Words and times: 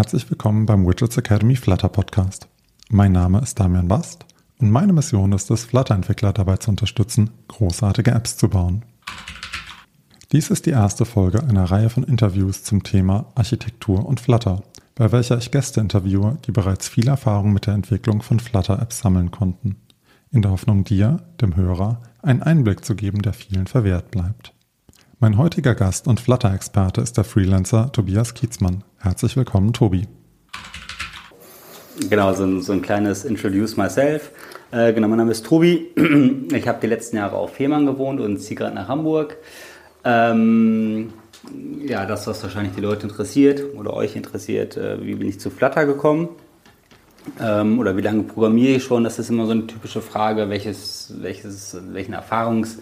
Herzlich 0.00 0.30
willkommen 0.30 0.64
beim 0.64 0.86
Widgets 0.86 1.18
Academy 1.18 1.56
Flutter 1.56 1.90
Podcast. 1.90 2.48
Mein 2.88 3.12
Name 3.12 3.38
ist 3.42 3.60
Damian 3.60 3.86
Bast 3.86 4.24
und 4.56 4.70
meine 4.70 4.94
Mission 4.94 5.32
ist 5.32 5.50
es, 5.50 5.66
Flutter-Entwickler 5.66 6.32
dabei 6.32 6.56
zu 6.56 6.70
unterstützen, 6.70 7.28
großartige 7.48 8.10
Apps 8.12 8.38
zu 8.38 8.48
bauen. 8.48 8.86
Dies 10.32 10.48
ist 10.48 10.64
die 10.64 10.70
erste 10.70 11.04
Folge 11.04 11.44
einer 11.44 11.70
Reihe 11.70 11.90
von 11.90 12.04
Interviews 12.04 12.64
zum 12.64 12.82
Thema 12.82 13.26
Architektur 13.34 14.06
und 14.06 14.20
Flutter, 14.20 14.62
bei 14.94 15.12
welcher 15.12 15.36
ich 15.36 15.50
Gäste 15.50 15.82
interviewe, 15.82 16.38
die 16.46 16.52
bereits 16.52 16.88
viel 16.88 17.06
Erfahrung 17.06 17.52
mit 17.52 17.66
der 17.66 17.74
Entwicklung 17.74 18.22
von 18.22 18.40
Flutter-Apps 18.40 19.00
sammeln 19.00 19.30
konnten, 19.30 19.76
in 20.30 20.40
der 20.40 20.50
Hoffnung 20.52 20.82
dir, 20.82 21.18
dem 21.42 21.56
Hörer, 21.56 22.00
einen 22.22 22.42
Einblick 22.42 22.86
zu 22.86 22.94
geben, 22.94 23.20
der 23.20 23.34
vielen 23.34 23.66
verwehrt 23.66 24.10
bleibt. 24.10 24.54
Mein 25.18 25.36
heutiger 25.36 25.74
Gast 25.74 26.08
und 26.08 26.20
Flutter-Experte 26.20 27.02
ist 27.02 27.18
der 27.18 27.24
Freelancer 27.24 27.92
Tobias 27.92 28.32
Kietzmann. 28.32 28.82
Herzlich 29.00 29.34
willkommen, 29.36 29.72
Tobi. 29.72 30.06
Genau, 32.08 32.32
so 32.34 32.44
ein, 32.44 32.60
so 32.60 32.72
ein 32.72 32.82
kleines 32.82 33.24
Introduce 33.24 33.76
Myself. 33.76 34.30
Äh, 34.70 34.92
genau, 34.92 35.08
mein 35.08 35.18
Name 35.18 35.32
ist 35.32 35.46
Tobi. 35.46 35.88
Ich 36.52 36.68
habe 36.68 36.78
die 36.82 36.86
letzten 36.86 37.16
Jahre 37.16 37.36
auf 37.36 37.54
Fehmarn 37.54 37.86
gewohnt 37.86 38.20
und 38.20 38.38
ziehe 38.38 38.56
gerade 38.56 38.74
nach 38.74 38.88
Hamburg. 38.88 39.36
Ähm, 40.04 41.12
ja, 41.86 42.04
das, 42.04 42.26
was 42.26 42.42
wahrscheinlich 42.42 42.74
die 42.74 42.80
Leute 42.80 43.06
interessiert 43.06 43.62
oder 43.74 43.94
euch 43.94 44.16
interessiert, 44.16 44.76
äh, 44.76 45.04
wie 45.04 45.14
bin 45.14 45.28
ich 45.28 45.40
zu 45.40 45.48
Flutter 45.50 45.86
gekommen? 45.86 46.28
Ähm, 47.40 47.78
oder 47.78 47.96
wie 47.96 48.02
lange 48.02 48.24
programmiere 48.24 48.76
ich 48.76 48.84
schon? 48.84 49.04
Das 49.04 49.18
ist 49.18 49.30
immer 49.30 49.46
so 49.46 49.52
eine 49.52 49.66
typische 49.66 50.02
Frage, 50.02 50.50
welches, 50.50 51.14
welches, 51.20 51.76
welchen 51.92 52.14
Erfahrungs- 52.14 52.78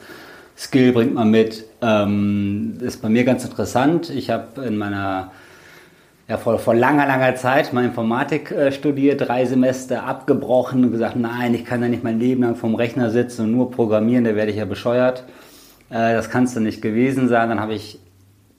Skill 0.59 0.93
bringt 0.93 1.15
man 1.15 1.31
mit. 1.31 1.65
Ähm, 1.81 2.79
ist 2.81 3.01
bei 3.01 3.09
mir 3.09 3.23
ganz 3.23 3.45
interessant. 3.45 4.11
Ich 4.11 4.31
habe 4.31 4.65
in 4.65 4.77
meiner, 4.77 5.31
ja, 6.29 6.37
vor, 6.37 6.59
vor 6.59 6.75
langer, 6.75 7.07
langer 7.07 7.35
Zeit 7.37 7.73
mal 7.73 7.85
Informatik 7.85 8.51
äh, 8.51 8.71
studiert, 8.71 9.27
drei 9.27 9.47
Semester 9.47 10.05
abgebrochen 10.05 10.85
und 10.85 10.93
gesagt, 10.93 11.17
nein, 11.17 11.55
ich 11.55 11.65
kann 11.65 11.81
ja 11.81 11.89
nicht 11.89 12.05
mein 12.05 12.21
Leben 12.21 12.43
lang 12.43 12.55
vom 12.55 12.75
Rechner 12.75 13.11
sitzen 13.11 13.47
und 13.47 13.53
nur 13.53 13.71
programmieren, 13.71 14.25
da 14.25 14.35
werde 14.35 14.51
ich 14.51 14.59
ja 14.59 14.67
bescheuert. 14.67 15.25
Äh, 15.89 16.13
das 16.13 16.29
kann 16.29 16.45
es 16.45 16.53
dann 16.53 16.65
nicht 16.65 16.83
gewesen 16.83 17.29
sein. 17.29 17.49
Dann 17.49 17.61
habe 17.61 17.73
ich 17.73 17.99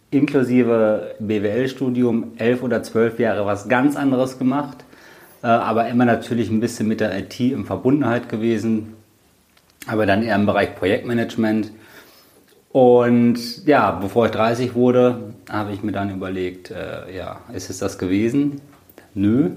inklusive 0.10 1.16
BWL-Studium 1.20 2.32
elf 2.38 2.64
oder 2.64 2.82
zwölf 2.82 3.20
Jahre 3.20 3.46
was 3.46 3.70
ganz 3.70 3.96
anderes 3.96 4.40
gemacht, 4.40 4.84
äh, 5.44 5.48
aber 5.48 5.88
immer 5.90 6.06
natürlich 6.06 6.50
ein 6.50 6.62
bisschen 6.62 6.88
mit 6.88 7.00
der 7.00 7.16
IT 7.20 7.40
in 7.40 7.66
Verbundenheit 7.66 8.30
gewesen, 8.30 8.96
aber 9.86 10.08
dann 10.08 10.24
eher 10.24 10.36
im 10.36 10.48
Bereich 10.48 10.76
Projektmanagement 10.76 11.72
und 12.72 13.66
ja, 13.66 13.92
bevor 13.92 14.28
ich 14.28 14.32
30 14.32 14.76
wurde, 14.76 15.34
habe 15.50 15.72
ich 15.72 15.82
mir 15.82 15.92
dann 15.92 16.12
überlegt, 16.12 16.70
äh, 16.70 17.16
ja, 17.16 17.40
ist 17.54 17.70
es 17.70 17.80
das 17.80 17.98
gewesen? 17.98 18.62
Nö. 19.16 19.52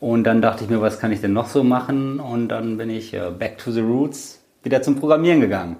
Und 0.00 0.24
dann 0.24 0.40
dachte 0.40 0.64
ich 0.64 0.70
mir, 0.70 0.80
was 0.80 0.98
kann 0.98 1.12
ich 1.12 1.20
denn 1.20 1.34
noch 1.34 1.48
so 1.48 1.62
machen? 1.62 2.20
Und 2.20 2.48
dann 2.48 2.78
bin 2.78 2.90
ich 2.90 3.12
äh, 3.12 3.30
back 3.38 3.58
to 3.58 3.70
the 3.70 3.80
roots 3.80 4.40
wieder 4.62 4.82
zum 4.82 4.96
Programmieren 4.96 5.40
gegangen. 5.40 5.76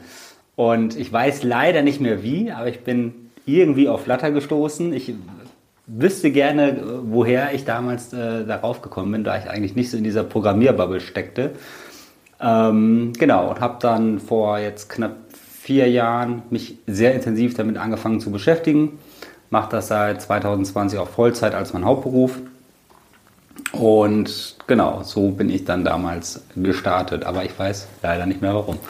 Und 0.55 0.97
ich 0.97 1.11
weiß 1.11 1.43
leider 1.43 1.83
nicht 1.83 2.01
mehr 2.01 2.23
wie, 2.23 2.53
aber 2.53 2.69
ich 2.69 2.81
bin 2.85 3.31
irgendwie 3.47 3.89
auf 3.89 4.05
Flutter 4.05 4.31
gestoßen. 4.31 4.93
Ich 4.93 5.15
wüsste 5.87 6.31
gerne, 6.31 6.73
äh, 6.73 6.83
woher 7.05 7.55
ich 7.55 7.65
damals 7.65 8.13
äh, 8.13 8.45
darauf 8.45 8.83
gekommen 8.83 9.13
bin, 9.13 9.25
da 9.25 9.39
ich 9.39 9.49
eigentlich 9.49 9.75
nicht 9.75 9.91
so 9.91 9.97
in 9.97 10.05
dieser 10.05 10.23
Programmierbubble 10.23 11.01
steckte. 11.01 11.53
Ähm, 12.41 13.13
genau, 13.19 13.51
und 13.51 13.61
habe 13.61 13.79
dann 13.81 14.19
vor 14.19 14.59
jetzt 14.59 14.91
knapp 14.91 15.17
vier 15.63 15.89
Jahren 15.89 16.43
mich 16.51 16.77
sehr 16.89 17.15
intensiv 17.15 17.55
damit 17.55 17.77
angefangen 17.77 18.19
zu 18.19 18.33
beschäftigen. 18.33 18.99
Mache 19.49 19.71
das 19.71 19.89
seit 19.89 20.21
2020 20.21 20.99
auch 20.99 21.09
Vollzeit 21.09 21.55
als 21.55 21.73
mein 21.73 21.85
Hauptberuf. 21.85 22.41
Und 23.71 24.57
genau, 24.67 25.03
so 25.05 25.31
bin 25.31 25.49
ich 25.51 25.65
dann 25.65 25.85
damals 25.85 26.43
gestartet. 26.57 27.25
Aber 27.25 27.45
ich 27.45 27.57
weiß 27.57 27.87
leider 28.03 28.27
nicht 28.27 28.43
mehr 28.43 28.55
warum. 28.55 28.79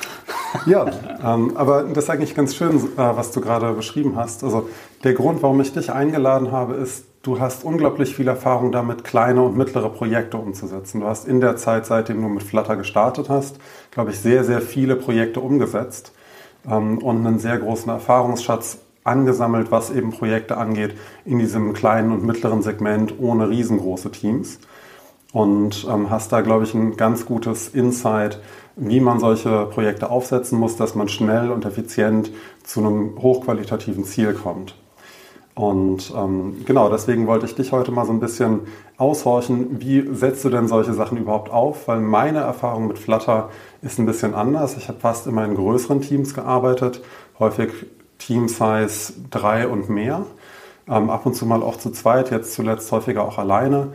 Ja, 0.67 0.87
ähm, 1.25 1.57
aber 1.57 1.85
das 1.85 2.05
ist 2.05 2.11
eigentlich 2.11 2.35
ganz 2.35 2.55
schön, 2.55 2.77
äh, 2.77 2.97
was 2.97 3.33
du 3.33 3.41
gerade 3.41 3.73
beschrieben 3.73 4.17
hast. 4.17 4.45
Also 4.45 4.69
der 5.03 5.15
Grund, 5.15 5.43
warum 5.43 5.59
ich 5.63 5.73
dich 5.73 5.91
eingeladen 5.91 6.53
habe, 6.53 6.75
ist, 6.75 7.07
du 7.23 7.41
hast 7.41 7.65
unglaublich 7.65 8.15
viel 8.15 8.29
Erfahrung 8.29 8.71
damit, 8.71 9.03
kleine 9.03 9.41
und 9.41 9.57
mittlere 9.57 9.89
Projekte 9.89 10.37
umzusetzen. 10.37 11.01
Du 11.01 11.07
hast 11.07 11.27
in 11.27 11.41
der 11.41 11.57
Zeit, 11.57 11.87
seitdem 11.87 12.21
du 12.21 12.29
mit 12.29 12.43
Flutter 12.43 12.77
gestartet 12.77 13.31
hast, 13.31 13.57
glaube 13.93 14.11
ich, 14.11 14.19
sehr, 14.19 14.45
sehr 14.45 14.61
viele 14.61 14.95
Projekte 14.95 15.41
umgesetzt 15.41 16.13
ähm, 16.69 16.99
und 16.99 17.27
einen 17.27 17.39
sehr 17.39 17.59
großen 17.59 17.91
Erfahrungsschatz 17.91 18.79
angesammelt, 19.05 19.71
was 19.71 19.91
eben 19.91 20.11
Projekte 20.11 20.57
angeht, 20.57 20.95
in 21.25 21.39
diesem 21.39 21.73
kleinen 21.73 22.13
und 22.13 22.25
mittleren 22.25 22.63
Segment 22.63 23.19
ohne 23.19 23.49
riesengroße 23.49 24.11
Teams. 24.13 24.59
Und 25.33 25.87
ähm, 25.91 26.11
hast 26.11 26.31
da, 26.31 26.43
glaube 26.43 26.65
ich, 26.65 26.75
ein 26.75 26.97
ganz 26.97 27.25
gutes 27.25 27.69
Insight, 27.69 28.41
wie 28.77 29.01
man 29.01 29.19
solche 29.19 29.67
Projekte 29.67 30.11
aufsetzen 30.11 30.59
muss, 30.59 30.77
dass 30.77 30.95
man 30.95 31.09
schnell 31.09 31.51
und 31.51 31.65
effizient 31.65 32.31
zu 32.65 32.81
einem 32.81 33.21
hochqualitativen 33.21 34.05
Ziel 34.05 34.35
kommt. 34.35 34.75
Und 35.55 36.13
ähm, 36.17 36.65
genau, 36.65 36.89
deswegen 36.89 37.27
wollte 37.27 37.45
ich 37.45 37.55
dich 37.55 37.73
heute 37.73 37.93
mal 37.93 38.07
so 38.07 38.13
ein 38.13 38.21
bisschen 38.21 38.61
aushorchen, 38.97 39.81
wie 39.81 40.09
setzt 40.15 40.45
du 40.45 40.49
denn 40.49 40.67
solche 40.67 40.95
Sachen 40.95 41.19
überhaupt 41.19 41.51
auf? 41.51 41.89
Weil 41.89 42.01
meine 42.01 42.39
Erfahrung 42.39 42.87
mit 42.87 42.99
Flutter 42.99 43.51
ist 43.83 43.99
ein 43.99 44.07
bisschen 44.07 44.35
anders. 44.35 44.77
Ich 44.77 44.89
habe 44.89 45.01
fast 45.01 45.27
immer 45.27 45.45
in 45.45 45.55
größeren 45.55 46.01
Teams 46.01 46.35
gearbeitet, 46.35 47.03
häufig 47.39 47.71
Team 48.19 48.49
Size 48.49 49.13
drei 49.31 49.67
und 49.67 49.91
mehr. 49.91 50.25
Ähm, 50.89 51.11
ab 51.11 51.27
und 51.27 51.35
zu 51.35 51.47
mal 51.47 51.63
auch 51.63 51.77
zu 51.77 51.91
zweit, 51.91 52.31
jetzt 52.31 52.55
zuletzt 52.55 52.91
häufiger 52.93 53.25
auch 53.25 53.39
alleine. 53.39 53.89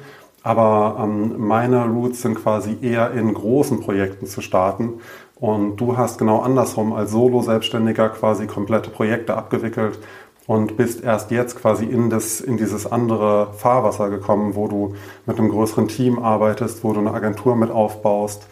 Aber 0.43 0.97
ähm, 1.01 1.35
meine 1.39 1.85
Roots 1.85 2.21
sind 2.21 2.35
quasi 2.35 2.77
eher 2.81 3.11
in 3.11 3.33
großen 3.33 3.79
Projekten 3.81 4.27
zu 4.27 4.41
starten. 4.41 5.01
Und 5.39 5.77
du 5.77 5.97
hast 5.97 6.17
genau 6.17 6.39
andersrum 6.39 6.93
als 6.93 7.11
Solo-Selbstständiger 7.11 8.09
quasi 8.09 8.47
komplette 8.47 8.89
Projekte 8.89 9.35
abgewickelt 9.35 9.99
und 10.47 10.77
bist 10.77 11.03
erst 11.03 11.29
jetzt 11.31 11.59
quasi 11.59 11.85
in, 11.85 12.09
das, 12.09 12.41
in 12.41 12.57
dieses 12.57 12.89
andere 12.89 13.53
Fahrwasser 13.53 14.09
gekommen, 14.09 14.55
wo 14.55 14.67
du 14.67 14.95
mit 15.25 15.37
einem 15.37 15.49
größeren 15.49 15.87
Team 15.89 16.17
arbeitest, 16.19 16.83
wo 16.83 16.93
du 16.93 17.01
eine 17.01 17.13
Agentur 17.13 17.55
mit 17.55 17.69
aufbaust. 17.69 18.47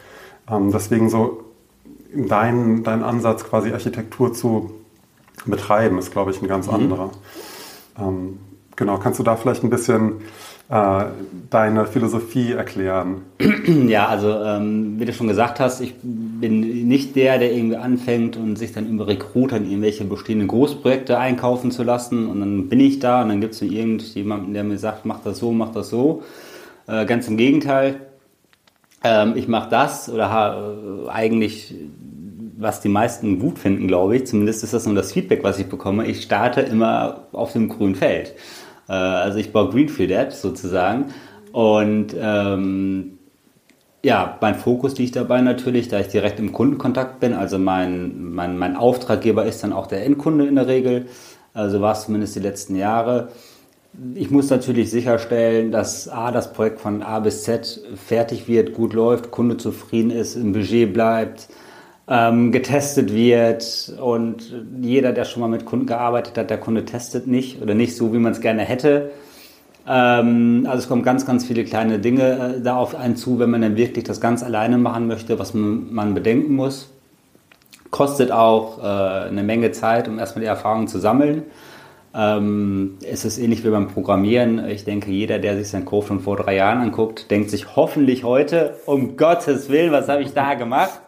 Ähm, 0.50 0.72
deswegen 0.72 1.10
so 1.10 1.44
dein, 2.14 2.84
dein 2.84 3.04
Ansatz, 3.04 3.44
quasi 3.44 3.72
Architektur 3.72 4.34
zu 4.34 4.72
betreiben, 5.46 5.98
ist, 5.98 6.12
glaube 6.12 6.32
ich, 6.32 6.42
ein 6.42 6.48
ganz 6.48 6.68
mhm. 6.68 6.74
anderer. 6.74 7.12
Ähm, 8.00 8.40
genau, 8.76 8.98
kannst 8.98 9.20
du 9.20 9.24
da 9.24 9.36
vielleicht 9.36 9.64
ein 9.64 9.70
bisschen 9.70 10.22
äh, 10.70 11.06
deine 11.50 11.86
Philosophie 11.86 12.54
erklären? 12.54 13.22
Ja, 13.88 14.08
also 14.08 14.30
ähm, 14.30 15.00
wie 15.00 15.06
du 15.06 15.14
schon 15.14 15.28
gesagt 15.28 15.60
hast, 15.60 15.82
ich 15.82 15.96
bin 16.04 16.88
nicht 16.88 17.16
der, 17.16 17.40
der 17.40 17.52
irgendwie 17.52 17.78
anfängt 17.78 18.38
und 18.38 18.58
sich 18.58 18.74
dann 18.74 18.88
über 18.88 19.08
Recruitern 19.08 19.66
irgendwelche 19.66 20.06
bestehenden 20.06 20.48
Großprojekte 20.48 21.18
einkaufen 21.18 21.72
zu 21.72 21.84
lassen 21.84 22.28
und 22.28 22.40
dann 22.40 22.70
bin 22.70 22.80
ich 22.80 23.00
da 23.00 23.24
und 23.24 23.30
dann 23.30 23.42
gibt 23.42 23.56
es 23.56 23.62
irgendjemanden, 23.62 24.54
der 24.54 24.64
mir 24.64 24.78
sagt, 24.78 25.06
mach 25.06 25.22
das 25.22 25.40
so, 25.40 25.52
mach 25.52 25.72
das 25.72 25.90
so. 25.90 26.24
Äh, 26.88 27.06
ganz 27.06 27.28
im 27.28 27.38
Gegenteil, 27.38 28.02
ähm, 29.06 29.34
ich 29.36 29.48
mache 29.48 29.70
das 29.70 30.10
oder 30.10 31.06
äh, 31.06 31.10
eigentlich 31.10 31.76
was 32.58 32.82
die 32.82 32.90
meisten 32.90 33.40
gut 33.40 33.60
finden, 33.60 33.88
glaube 33.88 34.16
ich, 34.16 34.26
zumindest 34.26 34.64
ist 34.64 34.74
das 34.74 34.86
nur 34.86 34.96
das 34.96 35.12
Feedback, 35.12 35.44
was 35.44 35.60
ich 35.60 35.68
bekomme, 35.68 36.08
ich 36.08 36.24
starte 36.24 36.62
immer 36.62 37.28
auf 37.32 37.54
dem 37.54 37.70
grünen 37.70 37.96
Feld. 37.96 38.34
Äh, 38.88 38.94
also 38.94 39.38
ich 39.38 39.52
baue 39.52 39.70
Greenfield 39.70 40.12
Apps 40.12 40.42
sozusagen. 40.42 41.14
Und 41.52 42.16
ähm, 42.20 43.20
ja, 44.04 44.38
mein 44.42 44.56
Fokus 44.56 44.98
liegt 44.98 45.16
dabei 45.16 45.42
natürlich, 45.42 45.88
da 45.88 46.00
ich 46.00 46.08
direkt 46.08 46.40
im 46.40 46.52
Kundenkontakt 46.52 47.20
bin. 47.20 47.34
Also 47.34 47.60
mein, 47.60 48.32
mein, 48.32 48.58
mein 48.58 48.76
Auftraggeber 48.76 49.46
ist 49.46 49.64
dann 49.64 49.74
auch 49.74 49.88
der 49.88 50.06
Endkunde 50.06 50.48
in 50.48 50.56
der 50.56 50.68
Regel. 50.68 51.08
Also 51.54 51.82
war 51.82 51.94
es 51.94 52.06
zumindest 52.06 52.36
die 52.36 52.42
letzten 52.42 52.76
Jahre. 52.76 53.30
Ich 54.16 54.30
muss 54.30 54.50
natürlich 54.50 54.92
sicherstellen, 54.92 55.72
dass 55.72 56.10
A, 56.10 56.32
das 56.32 56.52
Projekt 56.52 56.82
von 56.82 57.02
A 57.02 57.20
bis 57.20 57.44
Z 57.44 57.82
fertig 57.96 58.48
wird, 58.48 58.74
gut 58.74 58.94
läuft, 58.94 59.32
Kunde 59.32 59.58
zufrieden 59.58 60.12
ist, 60.12 60.36
im 60.36 60.52
Budget 60.52 60.94
bleibt, 60.94 61.48
ähm, 62.08 62.52
getestet 62.52 63.14
wird 63.14 63.94
und 64.02 64.54
jeder, 64.82 65.14
der 65.14 65.26
schon 65.26 65.42
mal 65.42 65.48
mit 65.48 65.66
Kunden 65.66 65.86
gearbeitet 65.86 66.38
hat, 66.38 66.50
der 66.50 66.60
Kunde 66.60 66.84
testet 66.86 67.28
nicht 67.28 67.62
oder 67.62 67.74
nicht 67.74 67.96
so, 67.96 68.14
wie 68.14 68.18
man 68.18 68.34
es 68.34 68.42
gerne 68.42 68.64
hätte. 68.64 69.12
Ähm, 69.88 70.66
also 70.68 70.80
es 70.80 70.88
kommen 70.88 71.04
ganz, 71.04 71.26
ganz 71.26 71.46
viele 71.46 71.64
kleine 71.64 72.00
Dinge 72.00 72.56
äh, 72.58 72.62
da 72.62 72.76
auf 72.76 72.96
einen 72.96 73.16
zu, 73.16 73.40
wenn 73.40 73.50
man 73.50 73.62
dann 73.62 73.78
wirklich 73.78 74.04
das 74.04 74.20
ganz 74.20 74.44
alleine 74.44 74.78
machen 74.78 75.08
möchte, 75.08 75.40
was 75.40 75.54
man, 75.54 76.14
bedenken 76.14 76.56
muss. 76.56 76.90
Kostet 77.92 78.32
auch 78.32 78.80
äh, 78.80 79.30
eine 79.30 79.44
Menge 79.44 79.72
Zeit, 79.72 80.08
um 80.08 80.20
erstmal 80.20 80.42
die 80.42 80.48
Erfahrung 80.48 80.88
zu 80.88 81.00
sammeln. 81.00 81.44
Ähm, 82.18 82.98
es 83.06 83.26
ist 83.26 83.38
ähnlich 83.38 83.66
wie 83.66 83.70
beim 83.70 83.90
Programmieren. 83.90 84.70
Ich 84.70 84.86
denke, 84.86 85.12
jeder, 85.12 85.38
der 85.38 85.58
sich 85.58 85.68
sein 85.68 85.84
Code 85.84 86.08
von 86.08 86.20
vor 86.22 86.38
drei 86.38 86.56
Jahren 86.56 86.80
anguckt, 86.80 87.30
denkt 87.30 87.50
sich 87.50 87.76
hoffentlich 87.76 88.24
heute, 88.24 88.78
um 88.86 89.18
Gottes 89.18 89.70
Willen, 89.70 89.92
was 89.92 90.08
habe 90.08 90.22
ich 90.22 90.34
da 90.34 90.54
gemacht? 90.54 91.02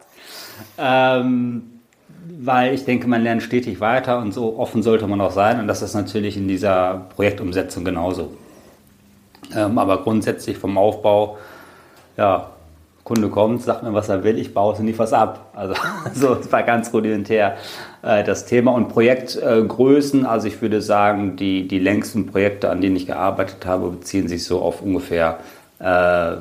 Ähm, 0.76 1.62
weil 2.40 2.74
ich 2.74 2.84
denke, 2.84 3.08
man 3.08 3.22
lernt 3.22 3.42
stetig 3.42 3.80
weiter 3.80 4.18
und 4.18 4.32
so 4.32 4.58
offen 4.58 4.82
sollte 4.82 5.06
man 5.06 5.20
auch 5.22 5.30
sein. 5.30 5.60
Und 5.60 5.66
das 5.66 5.80
ist 5.80 5.94
natürlich 5.94 6.36
in 6.36 6.46
dieser 6.46 7.06
Projektumsetzung 7.16 7.84
genauso. 7.84 8.32
Ähm, 9.56 9.78
aber 9.78 10.02
grundsätzlich 10.02 10.58
vom 10.58 10.76
Aufbau, 10.76 11.38
ja, 12.18 12.50
Kunde 13.04 13.30
kommt, 13.30 13.62
sagt 13.62 13.82
mir, 13.82 13.94
was 13.94 14.10
er 14.10 14.22
will, 14.22 14.38
ich 14.38 14.52
baue 14.52 14.74
es 14.74 14.80
nie 14.80 14.92
was 14.98 15.14
ab. 15.14 15.52
Also 15.54 15.74
so, 16.12 16.34
das 16.34 16.52
war 16.52 16.62
ganz 16.64 16.92
rudimentär 16.92 17.56
das 18.02 18.46
Thema. 18.46 18.72
Und 18.72 18.88
Projektgrößen, 18.88 20.24
äh, 20.24 20.28
also 20.28 20.46
ich 20.46 20.62
würde 20.62 20.80
sagen, 20.80 21.36
die, 21.36 21.66
die 21.66 21.78
längsten 21.78 22.26
Projekte, 22.26 22.70
an 22.70 22.80
denen 22.80 22.96
ich 22.96 23.06
gearbeitet 23.06 23.66
habe, 23.66 23.90
beziehen 23.90 24.28
sich 24.28 24.44
so 24.44 24.60
auf 24.60 24.82
ungefähr 24.82 25.38
äh, 25.80 26.36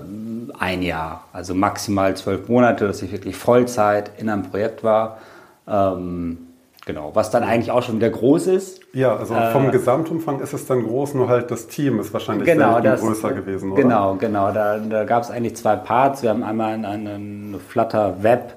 ein 0.60 0.82
Jahr. 0.82 1.26
Also 1.34 1.56
maximal 1.56 2.16
zwölf 2.16 2.48
Monate, 2.48 2.88
dass 2.88 3.02
ich 3.02 3.12
wirklich 3.12 3.36
Vollzeit 3.36 4.12
in 4.18 4.30
einem 4.30 4.44
Projekt 4.44 4.84
war. 4.84 5.20
Ähm, 5.68 6.40
Genau, 6.88 7.12
was 7.14 7.30
dann 7.32 7.44
eigentlich 7.44 7.70
auch 7.70 7.84
schon 7.84 7.98
wieder 7.98 8.10
groß 8.10 8.48
ist. 8.48 8.80
Ja, 8.94 9.14
also 9.14 9.36
vom 9.52 9.68
äh, 9.68 9.72
Gesamtumfang 9.72 10.40
ist 10.40 10.54
es 10.54 10.68
dann 10.68 10.86
groß, 10.86 11.16
nur 11.16 11.28
halt 11.28 11.52
das 11.52 11.68
Team 11.68 12.00
ist 12.00 12.14
wahrscheinlich 12.14 12.46
genau, 12.46 12.80
das, 12.80 13.02
größer 13.02 13.34
gewesen, 13.34 13.74
oder? 13.74 13.82
Genau, 13.82 14.16
genau. 14.16 14.54
Da, 14.54 14.78
da 14.78 15.04
gab 15.04 15.24
es 15.24 15.30
eigentlich 15.30 15.58
zwei 15.58 15.76
Parts. 15.76 16.24
Wir 16.24 16.30
haben 16.30 16.44
einmal 16.44 16.86
einen 16.86 17.60
Flutter 17.68 18.24
Web 18.24 18.54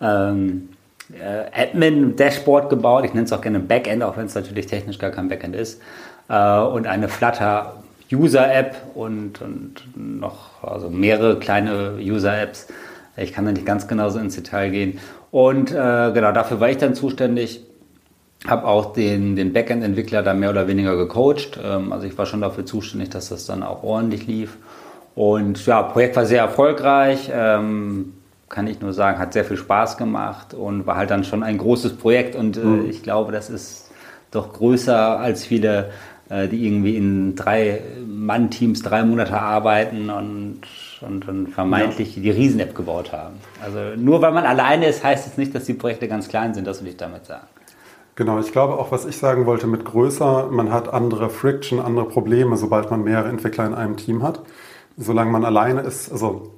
ähm, 0.00 0.70
äh, 1.12 1.62
Admin 1.62 2.16
Dashboard 2.16 2.70
gebaut. 2.70 3.04
Ich 3.04 3.14
nenne 3.14 3.26
es 3.26 3.32
auch 3.32 3.40
gerne 3.40 3.60
Backend, 3.60 4.02
auch 4.02 4.16
wenn 4.16 4.26
es 4.26 4.34
natürlich 4.34 4.66
technisch 4.66 4.98
gar 4.98 5.10
kein 5.10 5.28
Backend 5.28 5.54
ist. 5.54 5.80
Äh, 6.28 6.58
und 6.58 6.86
eine 6.86 7.08
Flutter 7.08 7.82
User 8.12 8.52
App 8.54 8.76
und, 8.94 9.42
und 9.42 9.82
noch 9.96 10.62
also 10.62 10.90
mehrere 10.90 11.38
kleine 11.38 11.96
User 11.98 12.40
Apps. 12.40 12.68
Ich 13.16 13.32
kann 13.32 13.44
da 13.46 13.52
nicht 13.52 13.66
ganz 13.66 13.88
genau 13.88 14.10
so 14.10 14.18
ins 14.18 14.36
Detail 14.36 14.70
gehen. 14.70 14.98
Und 15.30 15.70
äh, 15.70 16.12
genau 16.12 16.32
dafür 16.32 16.60
war 16.60 16.70
ich 16.70 16.78
dann 16.78 16.94
zuständig. 16.94 17.62
Habe 18.46 18.66
auch 18.66 18.92
den, 18.92 19.34
den 19.34 19.52
Backend-Entwickler 19.52 20.22
da 20.22 20.34
mehr 20.34 20.50
oder 20.50 20.68
weniger 20.68 20.96
gecoacht. 20.96 21.58
Ähm, 21.62 21.92
also 21.92 22.06
ich 22.06 22.16
war 22.16 22.26
schon 22.26 22.42
dafür 22.42 22.64
zuständig, 22.64 23.10
dass 23.10 23.30
das 23.30 23.46
dann 23.46 23.62
auch 23.62 23.82
ordentlich 23.82 24.26
lief. 24.26 24.56
Und 25.14 25.64
ja, 25.66 25.82
Projekt 25.82 26.14
war 26.14 26.26
sehr 26.26 26.42
erfolgreich. 26.42 27.30
Ähm, 27.32 28.12
kann 28.48 28.66
ich 28.66 28.80
nur 28.80 28.92
sagen, 28.92 29.18
hat 29.18 29.32
sehr 29.32 29.44
viel 29.44 29.56
Spaß 29.56 29.96
gemacht 29.96 30.54
und 30.54 30.86
war 30.86 30.96
halt 30.96 31.10
dann 31.10 31.24
schon 31.24 31.42
ein 31.42 31.58
großes 31.58 31.96
Projekt. 31.96 32.36
Und 32.36 32.56
äh, 32.56 32.60
mhm. 32.60 32.90
ich 32.90 33.02
glaube, 33.02 33.32
das 33.32 33.50
ist 33.50 33.90
doch 34.30 34.52
größer 34.52 35.18
als 35.18 35.44
viele, 35.44 35.90
äh, 36.28 36.48
die 36.48 36.66
irgendwie 36.66 36.96
in 36.96 37.34
drei 37.34 37.80
Mann-Teams 38.06 38.82
drei 38.82 39.04
Monate 39.04 39.40
arbeiten 39.40 40.10
und 40.10 40.60
und 41.02 41.28
dann 41.28 41.46
vermeintlich 41.46 42.16
ja. 42.16 42.22
die 42.22 42.30
Riesen-App 42.30 42.74
gebaut 42.74 43.12
haben. 43.12 43.36
Also 43.62 44.00
nur 44.00 44.22
weil 44.22 44.32
man 44.32 44.44
alleine 44.44 44.86
ist, 44.86 45.04
heißt 45.04 45.26
es 45.26 45.36
nicht, 45.36 45.54
dass 45.54 45.64
die 45.64 45.74
Projekte 45.74 46.08
ganz 46.08 46.28
klein 46.28 46.54
sind, 46.54 46.66
das 46.66 46.82
will 46.82 46.88
ich 46.88 46.96
damit 46.96 47.26
sagen. 47.26 47.46
Genau, 48.14 48.38
ich 48.38 48.50
glaube 48.50 48.78
auch, 48.78 48.92
was 48.92 49.04
ich 49.04 49.18
sagen 49.18 49.44
wollte 49.44 49.66
mit 49.66 49.84
größer, 49.84 50.48
man 50.50 50.72
hat 50.72 50.92
andere 50.92 51.28
Friction, 51.28 51.80
andere 51.80 52.06
Probleme, 52.06 52.56
sobald 52.56 52.90
man 52.90 53.04
mehrere 53.04 53.28
Entwickler 53.28 53.66
in 53.66 53.74
einem 53.74 53.98
Team 53.98 54.22
hat. 54.22 54.40
Solange 54.96 55.30
man 55.30 55.44
alleine 55.44 55.82
ist, 55.82 56.10
also 56.10 56.54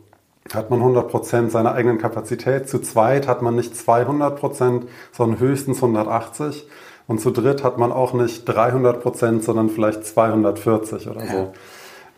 hat 0.55 0.71
man 0.71 0.81
100% 0.81 1.51
seiner 1.51 1.73
eigenen 1.73 1.99
Kapazität. 1.99 2.69
Zu 2.69 2.81
zweit 2.81 3.29
hat 3.29 3.43
man 3.43 3.55
nicht 3.55 3.75
200%, 3.75 4.83
sondern 5.13 5.41
höchstens 5.41 5.79
180. 5.79 6.69
Und 7.07 7.21
zu 7.21 7.31
dritt 7.31 7.65
hat 7.65 7.79
man 7.79 7.91
auch 7.91 8.13
nicht 8.13 8.49
300%, 8.49 9.41
sondern 9.43 9.71
vielleicht 9.71 10.05
240 10.05 11.09
oder 11.09 11.27
so. 11.27 11.53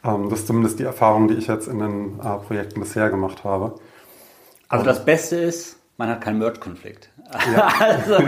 Ähm, 0.04 0.30
das 0.30 0.40
ist 0.40 0.46
zumindest 0.46 0.78
die 0.78 0.84
Erfahrung, 0.84 1.28
die 1.28 1.34
ich 1.34 1.46
jetzt 1.46 1.68
in 1.68 1.78
den 1.78 2.18
äh, 2.20 2.38
Projekten 2.38 2.80
bisher 2.80 3.10
gemacht 3.10 3.44
habe. 3.44 3.74
Also 4.68 4.84
das 4.84 5.04
Beste 5.04 5.36
ist, 5.36 5.76
man 5.96 6.08
hat 6.08 6.20
keinen 6.20 6.38
Merge-Konflikt. 6.38 7.09
Ja. 7.54 7.68
also, 7.80 8.18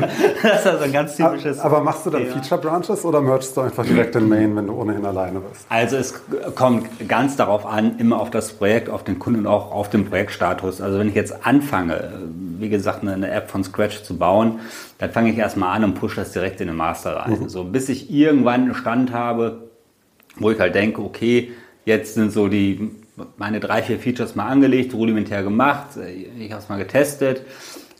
das 0.43 0.61
ist 0.61 0.67
also 0.67 0.85
ein 0.85 0.93
ganz 0.93 1.17
typisches. 1.17 1.59
Aber 1.61 1.81
machst 1.81 2.07
du 2.07 2.11
dann 2.11 2.27
Feature 2.27 2.61
Branches 2.61 3.05
oder 3.05 3.21
mergest 3.21 3.57
du 3.57 3.63
einfach 3.63 3.85
direkt 3.85 4.15
in 4.17 4.29
Main, 4.29 4.55
wenn 4.57 4.67
du 4.67 4.75
ohnehin 4.75 5.05
alleine 5.05 5.41
bist? 5.41 5.67
Also 5.69 5.97
es 5.97 6.15
kommt 6.55 7.09
ganz 7.09 7.37
darauf 7.37 7.67
an, 7.67 7.99
immer 7.99 8.21
auf 8.21 8.31
das 8.31 8.53
Projekt, 8.53 8.89
auf 8.89 9.05
den 9.05 9.19
Kunden 9.19 9.41
und 9.41 9.47
auch 9.47 9.73
auf 9.73 9.91
den 9.91 10.05
Projektstatus. 10.09 10.81
Also 10.81 10.99
wenn 10.99 11.09
ich 11.09 11.15
jetzt 11.15 11.45
anfange, 11.45 12.13
wie 12.59 12.69
gesagt, 12.69 13.07
eine 13.07 13.31
App 13.31 13.51
von 13.51 13.65
Scratch 13.65 14.03
zu 14.03 14.17
bauen, 14.17 14.61
dann 14.99 15.11
fange 15.11 15.31
ich 15.31 15.39
erstmal 15.39 15.77
an 15.77 15.85
und 15.85 15.95
pushe 15.95 16.17
das 16.17 16.33
direkt 16.33 16.61
in 16.61 16.69
den 16.69 16.77
Master 16.77 17.17
rein. 17.17 17.41
Mhm. 17.41 17.49
So 17.49 17.65
bis 17.65 17.89
ich 17.89 18.11
irgendwann 18.11 18.63
einen 18.63 18.75
Stand 18.75 19.13
habe, 19.13 19.69
wo 20.37 20.51
ich 20.51 20.61
halt 20.61 20.75
denke, 20.75 21.03
okay, 21.03 21.53
Jetzt 21.85 22.15
sind 22.15 22.33
so 22.33 22.49
die 22.49 22.91
meine 23.37 23.61
drei, 23.61 23.83
vier 23.83 23.99
Features 23.99 24.35
mal 24.35 24.49
angelegt, 24.49 24.95
rudimentär 24.95 25.43
gemacht, 25.43 25.91
ich 26.39 26.51
habe 26.51 26.63
es 26.63 26.69
mal 26.71 26.79
getestet, 26.79 27.43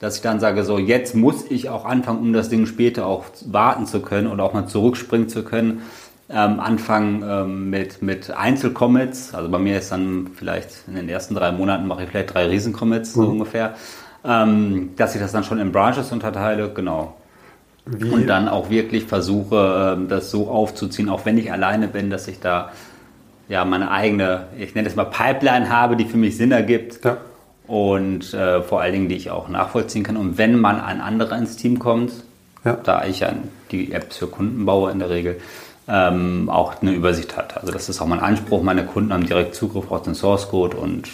dass 0.03 0.17
ich 0.17 0.21
dann 0.21 0.41
sage, 0.41 0.65
so 0.65 0.79
jetzt 0.79 1.15
muss 1.15 1.45
ich 1.49 1.69
auch 1.69 1.85
anfangen, 1.85 2.19
um 2.19 2.33
das 2.33 2.49
Ding 2.49 2.67
später 2.67 3.07
auch 3.07 3.25
warten 3.47 3.87
zu 3.87 4.03
können 4.03 4.27
oder 4.27 4.43
auch 4.43 4.53
mal 4.53 4.67
zurückspringen 4.67 5.29
zu 5.29 5.45
können, 5.45 5.83
ähm, 6.29 6.59
anfangen 6.59 7.23
ähm, 7.25 7.71
mit, 7.71 8.03
mit 8.03 8.33
Einzelcommits. 8.33 9.33
Also 9.33 9.49
bei 9.49 9.61
mir 9.61 9.79
ist 9.79 9.93
dann 9.93 10.31
vielleicht 10.35 10.71
in 10.89 10.97
den 10.97 11.09
ersten 11.09 11.37
drei 11.37 11.53
Monaten 11.53 11.87
mache 11.87 12.03
ich 12.03 12.11
vielleicht 12.11 12.35
drei 12.35 12.47
Riesencommits 12.47 13.15
mhm. 13.15 13.23
so 13.23 13.29
ungefähr, 13.29 13.77
ähm, 14.25 14.91
dass 14.97 15.15
ich 15.15 15.21
das 15.21 15.31
dann 15.31 15.45
schon 15.45 15.61
in 15.61 15.71
Branches 15.71 16.11
unterteile, 16.11 16.73
genau. 16.75 17.17
Wie? 17.87 18.11
Und 18.11 18.27
dann 18.27 18.49
auch 18.49 18.71
wirklich 18.71 19.05
versuche, 19.05 19.95
ähm, 19.97 20.09
das 20.09 20.33
so 20.33 20.49
aufzuziehen, 20.49 21.09
auch 21.11 21.25
wenn 21.27 21.39
ich 21.39 21.53
alleine 21.53 21.87
bin, 21.87 22.11
dass 22.11 22.27
ich 22.27 22.41
da 22.41 22.73
ja, 23.49 23.65
meine 23.65 23.93
eigene, 23.93 24.49
ich 24.59 24.75
nenne 24.75 24.89
es 24.89 24.97
mal 24.97 25.05
Pipeline 25.05 25.71
habe, 25.71 25.95
die 25.95 26.07
für 26.07 26.17
mich 26.17 26.37
Sinn 26.37 26.51
ergibt. 26.51 27.05
Ja. 27.05 27.19
Und 27.67 28.35
äh, 28.35 28.63
vor 28.63 28.81
allen 28.81 28.93
Dingen, 28.93 29.09
die 29.09 29.17
ich 29.17 29.31
auch 29.31 29.49
nachvollziehen 29.49 30.03
kann. 30.03 30.17
Und 30.17 30.37
wenn 30.39 30.59
man 30.59 30.81
ein 30.81 31.01
anderer 31.01 31.39
ins 31.39 31.57
Team 31.57 31.79
kommt, 31.79 32.13
ja. 32.65 32.77
da 32.83 33.05
ich 33.05 33.21
ja 33.21 33.33
die 33.71 33.93
Apps 33.93 34.19
für 34.19 34.27
Kunden 34.27 34.65
baue 34.67 34.91
in 34.91 34.99
der 34.99 35.11
Regel, 35.11 35.41
ähm, 35.89 36.49
auch 36.49 36.81
eine 36.81 36.93
Übersicht 36.93 37.37
hat. 37.37 37.57
Also 37.57 37.73
das 37.73 37.89
ist 37.89 38.01
auch 38.01 38.07
mein 38.07 38.21
Anspruch. 38.21 38.63
Meine 38.63 38.85
Kunden 38.85 39.13
haben 39.13 39.27
direkt 39.27 39.55
Zugriff 39.55 39.91
auf 39.91 40.03
den 40.03 40.15
Source 40.15 40.49
Code 40.49 40.77
und 40.77 41.09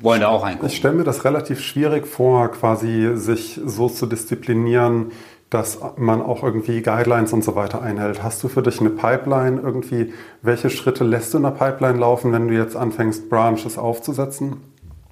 wollen 0.00 0.20
da 0.20 0.28
auch 0.28 0.44
eingucken. 0.44 0.68
Ich 0.68 0.76
stelle 0.76 0.94
mir 0.94 1.04
das 1.04 1.24
relativ 1.24 1.60
schwierig 1.60 2.06
vor, 2.06 2.48
quasi 2.48 3.12
sich 3.14 3.60
so 3.64 3.88
zu 3.88 4.06
disziplinieren, 4.06 5.12
dass 5.50 5.78
man 5.96 6.20
auch 6.20 6.42
irgendwie 6.42 6.82
Guidelines 6.82 7.32
und 7.32 7.44
so 7.44 7.54
weiter 7.54 7.80
einhält. 7.80 8.22
Hast 8.22 8.42
du 8.42 8.48
für 8.48 8.62
dich 8.62 8.80
eine 8.80 8.90
Pipeline 8.90 9.60
irgendwie? 9.60 10.12
Welche 10.42 10.68
Schritte 10.68 11.04
lässt 11.04 11.32
du 11.32 11.38
in 11.38 11.44
der 11.44 11.50
Pipeline 11.50 11.98
laufen, 11.98 12.32
wenn 12.32 12.48
du 12.48 12.54
jetzt 12.54 12.76
anfängst, 12.76 13.30
Branches 13.30 13.78
aufzusetzen? 13.78 14.56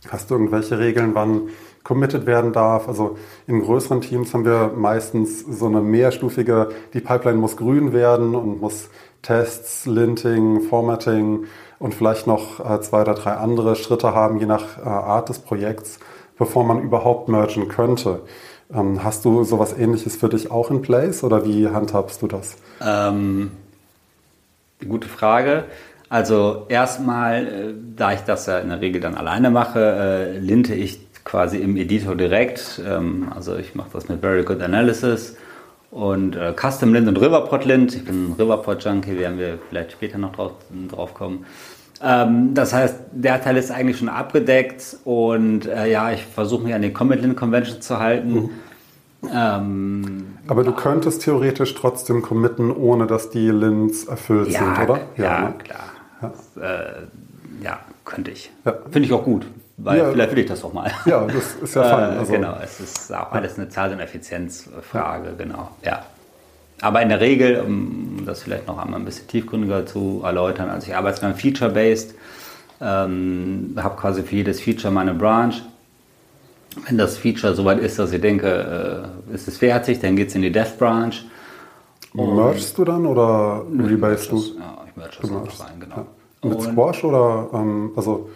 Hast 0.09 0.31
du 0.31 0.35
irgendwelche 0.35 0.79
Regeln, 0.79 1.15
wann 1.15 1.49
committed 1.85 2.27
werden 2.27 2.53
darf? 2.53 2.89
Also 2.89 3.17
in 3.47 3.63
größeren 3.63 4.01
Teams 4.01 4.35
haben 4.35 4.45
wir 4.45 4.73
meistens 4.77 5.41
so 5.41 5.67
eine 5.67 5.81
mehrstufige, 5.81 6.71
die 6.93 7.01
Pipeline 7.01 7.39
muss 7.39 7.57
grün 7.57 7.93
werden 7.93 8.35
und 8.35 8.61
muss 8.61 8.89
Tests, 9.23 9.87
Linting, 9.87 10.63
Formatting 10.63 11.45
und 11.79 11.95
vielleicht 11.95 12.27
noch 12.27 12.59
äh, 12.59 12.81
zwei 12.81 13.03
oder 13.03 13.15
drei 13.15 13.33
andere 13.33 13.77
Schritte 13.77 14.15
haben, 14.15 14.39
je 14.41 14.47
nach 14.47 14.79
äh, 14.79 14.83
Art 14.83 15.29
des 15.29 15.39
Projekts, 15.39 16.01
bevor 16.37 16.65
man 16.65 16.83
überhaupt 16.83 17.29
mergen 17.29 17.69
könnte. 17.69 18.21
Ähm, 18.75 19.05
hast 19.05 19.25
du 19.25 19.45
sowas 19.45 19.77
ähnliches 19.77 20.17
für 20.17 20.29
dich 20.29 20.51
auch 20.51 20.71
in 20.71 20.83
place 20.83 21.23
oder 21.23 21.45
wie 21.45 21.69
handhabst 21.69 22.23
du 22.23 22.27
das? 22.27 22.57
Ähm, 22.81 23.53
gute 24.89 25.09
Frage. 25.09 25.65
Also 26.13 26.67
erstmal, 26.69 27.47
äh, 27.47 27.75
da 27.97 28.13
ich 28.13 28.21
das 28.21 28.45
ja 28.45 28.59
in 28.59 28.69
der 28.69 28.83
Regel 28.83 29.01
dann 29.01 29.15
alleine 29.15 29.51
mache, 29.51 29.81
äh, 29.81 30.39
linte 30.41 30.75
ich 30.75 31.01
quasi 31.25 31.57
im 31.57 31.75
Editor 31.79 32.15
direkt. 32.15 32.83
Ähm, 32.87 33.29
also 33.35 33.57
ich 33.57 33.75
mache 33.75 33.89
das 33.95 34.11
mit 34.11 34.21
Very 34.21 34.43
Good 34.43 34.61
Analysis 34.61 35.39
und 35.91 36.37
äh, 36.37 36.53
Custom 36.53 36.93
Lint 36.93 37.09
und 37.09 37.17
Riverport 37.17 37.65
Lint. 37.65 37.95
Ich 37.95 38.05
bin 38.05 38.29
ein 38.29 38.33
Riverport 38.39 38.85
Junkie, 38.85 39.19
werden 39.19 39.39
wir 39.39 39.59
vielleicht 39.71 39.93
später 39.93 40.19
noch 40.19 40.33
drauf, 40.33 40.53
drauf 40.91 41.15
kommen. 41.15 41.47
Ähm, 42.05 42.53
das 42.53 42.75
heißt, 42.75 42.95
der 43.13 43.43
Teil 43.43 43.57
ist 43.57 43.71
eigentlich 43.71 43.97
schon 43.97 44.11
abgedeckt 44.11 44.99
und 45.05 45.65
ja, 45.65 46.13
ich 46.13 46.27
versuche 46.27 46.65
mich 46.65 46.75
an 46.75 46.83
die 46.83 46.93
Commit 46.93 47.23
Lint 47.23 47.39
Convention 47.39 47.81
zu 47.81 47.99
halten. 47.99 48.35
Mhm. 48.35 48.51
Ähm, 49.33 50.27
Aber 50.47 50.63
du 50.63 50.73
könntest 50.73 51.23
theoretisch 51.23 51.75
trotzdem 51.75 52.21
committen, 52.21 52.71
ohne 52.71 53.07
dass 53.07 53.31
die 53.31 53.49
Lints 53.49 54.05
erfüllt 54.05 54.49
ja, 54.49 54.59
sind, 54.59 54.91
oder? 54.91 55.01
Ja, 55.17 55.25
ja 55.25 55.41
ne? 55.41 55.55
klar. 55.65 55.92
Ja. 56.23 56.33
Äh, 56.63 56.93
ja. 57.63 57.79
könnte 58.05 58.31
ich. 58.31 58.51
Finde 58.91 59.07
ich 59.07 59.13
auch 59.13 59.25
gut, 59.25 59.47
weil 59.77 60.13
vielleicht 60.13 60.31
will 60.33 60.39
ich 60.39 60.47
das 60.47 60.65
auch 60.65 60.73
mal. 60.73 60.91
Ja, 61.05 61.27
das 61.27 61.57
ist 61.63 61.75
ja 61.75 61.83
fein. 61.91 62.15
Äh, 62.15 62.19
also, 62.19 62.33
genau, 62.33 62.57
es 62.63 62.81
ist 62.81 63.13
auch 63.13 63.33
alles 63.33 63.59
eine 63.59 63.69
Zahl- 63.69 63.93
und 63.93 64.01
Effizienzfrage, 64.01 65.35
genau. 65.37 65.71
Ja. 65.85 66.05
Aber 66.81 67.01
in 67.01 67.11
der 67.11 67.21
Regel, 67.21 67.61
um 67.61 68.25
das 68.27 68.43
vielleicht 68.43 68.67
noch 68.67 68.77
einmal 68.79 68.99
ein 68.99 69.05
bisschen 69.05 69.29
tiefgründiger 69.29 69.87
zu 69.87 70.23
erläutern, 70.25 70.69
also 70.69 70.89
ich 70.89 70.97
arbeite 70.97 71.21
dann 71.21 71.37
Feature-Based, 71.37 72.15
ähm, 72.81 73.77
habe 73.77 73.97
quasi 73.97 74.23
für 74.23 74.35
jedes 74.35 74.61
Feature 74.61 74.93
meine 74.93 75.15
Branch. 75.15 75.55
Wenn 76.87 76.99
das 76.99 77.19
Feature 77.19 77.55
soweit 77.55 77.79
ist, 77.79 77.99
dass 78.01 78.13
ich 78.13 78.21
denke, 78.21 79.07
äh, 79.31 79.35
ist 79.35 79.47
es 79.47 79.59
fertig, 79.59 80.01
dann 80.01 80.17
geht 80.17 80.29
es 80.29 80.35
in 80.35 80.43
die 80.43 80.51
Dev 80.51 80.77
Branch. 80.79 81.15
Mergst 82.15 82.77
du 82.79 82.85
dann 82.85 83.07
oder 83.07 83.65
rebasest 83.73 84.33
du? 84.33 84.37
Ja, 84.37 84.85
ich 84.87 84.97
merge 84.97 85.17
das 85.21 85.31
einfach 85.31 85.67
rein, 85.67 85.81
genau. 85.81 85.97
Ja. 85.97 86.51
Mit 86.51 86.63
Squash 86.63 87.05
oder, 87.05 87.49
ähm, 87.55 87.93
also 87.97 88.29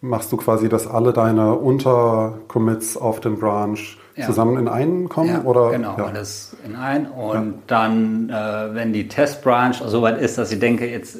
machst 0.00 0.32
du 0.32 0.36
quasi, 0.36 0.68
dass 0.68 0.86
alle 0.86 1.12
deine 1.12 1.54
Untercommits 1.54 2.96
auf 2.96 3.20
dem 3.20 3.38
Branch 3.38 3.78
ja. 4.16 4.26
zusammen 4.26 4.58
in 4.58 4.68
einen 4.68 5.08
kommen? 5.08 5.28
Ja, 5.28 5.42
oder? 5.42 5.70
Genau, 5.70 5.96
ja. 5.96 6.06
alles 6.06 6.56
in 6.64 6.74
einen. 6.74 7.06
Und 7.06 7.62
dann, 7.66 8.30
äh, 8.30 8.74
wenn 8.74 8.92
die 8.92 9.08
Testbranch 9.08 9.82
so 9.86 10.02
weit 10.02 10.20
ist, 10.20 10.38
dass 10.38 10.50
ich 10.50 10.58
denke, 10.58 10.88
jetzt 10.88 11.18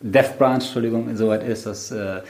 Dev 0.00 0.30
Branch, 0.38 0.54
Entschuldigung, 0.54 1.14
soweit 1.16 1.42
ist, 1.42 1.66
dass, 1.66 1.90
äh, 1.90 2.20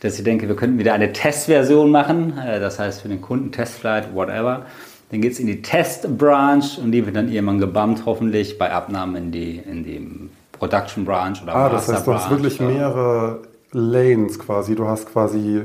dass 0.00 0.18
ich 0.18 0.24
denke, 0.24 0.48
wir 0.48 0.56
könnten 0.56 0.78
wieder 0.78 0.94
eine 0.94 1.12
Testversion 1.12 1.90
machen. 1.90 2.38
Äh, 2.38 2.60
das 2.60 2.78
heißt 2.78 3.02
für 3.02 3.08
den 3.08 3.20
Kunden 3.20 3.52
Testflight, 3.52 4.14
whatever. 4.14 4.62
Dann 5.10 5.20
geht 5.20 5.32
es 5.32 5.40
in 5.40 5.46
die 5.46 5.62
Test 5.62 6.18
Branch 6.18 6.64
und 6.82 6.92
die 6.92 7.04
wird 7.04 7.16
dann 7.16 7.30
irgendwann 7.30 7.60
gebammt, 7.60 8.02
hoffentlich 8.06 8.58
bei 8.58 8.72
Abnahme 8.72 9.18
in 9.18 9.32
die, 9.32 9.58
in 9.58 9.84
die 9.84 10.30
Production 10.52 11.04
Branch 11.04 11.36
oder 11.42 11.54
Ah, 11.54 11.68
das 11.68 11.88
heißt, 11.88 12.06
du 12.06 12.14
hast 12.14 12.30
wirklich 12.30 12.60
mehrere 12.60 13.42
Lanes 13.72 14.38
quasi. 14.38 14.74
Du 14.74 14.86
hast 14.86 15.10
quasi 15.12 15.62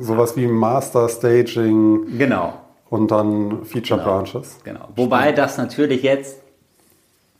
sowas 0.00 0.36
wie 0.36 0.46
Master 0.46 1.08
Staging. 1.08 2.18
Genau. 2.18 2.54
Und 2.88 3.10
dann 3.10 3.64
Feature 3.64 4.00
genau. 4.00 4.18
Branches. 4.18 4.58
Genau. 4.64 4.88
Wobei 4.96 5.32
das 5.32 5.56
natürlich 5.58 6.02
jetzt 6.02 6.39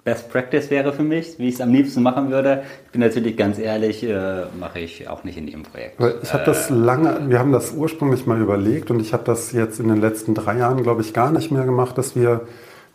Best 0.04 0.30
Practice 0.30 0.70
wäre 0.70 0.92
für 0.92 1.02
mich, 1.02 1.38
wie 1.38 1.48
ich 1.48 1.56
es 1.56 1.60
am 1.60 1.72
liebsten 1.72 2.02
machen 2.02 2.30
würde. 2.30 2.62
Ich 2.86 2.92
bin 2.92 3.02
natürlich 3.02 3.36
ganz 3.36 3.58
ehrlich, 3.58 4.02
äh, 4.02 4.44
mache 4.58 4.80
ich 4.80 5.08
auch 5.08 5.24
nicht 5.24 5.36
in 5.36 5.46
dem 5.46 5.62
Projekt. 5.62 6.00
Ich 6.22 6.32
habe 6.32 6.44
das 6.44 6.70
lange, 6.70 7.28
wir 7.28 7.38
haben 7.38 7.52
das 7.52 7.72
ursprünglich 7.72 8.26
mal 8.26 8.40
überlegt 8.40 8.90
und 8.90 9.00
ich 9.00 9.12
habe 9.12 9.24
das 9.24 9.52
jetzt 9.52 9.78
in 9.78 9.88
den 9.88 10.00
letzten 10.00 10.34
drei 10.34 10.56
Jahren, 10.56 10.82
glaube 10.82 11.02
ich, 11.02 11.12
gar 11.12 11.30
nicht 11.30 11.50
mehr 11.50 11.64
gemacht, 11.64 11.98
dass 11.98 12.16
wir 12.16 12.46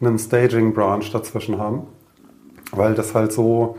einen 0.02 0.18
Staging 0.18 0.74
Branch 0.74 1.06
dazwischen 1.12 1.60
haben, 1.60 1.84
weil 2.72 2.96
das 2.96 3.14
halt 3.14 3.32
so, 3.32 3.78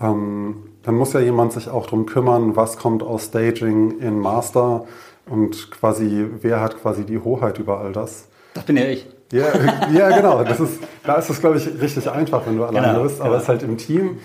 ähm, 0.00 0.64
dann 0.82 0.94
muss 0.94 1.12
ja 1.12 1.20
jemand 1.20 1.52
sich 1.52 1.68
auch 1.68 1.84
darum 1.84 2.06
kümmern, 2.06 2.56
was 2.56 2.78
kommt 2.78 3.02
aus 3.02 3.26
Staging 3.26 4.00
in 4.00 4.18
Master 4.18 4.86
und 5.26 5.70
quasi, 5.70 6.26
wer 6.40 6.60
hat 6.60 6.80
quasi 6.80 7.04
die 7.04 7.18
Hoheit 7.18 7.58
über 7.58 7.78
all 7.80 7.92
das. 7.92 8.28
Das 8.54 8.64
bin 8.64 8.78
ja 8.78 8.86
ich. 8.86 9.06
Ja, 9.32 9.46
ja 9.92 10.16
genau. 10.16 10.42
Das 10.44 10.60
ist, 10.60 10.80
da 11.04 11.14
ist 11.14 11.30
es, 11.30 11.40
glaube 11.40 11.58
ich, 11.58 11.80
richtig 11.80 12.10
einfach, 12.10 12.46
wenn 12.46 12.56
du 12.56 12.64
alleine 12.64 12.88
genau, 12.88 13.02
bist. 13.02 13.20
Aber 13.20 13.30
genau. 13.30 13.36
es 13.36 13.42
ist 13.42 13.48
halt 13.48 13.62
im 13.62 13.76
Team. 13.76 14.18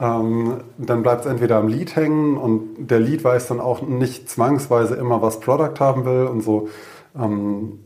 Ähm, 0.00 0.62
dann 0.78 1.02
bleibt 1.02 1.24
es 1.24 1.30
entweder 1.30 1.56
am 1.56 1.68
Lead 1.68 1.94
hängen 1.94 2.36
und 2.36 2.88
der 2.90 2.98
Lead 2.98 3.22
weiß 3.22 3.48
dann 3.48 3.60
auch 3.60 3.82
nicht 3.82 4.28
zwangsweise 4.28 4.96
immer, 4.96 5.22
was 5.22 5.40
Product 5.40 5.74
haben 5.78 6.04
will 6.04 6.26
und 6.26 6.42
so. 6.42 6.68
Ähm, 7.16 7.78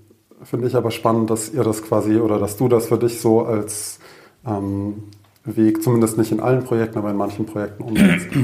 Finde 0.43 0.67
ich 0.69 0.77
aber 0.77 0.91
spannend, 0.91 1.31
dass 1.31 1.51
ihr 1.51 1.65
das 1.65 1.83
quasi 1.83 2.17
oder 2.19 2.39
dass 2.39 2.57
du 2.57 2.69
das 2.69 2.87
für 2.87 2.99
dich 2.99 3.21
so 3.21 3.43
als 3.43 3.99
ähm, 4.47 5.05
Weg, 5.45 5.83
zumindest 5.83 6.19
nicht 6.19 6.33
in 6.33 6.41
allen 6.41 6.65
Projekten, 6.65 6.99
aber 6.99 7.11
in 7.11 7.17
manchen 7.17 7.47
Projekten 7.47 7.83
umsetzt. 7.83 8.29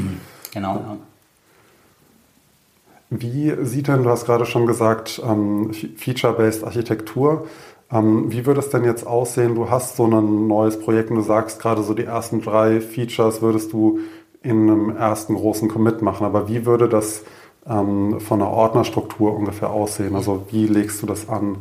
Genau. 0.54 0.74
Ja. 0.74 0.96
Wie 3.08 3.54
sieht 3.64 3.88
denn, 3.88 4.02
du 4.02 4.10
hast 4.10 4.26
gerade 4.26 4.44
schon 4.44 4.66
gesagt, 4.66 5.18
ähm, 5.26 5.70
Feature-Based 5.72 6.62
Architektur. 6.62 7.46
Ähm, 7.92 8.32
wie 8.32 8.46
würde 8.46 8.61
es 8.61 8.70
denn 8.70 8.84
jetzt 8.84 9.06
aussehen? 9.06 9.54
Du 9.54 9.70
hast 9.70 9.96
so 9.96 10.06
ein 10.06 10.49
neues 10.49 10.80
Projekt 10.80 11.11
und 11.11 11.16
du 11.16 11.22
sagst 11.22 11.61
gerade 11.61 11.82
so 11.82 11.94
die 11.94 12.04
ersten 12.04 12.40
drei 12.40 12.80
Features 12.80 13.42
würdest 13.42 13.72
du 13.72 14.00
in 14.42 14.70
einem 14.70 14.96
ersten 14.96 15.34
großen 15.34 15.68
Commit 15.68 16.02
machen. 16.02 16.25
Aber 16.25 16.49
wie 16.49 16.64
würde 16.64 16.88
das 16.88 17.22
ähm, 17.68 18.20
von 18.20 18.38
der 18.38 18.49
Ordnerstruktur 18.49 19.37
ungefähr 19.37 19.70
aussehen? 19.70 20.16
Also 20.16 20.46
wie 20.50 20.66
legst 20.66 21.02
du 21.02 21.06
das 21.06 21.28
an? 21.28 21.56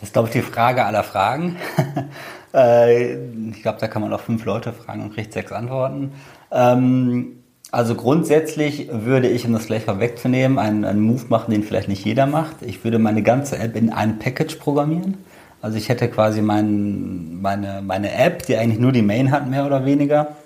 Das 0.00 0.10
ist, 0.10 0.12
glaube 0.12 0.28
ich, 0.28 0.32
die 0.32 0.42
Frage 0.42 0.84
aller 0.84 1.04
Fragen. 1.04 1.56
Äh, 2.54 3.16
ich 3.50 3.60
glaube, 3.60 3.76
da 3.78 3.88
kann 3.88 4.00
man 4.00 4.10
auch 4.10 4.22
fünf 4.22 4.46
Leute 4.46 4.72
fragen 4.72 5.02
und 5.02 5.12
kriegt 5.12 5.34
sechs 5.34 5.52
Antworten. 5.52 6.12
Ähm, 6.50 7.42
also 7.70 7.94
grundsätzlich 7.94 8.88
würde 8.90 9.28
ich, 9.28 9.46
um 9.46 9.52
das 9.52 9.66
gleich 9.66 9.84
vorwegzunehmen, 9.84 10.58
einen, 10.58 10.86
einen 10.86 11.02
Move 11.02 11.24
machen, 11.28 11.50
den 11.50 11.62
vielleicht 11.62 11.88
nicht 11.88 12.06
jeder 12.06 12.26
macht. 12.26 12.62
Ich 12.62 12.82
würde 12.84 12.98
meine 12.98 13.22
ganze 13.22 13.58
App 13.58 13.76
in 13.76 13.92
ein 13.92 14.18
Package 14.18 14.54
programmieren. 14.54 15.18
Also 15.60 15.76
ich 15.76 15.88
hätte 15.88 16.08
quasi 16.08 16.40
mein, 16.40 17.40
meine, 17.40 17.82
meine 17.82 18.12
App, 18.12 18.46
die 18.46 18.56
eigentlich 18.56 18.78
nur 18.78 18.92
die 18.92 19.02
Main 19.02 19.30
hat, 19.30 19.48
mehr 19.48 19.66
oder 19.66 19.84
weniger. 19.84 20.36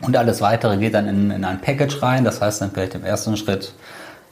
Und 0.00 0.16
alles 0.16 0.40
weitere 0.40 0.76
geht 0.76 0.94
dann 0.94 1.08
in, 1.08 1.30
in 1.30 1.44
ein 1.44 1.60
Package 1.60 2.02
rein. 2.02 2.24
Das 2.24 2.40
heißt 2.40 2.60
dann 2.60 2.70
vielleicht 2.70 2.94
im 2.94 3.04
ersten 3.04 3.36
Schritt, 3.36 3.74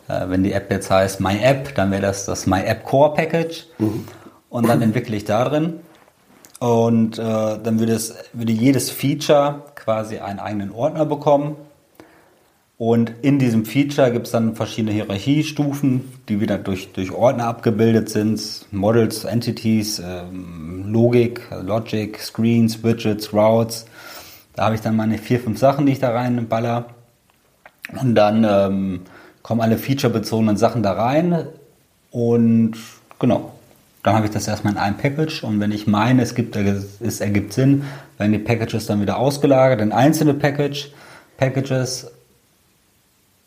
äh, 0.09 0.29
wenn 0.29 0.43
die 0.43 0.53
App 0.53 0.71
jetzt 0.71 0.91
heißt 0.91 1.21
My 1.21 1.39
App, 1.43 1.75
dann 1.75 1.91
wäre 1.91 2.03
das 2.03 2.27
das 2.27 2.47
My 2.47 2.63
App 2.63 2.85
Core 2.85 3.15
Package. 3.15 3.67
Mhm. 3.79 4.07
Und 4.49 4.69
dann 4.69 4.83
entwickle 4.83 5.17
ich 5.17 5.25
da 5.25 5.45
drin. 5.45 5.81
Und 6.59 7.19
äh, 7.19 7.23
dann 7.23 7.79
würde, 7.79 7.93
es, 7.93 8.15
würde 8.33 8.53
jedes 8.53 8.91
Feature 8.91 9.63
quasi 9.75 10.19
einen 10.19 10.41
eigenen 10.41 10.73
Ordner 10.73 11.07
bekommen. 11.07 11.57
Und 12.81 13.13
in 13.21 13.39
diesem 13.39 13.67
Feature 13.67 14.11
gibt 14.11 14.25
es 14.25 14.33
dann 14.33 14.57
verschiedene 14.57 14.95
Hierarchiestufen, 14.95 16.11
die 16.31 16.41
wieder 16.41 16.57
durch, 16.57 16.91
durch 16.95 17.13
Ordner 17.13 17.45
abgebildet 17.45 18.09
sind. 18.09 18.41
Models, 18.71 19.25
Entities, 19.25 19.99
ähm, 20.03 20.87
Logik, 20.91 21.43
Logic, 21.63 22.19
Screens, 22.19 22.83
Widgets, 22.83 23.35
Routes. 23.35 23.85
Da 24.55 24.65
habe 24.65 24.77
ich 24.77 24.81
dann 24.81 24.97
meine 24.97 25.19
vier, 25.19 25.41
fünf 25.41 25.59
Sachen, 25.59 25.85
die 25.85 25.93
ich 25.93 25.99
da 25.99 26.13
reinballer. 26.13 26.87
Und 28.01 28.15
dann 28.15 28.47
ähm, 28.49 29.01
kommen 29.43 29.61
alle 29.61 29.77
featurebezogenen 29.77 30.57
Sachen 30.57 30.83
da 30.83 30.93
rein. 30.93 31.49
Und 32.11 32.79
genau, 33.19 33.53
dann 34.03 34.15
habe 34.15 34.25
ich 34.25 34.33
das 34.33 34.49
erstmal 34.49 34.73
in 34.73 34.79
einem 34.79 34.97
Package. 34.97 35.45
Und 35.45 35.61
wenn 35.61 35.71
ich 35.71 35.87
meine, 35.87 36.23
es, 36.23 36.35
gibt, 36.35 36.57
es 36.57 37.21
ergibt 37.21 37.53
Sinn, 37.53 37.85
werden 38.17 38.33
die 38.33 38.39
Packages 38.39 38.87
dann 38.87 39.03
wieder 39.03 39.19
ausgelagert 39.19 39.83
in 39.83 39.93
einzelne 39.93 40.33
Package, 40.33 40.91
Packages 41.37 42.11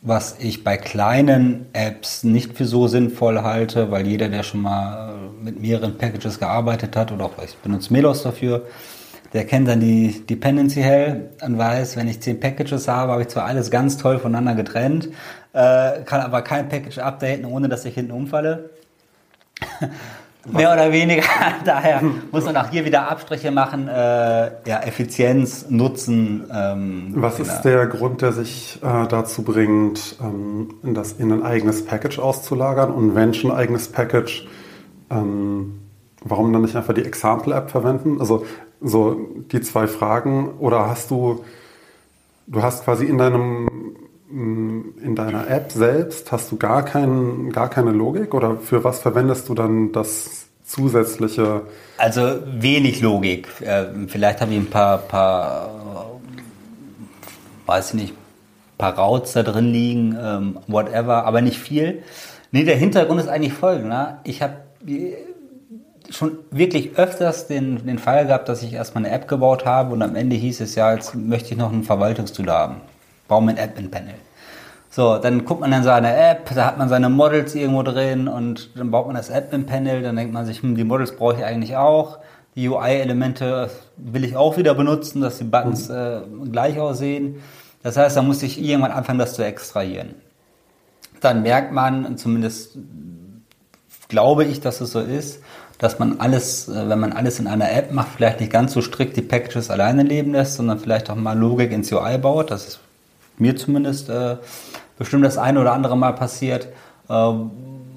was 0.05 0.35
ich 0.39 0.65
bei 0.65 0.75
kleinen 0.75 1.67
Apps 1.71 2.25
nicht 2.25 2.57
für 2.57 2.65
so 2.65 2.87
sinnvoll 2.87 3.41
halte, 3.41 3.89
weil 3.89 4.05
jeder, 4.05 4.27
der 4.27 4.43
schon 4.43 4.61
mal 4.61 5.15
mit 5.41 5.61
mehreren 5.61 5.97
Packages 5.97 6.39
gearbeitet 6.39 6.97
hat 6.97 7.13
oder 7.13 7.25
auch 7.25 7.31
ich 7.43 7.55
benutze 7.57 7.93
Melos 7.93 8.21
dafür, 8.21 8.67
der 9.31 9.45
kennt 9.45 9.67
dann 9.69 9.79
die 9.79 10.25
Dependency 10.29 10.81
Hell 10.81 11.31
und 11.41 11.57
weiß, 11.57 11.95
wenn 11.95 12.09
ich 12.09 12.19
zehn 12.19 12.39
Packages 12.39 12.87
habe, 12.89 13.13
habe 13.13 13.21
ich 13.21 13.29
zwar 13.29 13.45
alles 13.45 13.71
ganz 13.71 13.97
toll 13.97 14.19
voneinander 14.19 14.55
getrennt, 14.55 15.07
äh, 15.53 16.01
kann 16.05 16.19
aber 16.19 16.41
kein 16.41 16.67
Package 16.67 16.99
updaten, 16.99 17.45
ohne 17.45 17.69
dass 17.69 17.85
ich 17.85 17.95
hinten 17.95 18.11
umfalle. 18.11 18.71
Mehr 20.51 20.73
oder 20.73 20.91
weniger. 20.91 21.23
Daher 21.65 22.01
muss 22.31 22.45
man 22.45 22.57
auch 22.57 22.69
hier 22.69 22.83
wieder 22.83 23.09
Abstriche 23.09 23.51
machen. 23.51 23.87
Äh, 23.87 24.51
ja, 24.67 24.79
Effizienz, 24.81 25.67
Nutzen. 25.69 26.49
Ähm, 26.53 27.13
Was 27.15 27.39
ist 27.39 27.61
der 27.61 27.87
Grund, 27.87 28.21
der 28.21 28.33
sich 28.33 28.79
äh, 28.83 29.07
dazu 29.07 29.43
bringt, 29.43 30.17
ähm, 30.21 30.75
das 30.83 31.13
in 31.13 31.31
ein 31.31 31.43
eigenes 31.43 31.85
Package 31.85 32.19
auszulagern? 32.19 32.91
Und 32.91 33.15
wenn 33.15 33.33
schon 33.33 33.51
ein 33.51 33.57
eigenes 33.57 33.87
Package, 33.87 34.45
ähm, 35.09 35.79
warum 36.23 36.51
dann 36.51 36.63
nicht 36.63 36.75
einfach 36.75 36.93
die 36.93 37.05
Example-App 37.05 37.71
verwenden? 37.71 38.19
Also 38.19 38.45
so 38.81 39.15
die 39.51 39.61
zwei 39.61 39.87
Fragen. 39.87 40.55
Oder 40.59 40.87
hast 40.87 41.09
du, 41.09 41.45
du 42.47 42.61
hast 42.61 42.83
quasi 42.83 43.05
in 43.05 43.17
deinem 43.17 43.69
in 44.33 45.15
deiner 45.15 45.47
App 45.47 45.71
selbst 45.71 46.31
hast 46.31 46.51
du 46.51 46.57
gar, 46.57 46.83
kein, 46.83 47.51
gar 47.51 47.69
keine 47.69 47.91
Logik 47.91 48.33
oder 48.33 48.57
für 48.57 48.83
was 48.83 48.99
verwendest 48.99 49.47
du 49.47 49.53
dann 49.53 49.91
das 49.91 50.47
zusätzliche? 50.65 51.61
Also 51.97 52.39
wenig 52.47 53.01
Logik. 53.01 53.47
Äh, 53.61 53.85
vielleicht 54.07 54.41
habe 54.41 54.51
ich 54.53 54.57
ein 54.57 54.69
paar, 54.69 54.97
paar 54.97 56.19
weiß 57.67 57.93
ich 57.93 58.01
nicht, 58.01 58.13
paar 58.79 58.97
Routes 58.97 59.33
da 59.33 59.43
drin 59.43 59.67
liegen, 59.67 60.17
ähm, 60.19 60.59
whatever, 60.67 61.25
aber 61.25 61.41
nicht 61.41 61.59
viel. 61.59 62.01
Nee, 62.51 62.63
der 62.63 62.75
Hintergrund 62.75 63.21
ist 63.21 63.27
eigentlich 63.27 63.53
folgender. 63.53 64.19
Ich 64.23 64.41
habe 64.41 64.55
schon 66.09 66.39
wirklich 66.49 66.97
öfters 66.97 67.45
den, 67.45 67.85
den 67.85 67.99
Fall 67.99 68.25
gehabt, 68.25 68.49
dass 68.49 68.63
ich 68.63 68.73
erstmal 68.73 69.05
eine 69.05 69.13
App 69.13 69.27
gebaut 69.27 69.65
habe 69.65 69.93
und 69.93 70.01
am 70.01 70.15
Ende 70.15 70.35
hieß 70.35 70.61
es 70.61 70.73
ja, 70.73 70.91
jetzt 70.93 71.13
möchte 71.13 71.51
ich 71.51 71.57
noch 71.57 71.71
ein 71.71 71.83
Verwaltungstool 71.83 72.49
haben 72.49 72.81
wir 73.41 73.51
ein 73.51 73.57
App-in-Panel. 73.57 74.15
So, 74.89 75.17
dann 75.17 75.43
guckt 75.43 75.61
man 75.61 75.71
dann 75.71 75.83
seine 75.83 76.15
App, 76.15 76.53
da 76.53 76.67
hat 76.67 76.77
man 76.77 76.87
seine 76.87 77.09
Models 77.09 77.55
irgendwo 77.55 77.81
drin 77.81 78.27
und 78.27 78.69
dann 78.77 78.91
baut 78.91 79.07
man 79.07 79.15
das 79.15 79.29
App-in-Panel, 79.29 80.03
dann 80.03 80.15
denkt 80.15 80.33
man 80.33 80.45
sich, 80.45 80.61
hm, 80.61 80.75
die 80.75 80.83
Models 80.83 81.15
brauche 81.15 81.37
ich 81.37 81.43
eigentlich 81.43 81.75
auch. 81.75 82.19
Die 82.55 82.69
UI-Elemente 82.69 83.71
will 83.97 84.23
ich 84.23 84.37
auch 84.37 84.57
wieder 84.57 84.75
benutzen, 84.75 85.21
dass 85.21 85.39
die 85.39 85.45
Buttons 85.45 85.89
mhm. 85.89 85.95
äh, 86.45 86.49
gleich 86.51 86.79
aussehen. 86.79 87.41
Das 87.81 87.97
heißt, 87.97 88.15
da 88.15 88.21
muss 88.21 88.43
ich 88.43 88.61
irgendwann 88.61 88.91
anfangen, 88.91 89.17
das 89.17 89.33
zu 89.33 89.43
extrahieren. 89.43 90.13
Dann 91.21 91.41
merkt 91.41 91.71
man, 91.71 92.15
zumindest 92.17 92.77
glaube 94.09 94.45
ich, 94.45 94.61
dass 94.61 94.79
es 94.79 94.91
so 94.91 94.99
ist, 94.99 95.41
dass 95.79 95.97
man 95.97 96.19
alles, 96.19 96.69
äh, 96.69 96.87
wenn 96.87 96.99
man 96.99 97.13
alles 97.13 97.39
in 97.39 97.47
einer 97.47 97.71
App 97.71 97.91
macht, 97.91 98.09
vielleicht 98.15 98.39
nicht 98.39 98.51
ganz 98.51 98.73
so 98.73 98.81
strikt 98.81 99.17
die 99.17 99.21
Packages 99.23 99.71
alleine 99.71 100.03
leben 100.03 100.33
lässt, 100.33 100.53
sondern 100.55 100.77
vielleicht 100.77 101.09
auch 101.09 101.15
mal 101.15 101.37
Logik 101.37 101.71
ins 101.71 101.91
UI 101.91 102.19
baut. 102.19 102.51
Das 102.51 102.67
ist 102.67 102.79
mir 103.37 103.55
zumindest 103.55 104.09
äh, 104.09 104.37
bestimmt 104.97 105.25
das 105.25 105.37
eine 105.37 105.59
oder 105.59 105.73
andere 105.73 105.97
Mal 105.97 106.13
passiert. 106.13 106.67
Äh, 107.09 107.33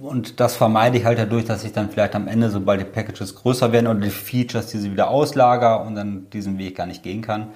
und 0.02 0.40
das 0.40 0.56
vermeide 0.56 0.98
ich 0.98 1.04
halt 1.04 1.18
dadurch, 1.18 1.44
dass 1.44 1.64
ich 1.64 1.72
dann 1.72 1.90
vielleicht 1.90 2.14
am 2.14 2.28
Ende, 2.28 2.50
sobald 2.50 2.80
die 2.80 2.84
Packages 2.84 3.34
größer 3.34 3.72
werden 3.72 3.86
oder 3.86 4.00
die 4.00 4.10
Features, 4.10 4.68
diese 4.68 4.92
wieder 4.92 5.08
auslager 5.08 5.84
und 5.84 5.94
dann 5.94 6.28
diesen 6.32 6.58
Weg 6.58 6.76
gar 6.76 6.86
nicht 6.86 7.02
gehen 7.02 7.22
kann. 7.22 7.48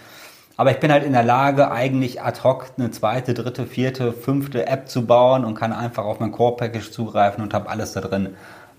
Aber 0.56 0.72
ich 0.72 0.78
bin 0.78 0.92
halt 0.92 1.04
in 1.04 1.12
der 1.12 1.22
Lage, 1.22 1.70
eigentlich 1.70 2.20
ad 2.20 2.40
hoc 2.44 2.66
eine 2.76 2.90
zweite, 2.90 3.34
dritte, 3.34 3.66
vierte, 3.66 4.12
fünfte 4.12 4.66
App 4.66 4.88
zu 4.88 5.06
bauen 5.06 5.44
und 5.44 5.54
kann 5.54 5.72
einfach 5.72 6.04
auf 6.04 6.20
mein 6.20 6.32
Core-Package 6.32 6.90
zugreifen 6.90 7.42
und 7.42 7.54
habe 7.54 7.70
alles 7.70 7.92
da 7.92 8.00
drin. 8.00 8.30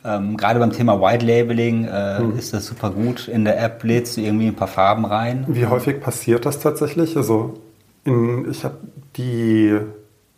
Ähm, 0.03 0.37
gerade 0.37 0.59
beim 0.59 0.71
Thema 0.71 0.99
White 0.99 1.25
Labeling 1.25 1.85
äh, 1.85 2.17
hm. 2.17 2.37
ist 2.37 2.53
das 2.53 2.65
super 2.65 2.89
gut. 2.89 3.27
In 3.27 3.45
der 3.45 3.59
App 3.63 3.83
lädst 3.83 4.17
du 4.17 4.21
irgendwie 4.21 4.47
ein 4.47 4.55
paar 4.55 4.67
Farben 4.67 5.05
rein. 5.05 5.45
Wie 5.47 5.65
häufig 5.65 6.01
passiert 6.01 6.45
das 6.45 6.59
tatsächlich? 6.59 7.15
Also 7.17 7.55
in, 8.03 8.49
ich 8.49 8.63
habe 8.63 8.77
die 9.15 9.77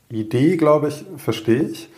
Idee, 0.10 0.58
glaube 0.58 0.89
ich, 0.89 1.05
verstehe 1.17 1.63
ich. 1.63 1.89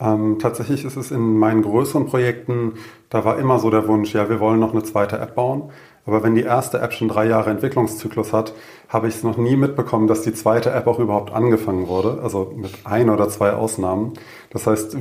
Ähm, 0.00 0.38
tatsächlich 0.40 0.84
ist 0.84 0.96
es 0.96 1.10
in 1.10 1.38
meinen 1.38 1.62
größeren 1.62 2.06
Projekten, 2.06 2.72
da 3.08 3.24
war 3.24 3.38
immer 3.38 3.58
so 3.58 3.70
der 3.70 3.86
Wunsch, 3.86 4.14
ja, 4.14 4.28
wir 4.28 4.40
wollen 4.40 4.58
noch 4.58 4.72
eine 4.72 4.82
zweite 4.82 5.18
App 5.18 5.34
bauen. 5.34 5.70
Aber 6.04 6.24
wenn 6.24 6.34
die 6.34 6.42
erste 6.42 6.80
App 6.80 6.92
schon 6.92 7.08
drei 7.08 7.26
Jahre 7.26 7.50
Entwicklungszyklus 7.50 8.32
hat, 8.32 8.54
habe 8.88 9.06
ich 9.06 9.14
es 9.14 9.22
noch 9.22 9.36
nie 9.36 9.54
mitbekommen, 9.54 10.08
dass 10.08 10.22
die 10.22 10.34
zweite 10.34 10.72
App 10.72 10.88
auch 10.88 10.98
überhaupt 10.98 11.32
angefangen 11.32 11.86
wurde. 11.86 12.20
Also 12.22 12.52
mit 12.56 12.72
ein 12.84 13.08
oder 13.08 13.28
zwei 13.28 13.52
Ausnahmen. 13.52 14.14
Das 14.50 14.66
heißt, 14.66 14.96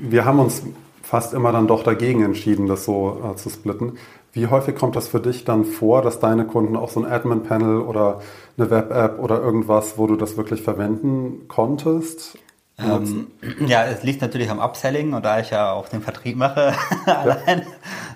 wir 0.00 0.24
haben 0.24 0.40
uns 0.40 0.64
fast 1.02 1.34
immer 1.34 1.52
dann 1.52 1.68
doch 1.68 1.84
dagegen 1.84 2.22
entschieden, 2.22 2.66
das 2.66 2.84
so 2.84 3.20
äh, 3.22 3.36
zu 3.36 3.50
splitten. 3.50 3.98
Wie 4.32 4.46
häufig 4.46 4.74
kommt 4.74 4.96
das 4.96 5.08
für 5.08 5.20
dich 5.20 5.44
dann 5.44 5.64
vor, 5.64 6.00
dass 6.00 6.18
deine 6.18 6.46
Kunden 6.46 6.76
auch 6.76 6.88
so 6.88 7.00
ein 7.00 7.10
Admin-Panel 7.10 7.82
oder 7.82 8.20
eine 8.56 8.70
Web-App 8.70 9.18
oder 9.18 9.40
irgendwas, 9.42 9.98
wo 9.98 10.06
du 10.06 10.16
das 10.16 10.36
wirklich 10.36 10.62
verwenden 10.62 11.48
konntest? 11.48 12.38
Ähm, 12.78 13.26
ja, 13.66 13.84
es 13.84 14.02
liegt 14.02 14.22
natürlich 14.22 14.50
am 14.50 14.58
Upselling 14.58 15.12
und 15.12 15.24
da 15.24 15.40
ich 15.40 15.50
ja 15.50 15.72
auch 15.72 15.88
den 15.88 16.00
Vertrieb 16.00 16.36
mache 16.36 16.72
allein, 17.06 17.66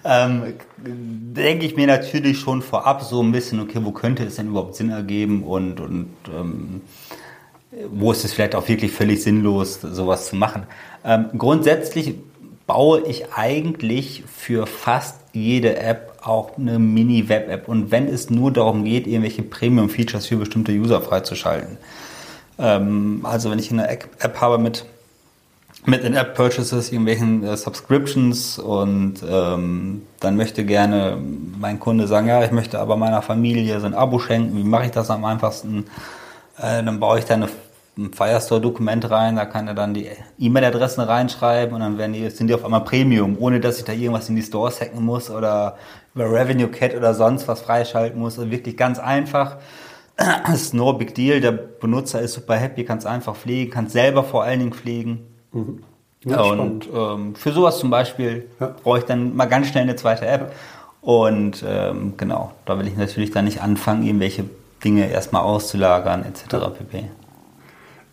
ähm, 0.04 0.54
denke 0.78 1.66
ich 1.66 1.76
mir 1.76 1.86
natürlich 1.86 2.38
schon 2.38 2.62
vorab 2.62 3.02
so 3.02 3.22
ein 3.22 3.32
bisschen, 3.32 3.60
okay, 3.60 3.80
wo 3.82 3.92
könnte 3.92 4.24
es 4.24 4.36
denn 4.36 4.48
überhaupt 4.48 4.74
Sinn 4.74 4.90
ergeben 4.90 5.44
und, 5.44 5.80
und 5.80 6.08
ähm, 6.34 6.80
wo 7.90 8.12
ist 8.12 8.24
es 8.24 8.32
vielleicht 8.32 8.54
auch 8.54 8.66
wirklich 8.68 8.92
völlig 8.92 9.22
sinnlos, 9.22 9.80
sowas 9.82 10.28
zu 10.28 10.36
machen. 10.36 10.66
Ähm, 11.04 11.26
grundsätzlich 11.36 12.14
baue 12.66 13.02
ich 13.02 13.32
eigentlich 13.34 14.24
für 14.26 14.66
fast 14.66 15.25
jede 15.36 15.76
App 15.76 16.14
auch 16.22 16.56
eine 16.56 16.78
Mini-Web-App 16.78 17.68
und 17.68 17.90
wenn 17.90 18.08
es 18.08 18.30
nur 18.30 18.52
darum 18.52 18.84
geht, 18.84 19.06
irgendwelche 19.06 19.42
Premium-Features 19.42 20.26
für 20.26 20.36
bestimmte 20.36 20.72
User 20.72 21.00
freizuschalten. 21.00 21.76
Ähm, 22.58 23.20
also 23.22 23.50
wenn 23.50 23.58
ich 23.58 23.70
eine 23.70 23.88
App 23.88 24.40
habe 24.40 24.58
mit, 24.58 24.86
mit 25.84 26.04
den 26.04 26.14
App-Purchases, 26.14 26.90
irgendwelchen 26.90 27.44
äh, 27.44 27.56
Subscriptions 27.56 28.58
und 28.58 29.16
ähm, 29.28 30.02
dann 30.20 30.36
möchte 30.36 30.64
gerne 30.64 31.18
mein 31.58 31.78
Kunde 31.78 32.06
sagen, 32.06 32.28
ja, 32.28 32.42
ich 32.42 32.50
möchte 32.50 32.80
aber 32.80 32.96
meiner 32.96 33.22
Familie 33.22 33.78
so 33.80 33.86
ein 33.86 33.94
Abo 33.94 34.18
schenken, 34.18 34.56
wie 34.56 34.64
mache 34.64 34.86
ich 34.86 34.92
das 34.92 35.10
am 35.10 35.24
einfachsten? 35.24 35.84
Äh, 36.58 36.82
dann 36.82 36.98
baue 36.98 37.18
ich 37.18 37.26
da 37.26 37.34
eine 37.34 37.48
ein 37.98 38.12
Firestore-Dokument 38.12 39.10
rein, 39.10 39.36
da 39.36 39.46
kann 39.46 39.68
er 39.68 39.74
dann 39.74 39.94
die 39.94 40.08
E-Mail-Adressen 40.38 41.00
reinschreiben 41.00 41.74
und 41.74 41.80
dann 41.80 41.98
werden 41.98 42.12
die, 42.12 42.28
sind 42.28 42.48
die 42.48 42.54
auf 42.54 42.64
einmal 42.64 42.84
Premium, 42.84 43.36
ohne 43.38 43.58
dass 43.58 43.78
ich 43.78 43.84
da 43.84 43.92
irgendwas 43.92 44.28
in 44.28 44.36
die 44.36 44.42
Stores 44.42 44.80
hacken 44.80 45.02
muss 45.02 45.30
oder 45.30 45.76
über 46.14 46.30
Revenue 46.30 46.68
Cat 46.68 46.94
oder 46.94 47.14
sonst 47.14 47.48
was 47.48 47.62
freischalten 47.62 48.20
muss. 48.20 48.38
Also 48.38 48.50
wirklich 48.50 48.76
ganz 48.76 48.98
einfach. 48.98 49.56
Das 50.16 50.62
ist 50.62 50.74
no 50.74 50.92
big 50.92 51.14
deal. 51.14 51.40
Der 51.40 51.52
Benutzer 51.52 52.20
ist 52.20 52.34
super 52.34 52.56
happy, 52.56 52.84
kann 52.84 52.98
es 52.98 53.06
einfach 53.06 53.34
pflegen, 53.34 53.70
kann 53.70 53.86
es 53.86 53.92
selber 53.92 54.24
vor 54.24 54.44
allen 54.44 54.58
Dingen 54.58 54.72
pflegen. 54.72 55.26
Mhm. 55.52 55.82
Ja, 56.24 56.42
und 56.42 56.88
ähm, 56.92 57.34
für 57.36 57.52
sowas 57.52 57.78
zum 57.78 57.90
Beispiel 57.90 58.46
ja. 58.58 58.74
brauche 58.82 58.98
ich 58.98 59.04
dann 59.04 59.36
mal 59.36 59.46
ganz 59.46 59.68
schnell 59.68 59.84
eine 59.84 59.96
zweite 59.96 60.26
App. 60.26 60.52
Und 61.00 61.64
ähm, 61.66 62.14
genau, 62.16 62.52
da 62.64 62.78
will 62.78 62.88
ich 62.88 62.96
natürlich 62.96 63.30
dann 63.30 63.44
nicht 63.44 63.62
anfangen, 63.62 64.02
irgendwelche 64.02 64.44
Dinge 64.82 65.08
erstmal 65.08 65.42
auszulagern 65.42 66.24
etc. 66.24 66.66
Pp. 66.76 67.04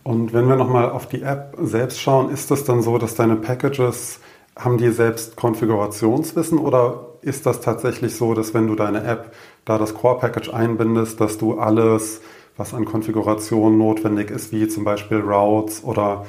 Und 0.04 0.34
wenn 0.34 0.46
wir 0.48 0.56
nochmal 0.56 0.90
auf 0.90 1.08
die 1.08 1.22
App 1.22 1.56
selbst 1.58 2.00
schauen, 2.00 2.30
ist 2.30 2.50
das 2.50 2.64
dann 2.64 2.82
so, 2.82 2.98
dass 2.98 3.14
deine 3.14 3.36
Packages, 3.36 4.20
haben 4.56 4.78
die 4.78 4.90
selbst 4.90 5.34
Konfigurationswissen 5.34 6.58
oder 6.58 7.08
ist 7.22 7.46
das 7.46 7.60
tatsächlich 7.60 8.14
so, 8.14 8.34
dass 8.34 8.54
wenn 8.54 8.68
du 8.68 8.76
deine 8.76 9.02
App 9.02 9.34
da 9.64 9.78
das 9.78 9.94
Core-Package 9.94 10.52
einbindest, 10.52 11.20
dass 11.20 11.38
du 11.38 11.58
alles, 11.58 12.20
was 12.56 12.72
an 12.72 12.84
Konfiguration 12.84 13.78
notwendig 13.78 14.30
ist, 14.30 14.52
wie 14.52 14.68
zum 14.68 14.84
Beispiel 14.84 15.18
Routes 15.18 15.82
oder 15.82 16.24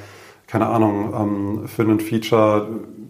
keine 0.46 0.66
Ahnung, 0.68 1.12
ähm, 1.14 1.68
für 1.68 1.82
ein 1.82 2.00
Feature, 2.00 2.68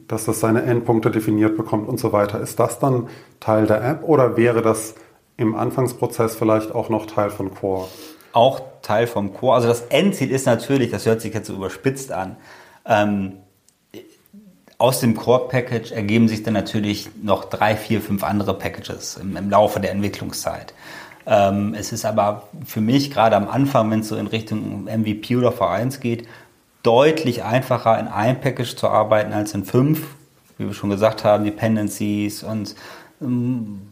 dass 0.08 0.24
das 0.24 0.40
seine 0.40 0.62
Endpunkte 0.62 1.10
definiert 1.10 1.56
bekommt 1.56 1.88
und 1.88 2.00
so 2.00 2.12
weiter. 2.12 2.40
Ist 2.40 2.58
das 2.58 2.78
dann 2.78 3.08
Teil 3.40 3.66
der 3.66 3.84
App 3.84 4.02
oder 4.04 4.36
wäre 4.36 4.62
das 4.62 4.94
im 5.36 5.54
Anfangsprozess 5.54 6.34
vielleicht 6.34 6.74
auch 6.74 6.88
noch 6.88 7.06
Teil 7.06 7.30
von 7.30 7.54
Core? 7.54 7.88
Auch 8.36 8.60
Teil 8.82 9.06
vom 9.06 9.32
Core. 9.32 9.54
Also 9.54 9.68
das 9.68 9.80
Endziel 9.88 10.30
ist 10.30 10.44
natürlich, 10.44 10.90
das 10.90 11.06
hört 11.06 11.22
sich 11.22 11.32
jetzt 11.32 11.46
so 11.46 11.54
überspitzt 11.54 12.12
an, 12.12 12.36
ähm, 12.84 13.38
aus 14.78 15.00
dem 15.00 15.16
Core-Package 15.16 15.92
ergeben 15.92 16.28
sich 16.28 16.42
dann 16.42 16.52
natürlich 16.52 17.08
noch 17.22 17.46
drei, 17.46 17.76
vier, 17.76 18.02
fünf 18.02 18.22
andere 18.22 18.52
Packages 18.52 19.16
im, 19.16 19.34
im 19.36 19.48
Laufe 19.48 19.80
der 19.80 19.90
Entwicklungszeit. 19.92 20.74
Ähm, 21.26 21.74
es 21.74 21.92
ist 21.92 22.04
aber 22.04 22.48
für 22.66 22.82
mich 22.82 23.10
gerade 23.10 23.36
am 23.36 23.48
Anfang, 23.48 23.90
wenn 23.90 24.00
es 24.00 24.08
so 24.08 24.16
in 24.16 24.26
Richtung 24.26 24.84
MVP 24.84 25.34
oder 25.36 25.50
V1 25.50 26.00
geht, 26.00 26.28
deutlich 26.82 27.42
einfacher 27.42 27.98
in 27.98 28.06
einem 28.06 28.38
Package 28.38 28.76
zu 28.76 28.88
arbeiten 28.88 29.32
als 29.32 29.54
in 29.54 29.64
fünf. 29.64 30.14
Wie 30.58 30.66
wir 30.66 30.74
schon 30.74 30.90
gesagt 30.90 31.24
haben, 31.24 31.44
Dependencies 31.44 32.42
und 32.42 32.74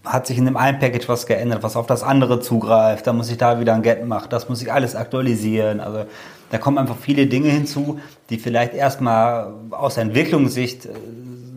hat 0.04 0.26
sich 0.26 0.36
in 0.36 0.44
dem 0.44 0.56
einen 0.56 0.78
Package 0.78 1.08
was 1.08 1.26
geändert, 1.26 1.62
was 1.62 1.76
auf 1.76 1.86
das 1.86 2.02
andere 2.02 2.40
zugreift. 2.40 3.06
Da 3.06 3.14
muss 3.14 3.30
ich 3.30 3.38
da 3.38 3.58
wieder 3.58 3.74
ein 3.74 3.82
Get 3.82 4.04
machen. 4.06 4.26
Das 4.28 4.48
muss 4.50 4.60
ich 4.60 4.70
alles 4.70 4.94
aktualisieren. 4.94 5.80
Also 5.80 6.04
da 6.50 6.58
kommen 6.58 6.76
einfach 6.76 6.96
viele 6.98 7.26
Dinge 7.26 7.48
hinzu, 7.48 8.00
die 8.28 8.36
vielleicht 8.36 8.74
erstmal 8.74 9.52
aus 9.70 9.96
Entwicklungssicht 9.96 10.86
äh, 10.86 10.90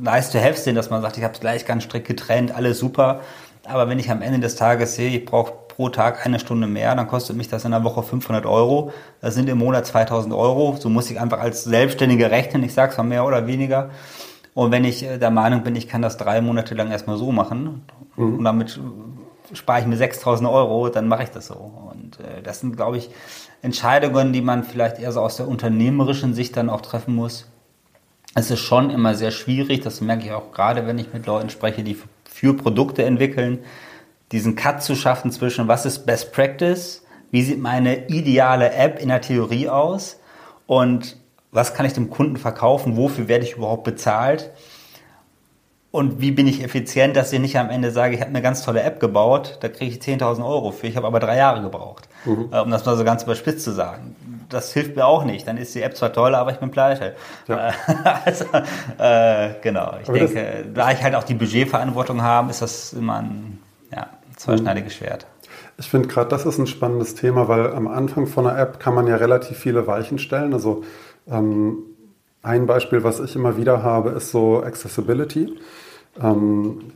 nice 0.02 0.32
to 0.32 0.40
have 0.40 0.56
sind, 0.56 0.76
dass 0.76 0.90
man 0.90 1.02
sagt, 1.02 1.18
ich 1.18 1.24
habe 1.24 1.34
es 1.34 1.40
gleich 1.42 1.66
ganz 1.66 1.84
strikt 1.84 2.08
getrennt, 2.08 2.56
alles 2.56 2.80
super. 2.80 3.20
Aber 3.66 3.90
wenn 3.90 4.00
ich 4.00 4.10
am 4.10 4.22
Ende 4.22 4.40
des 4.40 4.56
Tages 4.56 4.96
sehe, 4.96 5.10
ich 5.10 5.26
brauche 5.26 5.52
pro 5.68 5.90
Tag 5.90 6.26
eine 6.26 6.40
Stunde 6.40 6.68
mehr, 6.68 6.96
dann 6.96 7.08
kostet 7.08 7.36
mich 7.36 7.50
das 7.50 7.66
in 7.66 7.72
der 7.72 7.84
Woche 7.84 8.02
500 8.02 8.46
Euro. 8.46 8.94
Das 9.20 9.36
sind 9.36 9.50
im 9.50 9.58
Monat 9.58 9.86
2000 9.86 10.34
Euro. 10.34 10.78
So 10.80 10.90
muss 10.90 11.12
ich 11.12 11.20
einfach 11.20 11.40
als 11.40 11.66
Selbstständiger 11.66 12.32
rechnen. 12.32 12.64
Ich 12.64 12.74
sage 12.74 12.94
es 12.94 12.98
mal 12.98 13.04
mehr 13.04 13.26
oder 13.26 13.46
weniger. 13.46 13.90
Und 14.58 14.72
wenn 14.72 14.86
ich 14.86 15.04
äh, 15.04 15.20
der 15.20 15.30
Meinung 15.30 15.62
bin, 15.62 15.76
ich 15.76 15.88
kann 15.88 16.02
das 16.02 16.18
drei 16.18 16.42
Monate 16.42 16.74
lang 16.74 16.90
erstmal 16.90 17.16
so 17.20 17.32
machen 17.32 17.84
mhm. 18.16 18.40
und 18.40 18.44
damit 18.44 18.80
spare 19.54 19.82
ich 19.82 19.86
mir 19.86 19.98
6000 19.98 20.50
Euro, 20.50 20.90
dann 20.90 21.08
mache 21.08 21.22
ich 21.22 21.30
das 21.30 21.46
so. 21.46 21.72
Und 21.94 22.20
äh, 22.20 22.42
das 22.42 22.62
sind, 22.62 22.76
glaube 22.76 22.98
ich, 22.98 23.12
Entscheidungen, 23.62 24.34
die 24.34 24.42
man 24.42 24.64
vielleicht 24.64 24.98
eher 24.98 25.12
so 25.12 25.22
aus 25.22 25.38
der 25.38 25.48
unternehmerischen 25.48 26.34
Sicht 26.34 26.58
dann 26.58 26.72
auch 26.72 26.82
treffen 26.82 27.14
muss. 27.14 27.48
Es 28.34 28.50
ist 28.50 28.62
schon 28.62 28.90
immer 28.90 29.14
sehr 29.14 29.30
schwierig, 29.30 29.82
das 29.82 30.02
merke 30.02 30.26
ich 30.26 30.32
auch 30.32 30.52
gerade, 30.52 30.88
wenn 30.88 30.98
ich 30.98 31.14
mit 31.14 31.28
Leuten 31.28 31.52
spreche, 31.52 31.84
die 31.84 31.96
für 32.28 32.56
Produkte 32.56 33.06
entwickeln, 33.06 33.60
diesen 34.32 34.56
Cut 34.56 34.82
zu 34.82 34.96
schaffen 34.96 35.30
zwischen, 35.30 35.68
was 35.68 35.86
ist 35.86 36.08
Best 36.08 36.34
Practice, 36.34 37.06
wie 37.30 37.44
sieht 37.44 37.62
meine 37.62 38.08
ideale 38.08 38.74
App 38.74 39.00
in 39.00 39.10
der 39.10 39.22
Theorie 39.22 39.70
aus 39.70 40.20
und 40.66 41.16
was 41.52 41.74
kann 41.74 41.86
ich 41.86 41.94
dem 41.94 42.10
Kunden 42.10 42.38
verkaufen, 42.38 42.98
wofür 42.98 43.28
werde 43.28 43.46
ich 43.46 43.54
überhaupt 43.54 43.84
bezahlt 43.84 44.52
und 45.98 46.22
wie 46.22 46.32
bin 46.32 46.48
ich 46.48 46.64
effizient, 46.64 47.16
dass 47.16 47.32
ich 47.32 47.40
nicht 47.40 47.58
am 47.58 47.70
Ende 47.70 47.92
sage, 47.92 48.14
ich 48.14 48.22
habe 48.22 48.30
eine 48.30 48.42
ganz 48.42 48.62
tolle 48.62 48.84
App 48.84 49.00
gebaut, 49.00 49.58
da 49.62 49.70
kriege 49.70 49.92
ich 49.92 50.00
10.000 50.00 50.46
Euro 50.46 50.72
für, 50.72 50.86
ich 50.86 50.98
habe 50.98 51.08
aber 51.08 51.20
drei 51.20 51.38
Jahre 51.38 51.62
gebraucht, 51.62 52.08
mhm. 52.26 52.50
Äh, 52.52 52.60
um 52.60 52.70
das 52.70 52.86
mal 52.86 52.98
so 52.98 53.04
ganz 53.04 53.24
überspitzt 53.24 53.64
zu 53.64 53.72
sagen. 53.72 54.16
Das 54.50 54.74
hilft 54.74 54.96
mir 54.96 55.06
auch 55.06 55.26
nicht. 55.26 55.48
Dann 55.48 55.58
ist 55.58 55.76
die 55.76 55.82
App 55.82 55.98
zwar 55.98 56.14
toll, 56.14 56.36
aber 56.36 56.52
ich 56.52 56.58
bin 56.58 56.72
pleite. 56.72 57.16
Ja. 57.48 57.72
also, 58.26 58.46
äh, 58.98 59.56
genau. 59.62 59.96
Ich 60.02 60.08
aber 60.08 60.20
denke, 60.20 60.66
da 60.74 60.92
ich 60.92 61.02
halt 61.02 61.16
auch 61.16 61.24
die 61.24 61.34
Budgetverantwortung 61.34 62.22
habe, 62.22 62.52
ist 62.52 62.62
das 62.62 62.94
immer 62.94 63.20
ein 63.20 63.60
ja, 63.92 64.08
zweischneidiges 64.36 64.94
mhm. 64.94 64.98
Schwert. 64.98 65.26
Ich 65.80 65.90
finde 65.90 66.08
gerade, 66.08 66.30
das 66.30 66.46
ist 66.46 66.60
ein 66.60 66.68
spannendes 66.68 67.16
Thema, 67.16 67.48
weil 67.48 67.74
am 67.74 67.88
Anfang 67.88 68.28
von 68.28 68.48
einer 68.48 68.58
App 68.58 68.80
kann 68.80 68.94
man 68.94 69.08
ja 69.08 69.16
relativ 69.16 69.58
viele 69.58 69.86
Weichen 69.86 70.18
stellen. 70.18 70.54
Also 70.54 70.84
ähm, 71.30 71.78
ein 72.42 72.66
Beispiel, 72.66 73.04
was 73.04 73.20
ich 73.20 73.36
immer 73.36 73.58
wieder 73.58 73.84
habe, 73.84 74.12
ist 74.12 74.32
so 74.32 74.64
Accessibility. 74.64 75.54
Ähm, 76.22 76.92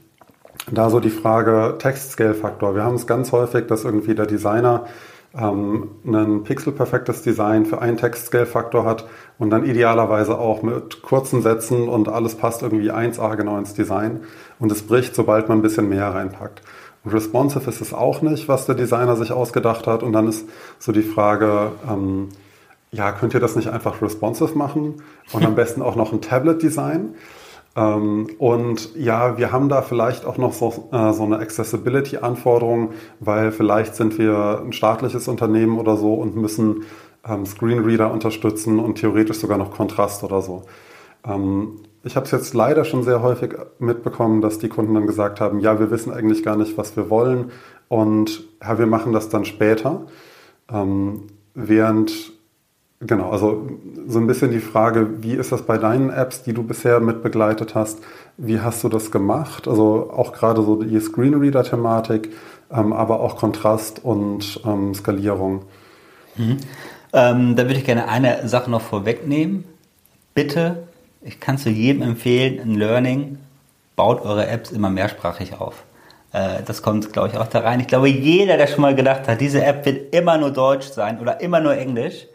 da 0.70 0.90
so 0.90 1.00
die 1.00 1.10
Frage 1.10 1.76
Text-Scale-Faktor. 1.80 2.76
Wir 2.76 2.84
haben 2.84 2.96
es 2.96 3.08
ganz 3.08 3.32
häufig, 3.32 3.68
dass 3.68 3.84
irgendwie 3.84 4.16
der 4.16 4.28
Designer 4.28 4.86
ähm, 5.34 5.90
ein 6.06 6.44
pixelperfektes 6.44 7.22
Design 7.24 7.66
für 7.66 7.82
einen 7.82 7.98
Text-Scale-Faktor 7.98 8.86
hat 8.86 9.06
und 9.40 9.50
dann 9.50 9.66
idealerweise 9.66 10.38
auch 10.38 10.62
mit 10.62 11.02
kurzen 11.02 11.42
Sätzen 11.42 11.88
und 11.88 12.10
alles 12.10 12.36
passt 12.36 12.62
irgendwie 12.62 12.92
1A 12.92 13.36
genau 13.36 13.58
ins 13.58 13.74
Design 13.74 14.22
und 14.60 14.72
es 14.72 14.84
bricht, 14.84 15.16
sobald 15.16 15.50
man 15.50 15.60
ein 15.60 15.64
bisschen 15.64 15.90
mehr 15.90 16.14
reinpackt. 16.14 16.62
Und 17.04 17.14
responsive 17.14 17.68
ist 17.70 17.82
es 17.82 17.94
auch 17.94 18.22
nicht, 18.22 18.48
was 18.48 18.68
der 18.68 18.76
Designer 18.76 19.16
sich 19.16 19.32
ausgedacht 19.32 19.88
hat. 19.88 20.04
Und 20.04 20.14
dann 20.14 20.28
ist 20.28 20.48
so 20.78 20.92
die 20.92 21.02
Frage, 21.02 21.72
ähm, 21.90 22.30
ja, 22.94 23.12
könnt 23.12 23.34
ihr 23.34 23.40
das 23.40 23.56
nicht 23.56 23.70
einfach 23.70 24.02
responsive 24.02 24.58
machen 24.58 25.02
und 25.32 25.46
am 25.46 25.56
besten 25.62 25.82
auch 25.82 25.96
noch 25.96 26.12
ein 26.12 26.22
Tablet-Design? 26.22 27.16
Ähm, 27.76 28.28
und 28.38 28.96
ja, 28.96 29.38
wir 29.38 29.52
haben 29.52 29.70
da 29.70 29.82
vielleicht 29.82 30.26
auch 30.26 30.38
noch 30.38 30.54
so, 30.54 30.90
äh, 30.92 31.14
so 31.14 31.24
eine 31.24 31.40
Accessibility-Anforderung, 31.40 32.92
weil 33.20 33.52
vielleicht 33.52 33.96
sind 33.96 34.18
wir 34.18 34.62
ein 34.64 34.74
staatliches 34.74 35.28
Unternehmen 35.28 35.80
oder 35.80 35.96
so 35.96 36.14
und 36.16 36.36
müssen 36.36 36.84
ähm, 37.26 37.46
Screenreader 37.46 38.12
unterstützen 38.12 38.80
und 38.80 38.96
theoretisch 38.96 39.38
sogar 39.38 39.58
noch 39.58 39.72
Kontrast 39.72 40.24
oder 40.24 40.42
so. 40.42 40.64
Ähm, 41.26 41.80
ich 42.04 42.16
habe 42.16 42.26
es 42.26 42.32
jetzt 42.32 42.54
leider 42.54 42.84
schon 42.84 43.04
sehr 43.04 43.22
häufig 43.22 43.54
mitbekommen, 43.80 44.42
dass 44.42 44.60
die 44.60 44.70
Kunden 44.70 44.96
dann 44.96 45.08
gesagt 45.08 45.40
haben, 45.40 45.60
ja, 45.60 45.80
wir 45.80 45.92
wissen 45.92 46.12
eigentlich 46.12 46.44
gar 46.44 46.58
nicht, 46.58 46.78
was 46.78 46.98
wir 46.98 47.10
wollen 47.10 47.52
und 47.88 48.44
ja, 48.62 48.80
wir 48.80 48.88
machen 48.88 49.14
das 49.14 49.30
dann 49.30 49.46
später. 49.46 50.02
Ähm, 50.70 51.28
während 51.54 52.34
Genau, 53.04 53.32
also 53.32 53.68
so 54.08 54.20
ein 54.20 54.28
bisschen 54.28 54.52
die 54.52 54.60
Frage, 54.60 55.24
wie 55.24 55.34
ist 55.34 55.52
das 55.52 55.64
bei 55.64 55.80
deinen 55.80 56.12
Apps, 56.12 56.44
die 56.44 56.54
du 56.54 56.62
bisher 56.62 57.00
mit 57.00 57.24
begleitet 57.24 57.74
hast? 57.74 58.00
Wie 58.38 58.60
hast 58.60 58.84
du 58.84 58.90
das 58.90 59.10
gemacht? 59.10 59.68
Also 59.68 60.12
auch 60.16 60.34
gerade 60.34 60.62
so 60.62 60.82
die 60.82 61.00
Screenreader-Thematik, 61.00 62.30
ähm, 62.72 62.94
aber 62.94 63.20
auch 63.22 63.38
Kontrast 63.38 64.04
und 64.06 64.62
ähm, 64.66 64.94
Skalierung. 64.94 65.64
Mhm. 66.36 66.58
Ähm, 67.14 67.56
da 67.56 67.64
würde 67.64 67.80
ich 67.80 67.86
gerne 67.86 68.08
eine 68.08 68.48
Sache 68.48 68.70
noch 68.70 68.82
vorwegnehmen. 68.82 69.64
Bitte, 70.36 70.84
ich 71.24 71.40
kann 71.40 71.58
zu 71.58 71.70
jedem 71.70 72.04
empfehlen, 72.04 72.60
ein 72.60 72.76
Learning, 72.76 73.40
baut 73.96 74.22
eure 74.22 74.46
Apps 74.46 74.72
immer 74.72 74.92
mehrsprachig 74.92 75.60
auf. 75.60 75.84
Äh, 76.34 76.62
das 76.66 76.84
kommt, 76.84 77.12
glaube 77.12 77.30
ich, 77.30 77.38
auch 77.38 77.48
da 77.48 77.62
rein. 77.62 77.80
Ich 77.80 77.88
glaube, 77.88 78.10
jeder, 78.10 78.58
der 78.58 78.68
schon 78.68 78.82
mal 78.82 78.96
gedacht 78.96 79.28
hat, 79.28 79.42
diese 79.42 79.64
App 79.64 79.86
wird 79.88 80.14
immer 80.14 80.38
nur 80.38 80.52
Deutsch 80.52 80.88
sein 80.88 81.20
oder 81.20 81.42
immer 81.42 81.60
nur 81.60 81.76
Englisch, 81.76 82.28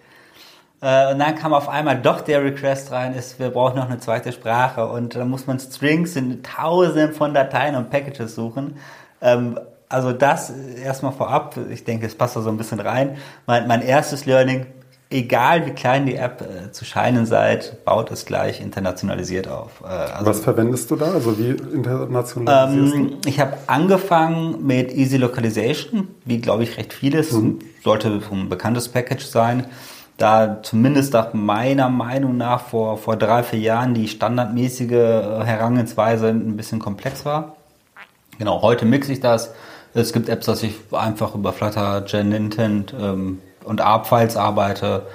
äh, 0.80 1.12
und 1.12 1.18
dann 1.18 1.34
kam 1.36 1.54
auf 1.54 1.68
einmal 1.68 2.00
doch 2.00 2.20
der 2.20 2.44
Request 2.44 2.92
rein, 2.92 3.14
ist, 3.14 3.38
wir 3.38 3.50
brauchen 3.50 3.76
noch 3.76 3.88
eine 3.88 3.98
zweite 3.98 4.32
Sprache. 4.32 4.86
Und 4.86 5.14
dann 5.14 5.30
muss 5.30 5.46
man 5.46 5.58
Strings 5.58 6.16
in 6.16 6.42
tausenden 6.42 7.12
von 7.14 7.32
Dateien 7.32 7.74
und 7.76 7.90
Packages 7.90 8.34
suchen. 8.34 8.76
Ähm, 9.20 9.58
also 9.88 10.12
das 10.12 10.50
erstmal 10.50 11.12
vorab, 11.12 11.56
ich 11.70 11.84
denke, 11.84 12.06
es 12.06 12.14
passt 12.14 12.36
da 12.36 12.42
so 12.42 12.50
ein 12.50 12.56
bisschen 12.56 12.80
rein. 12.80 13.16
Mein, 13.46 13.68
mein 13.68 13.82
erstes 13.82 14.26
Learning, 14.26 14.66
egal 15.10 15.64
wie 15.64 15.70
klein 15.70 16.04
die 16.04 16.16
App 16.16 16.42
äh, 16.42 16.72
zu 16.72 16.84
scheinen 16.84 17.24
seid, 17.24 17.84
baut 17.84 18.10
es 18.10 18.26
gleich 18.26 18.60
internationalisiert 18.60 19.48
auf. 19.48 19.82
Äh, 19.82 19.86
also, 19.86 20.26
Was 20.26 20.40
verwendest 20.40 20.90
du 20.90 20.96
da? 20.96 21.06
Also 21.12 21.38
wie 21.38 21.50
internationalisierst 21.50 22.94
ähm, 22.94 23.10
du? 23.22 23.28
Ich 23.28 23.40
habe 23.40 23.56
angefangen 23.68 24.66
mit 24.66 24.92
Easy 24.92 25.16
Localization, 25.16 26.08
wie 26.24 26.40
glaube 26.40 26.64
ich 26.64 26.76
recht 26.76 26.92
vieles. 26.92 27.32
Mhm. 27.32 27.60
Sollte 27.82 28.20
ein 28.30 28.48
bekanntes 28.48 28.88
Package 28.88 29.24
sein 29.24 29.66
da 30.16 30.62
zumindest 30.62 31.12
nach 31.12 31.34
meiner 31.34 31.90
Meinung 31.90 32.36
nach 32.36 32.60
vor, 32.60 32.96
vor 32.96 33.16
drei, 33.16 33.42
vier 33.42 33.58
Jahren 33.58 33.94
die 33.94 34.08
standardmäßige 34.08 34.90
äh, 34.92 35.44
Herangehensweise 35.44 36.28
ein 36.28 36.56
bisschen 36.56 36.78
komplex 36.78 37.24
war. 37.24 37.56
Genau, 38.38 38.62
heute 38.62 38.84
mixe 38.86 39.12
ich 39.12 39.20
das. 39.20 39.52
Es 39.94 40.12
gibt 40.12 40.28
Apps, 40.28 40.46
dass 40.46 40.62
ich 40.62 40.74
einfach 40.92 41.34
über 41.34 41.52
Flutter, 41.52 42.02
Gen 42.02 42.32
Intent 42.32 42.94
ähm, 42.98 43.40
und 43.64 43.80
ARP-Files 43.80 44.36
arbeite, 44.36 45.06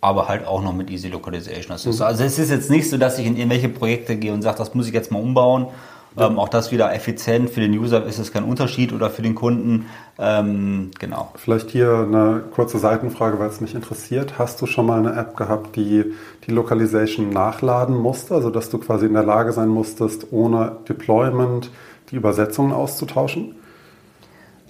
aber 0.00 0.28
halt 0.28 0.46
auch 0.46 0.62
noch 0.62 0.74
mit 0.74 0.90
Easy 0.90 1.08
Localization. 1.08 1.76
Mhm. 1.76 2.02
also 2.02 2.24
es 2.24 2.38
ist 2.38 2.50
jetzt 2.50 2.70
nicht 2.70 2.88
so, 2.88 2.96
dass 2.96 3.18
ich 3.18 3.26
in 3.26 3.36
irgendwelche 3.36 3.68
Projekte 3.68 4.16
gehe 4.16 4.32
und 4.32 4.42
sage, 4.42 4.58
das 4.58 4.74
muss 4.74 4.88
ich 4.88 4.94
jetzt 4.94 5.10
mal 5.10 5.20
umbauen 5.20 5.68
ähm, 6.16 6.38
auch 6.38 6.48
das 6.48 6.72
wieder 6.72 6.94
effizient. 6.94 7.50
Für 7.50 7.60
den 7.60 7.76
User 7.78 8.04
ist 8.06 8.18
es 8.18 8.32
kein 8.32 8.44
Unterschied 8.44 8.92
oder 8.92 9.10
für 9.10 9.22
den 9.22 9.34
Kunden. 9.34 9.86
Ähm, 10.18 10.90
genau. 10.98 11.32
Vielleicht 11.36 11.70
hier 11.70 12.06
eine 12.06 12.42
kurze 12.50 12.78
Seitenfrage, 12.78 13.38
weil 13.38 13.48
es 13.48 13.60
mich 13.60 13.74
interessiert. 13.74 14.38
Hast 14.38 14.60
du 14.60 14.66
schon 14.66 14.86
mal 14.86 14.98
eine 14.98 15.14
App 15.18 15.36
gehabt, 15.36 15.76
die 15.76 16.04
die 16.46 16.50
Localization 16.50 17.30
nachladen 17.30 17.96
musste? 17.96 18.34
Also 18.34 18.50
dass 18.50 18.70
du 18.70 18.78
quasi 18.78 19.06
in 19.06 19.14
der 19.14 19.24
Lage 19.24 19.52
sein 19.52 19.68
musstest, 19.68 20.32
ohne 20.32 20.78
Deployment 20.88 21.70
die 22.10 22.16
Übersetzungen 22.16 22.72
auszutauschen? 22.72 23.54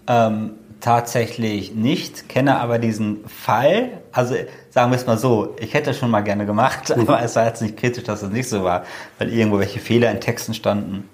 Ähm, 0.07 0.53
tatsächlich 0.81 1.75
nicht, 1.75 2.29
kenne 2.29 2.61
aber 2.61 2.79
diesen 2.79 3.27
Fall. 3.27 3.91
Also 4.13 4.35
sagen 4.71 4.91
wir 4.91 4.97
es 4.97 5.07
mal 5.07 5.19
so, 5.19 5.55
ich 5.61 5.75
hätte 5.75 5.91
es 5.91 5.99
schon 5.99 6.11
mal 6.11 6.21
gerne 6.21 6.47
gemacht, 6.47 6.93
aber 6.99 7.23
es 7.23 7.37
war 7.37 7.47
jetzt 7.47 7.63
nicht 7.63 7.77
kritisch, 7.77 8.05
dass 8.05 8.23
es 8.23 8.31
nicht 8.31 8.49
so 8.49 8.65
war, 8.65 8.85
weil 9.19 9.33
irgendwo 9.33 9.59
welche 9.59 9.81
Fehler 9.81 10.11
in 10.11 10.21
Texten 10.21 10.55
standen. 10.55 11.09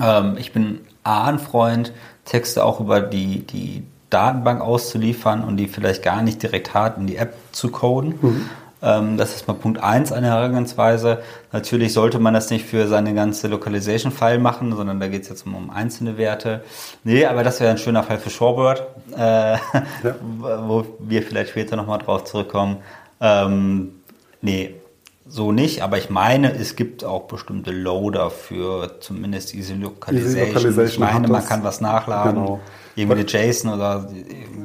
Ähm, 0.00 0.36
ich 0.38 0.52
bin 0.52 0.80
A, 1.04 1.28
ein 1.28 1.38
Freund, 1.38 1.92
Texte 2.24 2.64
auch 2.64 2.80
über 2.80 3.00
die, 3.00 3.40
die 3.46 3.84
Datenbank 4.10 4.60
auszuliefern 4.60 5.42
und 5.42 5.56
die 5.56 5.68
vielleicht 5.68 6.02
gar 6.02 6.22
nicht 6.22 6.42
direkt 6.42 6.74
hart 6.74 6.98
in 6.98 7.06
die 7.06 7.16
App 7.16 7.34
zu 7.52 7.70
coden. 7.70 8.14
Mhm. 8.20 8.50
Ähm, 8.82 9.16
das 9.16 9.36
ist 9.36 9.46
mal 9.46 9.54
Punkt 9.54 9.80
1 9.82 10.12
einer 10.12 10.28
Herangehensweise. 10.28 11.22
Natürlich 11.52 11.92
sollte 11.92 12.18
man 12.18 12.34
das 12.34 12.50
nicht 12.50 12.66
für 12.66 12.88
seine 12.88 13.14
ganze 13.14 13.48
Localization-File 13.48 14.38
machen, 14.38 14.74
sondern 14.74 14.98
da 14.98 15.06
geht 15.08 15.22
es 15.22 15.28
jetzt 15.28 15.46
um, 15.46 15.54
um, 15.54 15.70
einzelne 15.70 16.18
Werte. 16.18 16.62
Nee, 17.04 17.24
aber 17.24 17.44
das 17.44 17.60
wäre 17.60 17.70
ein 17.70 17.78
schöner 17.78 18.02
Fall 18.02 18.18
für 18.18 18.30
Shorebird, 18.30 18.82
äh, 19.16 19.52
ja. 19.52 19.58
wo 20.66 20.84
wir 20.98 21.22
vielleicht 21.22 21.50
später 21.50 21.76
nochmal 21.76 21.98
drauf 21.98 22.24
zurückkommen. 22.24 22.78
Ähm, 23.20 23.92
nee, 24.40 24.74
so 25.32 25.50
nicht, 25.50 25.82
aber 25.82 25.96
ich 25.96 26.10
meine, 26.10 26.52
es 26.52 26.76
gibt 26.76 27.04
auch 27.04 27.22
bestimmte 27.22 27.70
Loader 27.70 28.30
für 28.30 29.00
zumindest 29.00 29.54
diese 29.54 29.74
Localization. 29.74 30.36
Easy 30.36 30.52
Localization 30.52 30.86
ich 30.86 30.98
meine, 30.98 31.28
man 31.28 31.44
kann 31.44 31.64
was 31.64 31.80
nachladen. 31.80 32.34
Genau. 32.34 32.60
Irgendwie 32.94 33.22
JSON 33.22 33.72
oder 33.72 34.08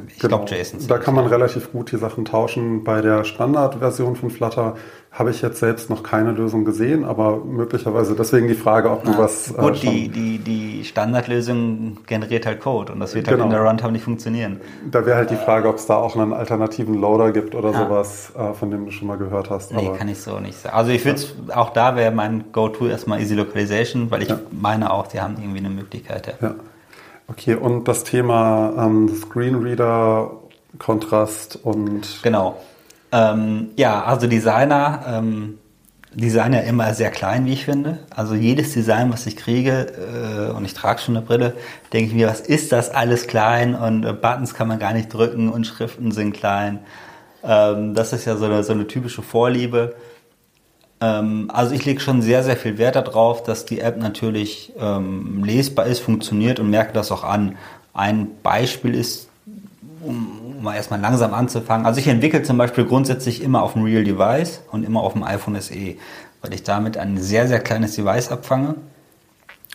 ich 0.07 0.19
genau. 0.19 0.39
glaube 0.39 0.55
JSON. 0.55 0.87
Da 0.87 0.97
kann 0.97 1.15
man 1.15 1.27
relativ 1.27 1.71
gut 1.71 1.91
die 1.91 1.97
Sachen 1.97 2.25
tauschen. 2.25 2.83
Bei 2.83 3.01
der 3.01 3.23
Standardversion 3.23 4.15
von 4.15 4.29
Flutter 4.29 4.75
habe 5.17 5.31
ich 5.31 5.41
jetzt 5.41 5.59
selbst 5.59 5.89
noch 5.89 6.03
keine 6.03 6.31
Lösung 6.31 6.63
gesehen, 6.63 7.03
aber 7.03 7.37
möglicherweise 7.37 8.15
deswegen 8.15 8.47
die 8.47 8.53
Frage, 8.53 8.91
ob 8.91 9.03
du 9.03 9.11
Na, 9.11 9.17
was. 9.17 9.53
Gut, 9.57 9.83
äh, 9.83 9.89
die, 9.89 10.09
die, 10.09 10.37
die 10.37 10.83
Standardlösung 10.83 11.97
generiert 12.05 12.45
halt 12.45 12.59
Code 12.59 12.93
und 12.93 12.99
das 12.99 13.15
wird 13.15 13.27
halt 13.27 13.37
genau. 13.37 13.45
in 13.45 13.51
der 13.51 13.61
Runtime 13.61 13.93
nicht 13.93 14.03
funktionieren. 14.03 14.61
Da 14.91 15.05
wäre 15.05 15.17
halt 15.17 15.31
die 15.31 15.35
Frage, 15.35 15.69
ob 15.69 15.77
es 15.77 15.87
da 15.87 15.95
auch 15.95 16.15
einen 16.15 16.33
alternativen 16.33 16.95
Loader 16.95 17.31
gibt 17.31 17.55
oder 17.55 17.71
ja. 17.71 17.85
sowas, 17.85 18.31
äh, 18.37 18.53
von 18.53 18.69
dem 18.69 18.85
du 18.85 18.91
schon 18.91 19.07
mal 19.07 19.17
gehört 19.17 19.49
hast. 19.49 19.73
Nee, 19.73 19.87
aber 19.87 19.97
kann 19.97 20.07
ich 20.07 20.21
so 20.21 20.39
nicht 20.39 20.59
sagen. 20.59 20.75
Also 20.75 20.91
ich 20.91 21.03
würde 21.03 21.21
ja. 21.47 21.57
auch 21.57 21.71
da 21.71 21.95
wäre 21.95 22.11
mein 22.11 22.51
Go-To 22.51 22.87
erstmal 22.87 23.19
Easy 23.19 23.33
Localization, 23.33 24.11
weil 24.11 24.21
ich 24.21 24.29
ja. 24.29 24.39
meine 24.51 24.93
auch, 24.93 25.07
die 25.07 25.19
haben 25.19 25.37
irgendwie 25.39 25.59
eine 25.59 25.69
Möglichkeit. 25.69 26.37
Ja. 26.41 26.55
Okay, 27.27 27.55
und 27.55 27.87
das 27.87 28.03
Thema 28.03 28.73
ähm, 28.77 29.09
Screenreader, 29.13 30.31
Kontrast 30.79 31.59
und. 31.63 32.19
Genau. 32.23 32.57
Ähm, 33.11 33.69
ja, 33.75 34.03
also 34.03 34.27
Designer, 34.27 35.03
ähm, 35.07 35.57
Designer 36.13 36.63
immer 36.63 36.93
sehr 36.93 37.11
klein, 37.11 37.45
wie 37.45 37.53
ich 37.53 37.65
finde. 37.65 37.99
Also 38.09 38.33
jedes 38.33 38.73
Design, 38.73 39.11
was 39.11 39.25
ich 39.27 39.35
kriege, 39.35 39.87
äh, 40.49 40.51
und 40.51 40.65
ich 40.65 40.73
trage 40.73 40.99
schon 40.99 41.17
eine 41.17 41.25
Brille, 41.25 41.53
denke 41.93 42.09
ich 42.09 42.15
mir, 42.15 42.27
was 42.27 42.41
ist 42.41 42.71
das 42.71 42.89
alles 42.89 43.27
klein 43.27 43.75
und 43.75 44.03
äh, 44.05 44.13
Buttons 44.13 44.53
kann 44.53 44.67
man 44.67 44.79
gar 44.79 44.93
nicht 44.93 45.13
drücken 45.13 45.49
und 45.49 45.67
Schriften 45.67 46.11
sind 46.11 46.33
klein. 46.33 46.79
Ähm, 47.43 47.93
das 47.93 48.13
ist 48.13 48.25
ja 48.25 48.35
so 48.37 48.45
eine, 48.45 48.63
so 48.63 48.73
eine 48.73 48.87
typische 48.87 49.21
Vorliebe. 49.21 49.95
Ähm, 50.99 51.49
also 51.53 51.73
ich 51.73 51.85
lege 51.85 51.99
schon 51.99 52.21
sehr, 52.21 52.43
sehr 52.43 52.57
viel 52.57 52.77
Wert 52.77 52.95
darauf, 52.95 53.43
dass 53.43 53.65
die 53.65 53.79
App 53.79 53.97
natürlich 53.97 54.73
ähm, 54.79 55.43
lesbar 55.43 55.85
ist, 55.85 55.99
funktioniert 55.99 56.59
und 56.59 56.69
merke 56.69 56.93
das 56.93 57.11
auch 57.11 57.23
an. 57.23 57.57
Ein 57.93 58.29
Beispiel 58.43 58.95
ist, 58.95 59.29
um, 60.01 60.39
um 60.57 60.63
mal 60.63 60.75
erstmal 60.75 60.99
langsam 60.99 61.33
anzufangen. 61.33 61.85
Also 61.85 61.99
ich 61.99 62.07
entwickle 62.07 62.43
zum 62.43 62.57
Beispiel 62.57 62.85
grundsätzlich 62.85 63.41
immer 63.41 63.63
auf 63.63 63.73
dem 63.73 63.83
Real 63.83 64.03
Device 64.03 64.61
und 64.71 64.83
immer 64.83 65.01
auf 65.01 65.13
dem 65.13 65.23
iPhone 65.23 65.59
SE, 65.61 65.95
weil 66.41 66.53
ich 66.53 66.63
damit 66.63 66.97
ein 66.97 67.17
sehr, 67.17 67.47
sehr 67.47 67.59
kleines 67.59 67.95
Device 67.95 68.29
abfange 68.31 68.75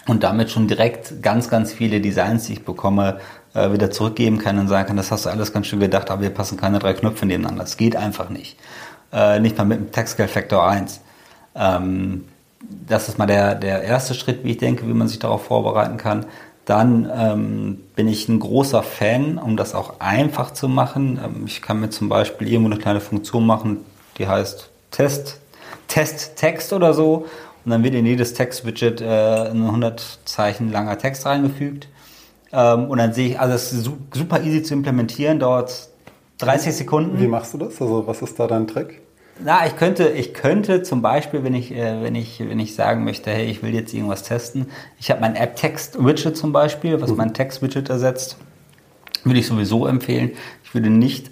und 0.06 0.22
damit 0.24 0.50
schon 0.50 0.66
direkt 0.66 1.22
ganz, 1.22 1.48
ganz 1.48 1.72
viele 1.72 2.00
Designs, 2.00 2.46
die 2.46 2.54
ich 2.54 2.64
bekomme, 2.64 3.20
äh, 3.54 3.72
wieder 3.72 3.90
zurückgeben 3.90 4.38
kann 4.38 4.58
und 4.58 4.68
sagen 4.68 4.88
kann, 4.88 4.96
das 4.96 5.10
hast 5.10 5.26
du 5.26 5.30
alles 5.30 5.52
ganz 5.52 5.66
schön 5.66 5.80
gedacht, 5.80 6.10
aber 6.10 6.22
hier 6.22 6.30
passen 6.30 6.56
keine 6.56 6.78
drei 6.78 6.94
Knöpfe 6.94 7.26
nebeneinander. 7.26 7.62
Das 7.62 7.76
geht 7.76 7.96
einfach 7.96 8.28
nicht. 8.28 8.56
Äh, 9.12 9.40
nicht 9.40 9.56
mal 9.58 9.64
mit 9.64 9.78
dem 9.78 9.92
Textcale 9.92 10.28
Factor 10.28 10.66
1. 10.66 11.01
Ähm, 11.54 12.24
das 12.86 13.08
ist 13.08 13.18
mal 13.18 13.26
der, 13.26 13.54
der 13.54 13.82
erste 13.82 14.14
Schritt, 14.14 14.44
wie 14.44 14.52
ich 14.52 14.58
denke, 14.58 14.86
wie 14.86 14.94
man 14.94 15.08
sich 15.08 15.18
darauf 15.18 15.44
vorbereiten 15.44 15.96
kann. 15.96 16.26
Dann 16.64 17.10
ähm, 17.12 17.80
bin 17.96 18.06
ich 18.06 18.28
ein 18.28 18.38
großer 18.38 18.82
Fan, 18.82 19.38
um 19.38 19.56
das 19.56 19.74
auch 19.74 19.98
einfach 19.98 20.52
zu 20.52 20.68
machen. 20.68 21.18
Ähm, 21.22 21.44
ich 21.46 21.60
kann 21.60 21.80
mir 21.80 21.90
zum 21.90 22.08
Beispiel 22.08 22.48
irgendwo 22.48 22.70
eine 22.70 22.80
kleine 22.80 23.00
Funktion 23.00 23.46
machen, 23.46 23.78
die 24.18 24.28
heißt 24.28 24.70
Test, 24.90 25.40
Test 25.88 26.36
Text 26.36 26.72
oder 26.72 26.94
so. 26.94 27.26
Und 27.64 27.70
dann 27.70 27.82
wird 27.82 27.94
in 27.94 28.06
jedes 28.06 28.34
Text-Widget 28.34 29.00
äh, 29.00 29.50
ein 29.50 29.64
100 29.64 30.20
Zeichen 30.24 30.70
langer 30.70 30.98
Text 30.98 31.26
reingefügt. 31.26 31.88
Ähm, 32.52 32.88
und 32.88 32.98
dann 32.98 33.12
sehe 33.12 33.30
ich, 33.30 33.40
also 33.40 33.54
es 33.54 33.72
ist 33.72 33.90
super 34.12 34.42
easy 34.42 34.62
zu 34.62 34.74
implementieren, 34.74 35.40
dauert 35.40 35.88
30 36.38 36.74
Sekunden. 36.74 37.20
Wie 37.20 37.26
machst 37.26 37.54
du 37.54 37.58
das? 37.58 37.80
Also 37.80 38.06
was 38.06 38.22
ist 38.22 38.38
da 38.38 38.46
dein 38.46 38.66
Trick? 38.66 39.00
Na, 39.40 39.66
ich 39.66 39.76
könnte, 39.76 40.08
ich 40.08 40.34
könnte 40.34 40.82
zum 40.82 41.02
Beispiel, 41.02 41.42
wenn 41.42 41.54
ich, 41.54 41.72
äh, 41.72 42.02
wenn 42.02 42.14
ich, 42.14 42.40
wenn 42.40 42.60
ich 42.60 42.74
sagen 42.74 43.04
möchte, 43.04 43.30
hey, 43.30 43.46
ich 43.46 43.62
will 43.62 43.74
jetzt 43.74 43.92
irgendwas 43.94 44.22
testen, 44.22 44.66
ich 44.98 45.10
habe 45.10 45.20
mein 45.20 45.36
App-Text-Widget 45.36 46.36
zum 46.36 46.52
Beispiel, 46.52 47.00
was 47.00 47.10
mhm. 47.10 47.16
mein 47.16 47.34
Text-Widget 47.34 47.88
ersetzt, 47.88 48.36
würde 49.24 49.40
ich 49.40 49.46
sowieso 49.46 49.86
empfehlen. 49.86 50.32
Ich 50.64 50.74
würde 50.74 50.90
nicht 50.90 51.30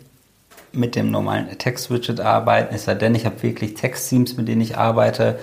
mit 0.73 0.97
dem 0.97 1.11
normalen 1.11 1.57
Text-Widget 1.59 2.21
arbeiten, 2.21 2.75
es 2.75 2.85
sei 2.85 2.95
denn, 2.95 3.15
ich 3.15 3.27
habe 3.27 3.43
wirklich 3.43 3.75
Text-Themes, 3.75 4.37
mit 4.37 4.49
denen 4.49 4.61
ich 4.61 4.79
arbeite. 4.79 5.39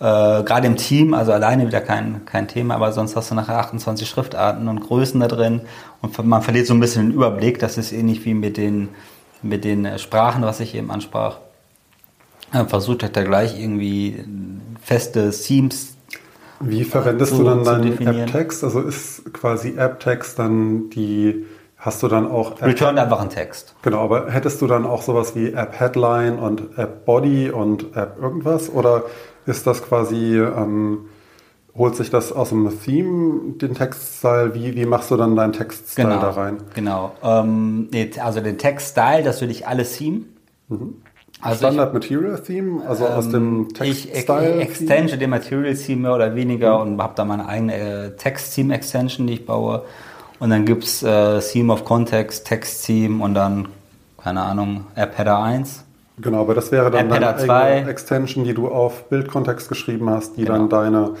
Äh, 0.00 0.04
Gerade 0.04 0.66
im 0.66 0.76
Team, 0.76 1.12
also 1.12 1.32
alleine 1.32 1.66
wieder 1.66 1.80
kein, 1.80 2.24
kein 2.24 2.48
Thema, 2.48 2.76
aber 2.76 2.92
sonst 2.92 3.16
hast 3.16 3.30
du 3.30 3.34
nachher 3.34 3.58
28 3.58 4.08
Schriftarten 4.08 4.68
und 4.68 4.80
Größen 4.80 5.20
da 5.20 5.28
drin 5.28 5.62
und 6.00 6.24
man 6.24 6.42
verliert 6.42 6.66
so 6.66 6.74
ein 6.74 6.80
bisschen 6.80 7.08
den 7.08 7.14
Überblick. 7.14 7.58
Das 7.58 7.76
ist 7.76 7.92
ähnlich 7.92 8.24
wie 8.24 8.34
mit 8.34 8.56
den, 8.56 8.88
mit 9.42 9.64
den 9.64 9.98
Sprachen, 9.98 10.42
was 10.42 10.60
ich 10.60 10.74
eben 10.74 10.90
ansprach 10.90 11.38
versucht 12.66 13.02
hat, 13.02 13.16
da 13.16 13.22
gleich 13.22 13.60
irgendwie 13.60 14.24
feste 14.82 15.30
Themes. 15.30 15.96
Wie 16.60 16.84
verwendest 16.84 17.32
du 17.32 17.44
dann 17.44 17.64
deinen 17.64 17.98
App-Text? 17.98 18.64
Also 18.64 18.80
ist 18.80 19.32
quasi 19.32 19.76
App-Text 19.76 20.38
dann 20.38 20.90
die 20.90 21.44
Hast 21.78 22.02
du 22.02 22.08
dann 22.08 22.28
auch... 22.28 22.60
Return 22.60 22.98
einfach 22.98 23.20
einen 23.20 23.30
Text. 23.30 23.76
Genau, 23.82 24.02
aber 24.02 24.32
hättest 24.32 24.60
du 24.60 24.66
dann 24.66 24.84
auch 24.84 25.02
sowas 25.02 25.36
wie 25.36 25.52
App 25.52 25.78
Headline 25.78 26.36
und 26.40 26.76
App 26.76 27.04
Body 27.04 27.50
und 27.50 27.96
App 27.96 28.18
irgendwas? 28.20 28.68
Oder 28.68 29.04
ist 29.46 29.66
das 29.66 29.82
quasi... 29.82 30.36
Ähm, 30.38 31.06
holt 31.76 31.94
sich 31.94 32.10
das 32.10 32.32
aus 32.32 32.48
dem 32.48 32.68
Theme, 32.84 33.52
den 33.58 33.74
Textstyle? 33.74 34.52
Wie, 34.54 34.74
wie 34.74 34.86
machst 34.86 35.12
du 35.12 35.16
dann 35.16 35.36
deinen 35.36 35.52
Textstyle 35.52 36.08
genau, 36.08 36.20
da 36.20 36.30
rein? 36.30 36.56
Genau. 36.74 37.12
Ähm, 37.22 37.88
also 38.20 38.40
den 38.40 38.58
Textstyle, 38.58 39.22
das 39.22 39.40
würde 39.40 39.52
ich 39.52 39.68
alles 39.68 39.96
Theme. 39.96 40.24
Mhm. 40.66 40.96
Also 41.40 41.58
Standard 41.58 41.88
ich, 41.88 41.94
Material 41.94 42.40
Theme, 42.40 42.82
also 42.86 43.06
ähm, 43.06 43.12
aus 43.12 43.28
dem 43.28 43.68
Textstyle? 43.72 44.50
Ich, 44.50 44.56
ich 44.56 44.68
extende 44.68 45.18
den 45.18 45.30
Material 45.30 45.74
Theme 45.74 46.02
mehr 46.02 46.14
oder 46.14 46.34
weniger 46.34 46.84
mhm. 46.84 46.92
und 46.92 47.02
habe 47.02 47.12
da 47.16 47.24
meine 47.24 47.46
eigene 47.46 47.74
äh, 47.74 48.16
Text-Theme-Extension, 48.16 49.26
die 49.26 49.34
ich 49.34 49.46
baue. 49.46 49.82
Und 50.40 50.50
dann 50.50 50.64
gibt 50.64 50.84
es 50.84 51.02
äh, 51.02 51.40
Theme 51.40 51.72
of 51.72 51.84
Context, 51.84 52.46
Text-Theme 52.46 53.22
und 53.22 53.34
dann, 53.34 53.68
keine 54.22 54.42
Ahnung, 54.42 54.86
App-Header 54.94 55.42
1. 55.42 55.84
Genau, 56.20 56.40
aber 56.40 56.54
das 56.54 56.72
wäre 56.72 56.90
dann 56.90 57.08
deine 57.08 57.88
Extension, 57.88 58.44
die 58.44 58.54
du 58.54 58.68
auf 58.68 59.08
Bildkontext 59.08 59.68
geschrieben 59.68 60.10
hast, 60.10 60.36
die 60.36 60.44
genau. 60.44 60.58
dann 60.58 60.68
deine 60.68 61.14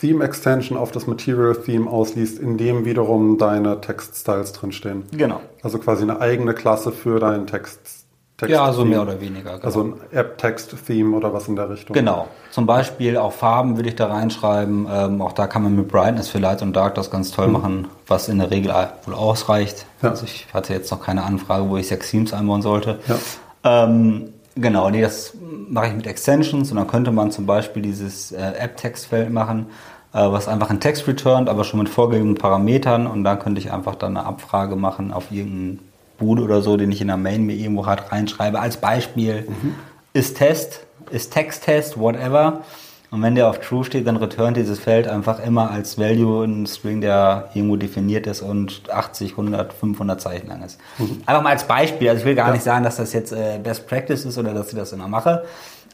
Theme 0.00 0.24
Extension 0.24 0.76
auf 0.76 0.90
das 0.90 1.06
Material 1.06 1.54
Theme 1.54 1.88
ausliest, 1.88 2.40
in 2.40 2.58
dem 2.58 2.84
wiederum 2.84 3.38
deine 3.38 3.80
Textstyles 3.80 4.52
drinstehen. 4.52 5.04
Genau. 5.12 5.40
Also 5.62 5.78
quasi 5.78 6.02
eine 6.02 6.20
eigene 6.20 6.54
Klasse 6.54 6.90
für 6.90 7.20
deinen 7.20 7.46
Text. 7.46 8.05
Text 8.36 8.52
ja, 8.52 8.70
so 8.72 8.84
mehr 8.84 9.00
oder 9.00 9.18
weniger. 9.20 9.52
Genau. 9.52 9.64
Also 9.64 9.82
ein 9.82 9.94
App-Text-Theme 10.12 11.16
oder 11.16 11.32
was 11.32 11.48
in 11.48 11.56
der 11.56 11.70
Richtung. 11.70 11.94
Genau. 11.94 12.28
Zum 12.50 12.66
Beispiel 12.66 13.16
auch 13.16 13.32
Farben 13.32 13.76
würde 13.76 13.88
ich 13.88 13.96
da 13.96 14.08
reinschreiben. 14.08 14.86
Ähm, 14.90 15.22
auch 15.22 15.32
da 15.32 15.46
kann 15.46 15.62
man 15.62 15.74
mit 15.74 15.88
Brightness 15.88 16.28
für 16.28 16.38
Light 16.38 16.60
und 16.60 16.74
Dark 16.74 16.96
das 16.96 17.10
ganz 17.10 17.30
toll 17.30 17.46
mhm. 17.46 17.52
machen, 17.52 17.88
was 18.06 18.28
in 18.28 18.38
der 18.38 18.50
Regel 18.50 18.74
wohl 19.06 19.14
ausreicht. 19.14 19.86
Ja. 20.02 20.10
Also 20.10 20.24
ich 20.24 20.46
hatte 20.52 20.74
jetzt 20.74 20.90
noch 20.90 21.02
keine 21.02 21.22
Anfrage, 21.22 21.68
wo 21.68 21.78
ich 21.78 21.88
sechs 21.88 22.10
Themes 22.10 22.34
einbauen 22.34 22.60
sollte. 22.62 22.98
Ja. 23.08 23.84
Ähm, 23.84 24.32
Genau, 24.58 24.88
nee, 24.88 25.02
das 25.02 25.34
mache 25.68 25.88
ich 25.88 25.94
mit 25.94 26.06
Extensions 26.06 26.70
und 26.70 26.78
dann 26.78 26.86
könnte 26.86 27.12
man 27.12 27.30
zum 27.30 27.44
Beispiel 27.44 27.82
dieses 27.82 28.32
äh, 28.32 28.52
App-Textfeld 28.58 29.30
machen, 29.30 29.66
äh, 30.14 30.32
was 30.32 30.48
einfach 30.48 30.70
einen 30.70 30.80
Text 30.80 31.06
returnt, 31.06 31.50
aber 31.50 31.62
schon 31.62 31.78
mit 31.78 31.90
vorgegebenen 31.90 32.36
Parametern 32.36 33.06
und 33.06 33.22
da 33.22 33.36
könnte 33.36 33.60
ich 33.60 33.70
einfach 33.70 33.96
dann 33.96 34.16
eine 34.16 34.26
Abfrage 34.26 34.74
machen 34.74 35.12
auf 35.12 35.30
irgendeinen 35.30 35.85
Boot 36.18 36.40
oder 36.40 36.62
so, 36.62 36.76
den 36.76 36.90
ich 36.92 37.00
in 37.00 37.08
der 37.08 37.16
Main 37.16 37.44
mir 37.44 37.54
irgendwo 37.54 37.86
halt 37.86 38.10
reinschreibe. 38.10 38.60
Als 38.60 38.78
Beispiel 38.78 39.46
mhm. 39.48 39.74
ist 40.12 40.36
Test, 40.36 40.86
ist 41.10 41.32
Text-Test, 41.32 41.98
whatever. 41.98 42.62
Und 43.10 43.22
wenn 43.22 43.34
der 43.36 43.48
auf 43.48 43.60
True 43.60 43.84
steht, 43.84 44.06
dann 44.06 44.16
returnt 44.16 44.56
dieses 44.56 44.80
Feld 44.80 45.06
einfach 45.06 45.38
immer 45.38 45.70
als 45.70 45.96
Value 45.96 46.44
ein 46.44 46.66
String, 46.66 47.00
der 47.00 47.50
irgendwo 47.54 47.76
definiert 47.76 48.26
ist 48.26 48.42
und 48.42 48.90
80, 48.90 49.32
100, 49.32 49.72
500 49.72 50.20
Zeichen 50.20 50.48
lang 50.48 50.62
ist. 50.62 50.78
Mhm. 50.98 51.22
Einfach 51.24 51.42
mal 51.42 51.50
als 51.50 51.64
Beispiel. 51.64 52.08
Also 52.08 52.20
ich 52.20 52.26
will 52.26 52.34
gar 52.34 52.48
ja. 52.48 52.52
nicht 52.54 52.64
sagen, 52.64 52.84
dass 52.84 52.96
das 52.96 53.12
jetzt 53.12 53.32
äh, 53.32 53.58
Best 53.62 53.86
Practice 53.86 54.24
ist 54.24 54.38
oder 54.38 54.54
dass 54.54 54.68
ich 54.70 54.78
das 54.78 54.92
immer 54.92 55.08
mache. 55.08 55.44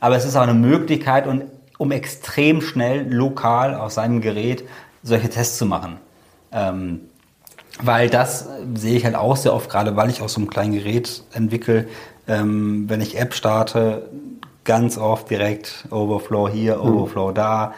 Aber 0.00 0.16
es 0.16 0.24
ist 0.24 0.36
auch 0.36 0.42
eine 0.42 0.54
Möglichkeit, 0.54 1.26
und, 1.26 1.44
um 1.78 1.92
extrem 1.92 2.60
schnell 2.62 3.12
lokal 3.12 3.74
auf 3.74 3.92
seinem 3.92 4.20
Gerät 4.20 4.64
solche 5.02 5.28
Tests 5.28 5.58
zu 5.58 5.66
machen. 5.66 5.98
Ähm, 6.50 7.00
weil 7.82 8.08
das 8.08 8.48
sehe 8.74 8.96
ich 8.96 9.04
halt 9.04 9.14
auch 9.14 9.36
sehr 9.36 9.54
oft, 9.54 9.70
gerade 9.70 9.96
weil 9.96 10.10
ich 10.10 10.22
aus 10.22 10.34
so 10.34 10.40
einem 10.40 10.50
kleinen 10.50 10.72
Gerät 10.72 11.22
entwickle. 11.32 11.88
Ähm, 12.26 12.84
wenn 12.88 13.00
ich 13.00 13.18
App 13.18 13.34
starte, 13.34 14.08
ganz 14.64 14.96
oft 14.98 15.28
direkt 15.30 15.86
Overflow 15.90 16.48
hier, 16.48 16.82
hm. 16.82 16.96
Overflow 16.96 17.28
hm. 17.28 17.34
da. 17.34 17.74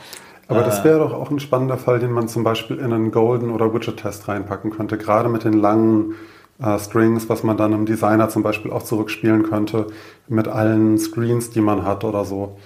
Aber 0.49 0.63
das 0.63 0.81
äh, 0.81 0.85
wäre 0.85 0.99
doch 0.99 1.13
auch 1.13 1.31
ein 1.31 1.41
spannender 1.41 1.79
Fall, 1.79 1.99
den 1.99 2.13
man 2.13 2.29
zum 2.29 2.45
Beispiel 2.45 2.79
in 2.79 2.93
einen 2.93 3.11
Golden- 3.11 3.51
oder 3.51 3.73
Widget-Test 3.73 4.29
reinpacken 4.29 4.71
könnte. 4.71 4.99
Gerade 4.99 5.29
mit 5.29 5.45
den 5.45 5.55
langen 5.55 6.15
äh, 6.63 6.79
Strings, 6.79 7.29
was 7.29 7.43
man 7.43 7.57
dann 7.57 7.73
im 7.73 7.87
Designer 7.87 8.29
zum 8.29 8.43
Beispiel 8.43 8.71
auch 8.71 8.83
zurückspielen 8.83 9.45
könnte, 9.45 9.87
mit 10.29 10.49
allen 10.49 10.99
Screens, 10.99 11.51
die 11.51 11.61
man 11.61 11.85
hat 11.85 12.05
oder 12.05 12.25
so. 12.25 12.57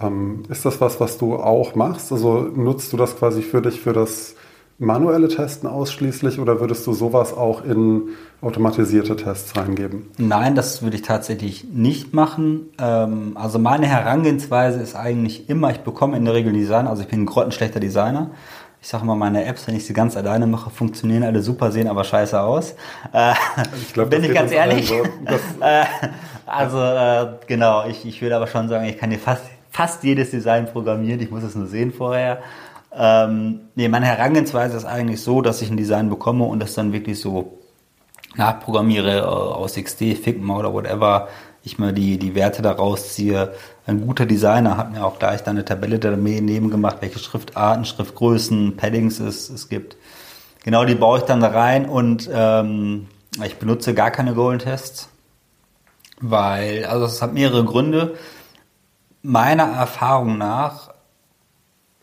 Ähm, 0.00 0.44
ist 0.48 0.64
das 0.64 0.80
was, 0.80 1.00
was 1.00 1.18
du 1.18 1.36
auch 1.36 1.74
machst? 1.74 2.12
Also 2.12 2.40
nutzt 2.54 2.92
du 2.92 2.96
das 2.96 3.16
quasi 3.16 3.42
für 3.42 3.62
dich 3.62 3.80
für 3.80 3.92
das 3.92 4.36
manuelle 4.78 5.28
Testen 5.28 5.68
ausschließlich 5.68 6.40
oder 6.40 6.60
würdest 6.60 6.86
du 6.86 6.92
sowas 6.92 7.32
auch 7.32 7.64
in 7.64 8.10
automatisierte 8.40 9.16
Tests 9.16 9.56
reingeben? 9.56 10.10
Nein, 10.18 10.54
das 10.54 10.82
würde 10.82 10.96
ich 10.96 11.02
tatsächlich 11.02 11.64
nicht 11.72 12.12
machen. 12.12 12.70
Ähm, 12.78 13.36
also 13.36 13.58
meine 13.58 13.86
Herangehensweise 13.86 14.80
ist 14.80 14.96
eigentlich 14.96 15.48
immer, 15.48 15.70
ich 15.70 15.80
bekomme 15.80 16.16
in 16.16 16.24
der 16.24 16.34
Regel 16.34 16.52
Design, 16.52 16.86
also 16.86 17.02
ich 17.02 17.08
bin 17.08 17.22
ein 17.22 17.26
grottenschlechter 17.26 17.80
Designer. 17.80 18.30
Ich 18.82 18.88
sage 18.88 19.06
mal, 19.06 19.14
meine 19.14 19.46
Apps, 19.46 19.66
wenn 19.66 19.74
ich 19.74 19.86
sie 19.86 19.94
ganz 19.94 20.14
alleine 20.14 20.46
mache, 20.46 20.68
funktionieren 20.68 21.22
alle 21.22 21.40
super, 21.40 21.72
sehen 21.72 21.88
aber 21.88 22.04
scheiße 22.04 22.38
aus. 22.38 22.74
Äh, 23.14 23.32
ich 23.80 23.94
glaub, 23.94 24.10
bin 24.10 24.24
ich 24.24 24.34
ganz 24.34 24.52
ehrlich. 24.52 24.88
So. 24.88 25.02
Äh, 25.60 25.84
also 26.46 26.78
äh, 26.78 27.38
genau, 27.46 27.86
ich, 27.86 28.04
ich 28.04 28.20
würde 28.20 28.36
aber 28.36 28.46
schon 28.46 28.68
sagen, 28.68 28.84
ich 28.84 28.98
kann 28.98 29.08
dir 29.08 29.18
fast, 29.18 29.44
fast 29.70 30.04
jedes 30.04 30.32
Design 30.32 30.66
programmieren, 30.66 31.20
ich 31.20 31.30
muss 31.30 31.42
es 31.42 31.54
nur 31.54 31.66
sehen 31.66 31.92
vorher. 31.92 32.42
Ähm, 32.96 33.60
nee, 33.74 33.88
meine 33.88 34.06
Herangehensweise 34.06 34.76
ist 34.76 34.84
eigentlich 34.84 35.20
so, 35.22 35.42
dass 35.42 35.62
ich 35.62 35.70
ein 35.70 35.76
Design 35.76 36.08
bekomme 36.08 36.44
und 36.44 36.60
das 36.60 36.74
dann 36.74 36.92
wirklich 36.92 37.20
so 37.20 37.58
nachprogrammiere 38.36 39.18
äh, 39.18 39.22
aus 39.22 39.74
XD, 39.74 40.16
Figma 40.16 40.58
oder 40.58 40.72
whatever, 40.72 41.28
ich 41.62 41.78
mir 41.78 41.92
die, 41.92 42.18
die 42.18 42.34
Werte 42.34 42.62
daraus 42.62 43.14
ziehe. 43.14 43.54
Ein 43.86 44.06
guter 44.06 44.26
Designer 44.26 44.76
hat 44.76 44.92
mir 44.92 45.04
auch 45.04 45.18
gleich 45.18 45.42
dann 45.42 45.56
eine 45.56 45.64
Tabelle 45.64 45.98
daneben 45.98 46.70
gemacht, 46.70 46.98
welche 47.00 47.18
Schriftarten, 47.18 47.84
Schriftgrößen, 47.84 48.76
Paddings 48.76 49.18
es, 49.18 49.48
es 49.48 49.68
gibt. 49.68 49.96
Genau 50.62 50.84
die 50.84 50.94
baue 50.94 51.18
ich 51.18 51.24
dann 51.24 51.40
da 51.40 51.48
rein 51.48 51.86
und 51.86 52.28
ähm, 52.32 53.08
ich 53.44 53.56
benutze 53.56 53.94
gar 53.94 54.10
keine 54.10 54.34
Golden 54.34 54.60
Tests, 54.60 55.08
weil, 56.20 56.84
also 56.84 57.06
es 57.06 57.20
hat 57.20 57.34
mehrere 57.34 57.64
Gründe. 57.64 58.14
Meiner 59.22 59.64
Erfahrung 59.64 60.38
nach 60.38 60.93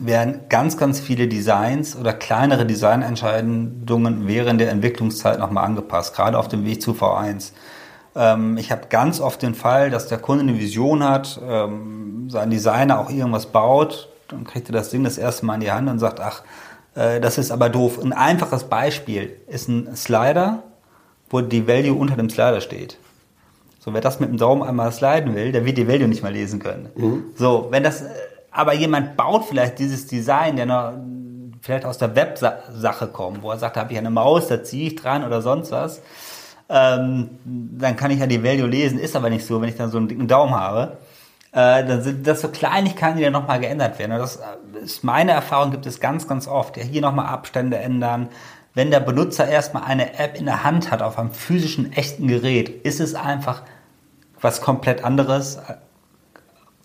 werden 0.06 0.40
ganz, 0.48 0.76
ganz 0.76 1.00
viele 1.00 1.28
Designs 1.28 1.96
oder 1.96 2.12
kleinere 2.12 2.66
Designentscheidungen 2.66 4.26
während 4.26 4.60
der 4.60 4.70
Entwicklungszeit 4.70 5.38
nochmal 5.38 5.64
angepasst, 5.64 6.14
gerade 6.14 6.38
auf 6.38 6.48
dem 6.48 6.64
Weg 6.64 6.82
zu 6.82 6.92
V1. 6.92 7.52
Ähm, 8.14 8.56
ich 8.58 8.70
habe 8.70 8.88
ganz 8.88 9.20
oft 9.20 9.42
den 9.42 9.54
Fall, 9.54 9.90
dass 9.90 10.08
der 10.08 10.18
Kunde 10.18 10.42
eine 10.42 10.58
Vision 10.58 11.04
hat, 11.04 11.40
ähm, 11.46 12.28
sein 12.30 12.50
Designer 12.50 13.00
auch 13.00 13.10
irgendwas 13.10 13.46
baut, 13.46 14.08
dann 14.28 14.44
kriegt 14.44 14.68
er 14.68 14.72
das 14.72 14.90
Ding 14.90 15.04
das 15.04 15.18
erste 15.18 15.46
Mal 15.46 15.54
in 15.54 15.60
die 15.60 15.72
Hand 15.72 15.88
und 15.88 15.98
sagt, 15.98 16.20
ach, 16.20 16.42
äh, 16.94 17.20
das 17.20 17.38
ist 17.38 17.50
aber 17.50 17.68
doof. 17.68 17.98
Ein 18.02 18.12
einfaches 18.12 18.64
Beispiel 18.64 19.36
ist 19.46 19.68
ein 19.68 19.94
Slider, 19.96 20.62
wo 21.30 21.40
die 21.40 21.66
Value 21.66 21.94
unter 21.94 22.16
dem 22.16 22.28
Slider 22.28 22.60
steht. 22.60 22.98
So, 23.78 23.92
wer 23.92 24.00
das 24.00 24.20
mit 24.20 24.28
dem 24.28 24.38
Daumen 24.38 24.62
einmal 24.62 24.92
sliden 24.92 25.34
will, 25.34 25.50
der 25.50 25.64
wird 25.64 25.76
die 25.76 25.88
Value 25.88 26.06
nicht 26.06 26.22
mehr 26.22 26.30
lesen 26.30 26.60
können. 26.60 26.90
Mhm. 26.94 27.24
So, 27.34 27.66
wenn 27.70 27.82
das 27.82 28.04
aber 28.52 28.74
jemand 28.74 29.16
baut 29.16 29.46
vielleicht 29.46 29.78
dieses 29.78 30.06
Design, 30.06 30.56
der 30.56 30.66
noch 30.66 30.92
vielleicht 31.62 31.84
aus 31.84 31.98
der 31.98 32.14
Websache 32.14 33.06
kommt, 33.08 33.42
wo 33.42 33.50
er 33.50 33.58
sagt, 33.58 33.76
da 33.76 33.80
habe 33.80 33.92
ich 33.92 33.98
eine 33.98 34.10
Maus, 34.10 34.48
da 34.48 34.62
ziehe 34.62 34.88
ich 34.88 34.96
dran 34.96 35.24
oder 35.24 35.40
sonst 35.42 35.70
was, 35.70 36.02
ähm, 36.68 37.30
dann 37.44 37.96
kann 37.96 38.10
ich 38.10 38.18
ja 38.18 38.26
die 38.26 38.42
Value 38.42 38.66
lesen, 38.66 38.98
ist 38.98 39.16
aber 39.16 39.30
nicht 39.30 39.46
so, 39.46 39.60
wenn 39.60 39.68
ich 39.68 39.76
dann 39.76 39.90
so 39.90 39.98
einen 39.98 40.08
dicken 40.08 40.28
Daumen 40.28 40.54
habe. 40.54 40.98
Äh, 41.52 41.84
dann 41.84 42.02
sind 42.02 42.26
das 42.26 42.40
so 42.40 42.48
Kleinigkeiten, 42.48 43.18
die 43.18 43.24
dann 43.24 43.34
nochmal 43.34 43.60
geändert 43.60 43.98
werden. 43.98 44.12
Und 44.12 44.20
das 44.20 44.40
ist 44.82 45.04
meine 45.04 45.32
Erfahrung, 45.32 45.70
gibt 45.70 45.86
es 45.86 46.00
ganz, 46.00 46.26
ganz 46.26 46.48
oft. 46.48 46.76
Ja, 46.76 46.82
hier 46.82 47.02
nochmal 47.02 47.26
Abstände 47.26 47.78
ändern. 47.78 48.30
Wenn 48.74 48.90
der 48.90 49.00
Benutzer 49.00 49.46
erstmal 49.46 49.84
eine 49.84 50.18
App 50.18 50.38
in 50.38 50.46
der 50.46 50.64
Hand 50.64 50.90
hat, 50.90 51.02
auf 51.02 51.18
einem 51.18 51.32
physischen, 51.32 51.92
echten 51.92 52.26
Gerät, 52.26 52.70
ist 52.70 53.00
es 53.00 53.14
einfach 53.14 53.62
was 54.40 54.62
komplett 54.62 55.04
anderes, 55.04 55.58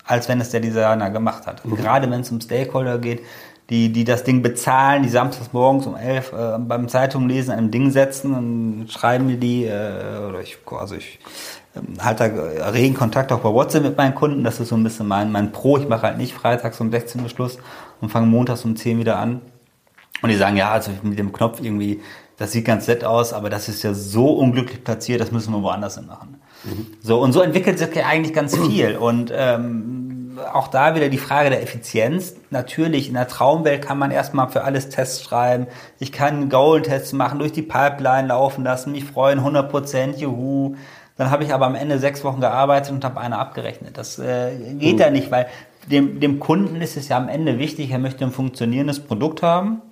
als 0.08 0.28
wenn 0.28 0.40
es 0.40 0.50
der 0.50 0.60
Designer 0.60 1.10
gemacht 1.10 1.46
hat. 1.46 1.64
Mhm. 1.64 1.76
Gerade 1.76 2.10
wenn 2.10 2.22
es 2.22 2.30
um 2.30 2.40
Stakeholder 2.40 2.98
geht, 2.98 3.22
die, 3.70 3.92
die 3.92 4.04
das 4.04 4.24
Ding 4.24 4.40
bezahlen, 4.40 5.02
die 5.02 5.10
samstags 5.10 5.52
morgens 5.52 5.86
um 5.86 5.94
elf 5.94 6.32
äh, 6.32 6.58
beim 6.58 6.88
Zeitunglesen 6.88 7.52
einem 7.52 7.70
Ding 7.70 7.90
setzen 7.90 8.34
und 8.34 8.90
schreiben 8.90 9.26
mir 9.26 9.36
die, 9.36 9.66
äh, 9.66 10.26
oder 10.26 10.40
ich, 10.40 10.56
also 10.70 10.94
ich 10.94 11.18
äh, 11.74 12.02
halte 12.02 12.30
da 12.58 12.70
regen 12.70 12.94
Kontakt 12.94 13.30
auch 13.30 13.40
bei 13.40 13.52
WhatsApp 13.52 13.82
mit 13.82 13.98
meinen 13.98 14.14
Kunden, 14.14 14.42
das 14.42 14.58
ist 14.58 14.70
so 14.70 14.76
ein 14.76 14.82
bisschen 14.82 15.06
mein, 15.06 15.30
mein 15.30 15.52
Pro, 15.52 15.76
ich 15.76 15.86
mache 15.86 16.02
halt 16.02 16.16
nicht 16.16 16.32
freitags 16.32 16.80
um 16.80 16.90
16 16.90 17.20
Uhr 17.22 17.28
Schluss 17.28 17.58
und 18.00 18.08
fange 18.08 18.26
montags 18.26 18.64
um 18.64 18.74
10 18.74 18.98
wieder 18.98 19.18
an. 19.18 19.42
Und 20.22 20.30
die 20.30 20.36
sagen, 20.36 20.56
ja, 20.56 20.70
also 20.70 20.90
mit 21.02 21.18
dem 21.18 21.32
Knopf 21.32 21.60
irgendwie, 21.60 22.00
das 22.38 22.52
sieht 22.52 22.64
ganz 22.64 22.88
nett 22.88 23.04
aus, 23.04 23.32
aber 23.32 23.50
das 23.50 23.68
ist 23.68 23.82
ja 23.82 23.92
so 23.92 24.30
unglücklich 24.30 24.82
platziert, 24.82 25.20
das 25.20 25.30
müssen 25.30 25.52
wir 25.52 25.62
woanders 25.62 25.96
hin 25.96 26.06
machen. 26.06 26.40
Mhm. 26.64 26.86
So, 27.02 27.20
und 27.20 27.32
so 27.32 27.40
entwickelt 27.40 27.78
sich 27.78 27.94
ja 27.94 28.06
eigentlich 28.06 28.32
ganz 28.32 28.56
viel. 28.56 28.96
Und 28.96 29.32
ähm, 29.34 29.97
auch 30.52 30.68
da 30.68 30.94
wieder 30.94 31.08
die 31.08 31.18
Frage 31.18 31.50
der 31.50 31.62
Effizienz. 31.62 32.34
Natürlich, 32.50 33.08
in 33.08 33.14
der 33.14 33.28
Traumwelt 33.28 33.82
kann 33.82 33.98
man 33.98 34.10
erstmal 34.10 34.48
für 34.48 34.64
alles 34.64 34.88
Tests 34.88 35.22
schreiben. 35.22 35.66
Ich 35.98 36.12
kann 36.12 36.48
Goal-Tests 36.48 37.12
machen, 37.12 37.38
durch 37.38 37.52
die 37.52 37.62
Pipeline 37.62 38.28
laufen 38.28 38.64
lassen, 38.64 38.92
mich 38.92 39.04
freuen, 39.04 39.38
100 39.38 39.70
Prozent, 39.70 40.18
juhu. 40.18 40.76
Dann 41.16 41.30
habe 41.30 41.44
ich 41.44 41.52
aber 41.52 41.66
am 41.66 41.74
Ende 41.74 41.98
sechs 41.98 42.22
Wochen 42.24 42.40
gearbeitet 42.40 42.92
und 42.92 43.04
habe 43.04 43.20
eine 43.20 43.38
abgerechnet. 43.38 43.98
Das 43.98 44.18
äh, 44.18 44.56
geht 44.78 44.94
mhm. 44.94 45.00
ja 45.00 45.10
nicht, 45.10 45.30
weil 45.30 45.46
dem, 45.90 46.20
dem 46.20 46.38
Kunden 46.38 46.80
ist 46.80 46.96
es 46.96 47.08
ja 47.08 47.16
am 47.16 47.28
Ende 47.28 47.58
wichtig, 47.58 47.90
er 47.90 47.98
möchte 47.98 48.24
ein 48.24 48.30
funktionierendes 48.30 49.00
Produkt 49.00 49.42
haben. 49.42 49.82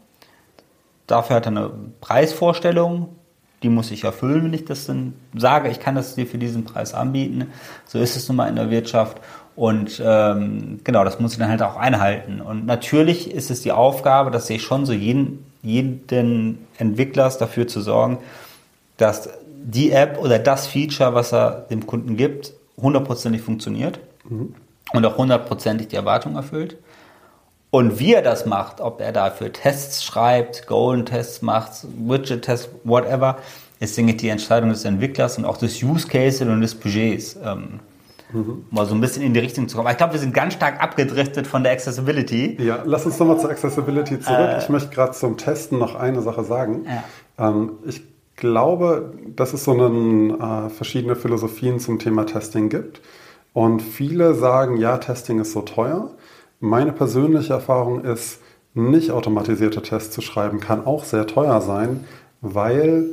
Dafür 1.07 1.37
hat 1.37 1.47
er 1.47 1.53
eine 1.53 1.71
Preisvorstellung, 2.01 3.17
die 3.63 3.69
muss 3.69 3.91
ich 3.91 4.05
erfüllen, 4.05 4.45
wenn 4.45 4.55
ich 4.55 4.65
das 4.65 4.87
dann 4.87 5.15
sage, 5.35 5.69
ich 5.71 5.81
kann 5.81 5.95
das 5.95 6.15
dir 6.15 6.27
für 6.27 6.39
diesen 6.39 6.65
Preis 6.65 6.95
anbieten. 6.95 7.51
So 7.87 7.99
ist 7.99 8.17
es 8.17 8.29
nun 8.29 8.37
mal 8.37 8.49
in 8.49 8.57
der 8.57 8.71
Wirtschaft. 8.71 9.21
Und 9.57 10.03
ähm, 10.05 10.81
genau, 10.85 11.03
das 11.03 11.19
muss 11.19 11.33
ich 11.33 11.39
dann 11.39 11.49
halt 11.49 11.63
auch 11.63 11.77
einhalten. 11.77 12.43
Und 12.43 12.67
natürlich 12.67 13.31
ist 13.31 13.51
es 13.51 13.63
die 13.63 13.73
Aufgabe, 13.73 14.31
das 14.31 14.47
sehe 14.47 14.57
ich 14.57 14.63
schon 14.63 14.85
so, 14.85 14.93
jeden, 14.93 15.45
jeden 15.63 16.59
Entwicklers 16.79 17.39
dafür 17.39 17.67
zu 17.67 17.81
sorgen, 17.81 18.19
dass 18.99 19.31
die 19.49 19.91
App 19.93 20.19
oder 20.19 20.39
das 20.39 20.67
Feature, 20.67 21.15
was 21.15 21.33
er 21.33 21.67
dem 21.71 21.87
Kunden 21.87 22.17
gibt, 22.17 22.53
hundertprozentig 22.77 23.41
funktioniert 23.41 23.99
mhm. 24.29 24.55
und 24.93 25.07
auch 25.07 25.17
hundertprozentig 25.17 25.89
die 25.89 25.97
Erwartung 25.97 26.37
erfüllt. 26.37 26.77
Und 27.71 27.99
wie 27.99 28.15
er 28.15 28.23
das 28.23 28.47
macht, 28.47 28.81
ob 28.81 29.01
er 29.01 29.13
dafür 29.13 29.53
Tests 29.53 30.05
schreibt, 30.05 30.67
Golden-Tests 30.67 31.43
macht, 31.43 31.73
Widget-Tests, 31.99 32.69
whatever, 32.85 33.39
ist, 33.81 33.97
denke 33.97 34.13
ich, 34.13 34.19
die 34.19 34.29
Entscheidung 34.29 34.71
des 34.71 34.85
Entwicklers 34.85 35.37
und 35.39 35.45
auch 35.45 35.57
des 35.57 35.83
Use 35.83 36.07
Cases 36.07 36.43
und 36.43 36.61
des 36.61 36.75
Budgets. 36.75 37.37
Ähm, 37.43 37.81
mhm. 38.33 38.65
Mal 38.71 38.87
so 38.87 38.95
ein 38.95 39.01
bisschen 39.01 39.23
in 39.23 39.35
die 39.35 39.41
Richtung 39.41 39.69
zu 39.69 39.77
kommen. 39.77 39.87
Aber 39.87 39.93
ich 39.93 39.99
glaube, 39.99 40.15
wir 40.15 40.21
sind 40.21 40.35
ganz 40.35 40.55
stark 40.55 40.83
abgedriftet 40.83 41.47
von 41.47 41.63
der 41.63 41.73
Accessibility. 41.73 42.57
Ja, 42.61 42.83
lass 42.85 43.07
uns 43.07 43.19
nochmal 43.19 43.39
zur 43.39 43.51
Accessibility 43.51 44.21
zurück. 44.21 44.39
Äh, 44.39 44.59
ich 44.59 44.69
möchte 44.69 44.91
gerade 44.91 45.13
zum 45.13 45.37
Testen 45.37 45.79
noch 45.79 45.95
eine 45.95 46.23
Sache 46.23 46.45
sagen. 46.45 46.85
Ja. 46.87 47.49
Ähm, 47.49 47.73
ich 47.87 48.03
glaube, 48.37 49.15
dass 49.35 49.53
es 49.53 49.65
so 49.65 49.73
einen, 49.73 50.41
äh, 50.41 50.71
verschiedene 50.71 51.17
Philosophien 51.17 51.81
zum 51.81 51.99
Thema 51.99 52.27
Testing 52.27 52.69
gibt. 52.69 53.01
Und 53.53 53.81
viele 53.81 54.35
sagen, 54.35 54.77
ja, 54.77 54.99
Testing 54.99 55.41
ist 55.41 55.53
so 55.53 55.63
teuer. 55.63 56.11
Meine 56.61 56.93
persönliche 56.93 57.55
Erfahrung 57.55 58.05
ist, 58.05 58.41
nicht 58.75 59.11
automatisierte 59.11 59.81
Tests 59.81 60.15
zu 60.15 60.21
schreiben, 60.21 60.61
kann 60.61 60.85
auch 60.85 61.05
sehr 61.05 61.27
teuer 61.27 61.63
sein, 61.63 62.05
weil 62.43 63.07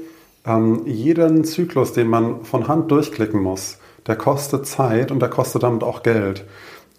ähm, 0.45 0.82
jeden 0.86 1.45
Zyklus, 1.45 1.93
den 1.93 2.08
man 2.08 2.43
von 2.43 2.67
Hand 2.67 2.91
durchklicken 2.91 3.41
muss, 3.41 3.78
der 4.08 4.16
kostet 4.16 4.66
Zeit 4.68 5.12
und 5.12 5.20
der 5.20 5.30
kostet 5.30 5.63
damit 5.63 5.84
auch 5.84 6.04
Geld. 6.04 6.46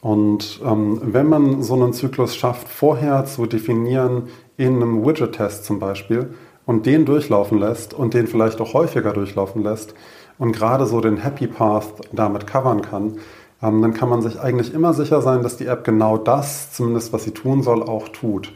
Und 0.00 0.60
ähm, 0.64 1.00
wenn 1.02 1.28
man 1.28 1.62
so 1.62 1.74
einen 1.74 1.92
Zyklus 1.92 2.36
schafft, 2.36 2.68
vorher 2.68 3.24
zu 3.24 3.46
definieren, 3.46 4.28
in 4.56 4.76
einem 4.76 5.04
Widget-Test 5.04 5.64
zum 5.64 5.78
Beispiel, 5.78 6.34
und 6.66 6.86
den 6.86 7.04
durchlaufen 7.04 7.58
lässt 7.58 7.94
und 7.94 8.14
den 8.14 8.26
vielleicht 8.26 8.60
auch 8.60 8.74
häufiger 8.74 9.12
durchlaufen 9.12 9.62
lässt 9.62 9.94
und 10.38 10.52
gerade 10.52 10.86
so 10.86 11.00
den 11.00 11.18
Happy 11.18 11.46
Path 11.46 12.08
damit 12.12 12.46
covern 12.46 12.82
kann, 12.82 13.18
ähm, 13.62 13.82
dann 13.82 13.94
kann 13.94 14.08
man 14.08 14.22
sich 14.22 14.40
eigentlich 14.40 14.74
immer 14.74 14.94
sicher 14.94 15.22
sein, 15.22 15.42
dass 15.42 15.56
die 15.56 15.66
App 15.66 15.84
genau 15.84 16.16
das, 16.16 16.72
zumindest 16.72 17.12
was 17.12 17.24
sie 17.24 17.32
tun 17.32 17.62
soll, 17.62 17.82
auch 17.82 18.08
tut. 18.08 18.52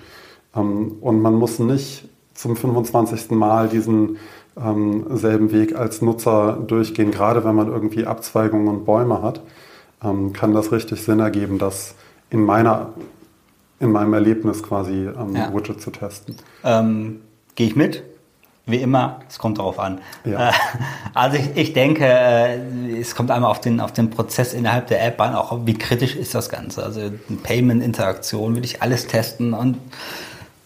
Ähm, 0.54 0.96
und 1.00 1.20
man 1.20 1.34
muss 1.34 1.58
nicht 1.58 2.08
zum 2.34 2.56
25. 2.56 3.30
Mal 3.32 3.68
diesen 3.68 4.18
ähm, 4.62 5.06
selben 5.16 5.52
Weg 5.52 5.76
als 5.76 6.02
Nutzer 6.02 6.58
durchgehen, 6.66 7.10
gerade 7.10 7.44
wenn 7.44 7.54
man 7.54 7.68
irgendwie 7.68 8.06
Abzweigungen 8.06 8.68
und 8.68 8.84
Bäume 8.84 9.22
hat, 9.22 9.42
ähm, 10.02 10.32
kann 10.32 10.52
das 10.54 10.72
richtig 10.72 11.02
Sinn 11.02 11.20
ergeben, 11.20 11.58
das 11.58 11.94
in 12.30 12.44
meiner 12.44 12.92
in 13.80 13.92
meinem 13.92 14.12
Erlebnis 14.12 14.62
quasi 14.62 15.06
ähm, 15.06 15.36
ja. 15.36 15.54
Widget 15.54 15.80
zu 15.80 15.90
testen. 15.90 16.36
Ähm, 16.64 17.20
Gehe 17.54 17.68
ich 17.68 17.76
mit? 17.76 18.02
Wie 18.66 18.76
immer, 18.76 19.20
es 19.28 19.38
kommt 19.38 19.58
darauf 19.58 19.78
an. 19.78 20.00
Ja. 20.24 20.50
Äh, 20.50 20.52
also 21.14 21.38
ich, 21.38 21.56
ich 21.56 21.72
denke, 21.72 22.04
äh, 22.04 23.00
es 23.00 23.14
kommt 23.14 23.30
einmal 23.30 23.50
auf 23.50 23.60
den, 23.60 23.80
auf 23.80 23.92
den 23.92 24.10
Prozess 24.10 24.52
innerhalb 24.52 24.88
der 24.88 25.04
App 25.04 25.20
an, 25.20 25.34
auch 25.34 25.64
wie 25.64 25.74
kritisch 25.74 26.16
ist 26.16 26.34
das 26.34 26.48
Ganze. 26.48 26.82
Also 26.82 27.10
Payment-Interaktion 27.42 28.56
will 28.56 28.64
ich 28.64 28.82
alles 28.82 29.06
testen 29.06 29.54
und 29.54 29.78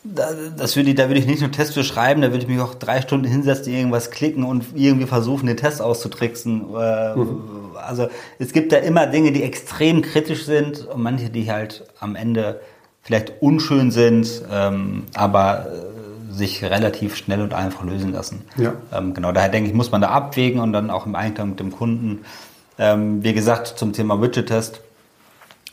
das 0.05 0.77
würde 0.77 0.91
ich, 0.91 0.97
da 0.97 1.09
würde 1.09 1.21
ich 1.21 1.27
nicht 1.27 1.41
nur 1.41 1.51
Tests 1.51 1.75
für 1.75 1.85
schreiben, 1.85 2.23
da 2.23 2.29
würde 2.33 2.43
ich 2.43 2.49
mich 2.49 2.61
auch 2.61 2.75
drei 2.75 3.01
Stunden 3.01 3.27
hinsetzen, 3.27 3.73
irgendwas 3.73 4.11
klicken 4.11 4.45
und 4.45 4.65
irgendwie 4.75 5.07
versuchen, 5.07 5.47
den 5.47 5.57
Test 5.57 5.81
auszutricksen. 5.81 6.65
Äh, 6.75 7.17
mhm. 7.17 7.41
Also 7.77 8.09
es 8.39 8.53
gibt 8.53 8.73
da 8.73 8.79
immer 8.79 9.07
Dinge, 9.07 9.33
die 9.33 9.43
extrem 9.43 10.03
kritisch 10.03 10.45
sind 10.45 10.87
und 10.87 11.03
manche, 11.03 11.31
die 11.31 11.51
halt 11.51 11.85
am 12.01 12.17
Ende 12.17 12.61
vielleicht 13.03 13.41
unschön 13.41 13.91
sind, 13.91 14.43
ähm, 14.51 15.05
aber 15.15 15.67
sich 16.31 16.65
relativ 16.65 17.17
schnell 17.17 17.41
und 17.43 17.55
einfach 17.55 17.85
lösen 17.85 18.13
lassen. 18.13 18.43
Ja. 18.57 18.75
Ähm, 18.93 19.15
genau, 19.15 19.33
daher 19.33 19.49
denke 19.49 19.69
ich, 19.69 19.75
muss 19.75 19.93
man 19.93 20.01
da 20.01 20.09
abwägen 20.09 20.61
und 20.61 20.73
dann 20.73 20.91
auch 20.91 21.07
im 21.07 21.15
Einklang 21.15 21.51
mit 21.51 21.61
dem 21.61 21.73
Kunden. 21.73 22.25
Ähm, 22.79 23.23
wie 23.23 23.35
gesagt, 23.35 23.69
zum 23.69 23.93
Thema 23.93 24.21
Widget-Test, 24.21 24.77
äh, 24.77 24.81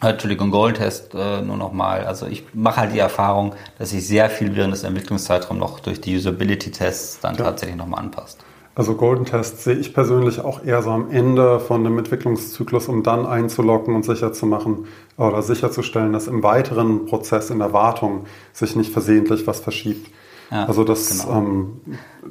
Entschuldigung, 0.02 0.52
Goal-Test 0.52 1.14
äh, 1.14 1.42
nur 1.42 1.58
nochmal. 1.58 2.06
Also 2.06 2.26
ich 2.26 2.44
mache 2.54 2.82
halt 2.82 2.94
die 2.94 3.00
Erfahrung, 3.00 3.54
dass 3.78 3.90
sich 3.90 4.08
sehr 4.08 4.30
viel 4.30 4.56
während 4.56 4.74
des 4.74 4.84
Entwicklungszeitraums 4.84 5.60
noch 5.60 5.80
durch 5.80 6.00
die 6.00 6.16
Usability-Tests 6.16 7.20
dann 7.20 7.36
ja. 7.36 7.44
tatsächlich 7.44 7.78
nochmal 7.78 8.02
anpasst. 8.02 8.40
Also 8.76 8.96
Golden 8.96 9.26
Test 9.26 9.62
sehe 9.62 9.76
ich 9.76 9.94
persönlich 9.94 10.40
auch 10.40 10.64
eher 10.64 10.82
so 10.82 10.92
am 10.92 11.12
Ende 11.12 11.60
von 11.60 11.84
dem 11.84 11.98
Entwicklungszyklus, 11.98 12.88
um 12.88 13.04
dann 13.04 13.26
einzulocken 13.26 13.94
und 13.94 14.06
sicher 14.06 14.32
zu 14.32 14.46
machen 14.46 14.86
oder 15.18 15.42
sicherzustellen, 15.42 16.14
dass 16.14 16.28
im 16.28 16.44
weiteren 16.44 17.06
Prozess 17.06 17.50
in 17.50 17.60
der 17.60 17.74
Wartung 17.74 18.24
sich 18.54 18.78
nicht 18.78 18.94
versehentlich 18.94 19.46
was 19.48 19.60
verschiebt. 19.60 20.10
Ja, 20.52 20.66
also 20.66 20.84
das, 20.84 21.26
genau. 21.26 21.38
ähm, 21.38 21.82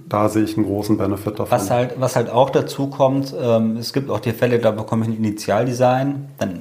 da 0.09 0.29
sehe 0.29 0.43
ich 0.43 0.57
einen 0.57 0.67
großen 0.67 0.97
Benefit 0.97 1.39
davon. 1.39 1.51
Was 1.51 1.71
halt, 1.71 2.01
was 2.01 2.17
halt 2.17 2.31
auch 2.31 2.51
dazu 2.51 2.89
kommt, 2.89 3.35
ähm, 3.39 3.77
es 3.77 3.93
gibt 3.93 4.11
auch 4.11 4.21
die 4.21 4.33
Fälle, 4.33 4.59
da 4.59 4.71
bekomme 4.71 5.05
ich 5.05 5.11
ein 5.11 5.17
Initialdesign, 5.19 6.31
dann 6.39 6.61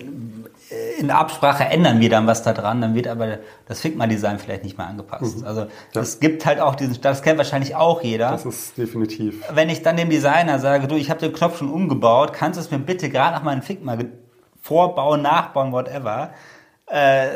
in 0.97 1.11
Absprache 1.11 1.65
ändern 1.65 1.99
wir 1.99 2.09
dann 2.09 2.27
was 2.27 2.43
da 2.43 2.53
dran, 2.53 2.81
dann 2.81 2.95
wird 2.95 3.07
aber 3.07 3.39
das 3.67 3.81
Figma-Design 3.81 4.39
vielleicht 4.39 4.63
nicht 4.63 4.77
mehr 4.77 4.87
angepasst. 4.87 5.39
Mhm. 5.39 5.45
Also 5.45 5.61
ja. 5.93 6.01
es 6.01 6.19
gibt 6.19 6.45
halt 6.45 6.59
auch 6.59 6.75
diesen, 6.75 6.99
das 7.01 7.21
kennt 7.21 7.37
wahrscheinlich 7.37 7.75
auch 7.75 8.01
jeder. 8.01 8.31
Das 8.31 8.45
ist 8.45 8.77
definitiv. 8.77 9.43
Wenn 9.53 9.69
ich 9.69 9.83
dann 9.83 9.97
dem 9.97 10.09
Designer 10.09 10.59
sage, 10.59 10.87
du, 10.87 10.95
ich 10.95 11.09
habe 11.09 11.19
den 11.19 11.33
Knopf 11.33 11.59
schon 11.59 11.71
umgebaut, 11.71 12.33
kannst 12.33 12.57
du 12.57 12.61
es 12.61 12.71
mir 12.71 12.79
bitte 12.79 13.09
gerade 13.09 13.35
nach 13.35 13.43
meinem 13.43 13.61
Figma 13.61 13.97
vorbauen, 14.61 15.21
nachbauen, 15.21 15.71
whatever. 15.71 16.31
Äh, 16.87 17.27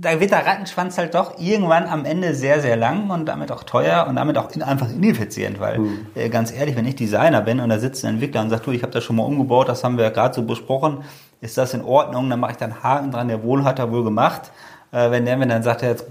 da 0.00 0.20
wird 0.20 0.30
der 0.30 0.46
Rattenschwanz 0.46 0.98
halt 0.98 1.14
doch 1.14 1.38
irgendwann 1.38 1.86
am 1.86 2.04
Ende 2.04 2.34
sehr, 2.34 2.60
sehr 2.60 2.76
lang 2.76 3.10
und 3.10 3.26
damit 3.26 3.50
auch 3.50 3.64
teuer 3.64 4.06
und 4.08 4.16
damit 4.16 4.38
auch 4.38 4.54
einfach 4.60 4.88
ineffizient, 4.88 5.60
weil 5.60 5.78
mhm. 5.78 6.06
äh, 6.14 6.28
ganz 6.28 6.52
ehrlich, 6.52 6.76
wenn 6.76 6.86
ich 6.86 6.96
Designer 6.96 7.40
bin 7.40 7.60
und 7.60 7.68
da 7.68 7.78
sitzt 7.78 8.04
ein 8.04 8.14
Entwickler 8.14 8.42
und 8.42 8.50
sagt, 8.50 8.66
du, 8.66 8.72
ich 8.72 8.82
habe 8.82 8.92
das 8.92 9.04
schon 9.04 9.16
mal 9.16 9.24
umgebaut, 9.24 9.68
das 9.68 9.84
haben 9.84 9.96
wir 9.96 10.04
ja 10.04 10.10
gerade 10.10 10.34
so 10.34 10.42
besprochen, 10.42 11.04
ist 11.40 11.58
das 11.58 11.74
in 11.74 11.84
Ordnung, 11.84 12.28
dann 12.30 12.40
mache 12.40 12.52
ich 12.52 12.58
dann 12.58 12.82
Haken 12.82 13.10
dran, 13.10 13.28
der 13.28 13.42
wohl 13.42 13.64
hat 13.64 13.78
er 13.78 13.90
wohl 13.92 14.04
gemacht. 14.04 14.50
Äh, 14.90 15.10
wenn 15.10 15.24
der 15.24 15.36
mir 15.36 15.46
dann 15.46 15.62
sagt, 15.62 15.82
jetzt 15.82 16.06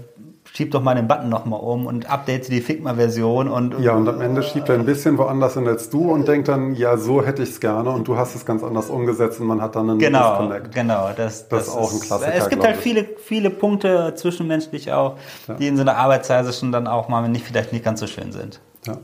schieb 0.54 0.70
doch 0.70 0.82
mal 0.82 0.94
den 0.94 1.08
Button 1.08 1.28
nochmal 1.28 1.60
um 1.60 1.86
und 1.86 2.10
update 2.10 2.48
die 2.48 2.60
Figma-Version 2.60 3.48
und, 3.48 3.78
Ja, 3.80 3.92
und 3.92 4.08
am 4.08 4.20
Ende 4.20 4.42
schiebt 4.42 4.68
er 4.68 4.76
ein 4.76 4.84
bisschen 4.84 5.18
woanders 5.18 5.54
hin 5.54 5.66
als 5.68 5.90
du 5.90 6.10
und 6.10 6.26
denkt 6.26 6.48
dann, 6.48 6.74
ja, 6.74 6.96
so 6.96 7.24
hätte 7.24 7.42
ich 7.42 7.50
es 7.50 7.60
gerne 7.60 7.90
und 7.90 8.08
du 8.08 8.16
hast 8.16 8.34
es 8.34 8.44
ganz 8.44 8.62
anders 8.62 8.88
umgesetzt 8.88 9.40
und 9.40 9.46
man 9.46 9.60
hat 9.60 9.76
dann 9.76 9.90
einen 9.90 9.98
genau, 9.98 10.30
Disconnect. 10.30 10.74
Genau, 10.74 11.10
das, 11.16 11.48
das, 11.48 11.66
das 11.66 11.68
ist 11.68 11.74
auch 11.74 11.92
ein 11.92 12.00
Klassiker. 12.00 12.34
Es 12.34 12.48
gibt 12.48 12.64
halt 12.64 12.76
viele, 12.76 13.04
viele 13.04 13.50
Punkte 13.50 14.14
zwischenmenschlich 14.16 14.92
auch, 14.92 15.16
ja. 15.46 15.54
die 15.54 15.68
in 15.68 15.76
so 15.76 15.82
einer 15.82 15.96
Arbeitsweise 15.96 16.52
schon 16.52 16.72
dann 16.72 16.86
auch 16.86 17.08
mal 17.08 17.28
nicht, 17.28 17.44
vielleicht 17.44 17.72
nicht 17.72 17.84
ganz 17.84 18.00
so 18.00 18.06
schön 18.06 18.32
sind. 18.32 18.60
Ja. 18.86 18.96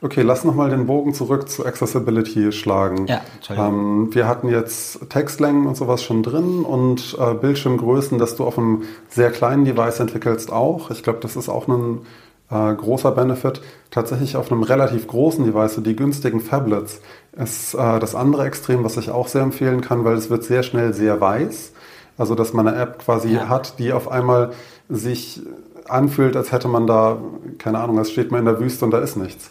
Okay, 0.00 0.22
lass 0.22 0.44
nochmal 0.44 0.70
den 0.70 0.86
Bogen 0.86 1.12
zurück 1.12 1.48
zu 1.48 1.66
Accessibility 1.66 2.52
schlagen. 2.52 3.06
Ja, 3.06 3.20
ähm, 3.50 4.14
wir 4.14 4.28
hatten 4.28 4.48
jetzt 4.48 5.10
Textlängen 5.10 5.66
und 5.66 5.76
sowas 5.76 6.04
schon 6.04 6.22
drin 6.22 6.64
und 6.64 7.16
äh, 7.18 7.34
Bildschirmgrößen, 7.34 8.18
dass 8.18 8.36
du 8.36 8.44
auf 8.44 8.58
einem 8.58 8.82
sehr 9.08 9.32
kleinen 9.32 9.64
Device 9.64 9.98
entwickelst 9.98 10.52
auch. 10.52 10.92
Ich 10.92 11.02
glaube, 11.02 11.18
das 11.20 11.34
ist 11.34 11.48
auch 11.48 11.66
ein 11.66 12.02
äh, 12.50 12.74
großer 12.74 13.10
Benefit. 13.10 13.60
Tatsächlich 13.90 14.36
auf 14.36 14.52
einem 14.52 14.62
relativ 14.62 15.08
großen 15.08 15.44
Device, 15.44 15.74
so 15.74 15.80
die 15.80 15.96
günstigen 15.96 16.40
Phablets, 16.40 17.00
ist 17.36 17.74
äh, 17.74 17.98
das 17.98 18.14
andere 18.14 18.46
Extrem, 18.46 18.84
was 18.84 18.96
ich 18.96 19.10
auch 19.10 19.26
sehr 19.26 19.42
empfehlen 19.42 19.80
kann, 19.80 20.04
weil 20.04 20.14
es 20.14 20.30
wird 20.30 20.44
sehr 20.44 20.62
schnell 20.62 20.94
sehr 20.94 21.20
weiß. 21.20 21.72
Also, 22.16 22.36
dass 22.36 22.52
man 22.52 22.68
eine 22.68 22.76
App 22.76 23.00
quasi 23.00 23.34
ja. 23.34 23.48
hat, 23.48 23.78
die 23.78 23.92
auf 23.92 24.08
einmal 24.08 24.52
sich 24.88 25.40
anfühlt, 25.88 26.36
als 26.36 26.52
hätte 26.52 26.68
man 26.68 26.86
da, 26.86 27.18
keine 27.58 27.78
Ahnung, 27.78 27.98
als 27.98 28.10
steht 28.10 28.30
man 28.30 28.40
in 28.40 28.46
der 28.46 28.60
Wüste 28.60 28.84
und 28.84 28.90
da 28.90 28.98
ist 28.98 29.16
nichts. 29.16 29.50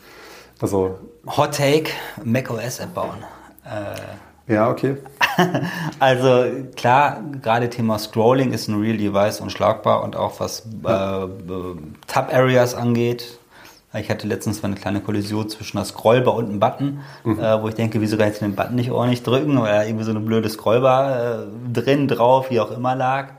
Also 0.60 1.00
Hot 1.26 1.56
Take, 1.56 1.92
macOS 2.24 2.80
App 2.80 2.94
bauen. 2.94 3.24
Äh, 3.66 4.54
ja, 4.54 4.70
okay. 4.70 4.98
also 6.00 6.46
klar, 6.76 7.22
gerade 7.42 7.70
Thema 7.70 8.00
Scrolling 8.00 8.54
ist 8.54 8.68
ein 8.70 8.80
Real 8.80 8.98
Device 8.98 9.42
unschlagbar 9.42 10.04
und 10.04 10.16
auch 10.16 10.40
was 10.40 10.62
äh, 10.62 11.28
Tab 12.08 12.34
Areas 12.34 12.74
angeht. 12.74 13.40
Ich 13.94 14.10
hatte 14.10 14.28
letztens 14.28 14.62
mal 14.62 14.70
eine 14.70 14.80
kleine 14.80 15.02
Kollision 15.02 15.50
zwischen 15.50 15.78
einer 15.78 15.86
Scrollbar 15.86 16.36
und 16.36 16.50
einem 16.50 16.60
Button, 16.60 17.02
mhm. 17.24 17.40
äh, 17.40 17.62
wo 17.62 17.68
ich 17.68 17.76
denke, 17.76 18.02
wieso 18.02 18.18
kann 18.18 18.32
ich 18.32 18.40
den 18.40 18.56
Button 18.56 18.76
nicht 18.76 18.92
ordentlich 18.92 19.24
drücken, 19.24 19.60
weil 19.62 19.74
da 19.74 19.84
irgendwie 19.84 20.04
so 20.04 20.12
eine 20.12 20.20
blöde 20.20 20.50
Scrollbar 20.50 21.44
äh, 21.44 21.46
drin, 21.74 22.08
drauf, 22.08 22.50
wie 22.50 22.60
auch 22.60 22.72
immer 22.72 22.96
lag. 22.96 23.34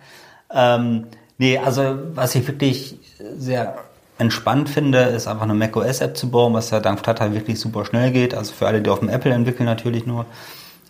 Ähm, 0.53 1.07
nee, 1.37 1.59
also 1.59 1.99
was 2.15 2.35
ich 2.35 2.47
wirklich 2.47 2.99
sehr 3.19 3.77
entspannt 4.19 4.69
finde, 4.69 4.99
ist 4.99 5.29
einfach 5.29 5.45
eine 5.45 5.55
macOS-App 5.55 6.17
zu 6.17 6.31
bauen, 6.31 6.53
was 6.53 6.71
ja 6.71 6.81
dank 6.81 7.01
Flutter 7.01 7.33
wirklich 7.33 7.59
super 7.61 7.85
schnell 7.85 8.11
geht. 8.11 8.35
Also 8.35 8.53
für 8.53 8.67
alle, 8.67 8.83
die 8.83 8.91
auf 8.91 8.99
dem 8.99 9.09
Apple 9.09 9.33
entwickeln, 9.33 9.67
natürlich 9.67 10.07
nur. 10.07 10.27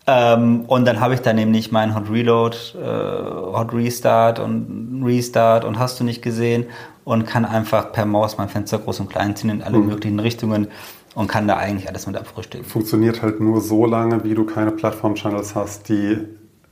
Ähm, 0.07 0.65
und 0.67 0.87
dann 0.87 1.01
habe 1.01 1.13
ich 1.13 1.21
da 1.21 1.35
nämlich 1.35 1.71
meinen 1.71 1.95
Hot 1.95 2.11
Reload, 2.11 2.57
äh, 2.75 2.83
Hot 2.83 3.75
Restart 3.75 4.39
und 4.39 5.03
Restart 5.05 5.67
und 5.67 5.79
hast 5.79 6.01
du 6.01 6.05
nicht 6.05 6.23
gesehen 6.23 6.65
und 7.05 7.27
kann 7.27 7.45
einfach 7.45 7.93
per 7.93 8.07
Maus 8.07 8.39
mein 8.39 8.49
Fenster 8.49 8.79
groß 8.79 9.01
und 9.01 9.11
klein 9.11 9.37
ziehen 9.37 9.51
in 9.51 9.63
alle 9.63 9.77
mhm. 9.77 9.87
möglichen 9.87 10.19
Richtungen 10.19 10.69
und 11.15 11.27
kann 11.27 11.47
da 11.47 11.59
eigentlich 11.59 11.89
alles 11.89 12.07
mit 12.07 12.17
abfrühstücken. 12.17 12.67
Funktioniert 12.67 13.21
halt 13.21 13.41
nur 13.41 13.61
so 13.61 13.85
lange, 13.85 14.25
wie 14.25 14.35
du 14.35 14.45
keine 14.45 14.71
Plattform-Channels 14.71 15.55
hast, 15.55 15.91
die 15.91 16.19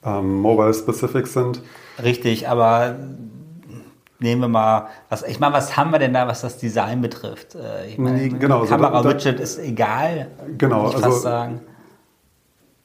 ähm, 0.02 0.40
mobile-specific 0.40 1.26
sind. 1.26 1.60
Richtig, 2.02 2.48
aber 2.48 2.96
nehmen 4.18 4.40
wir 4.42 4.48
mal, 4.48 4.88
was, 5.08 5.22
ich 5.22 5.40
meine, 5.40 5.54
was 5.54 5.76
haben 5.76 5.90
wir 5.90 5.98
denn 5.98 6.12
da, 6.12 6.26
was 6.26 6.40
das 6.40 6.58
Design 6.58 7.00
betrifft? 7.00 7.54
Äh, 7.54 7.88
ich 7.90 7.98
meine, 7.98 8.28
genau, 8.28 8.64
Kamera-Widget 8.64 9.40
ist 9.40 9.58
egal, 9.58 10.28
genau, 10.58 10.88
ich 10.88 10.96
also, 10.96 11.18
sagen. 11.18 11.60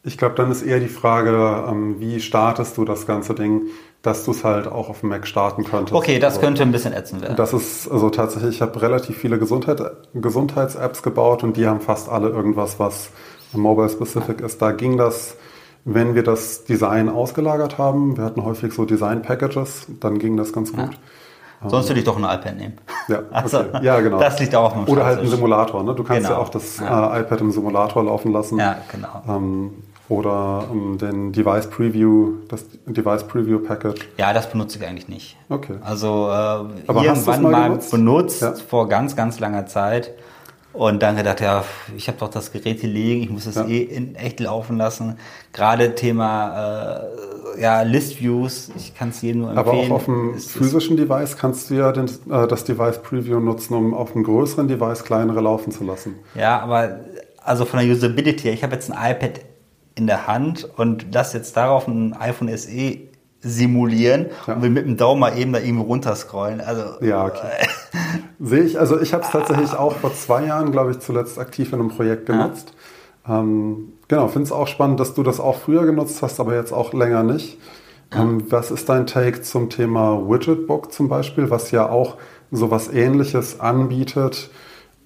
Ich 0.03 0.17
glaube, 0.17 0.36
dann 0.36 0.51
ist 0.51 0.63
eher 0.63 0.79
die 0.79 0.88
Frage, 0.88 1.65
ähm, 1.69 1.99
wie 1.99 2.19
startest 2.19 2.77
du 2.77 2.86
das 2.86 3.05
ganze 3.05 3.36
Ding, 3.36 3.67
dass 4.01 4.25
du 4.25 4.32
es 4.32 4.43
halt 4.43 4.67
auch 4.67 4.89
auf 4.89 5.01
dem 5.01 5.09
Mac 5.09 5.27
starten 5.27 5.63
könntest. 5.63 5.93
Okay, 5.93 6.17
das 6.17 6.34
also, 6.34 6.45
könnte 6.45 6.63
ein 6.63 6.71
bisschen 6.71 6.93
ätzend 6.93 7.21
werden. 7.21 7.36
Das 7.36 7.53
ist, 7.53 7.88
also 7.89 8.09
tatsächlich, 8.09 8.55
ich 8.55 8.61
habe 8.61 8.82
relativ 8.82 9.17
viele 9.17 9.38
Gesundheit, 9.38 9.79
Gesundheits-Apps 10.15 11.03
gebaut 11.03 11.43
und 11.43 11.55
die 11.55 11.67
haben 11.67 11.82
fast 11.82 12.09
alle 12.09 12.29
irgendwas, 12.29 12.79
was 12.79 13.11
mobile-specific 13.53 14.41
ist. 14.41 14.61
Da 14.61 14.71
ging 14.71 14.97
das, 14.97 15.36
wenn 15.86 16.15
wir 16.15 16.23
das 16.23 16.63
Design 16.63 17.09
ausgelagert 17.09 17.77
haben, 17.77 18.17
wir 18.17 18.23
hatten 18.23 18.43
häufig 18.43 18.73
so 18.73 18.86
Design-Packages, 18.86 19.88
dann 19.99 20.17
ging 20.17 20.36
das 20.36 20.51
ganz 20.51 20.71
gut. 20.71 20.93
Ja. 20.93 20.99
Sonst 21.68 21.89
würde 21.89 21.99
ich 21.99 22.05
doch 22.05 22.18
ein 22.18 22.24
iPad 22.24 22.57
nehmen. 22.57 22.78
Ja, 23.07 23.20
also, 23.32 23.59
okay. 23.59 23.84
ja 23.84 23.99
genau. 23.99 24.20
Das 24.20 24.39
liegt 24.39 24.55
auch 24.55 24.76
auf 24.76 24.88
Oder 24.88 25.05
halt 25.05 25.20
ein 25.20 25.28
Simulator. 25.28 25.84
Ne? 25.84 25.93
Du 25.93 26.03
kannst 26.03 26.24
genau. 26.24 26.39
ja 26.39 26.43
auch 26.43 26.49
das 26.49 26.80
ja. 26.80 27.16
Äh, 27.16 27.22
iPad 27.22 27.41
im 27.41 27.51
Simulator 27.51 28.03
laufen 28.03 28.32
lassen. 28.32 28.57
Ja, 28.57 28.78
genau. 28.91 29.22
Ähm, 29.28 29.72
oder 30.09 30.66
um, 30.70 30.97
den 30.97 31.32
Device 31.32 31.68
Preview, 31.70 32.34
das 32.49 32.66
Device 32.86 33.24
Preview 33.24 33.59
Package. 33.59 34.09
Ja, 34.18 34.34
das 34.34 34.49
benutze 34.49 34.78
ich 34.78 34.86
eigentlich 34.86 35.07
nicht. 35.07 35.38
Okay. 35.47 35.76
Also 35.84 36.30
äh, 36.30 36.91
irgendwann 36.91 37.41
mal, 37.43 37.51
mal 37.51 37.70
benutzt, 37.70 37.91
benutzt 37.91 38.41
ja. 38.41 38.53
vor 38.53 38.89
ganz, 38.89 39.16
ganz 39.16 39.39
langer 39.39 39.68
Zeit. 39.68 40.12
Und 40.74 41.03
dann 41.03 41.17
gedacht, 41.17 41.41
ja, 41.41 41.65
ich 41.97 42.07
habe 42.07 42.17
doch 42.17 42.30
das 42.30 42.51
Gerät 42.51 42.80
hier 42.80 42.89
liegen, 42.89 43.24
ich 43.24 43.30
muss 43.30 43.45
es 43.45 43.55
ja. 43.55 43.65
eh 43.65 43.82
in 43.82 44.15
echt 44.15 44.39
laufen 44.39 44.78
lassen. 44.78 45.17
Gerade 45.51 45.95
Thema 45.95 47.01
äh, 47.57 47.61
ja, 47.61 47.82
List 47.82 48.22
Views, 48.22 48.72
ich 48.78 48.95
kann 48.95 49.09
es 49.09 49.22
jedem 49.22 49.41
nur 49.41 49.51
empfehlen. 49.51 49.67
Aber 49.67 49.95
auch 49.95 49.97
auf 49.97 50.05
dem 50.05 50.34
es, 50.34 50.51
physischen 50.51 50.95
Device 50.95 51.38
kannst 51.38 51.69
du 51.69 51.76
ja 51.76 51.91
den, 51.91 52.05
äh, 52.05 52.47
das 52.47 52.63
Device 52.63 53.01
Preview 53.01 53.39
nutzen, 53.39 53.74
um 53.74 53.93
auf 53.93 54.15
einem 54.15 54.24
größeren 54.24 54.67
Device 54.67 55.03
kleinere 55.03 55.41
laufen 55.41 55.72
zu 55.72 55.84
lassen. 55.84 56.15
Ja, 56.36 56.59
aber 56.59 57.01
also 57.43 57.65
von 57.65 57.80
der 57.80 57.89
Usability, 57.89 58.49
ich 58.49 58.63
habe 58.63 58.74
jetzt 58.74 58.91
ein 58.91 59.11
iPad 59.11 59.41
in 59.95 60.07
der 60.07 60.28
Hand 60.28 60.69
und 60.78 61.13
das 61.13 61.34
jetzt 61.34 61.57
darauf 61.57 61.88
ein 61.88 62.13
iPhone 62.13 62.55
SE 62.57 62.97
simulieren 63.41 64.28
ja. 64.47 64.53
und 64.53 64.61
will 64.61 64.69
mit 64.69 64.86
dem 64.86 64.97
Daumen 64.97 65.19
mal 65.19 65.38
eben 65.38 65.51
da 65.51 65.59
irgendwo 65.59 65.84
runterscrollen. 65.84 66.61
Also, 66.61 66.84
ja, 67.01 67.26
okay. 67.26 67.67
Sehe 68.39 68.63
ich, 68.63 68.79
also 68.79 68.99
ich 68.99 69.13
habe 69.13 69.23
es 69.23 69.31
tatsächlich 69.31 69.73
auch 69.73 69.93
vor 69.97 70.13
zwei 70.13 70.45
Jahren, 70.45 70.71
glaube 70.71 70.91
ich, 70.91 70.99
zuletzt 70.99 71.37
aktiv 71.37 71.73
in 71.73 71.79
einem 71.79 71.89
Projekt 71.89 72.25
genutzt. 72.25 72.73
Ja. 73.27 73.39
Ähm, 73.39 73.93
genau, 74.07 74.27
finde 74.27 74.45
es 74.45 74.51
auch 74.51 74.67
spannend, 74.67 74.99
dass 74.99 75.13
du 75.13 75.23
das 75.23 75.39
auch 75.39 75.57
früher 75.57 75.85
genutzt 75.85 76.21
hast, 76.21 76.39
aber 76.39 76.55
jetzt 76.55 76.71
auch 76.71 76.93
länger 76.93 77.23
nicht. 77.23 77.57
Ja. 78.13 78.21
Ähm, 78.21 78.45
was 78.49 78.71
ist 78.71 78.89
dein 78.89 79.07
Take 79.07 79.41
zum 79.41 79.69
Thema 79.69 80.27
Widgetbook 80.27 80.91
zum 80.91 81.09
Beispiel, 81.09 81.49
was 81.49 81.71
ja 81.71 81.89
auch 81.89 82.17
sowas 82.51 82.91
ähnliches 82.91 83.59
anbietet? 83.59 84.49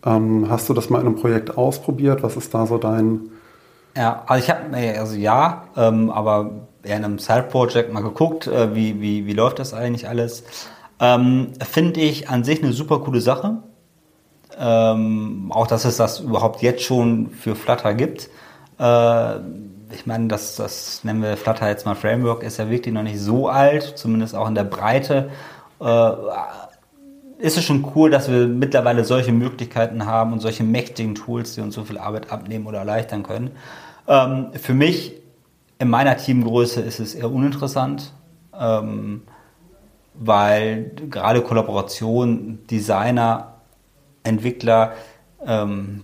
Ähm, 0.06 0.48
hast 0.50 0.70
du 0.70 0.74
das 0.74 0.90
mal 0.90 1.02
in 1.02 1.08
einem 1.08 1.16
Projekt 1.16 1.58
ausprobiert? 1.58 2.24
Was 2.24 2.38
ist 2.38 2.54
da 2.54 2.66
so 2.68 2.78
dein 2.78 3.32
ja, 3.98 4.24
also 4.28 4.44
ich 4.44 4.50
habe, 4.50 5.00
also 5.00 5.16
ja, 5.16 5.70
ähm, 5.78 6.10
aber 6.10 6.52
eher 6.84 6.98
in 6.98 7.06
einem 7.06 7.20
Side-Project 7.20 7.94
mal 7.94 8.04
geguckt, 8.04 8.46
äh, 8.48 8.76
wie, 8.76 9.02
wie, 9.02 9.26
wie 9.26 9.34
läuft 9.34 9.60
das 9.60 9.74
eigentlich 9.74 10.08
alles. 10.08 10.44
Ähm, 11.00 11.54
Finde 11.62 12.00
ich 12.02 12.30
an 12.30 12.44
sich 12.44 12.64
eine 12.64 12.74
super 12.74 13.00
coole 13.00 13.22
Sache. 13.22 13.58
Ähm, 14.58 15.52
auch, 15.54 15.68
dass 15.68 15.86
es 15.86 15.98
das 15.98 16.22
überhaupt 16.22 16.62
jetzt 16.62 16.84
schon 16.84 17.30
für 17.32 17.56
Flutter 17.56 17.94
gibt. 17.94 18.30
Äh, 18.80 19.36
ich 19.94 20.06
meine, 20.06 20.28
das, 20.28 20.56
das 20.56 21.04
nennen 21.04 21.22
wir 21.22 21.38
Flutter 21.38 21.68
jetzt 21.68 21.86
mal 21.86 21.96
Framework, 21.96 22.44
ist 22.44 22.58
ja 22.58 22.70
wirklich 22.70 22.94
noch 22.94 23.04
nicht 23.04 23.20
so 23.20 23.50
alt, 23.50 23.98
zumindest 23.98 24.36
auch 24.36 24.48
in 24.48 24.56
der 24.56 24.64
Breite. 24.64 25.30
Äh, 25.82 26.12
ist 27.38 27.58
es 27.58 27.66
schon 27.66 27.86
cool, 27.96 28.10
dass 28.10 28.32
wir 28.32 28.48
mittlerweile 28.48 29.04
solche 29.04 29.34
Möglichkeiten 29.34 30.06
haben 30.06 30.34
und 30.34 30.40
solche 30.40 30.64
mächtigen 30.64 31.16
Tools, 31.16 31.56
die 31.56 31.62
uns 31.62 31.76
so 31.76 31.84
viel 31.84 31.98
Arbeit 31.98 32.32
abnehmen 32.32 32.66
oder 32.66 32.80
erleichtern 32.80 33.24
können. 33.24 33.52
Ähm, 34.08 34.48
für 34.54 34.74
mich 34.74 35.14
in 35.80 35.90
meiner 35.90 36.16
Teamgröße 36.16 36.82
ist 36.82 37.00
es 37.00 37.14
eher 37.14 37.30
uninteressant, 37.30 38.14
ähm, 38.58 39.24
weil 40.20 40.92
gerade 41.10 41.42
Kollaboration, 41.42 42.60
Designer, 42.70 43.54
Entwickler, 44.24 44.94
ähm, 45.46 46.02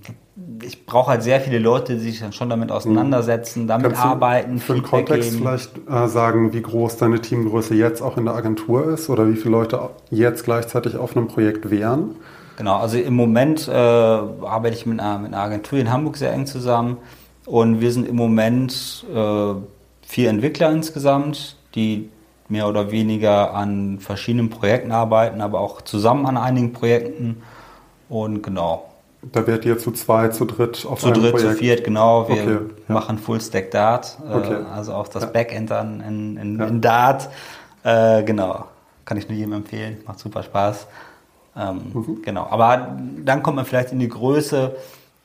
ich 0.64 0.86
brauche 0.86 1.12
halt 1.12 1.24
sehr 1.24 1.42
viele 1.42 1.60
Leute, 1.60 1.96
die 1.96 2.00
sich 2.00 2.20
dann 2.20 2.34
schon 2.34 2.50
damit 2.50 2.72
auseinandersetzen, 2.72 3.68
damit 3.68 3.94
Kannst 3.94 4.06
arbeiten. 4.06 4.60
Für 4.60 4.74
den 4.74 4.84
Kontext 4.84 5.32
geben. 5.32 5.42
vielleicht 5.42 5.72
äh, 5.90 6.08
sagen, 6.08 6.54
wie 6.54 6.62
groß 6.62 6.98
deine 6.98 7.20
Teamgröße 7.20 7.76
jetzt 7.76 8.02
auch 8.02 8.18
in 8.18 8.26
der 8.26 8.36
Agentur 8.36 8.94
ist 8.94 9.10
oder 9.10 9.28
wie 9.30 9.36
viele 9.36 9.52
Leute 9.52 9.90
jetzt 10.10 10.44
gleichzeitig 10.44 10.96
auf 10.96 11.16
einem 11.16 11.28
Projekt 11.28 11.70
wären? 11.70 12.16
Genau, 12.58 12.78
also 12.78 12.98
im 12.98 13.16
Moment 13.16 13.68
äh, 13.68 13.72
arbeite 13.72 14.76
ich 14.76 14.86
mit 14.86 15.00
einer, 15.00 15.20
mit 15.20 15.34
einer 15.34 15.44
Agentur 15.44 15.80
in 15.80 15.92
Hamburg 15.92 16.18
sehr 16.18 16.32
eng 16.32 16.46
zusammen 16.46 16.98
und 17.46 17.82
wir 17.82 17.92
sind 17.92 18.08
im 18.08 18.16
Moment 18.16 19.06
äh, 19.14 19.54
vier 20.02 20.30
Entwickler 20.30 20.72
insgesamt, 20.72 21.58
die 21.76 22.10
mehr 22.52 22.68
oder 22.68 22.92
weniger 22.92 23.54
an 23.54 24.00
verschiedenen 24.00 24.50
Projekten 24.50 24.92
arbeiten, 24.92 25.42
aber 25.42 25.62
auch 25.62 25.82
zusammen 25.82 26.26
an 26.26 26.38
einigen 26.38 26.74
Projekten. 26.74 27.42
Und 28.10 28.44
genau. 28.44 28.86
Da 29.32 29.46
werdet 29.48 29.66
ihr 29.66 29.78
zu 29.78 29.92
zwei, 29.92 30.30
zu 30.30 30.46
dritt 30.46 30.86
auf 30.86 31.00
zu 31.00 31.08
einem 31.08 31.22
dritt, 31.22 31.32
Projekt? 31.32 31.40
Zu 31.40 31.48
dritt, 31.48 31.58
zu 31.58 31.64
viert, 31.64 31.84
genau. 31.84 32.28
Wir 32.28 32.42
okay, 32.42 32.58
ja. 32.88 32.94
machen 32.94 33.18
Full 33.18 33.40
Stack 33.40 33.72
Dart, 33.72 34.18
äh, 34.28 34.34
okay. 34.34 34.58
also 34.74 34.94
auch 34.94 35.08
das 35.08 35.24
ja. 35.24 35.30
Backend 35.30 35.72
dann 35.72 36.02
in, 36.02 36.38
in, 36.38 36.60
ja. 36.60 36.66
in 36.66 36.82
Dart. 36.82 37.30
Äh, 37.84 38.24
genau, 38.24 38.66
kann 39.06 39.18
ich 39.18 39.30
nur 39.30 39.38
jedem 39.38 39.54
empfehlen, 39.54 39.98
macht 40.06 40.20
super 40.20 40.44
Spaß. 40.44 40.88
Ähm, 41.56 41.82
mhm. 41.94 42.22
Genau, 42.24 42.48
aber 42.50 42.98
dann 43.24 43.44
kommt 43.44 43.58
man 43.58 43.66
vielleicht 43.66 43.92
in 43.92 44.00
die 44.00 44.10
Größe, 44.10 44.76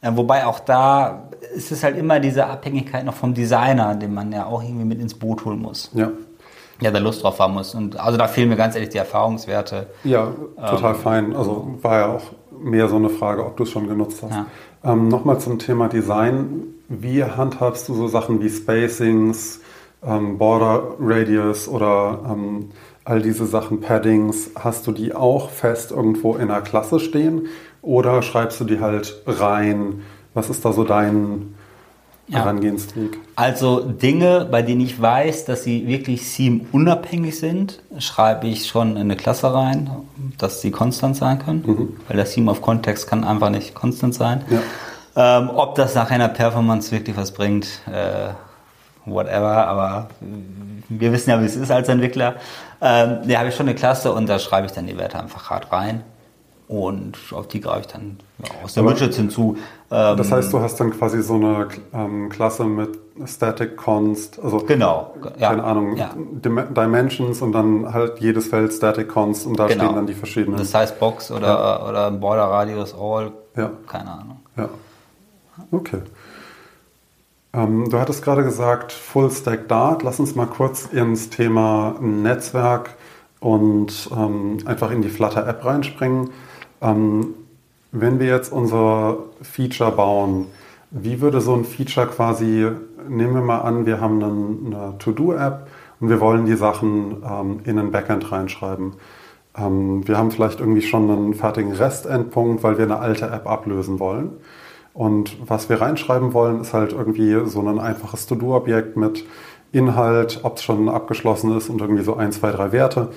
äh, 0.02 0.10
wobei 0.12 0.46
auch 0.46 0.60
da 0.60 1.24
ist 1.54 1.72
es 1.72 1.82
halt 1.82 1.96
immer 1.96 2.20
diese 2.20 2.46
Abhängigkeit 2.46 3.04
noch 3.04 3.14
vom 3.14 3.32
Designer, 3.34 3.94
den 3.94 4.12
man 4.12 4.30
ja 4.32 4.46
auch 4.46 4.62
irgendwie 4.62 4.84
mit 4.84 5.00
ins 5.00 5.14
Boot 5.14 5.44
holen 5.44 5.60
muss. 5.60 5.90
Ja. 5.94 6.10
Ja, 6.80 6.90
da 6.90 6.98
Lust 6.98 7.22
drauf 7.22 7.38
haben 7.38 7.54
muss. 7.54 7.74
Und 7.74 7.98
also 7.98 8.18
da 8.18 8.28
fehlen 8.28 8.48
mir 8.48 8.56
ganz 8.56 8.74
ehrlich 8.74 8.90
die 8.90 8.98
Erfahrungswerte. 8.98 9.86
Ja, 10.04 10.32
total 10.56 10.94
ähm, 10.94 11.00
fein. 11.00 11.36
Also 11.36 11.74
war 11.80 11.98
ja 11.98 12.06
auch 12.14 12.22
mehr 12.58 12.88
so 12.88 12.96
eine 12.96 13.08
Frage, 13.08 13.44
ob 13.44 13.56
du 13.56 13.62
es 13.62 13.70
schon 13.70 13.88
genutzt 13.88 14.22
hast. 14.22 14.32
Ja. 14.32 14.46
Ähm, 14.84 15.08
Nochmal 15.08 15.38
zum 15.40 15.58
Thema 15.58 15.88
Design. 15.88 16.74
Wie 16.88 17.24
handhabst 17.24 17.88
du 17.88 17.94
so 17.94 18.08
Sachen 18.08 18.40
wie 18.40 18.48
Spacings, 18.48 19.60
ähm, 20.04 20.38
Border 20.38 20.94
Radius 21.00 21.66
oder 21.68 22.20
ähm, 22.30 22.70
all 23.04 23.22
diese 23.22 23.46
Sachen, 23.46 23.80
Paddings? 23.80 24.50
Hast 24.54 24.86
du 24.86 24.92
die 24.92 25.14
auch 25.14 25.50
fest 25.50 25.90
irgendwo 25.92 26.36
in 26.36 26.48
der 26.48 26.60
Klasse 26.60 27.00
stehen? 27.00 27.46
Oder 27.82 28.22
schreibst 28.22 28.60
du 28.60 28.64
die 28.64 28.80
halt 28.80 29.22
rein? 29.26 30.02
Was 30.34 30.50
ist 30.50 30.64
da 30.64 30.72
so 30.72 30.84
dein 30.84 31.55
ja. 32.28 32.40
Herangehensweg? 32.40 33.18
Also 33.36 33.80
Dinge, 33.80 34.46
bei 34.50 34.62
denen 34.62 34.80
ich 34.80 35.00
weiß, 35.00 35.44
dass 35.44 35.64
sie 35.64 35.86
wirklich 35.86 36.22
Theme-unabhängig 36.34 37.38
sind, 37.38 37.82
schreibe 37.98 38.46
ich 38.46 38.66
schon 38.66 38.92
in 38.92 39.02
eine 39.02 39.16
Klasse 39.16 39.52
rein, 39.52 39.90
dass 40.38 40.60
sie 40.60 40.70
konstant 40.70 41.16
sein 41.16 41.38
können. 41.38 41.62
Mhm. 41.66 41.96
Weil 42.08 42.16
das 42.16 42.32
Theme 42.32 42.50
of 42.50 42.62
Context 42.62 43.08
kann 43.08 43.24
einfach 43.24 43.50
nicht 43.50 43.74
konstant 43.74 44.14
sein. 44.14 44.44
Ja. 44.50 45.38
Ähm, 45.38 45.50
ob 45.54 45.76
das 45.76 45.94
nach 45.94 46.10
einer 46.10 46.28
Performance 46.28 46.92
wirklich 46.92 47.16
was 47.16 47.32
bringt, 47.32 47.66
äh, 47.86 48.30
whatever, 49.06 49.66
aber 49.66 50.08
wir 50.88 51.12
wissen 51.12 51.30
ja, 51.30 51.40
wie 51.40 51.46
es 51.46 51.56
ist 51.56 51.70
als 51.70 51.88
Entwickler. 51.88 52.34
Ähm, 52.80 53.20
da 53.26 53.38
habe 53.38 53.48
ich 53.48 53.54
schon 53.54 53.66
eine 53.66 53.74
Klasse 53.74 54.12
und 54.12 54.28
da 54.28 54.38
schreibe 54.38 54.66
ich 54.66 54.72
dann 54.72 54.86
die 54.86 54.98
Werte 54.98 55.18
einfach 55.18 55.48
hart 55.48 55.72
rein. 55.72 56.02
Und 56.68 57.16
auf 57.30 57.46
die 57.46 57.60
greife 57.60 57.80
ich 57.82 57.86
dann 57.86 58.18
aus 58.64 58.74
der 58.74 58.84
Widgets 58.84 59.16
hinzu. 59.16 59.56
Ähm, 59.90 60.16
das 60.16 60.32
heißt, 60.32 60.52
du 60.52 60.60
hast 60.60 60.80
dann 60.80 60.90
quasi 60.90 61.22
so 61.22 61.34
eine 61.34 61.68
ähm, 61.92 62.28
Klasse 62.28 62.64
mit 62.64 62.98
Static 63.24 63.76
Const, 63.76 64.40
also 64.42 64.58
genau, 64.58 65.14
ja, 65.38 65.50
keine 65.50 65.64
Ahnung, 65.64 65.96
ja. 65.96 66.10
Dimensions 66.16 67.40
und 67.40 67.52
dann 67.52 67.94
halt 67.94 68.18
jedes 68.18 68.48
Feld 68.48 68.72
Static 68.72 69.08
Const 69.08 69.46
und 69.46 69.58
da 69.58 69.68
genau. 69.68 69.84
stehen 69.84 69.96
dann 69.96 70.06
die 70.06 70.14
verschiedenen. 70.14 70.58
Das 70.58 70.74
heißt 70.74 70.98
Box 70.98 71.30
oder, 71.30 71.46
ja. 71.46 71.88
oder 71.88 72.10
Border 72.10 72.44
Radius 72.44 72.94
All, 72.94 73.32
ja. 73.56 73.70
keine 73.86 74.10
Ahnung. 74.10 74.40
Ja. 74.56 74.68
Okay. 75.70 76.02
Ähm, 77.54 77.88
du 77.88 77.98
hattest 77.98 78.22
gerade 78.22 78.42
gesagt 78.42 78.92
Full 78.92 79.30
Stack 79.30 79.68
Dart. 79.68 80.02
Lass 80.02 80.20
uns 80.20 80.34
mal 80.34 80.46
kurz 80.46 80.86
ins 80.86 81.30
Thema 81.30 81.94
Netzwerk 82.00 82.90
und 83.40 84.10
ähm, 84.14 84.58
einfach 84.66 84.90
in 84.90 85.00
die 85.00 85.08
Flutter 85.08 85.46
App 85.46 85.64
reinspringen. 85.64 86.30
Ähm, 86.80 87.34
wenn 87.92 88.18
wir 88.18 88.26
jetzt 88.26 88.52
unser 88.52 89.18
Feature 89.42 89.92
bauen, 89.92 90.46
wie 90.90 91.20
würde 91.20 91.40
so 91.40 91.54
ein 91.54 91.64
Feature 91.64 92.06
quasi, 92.06 92.70
nehmen 93.08 93.34
wir 93.34 93.42
mal 93.42 93.60
an, 93.60 93.86
wir 93.86 94.00
haben 94.00 94.22
eine, 94.22 94.76
eine 94.86 94.98
To-Do-App 94.98 95.66
und 96.00 96.08
wir 96.08 96.20
wollen 96.20 96.46
die 96.46 96.56
Sachen 96.56 97.22
ähm, 97.28 97.60
in 97.64 97.78
ein 97.78 97.90
Backend 97.90 98.30
reinschreiben. 98.30 98.94
Ähm, 99.56 100.06
wir 100.06 100.18
haben 100.18 100.30
vielleicht 100.30 100.60
irgendwie 100.60 100.82
schon 100.82 101.10
einen 101.10 101.34
fertigen 101.34 101.72
REST-Endpunkt, 101.72 102.62
weil 102.62 102.78
wir 102.78 102.84
eine 102.84 102.98
alte 102.98 103.26
App 103.26 103.46
ablösen 103.46 103.98
wollen. 103.98 104.30
Und 104.94 105.36
was 105.46 105.68
wir 105.68 105.80
reinschreiben 105.80 106.32
wollen, 106.32 106.60
ist 106.60 106.72
halt 106.72 106.92
irgendwie 106.92 107.46
so 107.46 107.60
ein 107.60 107.78
einfaches 107.78 108.26
To-Do-Objekt 108.26 108.96
mit 108.96 109.24
Inhalt, 109.72 110.40
ob 110.42 110.56
es 110.56 110.62
schon 110.62 110.88
abgeschlossen 110.88 111.56
ist 111.56 111.68
und 111.68 111.80
irgendwie 111.80 112.02
so 112.02 112.16
ein, 112.16 112.32
zwei, 112.32 112.50
drei 112.50 112.72
Werte. 112.72 113.10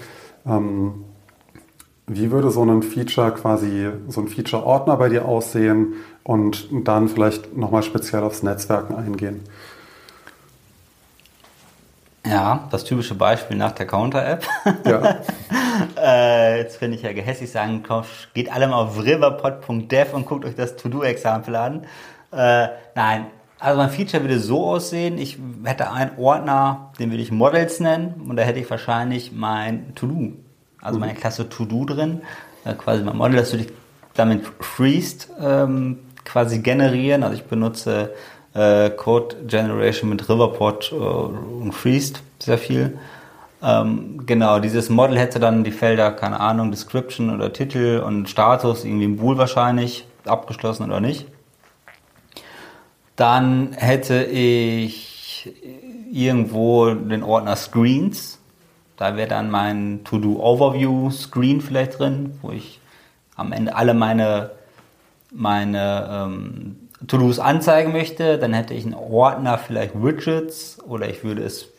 Ähm, 0.46 1.06
wie 2.10 2.32
würde 2.32 2.50
so 2.50 2.64
ein 2.64 2.82
Feature 2.82 3.32
quasi, 3.32 3.90
so 4.08 4.22
ein 4.22 4.28
Feature-Ordner 4.28 4.98
bei 4.98 5.10
dir 5.10 5.26
aussehen 5.26 5.94
und 6.24 6.68
dann 6.72 7.08
vielleicht 7.08 7.56
nochmal 7.56 7.84
speziell 7.84 8.24
aufs 8.24 8.44
Netzwerken 8.44 8.96
eingehen? 8.96 9.42
Ja, 12.26 12.68
das 12.72 12.84
typische 12.84 13.16
Beispiel 13.16 13.58
nach 13.58 13.72
der 13.72 13.88
Counter-App. 13.88 14.46
Ja. 14.86 15.20
äh, 15.98 16.58
jetzt 16.58 16.78
finde 16.78 16.98
ich 16.98 17.04
ja 17.04 17.14
gehässig 17.14 17.52
sagen, 17.52 17.84
geht 18.34 18.52
alle 18.52 18.68
mal 18.68 18.84
auf 18.84 19.02
riverpod.dev 19.02 20.14
und 20.14 20.26
guckt 20.26 20.46
euch 20.46 20.56
das 20.56 20.76
To-Do-Example 20.76 21.58
an. 21.58 21.86
Äh, 22.32 22.70
nein, 22.96 23.28
also 23.60 23.78
mein 23.78 23.90
Feature 23.90 24.24
würde 24.24 24.40
so 24.40 24.66
aussehen, 24.66 25.18
ich 25.18 25.38
hätte 25.64 25.92
einen 25.92 26.18
Ordner, 26.18 26.92
den 27.00 27.12
würde 27.12 27.22
ich 27.22 27.32
Models 27.32 27.80
nennen 27.80 28.26
und 28.28 28.36
da 28.36 28.44
hätte 28.44 28.60
ich 28.60 28.70
wahrscheinlich 28.70 29.32
mein 29.32 29.96
To-Do, 29.96 30.34
also 30.82 31.00
meine 31.00 31.14
Klasse 31.14 31.50
To-Do 31.50 31.86
drin. 31.86 32.22
Äh, 32.66 32.74
quasi 32.74 33.04
mein 33.04 33.18
Model, 33.18 33.38
das 33.38 33.52
würde 33.52 33.66
ich 33.66 33.72
damit 34.14 34.46
Freezed 34.60 35.30
ähm, 35.42 36.00
quasi 36.26 36.60
generieren. 36.60 37.24
Also 37.24 37.36
ich 37.36 37.44
benutze 37.44 38.14
äh, 38.54 38.90
Code 38.90 39.36
Generation 39.48 40.10
mit 40.10 40.28
Riverpod 40.28 40.92
äh, 40.92 40.96
und 40.96 41.72
Freezed 41.74 42.22
sehr 42.40 42.58
viel. 42.58 42.98
Ähm, 43.62 44.26
genau, 44.26 44.60
dieses 44.60 44.90
Model 44.90 45.18
hätte 45.20 45.40
dann 45.40 45.64
die 45.64 45.72
Felder, 45.72 46.12
keine 46.12 46.40
Ahnung, 46.40 46.72
Description 46.72 47.34
oder 47.34 47.52
Titel 47.52 48.02
und 48.06 48.30
Status, 48.30 48.86
irgendwie 48.86 49.06
im 49.06 49.18
Bool 49.18 49.38
wahrscheinlich, 49.38 50.08
abgeschlossen 50.26 50.84
oder 50.86 51.02
nicht. 51.02 51.26
Dann 53.16 53.74
hätte 53.74 54.24
ich 54.24 55.54
irgendwo 56.12 56.94
den 56.94 57.24
Ordner 57.24 57.58
Screens. 57.58 58.39
Da 59.00 59.16
wäre 59.16 59.30
dann 59.30 59.50
mein 59.50 60.02
To-Do 60.04 60.44
Overview 60.44 61.10
Screen 61.10 61.62
vielleicht 61.62 62.00
drin, 62.00 62.38
wo 62.42 62.52
ich 62.52 62.82
am 63.38 63.54
Ende 63.54 63.74
alle 63.74 63.94
meine, 63.94 64.52
meine 65.32 66.10
ähm, 66.12 66.90
To-Dos 67.08 67.40
anzeigen 67.40 67.94
möchte, 67.94 68.38
dann 68.38 68.52
hätte 68.52 68.74
ich 68.74 68.84
einen 68.84 68.96
Ordner 68.96 69.58
vielleicht 69.58 69.94
Widgets 69.96 70.80
oder 70.86 71.08
ich 71.08 71.24
würde 71.24 71.44
es 71.44 71.70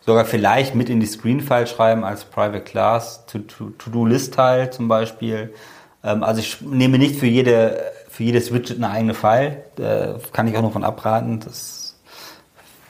sogar 0.00 0.24
vielleicht 0.24 0.74
mit 0.74 0.90
in 0.90 0.98
die 0.98 1.06
Screen-File 1.06 1.68
schreiben 1.68 2.02
als 2.02 2.24
Private 2.24 2.64
Class, 2.64 3.24
To-Do-List-Teil 3.26 4.72
zum 4.72 4.88
Beispiel. 4.88 5.54
Ähm, 6.02 6.24
also 6.24 6.40
ich 6.40 6.60
nehme 6.60 6.98
nicht 6.98 7.20
für, 7.20 7.26
jede, 7.26 7.84
für 8.08 8.24
jedes 8.24 8.52
Widget 8.52 8.78
eine 8.78 8.90
eigene 8.90 9.14
File, 9.14 9.62
da 9.76 10.16
kann 10.32 10.48
ich 10.48 10.56
auch 10.56 10.62
nur 10.62 10.72
von 10.72 10.82
abraten. 10.82 11.38
Das 11.38 11.94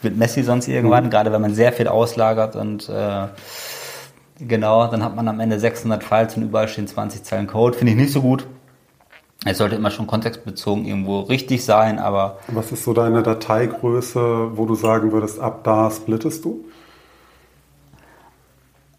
wird 0.00 0.16
messy 0.16 0.42
sonst 0.42 0.68
irgendwann, 0.68 1.04
mhm. 1.04 1.10
gerade 1.10 1.32
wenn 1.32 1.42
man 1.42 1.54
sehr 1.54 1.74
viel 1.74 1.88
auslagert 1.88 2.56
und 2.56 2.88
äh, 2.88 3.26
genau, 4.38 4.86
dann 4.88 5.02
hat 5.02 5.14
man 5.14 5.28
am 5.28 5.40
Ende 5.40 5.58
600 5.58 6.02
Files 6.02 6.36
und 6.36 6.44
überall 6.44 6.68
stehen 6.68 6.86
20 6.86 7.22
Zeilen 7.22 7.46
Code. 7.46 7.76
Finde 7.76 7.92
ich 7.92 7.98
nicht 7.98 8.12
so 8.12 8.22
gut. 8.22 8.46
Es 9.46 9.58
sollte 9.58 9.76
immer 9.76 9.90
schon 9.90 10.06
kontextbezogen 10.06 10.86
irgendwo 10.86 11.20
richtig 11.20 11.64
sein, 11.64 11.98
aber. 11.98 12.38
Was 12.48 12.72
ist 12.72 12.84
so 12.84 12.94
deine 12.94 13.22
Dateigröße, 13.22 14.56
wo 14.56 14.64
du 14.64 14.74
sagen 14.74 15.12
würdest, 15.12 15.38
ab 15.38 15.64
da 15.64 15.90
splittest 15.90 16.44
du? 16.44 16.64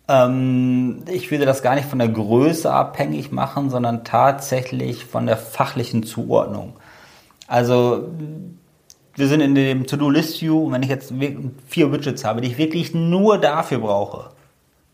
Ähm, 0.07 1.01
ich 1.11 1.31
würde 1.31 1.45
das 1.45 1.63
gar 1.63 1.73
nicht 1.73 1.88
von 1.88 1.97
der 1.97 2.09
Größe 2.09 2.71
abhängig 2.71 3.31
machen, 3.31 3.71
sondern 3.71 4.03
tatsächlich 4.03 5.05
von 5.05 5.25
der 5.25 5.38
fachlichen 5.38 6.03
Zuordnung. 6.03 6.73
Also, 7.47 8.09
wir 9.15 9.27
sind 9.27 9.41
in 9.41 9.55
dem 9.55 9.88
To-Do-List-View 9.88 10.65
und 10.65 10.73
wenn 10.73 10.83
ich 10.83 10.89
jetzt 10.89 11.11
vier 11.67 11.91
Widgets 11.91 12.23
habe, 12.23 12.41
die 12.41 12.49
ich 12.49 12.57
wirklich 12.59 12.93
nur 12.93 13.39
dafür 13.39 13.79
brauche, 13.79 14.29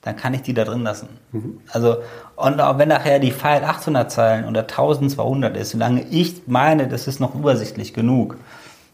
dann 0.02 0.16
kann 0.16 0.34
ich 0.34 0.42
die 0.42 0.54
da 0.54 0.64
drin 0.64 0.84
lassen. 0.84 1.10
Mhm. 1.32 1.60
Also, 1.72 1.98
und 2.36 2.60
auch 2.60 2.78
wenn 2.78 2.90
nachher 2.90 3.20
die 3.20 3.32
File 3.32 3.64
800 3.64 4.12
Zeilen 4.12 4.46
oder 4.46 4.62
1200 4.62 5.56
ist, 5.58 5.72
solange 5.72 6.04
ich 6.10 6.42
meine, 6.48 6.88
das 6.88 7.08
ist 7.08 7.20
noch 7.20 7.36
übersichtlich 7.36 7.94
genug 7.94 8.38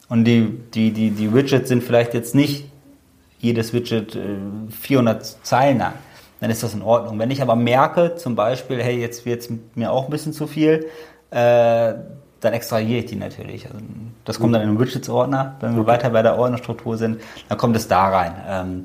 und 0.10 0.26
die, 0.26 0.60
die, 0.74 0.92
die, 0.92 1.12
die 1.12 1.34
Widgets 1.34 1.70
sind 1.70 1.84
vielleicht 1.84 2.14
jetzt 2.14 2.36
nicht 2.36 2.70
jedes 3.40 3.74
Widget 3.74 4.18
400 4.82 5.22
äh, 5.22 5.26
Zeilen 5.44 5.78
lang, 5.78 5.94
dann 6.40 6.50
ist 6.50 6.64
das 6.64 6.74
in 6.74 6.82
Ordnung. 6.82 7.20
Wenn 7.20 7.32
ich 7.32 7.42
aber 7.42 7.56
merke, 7.56 8.16
zum 8.16 8.36
Beispiel, 8.36 8.82
hey, 8.82 9.00
jetzt 9.00 9.26
wird 9.26 9.42
es 9.42 9.50
mir 9.76 9.92
auch 9.92 10.06
ein 10.06 10.10
bisschen 10.10 10.34
zu 10.34 10.48
viel, 10.48 10.88
äh, 11.32 11.94
dann 12.40 12.54
extrahiere 12.54 13.00
ich 13.00 13.06
die 13.06 13.16
natürlich. 13.16 13.66
Also 13.66 13.80
das 14.26 14.40
kommt 14.40 14.54
dann 14.54 14.62
in 14.62 14.70
den 14.70 14.80
Widgets-Ordner. 14.80 15.56
Wenn 15.60 15.74
wir 15.74 15.82
okay. 15.82 15.92
weiter 15.92 16.10
bei 16.12 16.22
der 16.22 16.38
Ordnerstruktur 16.38 16.98
sind, 16.98 17.22
dann 17.50 17.58
kommt 17.58 17.76
es 17.76 17.88
da 17.88 18.10
rein. 18.10 18.34
Ähm, 18.48 18.84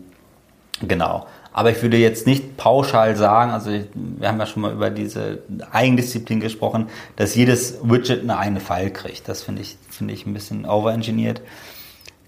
genau. 0.86 1.26
Aber 1.52 1.70
ich 1.70 1.82
würde 1.82 1.98
jetzt 1.98 2.26
nicht 2.26 2.56
pauschal 2.56 3.14
sagen, 3.16 3.50
also 3.50 3.70
wir 3.94 4.28
haben 4.28 4.38
ja 4.38 4.46
schon 4.46 4.62
mal 4.62 4.72
über 4.72 4.88
diese 4.90 5.40
Eigendisziplin 5.70 6.40
gesprochen, 6.40 6.88
dass 7.16 7.34
jedes 7.34 7.78
Widget 7.82 8.22
eine 8.22 8.38
eigene 8.38 8.60
File 8.60 8.90
kriegt. 8.90 9.28
Das 9.28 9.42
finde 9.42 9.60
ich, 9.62 9.76
finde 9.90 10.14
ich 10.14 10.24
ein 10.26 10.32
bisschen 10.32 10.64
overengineert. 10.64 11.42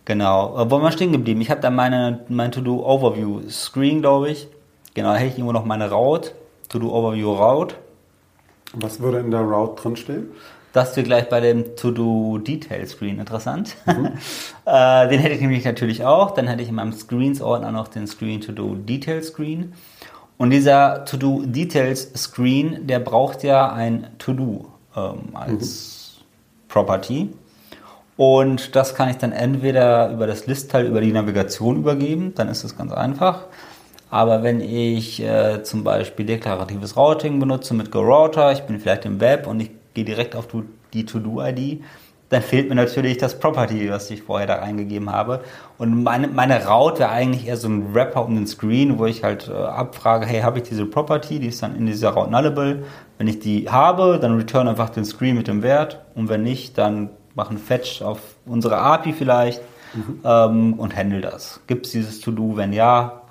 Genau. 0.05 0.53
Wo 0.67 0.73
waren 0.73 0.83
wir 0.83 0.93
stehen 0.93 1.13
geblieben? 1.13 1.41
Ich 1.41 1.51
habe 1.51 1.63
da 1.63 1.71
meine, 1.71 2.21
mein 2.29 2.53
To-Do-Overview-Screen, 2.53 4.03
glaube 4.03 4.31
ich. 4.31 4.49
Genau, 4.93 5.13
da 5.13 5.17
hätte 5.17 5.29
ich 5.29 5.39
irgendwo 5.39 5.53
noch 5.53 5.65
meine 5.65 5.91
Route, 5.91 6.33
To-Do-Overview-Route. 6.69 7.75
Was 8.75 9.01
würde 9.01 9.21
in 9.21 9.31
der 9.31 9.41
Route 9.41 9.81
drin 9.81 9.97
stehen? 9.97 10.27
Das 10.75 10.97
wird 10.97 11.07
gleich 11.07 11.29
bei 11.29 11.39
dem 11.39 11.77
To-Do-Detail-Screen 11.77 13.21
interessant. 13.21 13.77
Mhm. 13.87 14.07
äh, 14.67 15.09
den 15.09 15.21
hätte 15.21 15.37
ich 15.37 15.41
nämlich 15.41 15.65
natürlich 15.65 16.05
auch. 16.05 16.33
Dann 16.33 16.49
hätte 16.49 16.63
ich 16.63 16.69
in 16.69 16.75
meinem 16.75 16.93
Screens-Ordner 16.93 17.71
noch 17.71 17.87
den 17.87 18.09
Screen 18.09 18.41
To-Do-Detail-Screen. 18.41 19.73
Und 20.37 20.51
dieser 20.51 21.05
To-Do-Details-Screen, 21.05 22.89
der 22.89 22.99
braucht 22.99 23.45
ja 23.45 23.73
ein 23.73 24.09
To-Do 24.19 24.67
ähm, 24.97 25.21
als 25.35 26.19
mhm. 26.19 26.25
Property. 26.69 27.29
Und 28.17 28.75
das 28.75 28.97
kann 28.97 29.09
ich 29.09 29.17
dann 29.19 29.31
entweder 29.31 30.11
über 30.11 30.27
das 30.27 30.49
List-Teil, 30.49 30.87
über 30.87 31.01
die 31.01 31.13
Navigation 31.13 31.77
übergeben, 31.77 32.33
dann 32.35 32.49
ist 32.49 32.65
das 32.65 32.77
ganz 32.77 32.91
einfach. 32.91 33.45
Aber 34.11 34.43
wenn 34.43 34.61
ich 34.61 35.23
äh, 35.23 35.63
zum 35.63 35.85
Beispiel 35.85 36.27
deklaratives 36.27 36.97
Routing 36.97 37.39
benutze 37.39 37.75
mit 37.75 37.93
GoRouter, 37.93 38.51
ich 38.51 38.63
bin 38.63 38.81
vielleicht 38.81 39.05
im 39.05 39.21
Web 39.21 39.47
und 39.47 39.61
ich 39.61 39.71
gehe 39.95 40.05
direkt 40.05 40.37
auf 40.37 40.49
die 40.93 41.07
To-Do-ID, 41.07 41.83
dann 42.31 42.43
fehlt 42.43 42.69
mir 42.69 42.75
natürlich 42.75 43.19
das 43.19 43.39
Property, 43.39 43.91
was 43.91 44.11
ich 44.11 44.23
vorher 44.23 44.47
da 44.47 44.59
eingegeben 44.59 45.11
habe. 45.11 45.45
Und 45.79 46.03
meine, 46.03 46.29
meine 46.29 46.67
Route 46.67 47.01
wäre 47.01 47.11
eigentlich 47.11 47.47
eher 47.47 47.57
so 47.57 47.69
ein 47.69 47.95
Wrapper 47.95 48.25
um 48.25 48.35
den 48.35 48.47
Screen, 48.47 48.99
wo 48.99 49.07
ich 49.07 49.23
halt 49.23 49.49
äh, 49.49 49.53
abfrage, 49.53 50.27
hey, 50.27 50.41
habe 50.41 50.59
ich 50.59 50.69
diese 50.69 50.87
Property, 50.87 51.39
die 51.39 51.49
ist 51.49 51.63
dann 51.63 51.77
in 51.77 51.87
dieser 51.87 52.11
Route 52.11 52.31
nullable. 52.31 52.85
Wenn 53.19 53.29
ich 53.29 53.39
die 53.39 53.71
habe, 53.71 54.19
dann 54.21 54.37
return 54.37 54.67
einfach 54.67 54.91
den 54.91 55.05
Screen 55.05 55.37
mit 55.37 55.49
dem 55.49 55.63
Wert. 55.63 56.01
Und 56.15 56.29
wenn 56.29 56.43
nicht, 56.43 56.77
dann 56.79 57.11
machen 57.35 57.59
Fetch 57.59 58.03
auf 58.03 58.21
unsere 58.47 58.79
API 58.79 59.13
vielleicht 59.13 59.61
mhm. 59.95 60.21
ähm, 60.25 60.75
und 60.75 60.97
handle 60.97 61.21
das. 61.21 61.61
Gibt 61.67 61.87
es 61.87 61.93
dieses 61.93 62.21
To-Do? 62.21 62.57
Wenn 62.57 62.73
ja, 62.73 63.23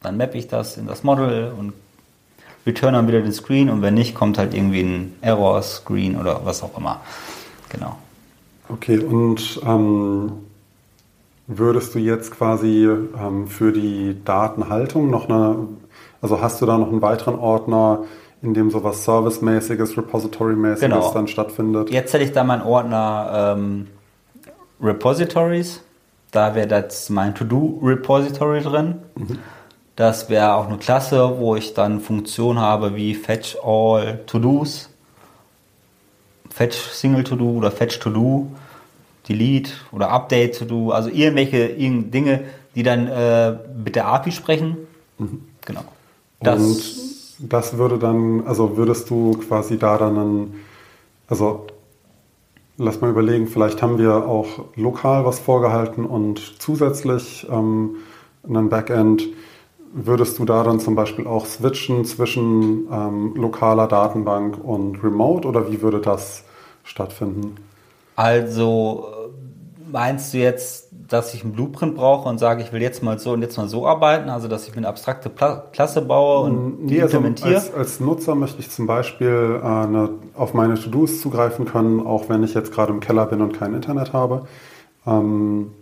dann 0.00 0.16
mappe 0.16 0.38
ich 0.38 0.48
das 0.48 0.76
in 0.76 0.86
das 0.86 1.02
Model 1.02 1.52
und 1.58 1.74
return 2.66 2.94
dann 2.94 3.08
wieder 3.08 3.20
den 3.20 3.32
Screen 3.32 3.70
und 3.70 3.82
wenn 3.82 3.94
nicht, 3.94 4.14
kommt 4.14 4.38
halt 4.38 4.54
irgendwie 4.54 4.82
ein 4.82 5.14
Error-Screen 5.20 6.16
oder 6.16 6.44
was 6.44 6.62
auch 6.62 6.76
immer. 6.78 7.00
Genau. 7.70 7.96
Okay, 8.68 8.98
und 8.98 9.60
ähm, 9.66 10.32
würdest 11.46 11.94
du 11.94 11.98
jetzt 11.98 12.30
quasi 12.30 12.84
ähm, 12.86 13.46
für 13.46 13.72
die 13.72 14.16
Datenhaltung 14.24 15.10
noch 15.10 15.28
eine, 15.28 15.68
also 16.20 16.40
hast 16.40 16.62
du 16.62 16.66
da 16.66 16.78
noch 16.78 16.88
einen 16.88 17.02
weiteren 17.02 17.34
Ordner, 17.34 18.04
in 18.42 18.54
dem 18.54 18.70
sowas 18.70 19.04
Service-mäßiges, 19.04 19.96
Repository-mäßiges 19.96 20.80
genau. 20.80 21.12
dann 21.12 21.28
stattfindet? 21.28 21.90
Jetzt 21.90 22.12
hätte 22.12 22.24
ich 22.24 22.32
da 22.32 22.44
meinen 22.44 22.62
Ordner 22.62 23.54
ähm, 23.56 23.86
Repositories. 24.80 25.82
Da 26.32 26.54
wäre 26.54 26.66
das 26.66 27.10
mein 27.10 27.34
To-Do-Repository 27.34 28.62
drin. 28.62 28.96
Mhm. 29.14 29.38
Das 29.96 30.30
wäre 30.30 30.54
auch 30.54 30.68
eine 30.68 30.78
Klasse, 30.78 31.38
wo 31.38 31.54
ich 31.54 31.74
dann 31.74 32.00
Funktionen 32.00 32.58
habe 32.58 32.96
wie 32.96 33.14
Fetch 33.14 33.58
All 33.62 34.20
To-Dos, 34.26 34.88
Fetch 36.50 36.76
Single 36.76 37.24
To-Do 37.24 37.50
oder 37.50 37.70
Fetch 37.70 37.98
To-Do, 37.98 38.48
Delete 39.28 39.72
oder 39.92 40.10
Update 40.10 40.58
To-Do, 40.58 40.90
also 40.90 41.10
irgendwelche 41.10 41.68
Dinge, 41.68 42.44
die 42.74 42.82
dann 42.82 43.06
äh, 43.06 43.58
mit 43.84 43.96
der 43.96 44.06
API 44.06 44.32
sprechen. 44.32 44.78
Mhm. 45.18 45.42
Genau. 45.64 45.84
Das 46.40 46.60
Und 46.60 47.50
das 47.52 47.76
würde 47.76 47.98
dann, 47.98 48.46
also 48.46 48.76
würdest 48.76 49.10
du 49.10 49.32
quasi 49.32 49.78
da 49.78 49.98
dann, 49.98 50.18
einen, 50.18 50.54
also 51.28 51.66
lass 52.78 53.00
mal 53.00 53.10
überlegen, 53.10 53.46
vielleicht 53.46 53.82
haben 53.82 53.98
wir 53.98 54.26
auch 54.26 54.64
lokal 54.76 55.24
was 55.24 55.38
vorgehalten 55.38 56.04
und 56.04 56.60
zusätzlich 56.60 57.46
ähm, 57.50 57.96
einen 58.48 58.68
Backend 58.68 59.28
Würdest 59.94 60.38
du 60.38 60.44
da 60.44 60.64
dann 60.64 60.80
zum 60.80 60.94
Beispiel 60.94 61.26
auch 61.26 61.44
switchen 61.44 62.04
zwischen 62.04 62.88
ähm, 62.90 63.34
lokaler 63.36 63.86
Datenbank 63.86 64.58
und 64.62 65.02
Remote 65.04 65.46
oder 65.46 65.70
wie 65.70 65.82
würde 65.82 66.00
das 66.00 66.44
stattfinden? 66.82 67.56
Also 68.16 69.06
meinst 69.92 70.32
du 70.32 70.38
jetzt, 70.38 70.88
dass 71.08 71.34
ich 71.34 71.44
einen 71.44 71.52
Blueprint 71.52 71.94
brauche 71.94 72.28
und 72.28 72.38
sage, 72.38 72.62
ich 72.62 72.72
will 72.72 72.80
jetzt 72.80 73.02
mal 73.02 73.18
so 73.18 73.32
und 73.32 73.42
jetzt 73.42 73.56
mal 73.58 73.68
so 73.68 73.86
arbeiten, 73.86 74.30
also 74.30 74.48
dass 74.48 74.66
ich 74.66 74.70
mir 74.70 74.78
eine 74.78 74.88
abstrakte 74.88 75.28
Pla 75.28 75.64
Klasse 75.72 76.00
baue 76.00 76.46
und 76.46 76.86
die 76.86 77.00
also 77.00 77.18
implementiere? 77.18 77.54
Als, 77.54 77.74
als, 77.74 78.00
Nutzer 78.00 78.34
möchte 78.34 78.60
ich 78.60 78.70
zum 78.70 78.86
Beispiel 78.86 79.60
äh, 79.62 79.66
eine, 79.66 80.10
auf 80.34 80.54
meine 80.54 80.74
To-Dos 80.74 81.20
zugreifen 81.20 81.66
können, 81.66 82.04
auch 82.04 82.28
wenn 82.28 82.42
ich 82.42 82.54
jetzt 82.54 82.72
gerade 82.72 82.92
im 82.92 83.00
Keller 83.00 83.26
bin 83.26 83.42
und 83.42 83.58
kein 83.58 83.74
Internet 83.74 84.12
habe. 84.12 84.46
Ähm, 85.06 85.72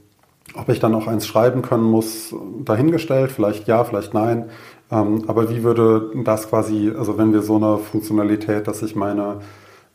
ob 0.55 0.68
ich 0.68 0.80
dann 0.80 0.94
auch 0.94 1.07
eins 1.07 1.26
schreiben 1.26 1.62
können 1.62 1.84
muss, 1.84 2.34
dahingestellt, 2.64 3.32
vielleicht 3.32 3.66
ja, 3.68 3.84
vielleicht 3.84 4.14
nein. 4.14 4.51
Ähm, 4.90 5.24
aber 5.26 5.51
wie 5.51 5.62
würde 5.62 6.11
das 6.24 6.48
quasi, 6.48 6.92
also 6.96 7.18
wenn 7.18 7.32
wir 7.32 7.42
so 7.42 7.57
eine 7.57 7.78
Funktionalität, 7.78 8.66
dass 8.66 8.82
ich 8.82 8.96
meine 8.96 9.40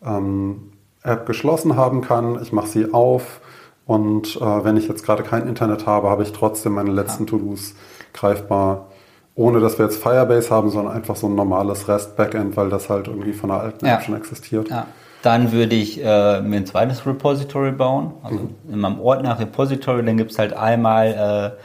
ähm, 0.06 0.72
App 1.04 1.26
geschlossen 1.26 1.76
haben 1.76 2.02
kann, 2.02 2.42
ich 2.42 2.54
mache 2.54 2.68
sie 2.68 2.94
auf, 2.94 3.42
und 3.86 4.38
äh, 4.38 4.64
wenn 4.64 4.78
ich 4.78 4.88
jetzt 4.88 5.06
gerade 5.06 5.24
kein 5.24 5.48
Internet 5.48 5.86
habe, 5.86 6.10
habe 6.10 6.24
ich 6.24 6.32
trotzdem 6.34 6.74
meine 6.74 6.92
letzten. 6.92 7.28
To-Dos 7.28 7.76
greifbar. 8.14 8.88
Ohne 9.36 9.60
dass 9.60 9.78
wir 9.78 9.86
jetzt 9.86 10.02
Firebase 10.02 10.50
haben, 10.50 10.70
sondern 10.70 10.94
einfach 10.94 11.16
so 11.16 11.28
ein 11.28 11.36
normales 11.36 11.88
REST-Backend, 11.88 12.56
weil 12.56 12.70
das 12.70 12.90
halt 12.90 13.08
irgendwie 13.08 13.34
von 13.34 13.50
der 13.50 13.60
alten 13.60 13.86
ja. 13.86 13.96
App 13.96 14.04
schon 14.04 14.16
existiert. 14.16 14.70
Ja. 14.70 14.88
Dann 15.26 15.52
würde 15.52 15.76
ich 15.76 16.00
äh, 16.00 16.42
mir 16.42 16.58
ein 16.58 16.66
zweites 16.66 17.06
Repository 17.06 17.72
bauen. 17.72 18.14
Also 18.24 18.40
mhm. 18.40 18.74
in 18.74 18.80
meinem 18.80 19.00
Ordner 19.00 19.40
Repository, 19.40 20.04
dann 20.06 20.18
gibt 20.18 20.32
es 20.32 20.40
halt 20.40 20.54
einmal 20.54 21.56
äh, 21.58 21.62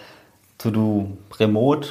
To-Do 0.59 1.19
Remote 1.39 1.89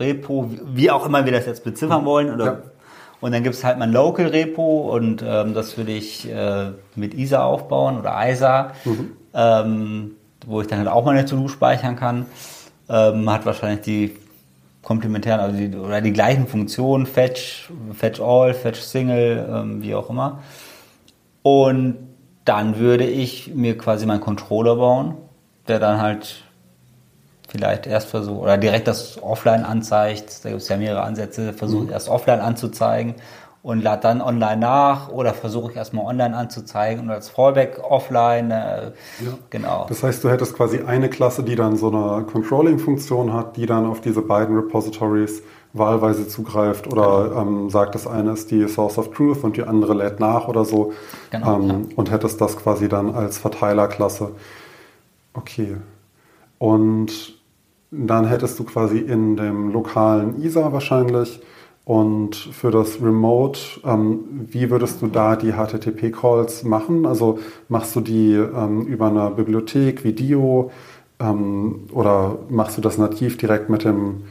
Repo, 0.00 0.50
wie 0.66 0.90
auch 0.90 1.06
immer 1.06 1.24
wir 1.24 1.32
das 1.32 1.46
jetzt 1.46 1.64
beziffern 1.64 2.02
mhm. 2.02 2.06
wollen. 2.06 2.34
Oder, 2.34 2.44
ja. 2.44 2.58
Und 3.20 3.32
dann 3.32 3.42
gibt 3.42 3.54
es 3.54 3.64
halt 3.64 3.78
mein 3.78 3.92
Local 3.92 4.26
Repo 4.26 4.92
und 4.94 5.24
ähm, 5.26 5.54
das 5.54 5.78
würde 5.78 5.92
ich 5.92 6.28
äh, 6.30 6.72
mit 6.94 7.14
ISA 7.14 7.44
aufbauen 7.44 7.98
oder 7.98 8.18
ISA. 8.28 8.72
Mhm 8.84 9.12
ähm, 9.34 10.12
wo 10.46 10.60
ich 10.60 10.68
dann 10.68 10.78
halt 10.78 10.88
auch 10.88 11.04
meine 11.04 11.24
To-Do 11.24 11.48
speichern 11.48 11.96
kann. 11.96 12.26
Ähm, 12.88 13.30
hat 13.30 13.44
wahrscheinlich 13.44 13.80
die 13.80 14.16
komplementären 14.82 15.40
also 15.40 15.56
die, 15.56 15.74
oder 15.74 16.00
die 16.00 16.12
gleichen 16.12 16.46
Funktionen, 16.46 17.06
Fetch, 17.06 17.70
Fetch 17.92 18.20
All, 18.20 18.52
Fetch 18.52 18.80
Single, 18.80 19.48
ähm, 19.50 19.82
wie 19.82 19.94
auch 19.94 20.10
immer. 20.10 20.40
Und 21.44 21.98
dann 22.46 22.78
würde 22.78 23.04
ich 23.04 23.54
mir 23.54 23.76
quasi 23.76 24.06
meinen 24.06 24.22
Controller 24.22 24.76
bauen, 24.76 25.14
der 25.68 25.78
dann 25.78 26.00
halt 26.00 26.42
vielleicht 27.48 27.86
erst 27.86 28.08
versucht 28.08 28.42
oder 28.42 28.56
direkt 28.56 28.88
das 28.88 29.22
Offline 29.22 29.62
anzeigt. 29.62 30.42
Da 30.42 30.48
gibt 30.48 30.62
es 30.62 30.68
ja 30.70 30.78
mehrere 30.78 31.02
Ansätze, 31.02 31.52
versucht 31.52 31.88
mhm. 31.88 31.92
erst 31.92 32.08
offline 32.08 32.40
anzuzeigen 32.40 33.16
und 33.62 33.82
lade 33.82 34.00
dann 34.00 34.22
online 34.22 34.56
nach 34.56 35.10
oder 35.10 35.34
versuche 35.34 35.72
ich 35.72 35.76
erstmal 35.76 36.06
online 36.06 36.34
anzuzeigen 36.34 37.04
und 37.04 37.10
als 37.10 37.28
Fallback 37.28 37.78
offline. 37.82 38.50
Äh, 38.50 38.84
ja. 38.86 38.92
Genau. 39.50 39.84
Das 39.86 40.02
heißt, 40.02 40.24
du 40.24 40.30
hättest 40.30 40.56
quasi 40.56 40.80
eine 40.80 41.10
Klasse, 41.10 41.42
die 41.42 41.56
dann 41.56 41.76
so 41.76 41.88
eine 41.88 42.24
Controlling-Funktion 42.24 43.34
hat, 43.34 43.58
die 43.58 43.66
dann 43.66 43.84
auf 43.84 44.00
diese 44.00 44.22
beiden 44.22 44.56
Repositories 44.56 45.42
wahlweise 45.74 46.26
zugreift 46.26 46.86
oder 46.86 47.28
genau. 47.28 47.42
ähm, 47.42 47.70
sagt, 47.70 47.94
das 47.94 48.06
eine 48.06 48.32
ist 48.32 48.50
die 48.50 48.66
Source 48.68 48.96
of 48.96 49.10
Truth 49.10 49.44
und 49.44 49.56
die 49.56 49.64
andere 49.64 49.92
lädt 49.92 50.20
nach 50.20 50.48
oder 50.48 50.64
so. 50.64 50.92
Genau, 51.30 51.56
ähm, 51.56 51.68
ja. 51.68 51.76
Und 51.96 52.10
hättest 52.10 52.40
das 52.40 52.56
quasi 52.56 52.88
dann 52.88 53.14
als 53.14 53.38
Verteilerklasse. 53.38 54.30
Okay. 55.34 55.76
Und 56.58 57.34
dann 57.90 58.26
hättest 58.26 58.58
du 58.58 58.64
quasi 58.64 58.98
in 58.98 59.36
dem 59.36 59.72
lokalen 59.72 60.40
ISA 60.42 60.72
wahrscheinlich 60.72 61.40
und 61.84 62.34
für 62.34 62.70
das 62.70 63.02
Remote, 63.02 63.60
ähm, 63.84 64.20
wie 64.50 64.70
würdest 64.70 65.02
du 65.02 65.06
da 65.06 65.36
die 65.36 65.52
HTTP-Calls 65.52 66.64
machen? 66.64 67.04
Also 67.04 67.38
machst 67.68 67.94
du 67.94 68.00
die 68.00 68.32
ähm, 68.32 68.86
über 68.86 69.08
eine 69.08 69.30
Bibliothek 69.30 70.02
wie 70.02 70.14
Dio 70.14 70.70
ähm, 71.20 71.84
oder 71.92 72.38
machst 72.48 72.78
du 72.78 72.80
das 72.80 72.96
nativ 72.96 73.36
direkt 73.36 73.68
mit 73.68 73.84
dem 73.84 74.22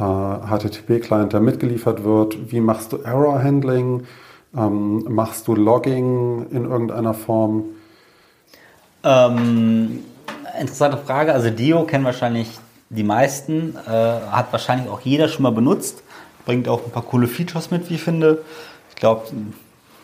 HTTP-Client, 0.00 1.32
der 1.32 1.40
mitgeliefert 1.40 2.04
wird? 2.04 2.52
Wie 2.52 2.60
machst 2.60 2.92
du 2.92 2.98
Error-Handling? 2.98 4.04
Ähm, 4.56 5.04
machst 5.08 5.48
du 5.48 5.54
Logging 5.54 6.46
in 6.50 6.64
irgendeiner 6.64 7.14
Form? 7.14 7.64
Ähm, 9.04 10.00
interessante 10.58 10.98
Frage. 10.98 11.32
Also 11.32 11.50
Dio 11.50 11.84
kennen 11.84 12.04
wahrscheinlich 12.04 12.58
die 12.90 13.04
meisten, 13.04 13.76
äh, 13.86 13.90
hat 13.90 14.52
wahrscheinlich 14.52 14.88
auch 14.90 15.00
jeder 15.00 15.28
schon 15.28 15.42
mal 15.42 15.52
benutzt 15.52 16.02
bringt 16.44 16.68
auch 16.68 16.84
ein 16.84 16.90
paar 16.90 17.02
coole 17.02 17.26
Features 17.26 17.70
mit, 17.70 17.88
wie 17.90 17.94
ich 17.94 18.02
finde. 18.02 18.42
Ich 18.90 18.96
glaube, 18.96 19.26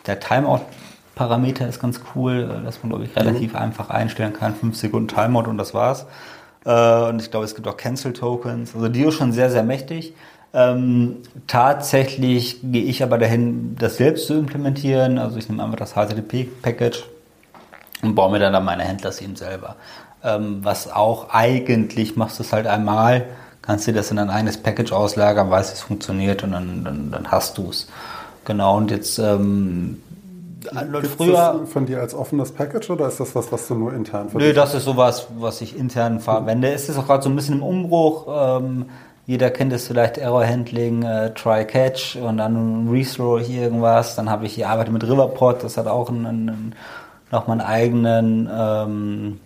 der 0.05 0.19
Timeout-Parameter 0.19 1.67
ist 1.67 1.79
ganz 1.79 2.01
cool, 2.15 2.49
äh, 2.49 2.65
dass 2.65 2.81
man, 2.83 2.89
glaube 2.89 3.05
ich, 3.05 3.15
relativ 3.15 3.53
mhm. 3.53 3.59
einfach 3.59 3.89
einstellen 3.89 4.33
kann. 4.33 4.55
5 4.55 4.75
Sekunden 4.75 5.07
Timeout 5.07 5.49
und 5.49 5.57
das 5.57 5.73
war's. 5.73 6.05
Äh, 6.65 7.09
und 7.09 7.21
ich 7.21 7.31
glaube, 7.31 7.45
es 7.45 7.55
gibt 7.55 7.67
auch 7.67 7.77
Cancel-Tokens. 7.77 8.75
Also 8.75 8.89
die 8.89 9.03
ist 9.03 9.15
schon 9.15 9.31
sehr, 9.31 9.49
sehr 9.49 9.63
mächtig. 9.63 10.13
Ähm, 10.53 11.17
tatsächlich 11.47 12.59
gehe 12.63 12.83
ich 12.83 13.03
aber 13.03 13.17
dahin, 13.17 13.75
das 13.77 13.97
selbst 13.97 14.27
zu 14.27 14.33
implementieren. 14.33 15.17
Also 15.17 15.37
ich 15.37 15.47
nehme 15.49 15.63
einfach 15.63 15.77
das 15.77 15.93
HTTP-Package 15.93 17.03
und 18.01 18.15
baue 18.15 18.31
mir 18.31 18.39
dann, 18.39 18.53
dann 18.53 18.65
meine 18.65 18.83
Händlers 18.83 19.21
eben 19.21 19.35
selber. 19.35 19.75
Ähm, 20.23 20.59
was 20.63 20.91
auch 20.91 21.29
eigentlich 21.29 22.15
machst 22.15 22.39
du 22.39 22.43
es 22.43 22.51
halt 22.51 22.67
einmal 22.67 23.25
kannst 23.69 23.87
du 23.87 23.93
das 23.93 24.09
in 24.09 24.17
ein 24.17 24.31
eigenes 24.31 24.57
Package 24.57 24.91
auslagern, 24.91 25.51
weißt, 25.51 25.75
es 25.75 25.81
funktioniert 25.81 26.43
und 26.43 26.53
dann, 26.53 26.83
dann, 26.83 27.11
dann 27.11 27.31
hast 27.31 27.59
du 27.59 27.69
es. 27.69 27.87
Genau, 28.45 28.77
und 28.77 28.89
jetzt 28.89 29.19
ähm, 29.19 30.01
Gibt's 30.61 31.15
früher. 31.15 31.59
Das 31.61 31.69
von 31.69 31.85
dir 31.85 31.99
als 31.99 32.13
offenes 32.13 32.51
Package 32.51 32.89
oder 32.89 33.07
ist 33.07 33.19
das 33.19 33.35
was, 33.35 33.51
was 33.51 33.67
du 33.67 33.75
nur 33.75 33.93
intern 33.93 34.29
verwendest? 34.29 34.55
Nö, 34.55 34.61
das 34.61 34.73
ist 34.73 34.85
sowas, 34.85 35.27
was 35.37 35.61
ich 35.61 35.77
intern 35.77 36.19
verwende. 36.19 36.71
Es 36.71 36.89
ist 36.89 36.97
auch 36.97 37.05
gerade 37.05 37.23
so 37.23 37.29
ein 37.29 37.35
bisschen 37.35 37.55
im 37.55 37.63
Umbruch. 37.63 38.27
Ähm, 38.29 38.85
jeder 39.25 39.51
kennt 39.51 39.71
es 39.73 39.87
vielleicht 39.87 40.17
Error 40.17 40.45
Handling, 40.45 41.03
äh, 41.03 41.33
Try 41.33 41.63
Catch 41.65 42.15
und 42.15 42.37
dann 42.37 42.89
Rethrow 42.89 43.39
hier 43.39 43.61
irgendwas. 43.61 44.15
Dann 44.15 44.29
habe 44.29 44.45
ich 44.45 44.53
hier 44.53 44.69
arbeitet 44.69 44.91
mit 44.91 45.03
Riverpod, 45.03 45.63
das 45.63 45.77
hat 45.77 45.87
auch 45.87 46.09
einen, 46.09 46.25
einen, 46.25 46.75
nochmal 47.31 47.61
einen 47.61 47.69
eigenen 47.69 48.49
ähm, 48.51 49.39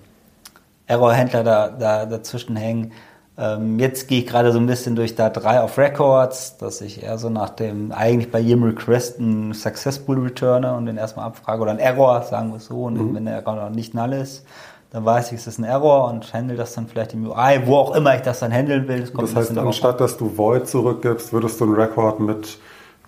Error 0.88 1.14
Händler 1.14 1.44
da, 1.44 1.68
da 1.68 2.06
dazwischen 2.06 2.56
hängen. 2.56 2.94
Ähm, 3.36 3.80
jetzt 3.80 4.08
gehe 4.08 4.20
ich 4.20 4.28
gerade 4.28 4.52
so 4.52 4.60
ein 4.60 4.68
bisschen 4.68 4.96
durch 4.96 5.16
da 5.16 5.30
drei 5.30 5.60
auf 5.60 5.78
Records, 5.78 6.58
dass 6.58 6.82
ich 6.82 7.02
eher 7.02 7.18
so 7.18 7.30
nach 7.30 7.50
dem, 7.50 7.92
eigentlich 7.92 8.32
bei 8.32 8.40
jedem 8.40 8.64
Request 8.64 9.20
einen 9.20 9.54
Successful 9.54 10.20
returne 10.20 10.76
und 10.76 10.86
den 10.86 10.98
erstmal 10.98 11.26
abfrage 11.26 11.64
oder 11.64 11.72
ein 11.72 11.80
Error, 11.80 12.22
sagen 12.22 12.52
wir 12.52 12.58
es 12.58 12.66
so. 12.66 12.84
Und 12.84 12.94
mhm. 12.94 13.16
wenn 13.16 13.26
der 13.26 13.36
Error 13.36 13.56
noch 13.56 13.70
nicht 13.72 13.96
null 13.96 14.14
ist, 14.14 14.46
dann 14.92 15.04
weiß 15.04 15.32
ich, 15.32 15.40
es 15.40 15.48
ist 15.48 15.58
ein 15.58 15.64
Error 15.64 16.12
und 16.12 16.32
handle 16.32 16.56
das 16.56 16.74
dann 16.74 16.88
vielleicht 16.88 17.16
im 17.16 17.26
UI, 17.26 17.62
wo 17.66 17.78
auch 17.78 17.96
immer 17.96 18.16
ich 18.16 18.22
das 18.22 18.40
dann 18.40 18.52
handeln 18.52 18.88
will. 18.88 19.02
Das, 19.02 19.12
das 19.12 19.36
heißt, 19.36 19.58
anstatt 19.58 20.00
dass 20.00 20.16
du 20.16 20.38
Void 20.38 20.68
zurückgibst, 20.68 21.34
würdest 21.34 21.60
du 21.60 21.64
einen 21.64 21.74
Record 21.74 22.20
mit 22.20 22.60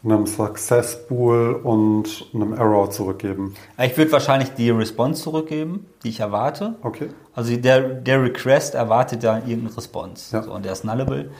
einem 0.05 0.25
Success 0.27 1.07
Pool 1.07 1.59
und 1.63 2.27
einem 2.33 2.53
Error 2.53 2.91
zurückgeben? 2.91 3.55
Ich 3.77 3.97
würde 3.97 4.11
wahrscheinlich 4.11 4.53
die 4.53 4.69
Response 4.69 5.23
zurückgeben, 5.23 5.87
die 6.03 6.09
ich 6.09 6.19
erwarte. 6.19 6.75
Okay. 6.83 7.09
Also 7.33 7.55
der, 7.57 7.81
der 7.81 8.23
Request 8.23 8.75
erwartet 8.75 9.23
ja 9.23 9.37
irgendeine 9.37 9.75
Response. 9.75 10.35
Ja. 10.35 10.43
So, 10.43 10.53
und 10.53 10.63
der 10.63 10.73
ist 10.73 10.85
nullable. 10.85 11.31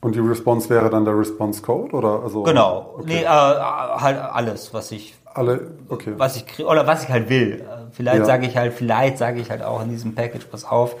Und 0.00 0.14
die 0.14 0.20
Response 0.20 0.68
wäre 0.68 0.90
dann 0.90 1.04
der 1.04 1.18
Response 1.18 1.62
Code 1.62 1.92
oder 1.94 2.22
also? 2.22 2.42
Genau. 2.42 2.94
Okay. 2.98 3.04
Nee, 3.06 3.22
äh, 3.22 3.26
halt 3.26 4.18
alles, 4.18 4.72
was 4.72 4.92
ich 4.92 5.14
alle, 5.34 5.72
okay. 5.88 6.14
Was 6.16 6.36
ich 6.36 6.64
oder 6.64 6.86
was 6.86 7.04
ich 7.04 7.10
halt 7.10 7.28
will. 7.28 7.64
Vielleicht 7.92 8.20
ja. 8.20 8.24
sage 8.24 8.46
ich 8.46 8.56
halt, 8.56 8.72
vielleicht 8.72 9.18
sage 9.18 9.40
ich 9.40 9.50
halt 9.50 9.62
auch 9.62 9.82
in 9.82 9.90
diesem 9.90 10.14
Package, 10.14 10.44
pass 10.46 10.64
auf, 10.64 10.96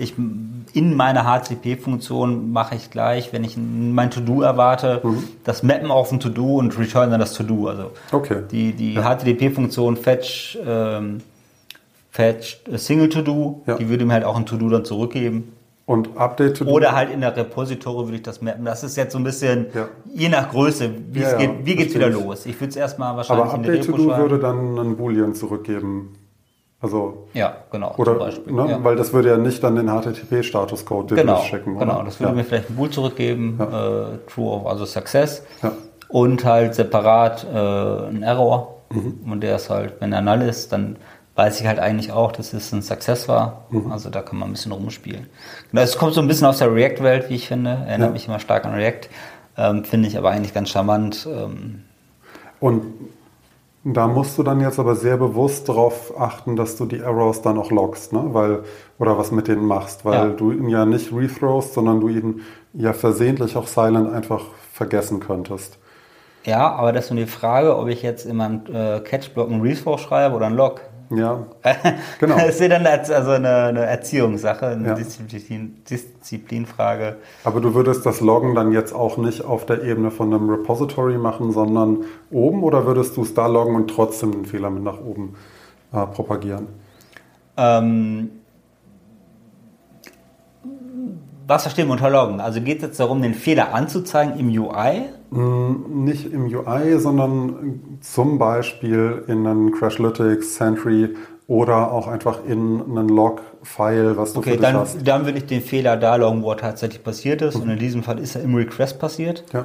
ich, 0.00 0.14
in 0.16 0.96
meiner 0.96 1.24
HTTP-Funktion 1.24 2.52
mache 2.52 2.74
ich 2.74 2.90
gleich, 2.90 3.32
wenn 3.32 3.44
ich 3.44 3.56
mein 3.56 4.10
To-Do 4.10 4.40
erwarte, 4.40 5.00
mhm. 5.02 5.24
das 5.44 5.62
Mappen 5.62 5.90
auf 5.90 6.10
ein 6.10 6.20
To-Do 6.20 6.56
und 6.56 6.78
return 6.78 7.10
dann 7.10 7.20
das 7.20 7.34
To-Do. 7.34 7.68
Also 7.68 7.90
okay. 8.12 8.42
die, 8.50 8.72
die 8.72 8.94
ja. 8.94 9.02
HTTP-Funktion 9.02 9.96
fetch, 9.96 10.58
ähm, 10.66 11.20
fetch 12.10 12.62
Single 12.74 13.10
To-Do, 13.10 13.62
ja. 13.66 13.76
die 13.76 13.88
würde 13.88 14.06
mir 14.06 14.14
halt 14.14 14.24
auch 14.24 14.36
ein 14.36 14.46
To-Do 14.46 14.68
dann 14.70 14.84
zurückgeben. 14.84 15.52
Und 15.84 16.16
Update 16.16 16.56
to 16.56 16.64
do? 16.64 16.70
Oder 16.70 16.92
halt 16.92 17.10
in 17.10 17.20
der 17.20 17.36
Repository 17.36 18.04
würde 18.06 18.16
ich 18.18 18.22
das 18.22 18.40
mappen. 18.40 18.64
Das 18.64 18.84
ist 18.84 18.96
jetzt 18.96 19.12
so 19.12 19.18
ein 19.18 19.24
bisschen, 19.24 19.66
ja. 19.74 19.88
je 20.14 20.28
nach 20.28 20.48
Größe, 20.48 20.88
wie 21.10 21.20
es 21.20 21.36
geht, 21.36 21.50
wie 21.64 21.74
geht's 21.74 21.96
wieder 21.96 22.08
los. 22.08 22.46
Ich 22.46 22.60
würde 22.60 22.70
es 22.70 22.76
erstmal 22.76 23.16
wahrscheinlich 23.16 23.46
Aber 23.46 23.54
Update 23.54 23.74
in 23.74 23.82
der 23.82 23.96
Repo 23.96 23.96
to 23.96 24.14
do 24.14 24.16
würde 24.16 24.38
dann 24.38 24.78
einen 24.78 24.96
Boolean 24.96 25.34
zurückgeben. 25.34 26.14
Also, 26.82 27.26
ja, 27.34 27.56
genau. 27.70 27.94
Oder, 27.98 28.14
Beispiel, 28.14 28.52
ne, 28.54 28.70
ja. 28.70 28.84
Weil 28.84 28.96
das 28.96 29.12
würde 29.12 29.28
ja 29.28 29.36
nicht 29.36 29.62
dann 29.62 29.76
den 29.76 29.88
HTTP-Status-Code 29.88 31.14
genau, 31.14 31.34
durchchecken. 31.34 31.78
Genau, 31.78 31.96
oder? 31.96 32.04
das 32.04 32.18
würde 32.18 32.32
ja. 32.32 32.36
mir 32.36 32.44
vielleicht 32.44 32.70
ein 32.70 32.76
Bool 32.76 32.88
zurückgeben, 32.88 33.56
ja. 33.58 34.12
äh, 34.12 34.18
True, 34.32 34.62
also 34.66 34.86
Success. 34.86 35.44
Und 36.08 36.44
halt 36.44 36.74
separat 36.74 37.44
äh, 37.44 37.56
ein 38.08 38.22
Error. 38.22 38.80
Mhm. 38.88 39.30
Und 39.30 39.42
der 39.42 39.56
ist 39.56 39.68
halt, 39.68 40.00
wenn 40.00 40.12
er 40.12 40.22
null 40.22 40.40
ist, 40.40 40.72
dann 40.72 40.96
weiß 41.36 41.60
ich 41.60 41.66
halt 41.66 41.78
eigentlich 41.78 42.12
auch, 42.12 42.32
dass 42.32 42.54
es 42.54 42.72
ein 42.72 42.82
Success 42.82 43.28
war. 43.28 43.66
Mhm. 43.70 43.92
Also 43.92 44.08
da 44.08 44.22
kann 44.22 44.38
man 44.38 44.48
ein 44.48 44.52
bisschen 44.52 44.72
rumspielen. 44.72 45.26
Genau, 45.70 45.82
es 45.82 45.98
kommt 45.98 46.14
so 46.14 46.22
ein 46.22 46.28
bisschen 46.28 46.46
aus 46.46 46.58
der 46.58 46.74
React-Welt, 46.74 47.28
wie 47.28 47.34
ich 47.34 47.46
finde. 47.46 47.70
Erinnert 47.86 48.12
mich 48.14 48.26
immer 48.26 48.40
stark 48.40 48.64
an 48.64 48.72
React. 48.72 49.08
Ähm, 49.56 49.84
finde 49.84 50.08
ich 50.08 50.16
aber 50.16 50.30
eigentlich 50.30 50.54
ganz 50.54 50.70
charmant. 50.70 51.28
Ähm, 51.30 51.84
und 52.58 52.84
Da 53.82 54.06
musst 54.06 54.36
du 54.36 54.42
dann 54.42 54.60
jetzt 54.60 54.78
aber 54.78 54.94
sehr 54.94 55.16
bewusst 55.16 55.68
darauf 55.68 56.18
achten, 56.18 56.54
dass 56.54 56.76
du 56.76 56.84
die 56.84 56.98
Errors 56.98 57.40
dann 57.40 57.56
auch 57.58 57.70
loggst, 57.70 58.12
ne? 58.12 58.22
Weil, 58.32 58.62
oder 58.98 59.16
was 59.16 59.30
mit 59.30 59.48
denen 59.48 59.64
machst, 59.64 60.04
weil 60.04 60.14
ja. 60.14 60.26
du 60.28 60.52
ihn 60.52 60.68
ja 60.68 60.84
nicht 60.84 61.12
rethrowst, 61.14 61.72
sondern 61.72 62.00
du 62.00 62.08
ihn 62.08 62.42
ja 62.74 62.92
versehentlich 62.92 63.56
auch 63.56 63.66
silent 63.66 64.12
einfach 64.12 64.44
vergessen 64.72 65.20
könntest. 65.20 65.78
Ja, 66.44 66.72
aber 66.72 66.92
das 66.92 67.06
ist 67.06 67.10
nur 67.10 67.20
die 67.20 67.30
Frage, 67.30 67.76
ob 67.76 67.88
ich 67.88 68.02
jetzt 68.02 68.26
in 68.26 68.36
meinem 68.36 68.62
äh, 68.72 69.00
Catchblock 69.00 69.50
einen 69.50 69.62
Rethrow 69.62 69.98
schreibe 69.98 70.36
oder 70.36 70.46
einen 70.46 70.56
Log. 70.56 70.82
Ja, 71.10 71.44
genau. 72.20 72.36
das 72.36 72.50
ist 72.50 72.60
ja 72.60 72.68
dann 72.68 72.86
also 72.86 73.32
eine, 73.32 73.64
eine 73.64 73.80
Erziehungssache, 73.80 74.68
eine 74.68 74.88
ja. 74.88 74.94
Disziplin, 74.94 75.82
Disziplinfrage. 75.90 77.16
Aber 77.42 77.60
du 77.60 77.74
würdest 77.74 78.06
das 78.06 78.20
Loggen 78.20 78.54
dann 78.54 78.70
jetzt 78.70 78.94
auch 78.94 79.16
nicht 79.16 79.44
auf 79.44 79.66
der 79.66 79.82
Ebene 79.82 80.12
von 80.12 80.32
einem 80.32 80.48
Repository 80.48 81.18
machen, 81.18 81.50
sondern 81.50 82.04
oben 82.30 82.62
oder 82.62 82.86
würdest 82.86 83.16
du 83.16 83.22
es 83.22 83.34
da 83.34 83.48
loggen 83.48 83.74
und 83.74 83.90
trotzdem 83.90 84.30
den 84.30 84.44
Fehler 84.44 84.70
mit 84.70 84.84
nach 84.84 85.00
oben 85.00 85.34
äh, 85.92 86.06
propagieren? 86.06 86.68
Ähm, 87.56 88.30
was 91.50 91.62
verstehen 91.62 91.88
wir 91.88 91.92
unter 91.94 92.10
Loggen? 92.10 92.40
Also 92.40 92.60
geht 92.60 92.76
es 92.76 92.84
jetzt 92.84 93.00
darum, 93.00 93.22
den 93.22 93.34
Fehler 93.34 93.74
anzuzeigen 93.74 94.38
im 94.38 94.48
UI? 94.56 95.02
Mm, 95.30 96.04
nicht 96.04 96.32
im 96.32 96.44
UI, 96.44 96.96
sondern 97.00 97.98
zum 98.00 98.38
Beispiel 98.38 99.24
in 99.26 99.44
einen 99.44 99.72
Crashlytics, 99.72 100.54
Sentry 100.54 101.16
oder 101.48 101.90
auch 101.90 102.06
einfach 102.06 102.44
in 102.46 102.80
einen 102.80 103.08
Log-File, 103.08 104.16
was 104.16 104.34
du 104.34 104.38
okay, 104.38 104.52
für 104.52 104.58
dann, 104.58 104.76
hast. 104.76 105.04
dann 105.04 105.24
würde 105.24 105.38
ich 105.38 105.46
den 105.46 105.60
Fehler 105.60 105.96
da 105.96 106.14
loggen, 106.14 106.44
wo 106.44 106.52
er 106.52 106.56
tatsächlich 106.56 107.02
passiert 107.02 107.42
ist. 107.42 107.56
Mhm. 107.56 107.62
Und 107.62 107.70
in 107.70 107.78
diesem 107.80 108.02
Fall 108.04 108.20
ist 108.20 108.36
er 108.36 108.42
im 108.42 108.54
Request 108.54 109.00
passiert. 109.00 109.44
Ja. 109.52 109.64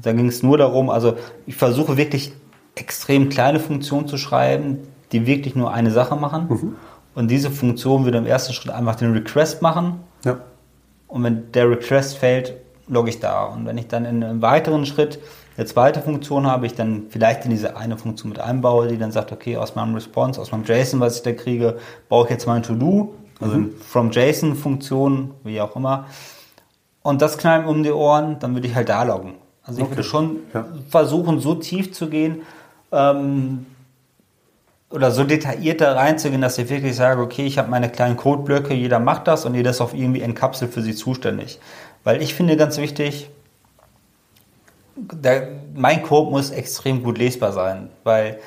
Da 0.00 0.12
ging 0.12 0.28
es 0.28 0.44
nur 0.44 0.58
darum, 0.58 0.90
also 0.90 1.14
ich 1.44 1.56
versuche 1.56 1.96
wirklich 1.96 2.34
extrem 2.76 3.30
kleine 3.30 3.58
Funktionen 3.58 4.06
zu 4.06 4.16
schreiben, 4.16 4.78
die 5.10 5.26
wirklich 5.26 5.56
nur 5.56 5.72
eine 5.72 5.90
Sache 5.90 6.14
machen. 6.14 6.46
Mhm. 6.48 6.76
Und 7.16 7.32
diese 7.32 7.50
Funktion 7.50 8.04
würde 8.04 8.18
im 8.18 8.26
ersten 8.26 8.52
Schritt 8.52 8.72
einfach 8.72 8.94
den 8.94 9.12
Request 9.12 9.60
machen. 9.60 10.00
Ja. 10.24 10.36
Und 11.08 11.24
wenn 11.24 11.52
der 11.52 11.70
Request 11.70 12.18
fällt, 12.18 12.54
logge 12.88 13.10
ich 13.10 13.20
da. 13.20 13.44
Und 13.44 13.66
wenn 13.66 13.78
ich 13.78 13.88
dann 13.88 14.04
in 14.04 14.22
einem 14.22 14.42
weiteren 14.42 14.86
Schritt 14.86 15.18
eine 15.56 15.66
zweite 15.66 16.02
Funktion 16.02 16.46
habe, 16.46 16.66
ich 16.66 16.74
dann 16.74 17.04
vielleicht 17.08 17.44
in 17.44 17.50
diese 17.50 17.76
eine 17.76 17.96
Funktion 17.96 18.30
mit 18.30 18.40
einbaue, 18.40 18.88
die 18.88 18.98
dann 18.98 19.12
sagt, 19.12 19.32
okay, 19.32 19.56
aus 19.56 19.74
meinem 19.74 19.94
Response, 19.94 20.40
aus 20.40 20.52
meinem 20.52 20.64
JSON, 20.64 21.00
was 21.00 21.16
ich 21.16 21.22
da 21.22 21.32
kriege, 21.32 21.78
baue 22.08 22.24
ich 22.24 22.30
jetzt 22.30 22.46
mal 22.46 22.54
ein 22.54 22.62
To-Do, 22.62 23.14
also 23.40 23.56
mhm. 23.56 23.74
from 23.80 24.10
JSON-Funktion, 24.10 25.32
wie 25.44 25.60
auch 25.60 25.74
immer. 25.76 26.06
Und 27.02 27.22
das 27.22 27.38
knallt 27.38 27.66
um 27.66 27.82
die 27.82 27.92
Ohren, 27.92 28.38
dann 28.38 28.54
würde 28.54 28.66
ich 28.66 28.74
halt 28.74 28.88
da 28.88 29.02
loggen. 29.04 29.34
Also 29.62 29.82
ich 29.82 29.88
würde 29.88 30.04
schon 30.04 30.38
ja. 30.52 30.66
versuchen, 30.88 31.40
so 31.40 31.54
tief 31.54 31.92
zu 31.92 32.08
gehen, 32.08 32.42
ähm, 32.92 33.66
oder 34.96 35.10
so 35.10 35.24
detailliert 35.24 35.82
da 35.82 35.92
reinzugehen, 35.92 36.40
dass 36.40 36.56
ich 36.56 36.70
wirklich 36.70 36.96
sage, 36.96 37.20
okay, 37.20 37.44
ich 37.44 37.58
habe 37.58 37.70
meine 37.70 37.90
kleinen 37.90 38.16
Codeblöcke, 38.16 38.72
jeder 38.72 38.98
macht 38.98 39.28
das 39.28 39.44
und 39.44 39.54
jeder 39.54 39.70
ist 39.70 39.82
auf 39.82 39.92
irgendwie 39.92 40.22
entkapselt 40.22 40.72
für 40.72 40.80
sich 40.80 40.96
zuständig. 40.96 41.60
Weil 42.02 42.22
ich 42.22 42.34
finde 42.34 42.56
ganz 42.56 42.78
wichtig, 42.78 43.28
der, 44.96 45.48
mein 45.74 46.02
Code 46.02 46.30
muss 46.30 46.50
extrem 46.50 47.02
gut 47.02 47.18
lesbar 47.18 47.52
sein, 47.52 47.90
weil 48.04 48.38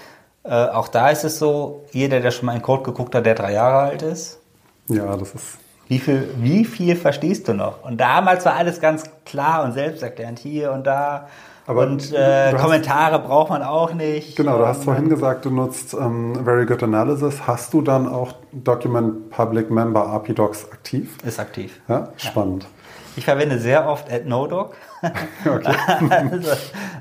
äh, 0.44 0.50
auch 0.50 0.88
da 0.88 1.12
ist 1.12 1.24
es 1.24 1.38
so, 1.38 1.86
jeder, 1.92 2.20
der 2.20 2.32
schon 2.32 2.48
mal 2.48 2.54
einen 2.54 2.64
Code 2.64 2.82
geguckt 2.82 3.14
hat, 3.14 3.28
der 3.28 3.36
drei 3.36 3.54
Jahre 3.54 3.90
alt 3.90 4.02
ist. 4.02 4.40
Ja, 4.88 5.16
das 5.16 5.36
ist. 5.36 5.60
Wie 5.88 6.00
viel, 6.00 6.30
wie 6.38 6.66
viel 6.66 6.96
verstehst 6.96 7.48
du 7.48 7.54
noch? 7.54 7.84
Und 7.84 7.98
damals 7.98 8.46
war 8.46 8.56
alles 8.56 8.82
ganz 8.82 9.04
klar 9.24 9.64
und 9.64 9.74
selbsterklärend 9.74 10.40
hier 10.40 10.72
und 10.72 10.88
da. 10.88 11.28
Aber 11.70 11.84
und 11.84 12.12
äh, 12.14 12.52
Kommentare 12.60 13.20
hast, 13.20 13.28
braucht 13.28 13.52
man 13.52 13.62
auch 13.62 13.94
nicht. 13.94 14.36
Genau, 14.36 14.58
du 14.58 14.66
hast 14.66 14.86
vorhin 14.86 15.08
gesagt, 15.08 15.46
du 15.46 15.52
nutzt 15.52 15.94
ähm, 15.94 16.44
Very 16.44 16.66
Good 16.66 16.82
Analysis. 16.82 17.46
Hast 17.46 17.76
du 17.76 17.84
dann 17.84 18.08
auch 18.08 18.34
Document 18.52 19.30
Public 19.30 19.70
Member 19.70 20.08
API 20.08 20.34
Docs 20.34 20.72
aktiv? 20.72 21.16
Ist 21.24 21.40
aktiv. 21.40 21.80
Ja, 21.88 22.10
spannend. 22.18 22.64
Ja. 22.64 22.70
Ich 23.18 23.26
verwende 23.26 23.60
sehr 23.60 23.88
oft 23.88 24.12
AdNodoc. 24.12 24.76
okay. 25.46 25.76
also, 26.10 26.50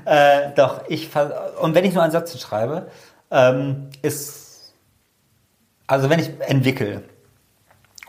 äh, 0.05 0.51
doch, 0.55 0.81
ich 0.87 1.09
und 1.59 1.73
wenn 1.73 1.85
ich 1.85 1.95
nur 1.95 2.03
einen 2.03 2.11
Satz 2.11 2.39
schreibe, 2.39 2.89
ähm, 3.31 3.87
ist 4.03 4.75
also 5.87 6.11
wenn 6.11 6.19
ich 6.19 6.29
entwickle 6.41 7.01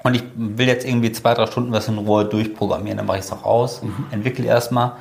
und 0.02 0.14
ich 0.14 0.24
will 0.34 0.66
jetzt 0.66 0.86
irgendwie 0.86 1.10
zwei, 1.12 1.32
drei 1.32 1.46
Stunden 1.46 1.72
was 1.72 1.88
in 1.88 1.96
Ruhe 1.96 2.26
durchprogrammieren, 2.26 2.98
dann 2.98 3.06
mache 3.06 3.16
ich 3.16 3.24
es 3.24 3.32
auch 3.32 3.44
aus, 3.44 3.82
mhm. 3.82 4.08
entwickle 4.10 4.44
erstmal 4.44 4.92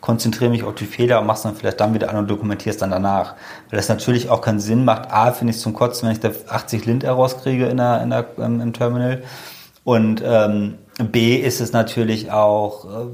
konzentriere 0.00 0.50
mich 0.50 0.62
auf 0.62 0.74
die 0.74 0.86
Fehler 0.86 1.20
und 1.20 1.26
mache 1.26 1.38
es 1.38 1.42
dann 1.42 1.56
vielleicht 1.56 1.80
dann 1.80 1.94
wieder 1.94 2.10
an 2.10 2.16
und 2.16 2.30
dokumentiere 2.30 2.72
es 2.72 2.78
dann 2.78 2.90
danach. 2.90 3.34
Weil 3.70 3.78
das 3.78 3.88
natürlich 3.88 4.30
auch 4.30 4.40
keinen 4.40 4.60
Sinn 4.60 4.84
macht. 4.84 5.10
A, 5.10 5.32
finde 5.32 5.52
ich 5.52 5.60
zum 5.60 5.74
Kotzen, 5.74 6.08
wenn 6.08 6.14
ich 6.14 6.20
da 6.20 6.30
80 6.48 6.86
Lint-Errors 6.86 7.42
kriege 7.42 7.66
in 7.66 7.78
der, 7.78 8.02
in 8.02 8.10
der, 8.10 8.26
ähm, 8.38 8.60
im 8.60 8.72
Terminal. 8.72 9.22
Und 9.84 10.22
ähm, 10.24 10.78
B 10.98 11.36
ist 11.36 11.60
es 11.60 11.72
natürlich 11.72 12.30
auch, 12.30 12.84
äh, 12.84 13.06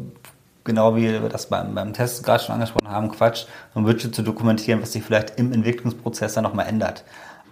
genau 0.65 0.97
wie 0.97 1.11
wir 1.11 1.21
das 1.29 1.47
beim, 1.47 1.75
beim 1.75 1.93
Test 1.93 2.25
gerade 2.25 2.43
schon 2.43 2.55
angesprochen 2.55 2.89
haben, 2.89 3.11
Quatsch, 3.11 3.47
ein 3.75 3.87
Widget 3.87 4.15
zu 4.15 4.23
dokumentieren, 4.23 4.83
was 4.83 4.93
sich 4.93 5.03
vielleicht 5.03 5.39
im 5.39 5.53
Entwicklungsprozess 5.53 6.35
dann 6.35 6.45
nochmal 6.45 6.67
ändert. 6.67 7.05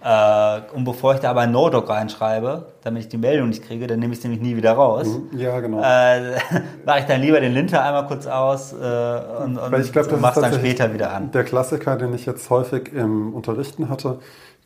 Äh, 0.03 0.61
und 0.75 0.83
bevor 0.83 1.13
ich 1.13 1.21
da 1.21 1.29
aber 1.29 1.41
ein 1.41 1.51
No-Doc 1.51 1.87
reinschreibe, 1.87 2.65
damit 2.83 3.03
ich 3.03 3.07
die 3.07 3.17
Meldung 3.17 3.49
nicht 3.49 3.63
kriege, 3.63 3.87
dann 3.87 3.99
nehme 3.99 4.11
ich 4.11 4.19
es 4.19 4.25
nämlich 4.25 4.41
nie 4.41 4.57
wieder 4.57 4.73
raus. 4.73 5.07
Mhm. 5.07 5.37
Ja, 5.39 5.59
genau. 5.61 5.81
Äh, 5.81 6.31
mache 6.85 6.99
ich 6.99 7.05
dann 7.05 7.21
lieber 7.21 7.39
den 7.39 7.53
Linter 7.53 7.83
einmal 7.83 8.05
kurz 8.07 8.27
aus 8.27 8.73
äh, 8.73 8.75
und, 8.75 9.57
und 9.57 9.79
ich 9.79 9.93
glaub, 9.93 10.11
mache 10.19 10.41
es 10.41 10.49
dann 10.49 10.59
später 10.59 10.93
wieder 10.93 11.13
an. 11.13 11.31
Der 11.31 11.45
Klassiker, 11.45 11.95
den 11.95 12.13
ich 12.13 12.25
jetzt 12.25 12.49
häufig 12.49 12.91
im 12.93 13.33
Unterrichten 13.33 13.87
hatte, 13.87 14.19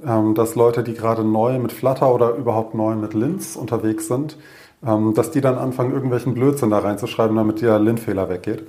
ähm, 0.03 0.33
dass 0.33 0.55
Leute, 0.55 0.83
die 0.83 0.95
gerade 0.95 1.23
neu 1.23 1.59
mit 1.59 1.71
Flutter 1.71 2.11
oder 2.11 2.31
überhaupt 2.31 2.73
neu 2.73 2.95
mit 2.95 3.13
Linz 3.13 3.55
unterwegs 3.55 4.07
sind, 4.07 4.37
ähm, 4.85 5.13
dass 5.13 5.29
die 5.29 5.41
dann 5.41 5.57
anfangen, 5.59 5.91
irgendwelchen 5.93 6.33
Blödsinn 6.33 6.71
da 6.71 6.79
reinzuschreiben, 6.79 7.35
damit 7.35 7.61
der 7.61 7.77
Lint-Fehler 7.77 8.29
weggeht. 8.29 8.63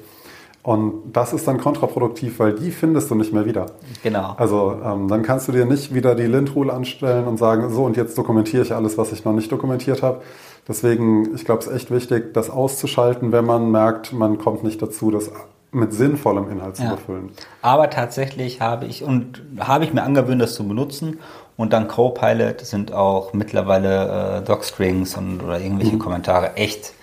Und 0.63 1.13
das 1.13 1.33
ist 1.33 1.47
dann 1.49 1.59
kontraproduktiv, 1.59 2.39
weil 2.41 2.53
die 2.53 2.71
findest 2.71 3.11
du 3.11 3.15
nicht 3.15 3.33
mehr 3.33 3.47
wieder. 3.47 3.67
Genau. 4.03 4.35
Also 4.37 4.77
ähm, 4.85 5.09
dann 5.09 5.23
kannst 5.23 5.49
du 5.49 5.53
dir 5.53 5.65
nicht 5.65 5.95
wieder 5.95 6.15
die 6.15 6.27
Lint-Rule 6.27 6.73
anstellen 6.73 7.27
und 7.27 7.39
sagen, 7.39 7.71
so 7.71 7.85
und 7.85 7.97
jetzt 7.97 8.19
dokumentiere 8.19 8.65
ich 8.65 8.75
alles, 8.75 8.99
was 8.99 9.13
ich 9.13 9.25
noch 9.25 9.33
nicht 9.33 9.51
dokumentiert 9.51 10.03
habe. 10.03 10.21
Deswegen, 10.67 11.35
ich 11.35 11.45
glaube, 11.47 11.63
es 11.63 11.69
ist 11.69 11.75
echt 11.75 11.91
wichtig, 11.91 12.35
das 12.35 12.51
auszuschalten, 12.51 13.33
wenn 13.33 13.47
man 13.47 13.71
merkt, 13.71 14.13
man 14.13 14.37
kommt 14.37 14.65
nicht 14.65 14.83
dazu, 14.83 15.11
das 15.11 15.31
mit 15.71 15.93
sinnvollem 15.93 16.51
Inhalt 16.51 16.77
zu 16.77 16.85
ja. 16.85 16.95
befüllen. 16.95 17.31
Aber 17.63 17.91
tatsächlich 17.91 18.61
habe 18.61 18.87
ich 18.87 19.03
und 19.03 19.43
habe 19.59 19.85
ich 19.85 19.93
mir 19.93 20.03
angewöhnt, 20.03 20.41
das 20.41 20.55
zu 20.55 20.67
benutzen. 20.67 21.19
Und 21.57 21.73
dann 21.73 21.89
Copilot 21.89 22.61
sind 22.61 22.93
auch 22.93 23.33
mittlerweile 23.33 24.39
äh, 24.39 24.43
Docstrings 24.43 25.17
und 25.17 25.43
oder 25.43 25.61
irgendwelche 25.61 25.95
mhm. 25.95 25.99
Kommentare 25.99 26.55
echt 26.55 26.95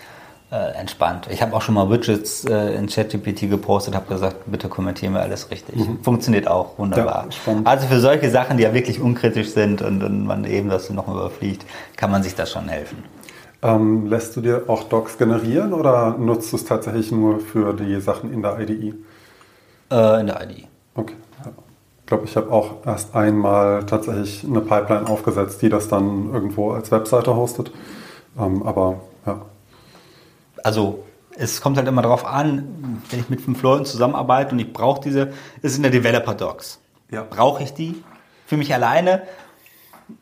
äh, 0.51 0.73
entspannt. 0.79 1.27
Ich 1.31 1.41
habe 1.41 1.55
auch 1.55 1.61
schon 1.61 1.75
mal 1.75 1.89
Widgets 1.89 2.45
äh, 2.45 2.75
in 2.75 2.87
ChatGPT 2.87 3.49
gepostet, 3.49 3.95
habe 3.95 4.07
gesagt, 4.07 4.37
bitte 4.45 4.69
kommentieren 4.69 5.13
wir 5.13 5.21
alles 5.21 5.49
richtig. 5.49 5.75
Mhm. 5.75 6.03
Funktioniert 6.03 6.47
auch 6.47 6.77
wunderbar. 6.77 7.27
Ja, 7.45 7.53
also 7.63 7.87
für 7.87 7.99
solche 7.99 8.29
Sachen, 8.29 8.57
die 8.57 8.63
ja 8.63 8.73
wirklich 8.73 9.01
unkritisch 9.01 9.49
sind 9.49 9.81
und, 9.81 10.03
und 10.03 10.25
man 10.25 10.45
eben 10.45 10.69
das 10.69 10.89
noch 10.89 11.07
überfliegt, 11.07 11.65
kann 11.95 12.11
man 12.11 12.23
sich 12.23 12.35
da 12.35 12.45
schon 12.45 12.69
helfen. 12.69 13.03
Ähm, 13.61 14.05
lässt 14.05 14.35
du 14.35 14.41
dir 14.41 14.65
auch 14.67 14.83
Docs 14.83 15.17
generieren 15.17 15.73
oder 15.73 16.15
nutzt 16.17 16.51
du 16.51 16.57
es 16.57 16.65
tatsächlich 16.65 17.11
nur 17.11 17.39
für 17.39 17.73
die 17.73 17.99
Sachen 17.99 18.31
in 18.31 18.43
der 18.43 18.59
IDE? 18.59 18.93
Äh, 19.91 20.19
in 20.19 20.27
der 20.27 20.43
IDE. 20.43 20.67
Okay. 20.93 21.15
Ja. 21.43 21.51
Ich 22.01 22.05
glaube, 22.05 22.25
ich 22.25 22.37
habe 22.37 22.51
auch 22.51 22.85
erst 22.85 23.15
einmal 23.15 23.83
tatsächlich 23.87 24.45
eine 24.47 24.61
Pipeline 24.61 25.09
aufgesetzt, 25.09 25.63
die 25.63 25.69
das 25.69 25.87
dann 25.87 26.31
irgendwo 26.31 26.71
als 26.71 26.91
Webseite 26.91 27.35
hostet. 27.35 27.71
Ähm, 28.37 28.61
aber 28.61 28.99
ja, 29.25 29.41
also 30.65 31.03
es 31.37 31.61
kommt 31.61 31.77
halt 31.77 31.87
immer 31.87 32.01
darauf 32.01 32.25
an, 32.25 33.03
wenn 33.11 33.19
ich 33.19 33.29
mit 33.29 33.39
fünf 33.39 33.61
Leuten 33.61 33.85
zusammenarbeite 33.85 34.53
und 34.53 34.59
ich 34.59 34.73
brauche 34.73 34.99
diese, 34.99 35.31
es 35.61 35.75
sind 35.75 35.83
ja 35.83 35.91
Developer 35.91 36.33
Docs. 36.33 36.79
Ja. 37.11 37.23
Brauche 37.29 37.61
ich 37.61 37.73
die 37.75 38.03
für 38.47 38.57
mich 38.57 38.73
alleine? 38.73 39.21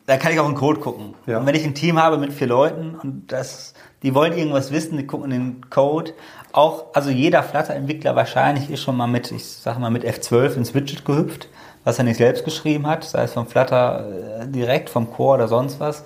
Da 0.04 0.18
kann 0.18 0.32
ich 0.32 0.40
auch 0.40 0.48
in 0.48 0.54
Code 0.54 0.80
gucken. 0.80 1.14
Ja. 1.26 1.38
Und 1.38 1.46
wenn 1.46 1.54
ich 1.54 1.64
ein 1.64 1.74
Team 1.74 1.98
habe 1.98 2.18
mit 2.18 2.34
vier 2.34 2.46
Leuten 2.46 2.94
und 2.94 3.32
das, 3.32 3.72
die 4.02 4.14
wollen 4.14 4.34
irgendwas 4.34 4.70
wissen, 4.70 4.98
die 4.98 5.06
gucken 5.06 5.32
in 5.32 5.40
den 5.40 5.70
Code. 5.70 6.12
Auch, 6.52 6.86
also 6.92 7.08
jeder 7.08 7.42
Flutter-Entwickler 7.42 8.14
wahrscheinlich 8.14 8.68
ist 8.68 8.82
schon 8.82 8.98
mal 8.98 9.06
mit, 9.06 9.32
ich 9.32 9.46
sag 9.46 9.78
mal, 9.78 9.90
mit 9.90 10.04
F12 10.04 10.56
ins 10.56 10.74
Widget 10.74 11.06
gehüpft, 11.06 11.48
was 11.84 11.96
er 11.96 12.04
nicht 12.04 12.18
selbst 12.18 12.44
geschrieben 12.44 12.86
hat, 12.86 13.04
sei 13.04 13.22
es 13.22 13.32
vom 13.32 13.46
Flutter 13.46 14.42
äh, 14.42 14.46
direkt, 14.46 14.90
vom 14.90 15.10
Core 15.10 15.36
oder 15.36 15.48
sonst 15.48 15.80
was 15.80 16.04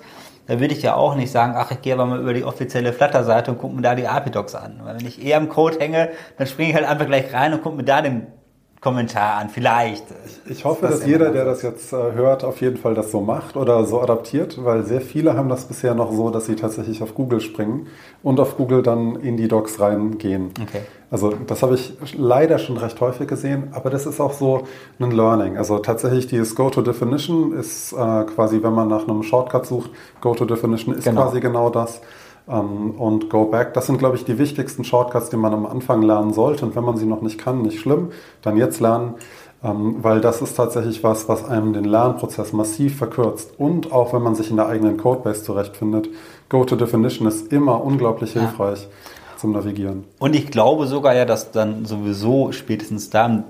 da 0.49 0.59
würde 0.59 0.73
ich 0.73 0.81
ja 0.81 0.95
auch 0.95 1.13
nicht 1.13 1.31
sagen, 1.31 1.53
ach, 1.55 1.69
ich 1.69 1.83
gehe 1.83 1.93
aber 1.93 2.07
mal 2.07 2.19
über 2.19 2.33
die 2.33 2.43
offizielle 2.43 2.91
Flutter-Seite 2.91 3.51
und 3.51 3.59
gucke 3.59 3.75
mir 3.75 3.83
da 3.83 3.93
die 3.93 4.07
API-Docs 4.07 4.55
an. 4.55 4.79
Weil 4.83 4.97
wenn 4.97 5.05
ich 5.05 5.23
eher 5.23 5.37
im 5.37 5.47
Code 5.47 5.77
hänge, 5.79 6.09
dann 6.39 6.47
springe 6.47 6.69
ich 6.69 6.75
halt 6.75 6.87
einfach 6.87 7.05
gleich 7.05 7.31
rein 7.31 7.53
und 7.53 7.61
gucke 7.61 7.77
mir 7.77 7.83
da 7.83 8.01
den 8.01 8.25
Kommentar 8.81 9.37
an, 9.37 9.49
vielleicht. 9.49 10.05
Ich 10.47 10.65
hoffe, 10.65 10.87
das 10.87 11.01
dass 11.01 11.05
jeder, 11.07 11.31
der 11.31 11.45
das 11.45 11.61
jetzt 11.61 11.93
äh, 11.93 12.13
hört, 12.13 12.43
auf 12.43 12.61
jeden 12.61 12.77
Fall 12.77 12.95
das 12.95 13.11
so 13.11 13.21
macht 13.21 13.57
oder 13.57 13.85
so 13.85 14.01
adaptiert, 14.01 14.57
weil 14.63 14.83
sehr 14.85 15.01
viele 15.01 15.35
haben 15.35 15.49
das 15.49 15.65
bisher 15.65 15.93
noch 15.93 16.11
so, 16.11 16.31
dass 16.31 16.47
sie 16.47 16.55
tatsächlich 16.55 17.03
auf 17.03 17.13
Google 17.13 17.41
springen 17.41 17.85
und 18.23 18.39
auf 18.39 18.57
Google 18.57 18.81
dann 18.81 19.17
in 19.17 19.37
die 19.37 19.49
Docs 19.49 19.79
reingehen. 19.79 20.51
Okay. 20.59 20.81
Also 21.11 21.33
das 21.47 21.63
habe 21.63 21.75
ich 21.75 21.93
leider 22.17 22.59
schon 22.59 22.77
recht 22.77 22.99
häufig 23.01 23.27
gesehen, 23.27 23.69
aber 23.71 23.89
das 23.89 24.05
ist 24.05 24.19
auch 24.19 24.33
so 24.33 24.63
ein 24.99 25.11
Learning. 25.11 25.57
Also 25.57 25.79
tatsächlich 25.79 26.27
dieses 26.27 26.55
Go-to-Definition 26.55 27.53
ist 27.53 27.93
äh, 27.93 27.95
quasi, 28.25 28.61
wenn 28.61 28.73
man 28.73 28.87
nach 28.87 29.07
einem 29.07 29.23
Shortcut 29.23 29.65
sucht, 29.65 29.89
Go-to-Definition 30.21 30.95
ist 30.95 31.05
genau. 31.05 31.23
quasi 31.23 31.39
genau 31.39 31.69
das. 31.69 32.01
Ähm, 32.47 32.91
und 32.91 33.29
Go 33.29 33.45
Back. 33.45 33.73
Das 33.73 33.87
sind, 33.87 33.97
glaube 33.97 34.17
ich, 34.17 34.25
die 34.25 34.37
wichtigsten 34.37 34.83
Shortcuts, 34.83 35.29
die 35.29 35.37
man 35.37 35.53
am 35.53 35.65
Anfang 35.65 36.01
lernen 36.03 36.33
sollte. 36.33 36.65
Und 36.65 36.75
wenn 36.75 36.83
man 36.83 36.97
sie 36.97 37.05
noch 37.05 37.21
nicht 37.21 37.39
kann, 37.39 37.63
nicht 37.63 37.79
schlimm, 37.79 38.09
dann 38.43 38.57
jetzt 38.57 38.79
lernen, 38.79 39.15
ähm, 39.63 39.97
weil 40.01 40.21
das 40.21 40.41
ist 40.41 40.55
tatsächlich 40.55 41.03
was, 41.03 41.27
was 41.27 41.43
einem 41.43 41.73
den 41.73 41.85
Lernprozess 41.85 42.53
massiv 42.53 42.97
verkürzt. 42.97 43.53
Und 43.57 43.91
auch 43.91 44.13
wenn 44.13 44.21
man 44.21 44.35
sich 44.35 44.49
in 44.51 44.57
der 44.57 44.67
eigenen 44.67 44.97
Codebase 44.97 45.43
zurechtfindet, 45.43 46.09
Go-to-Definition 46.49 47.27
ist 47.27 47.51
immer 47.51 47.83
unglaublich 47.83 48.33
hilfreich. 48.33 48.83
Ja. 48.83 49.18
Zum 49.39 49.53
Navigieren. 49.53 50.03
Und 50.19 50.35
ich 50.35 50.51
glaube 50.51 50.85
sogar 50.87 51.15
ja, 51.15 51.23
dass 51.25 51.51
dann 51.51 51.85
sowieso 51.85 52.51
spätestens 52.51 53.09
da 53.09 53.43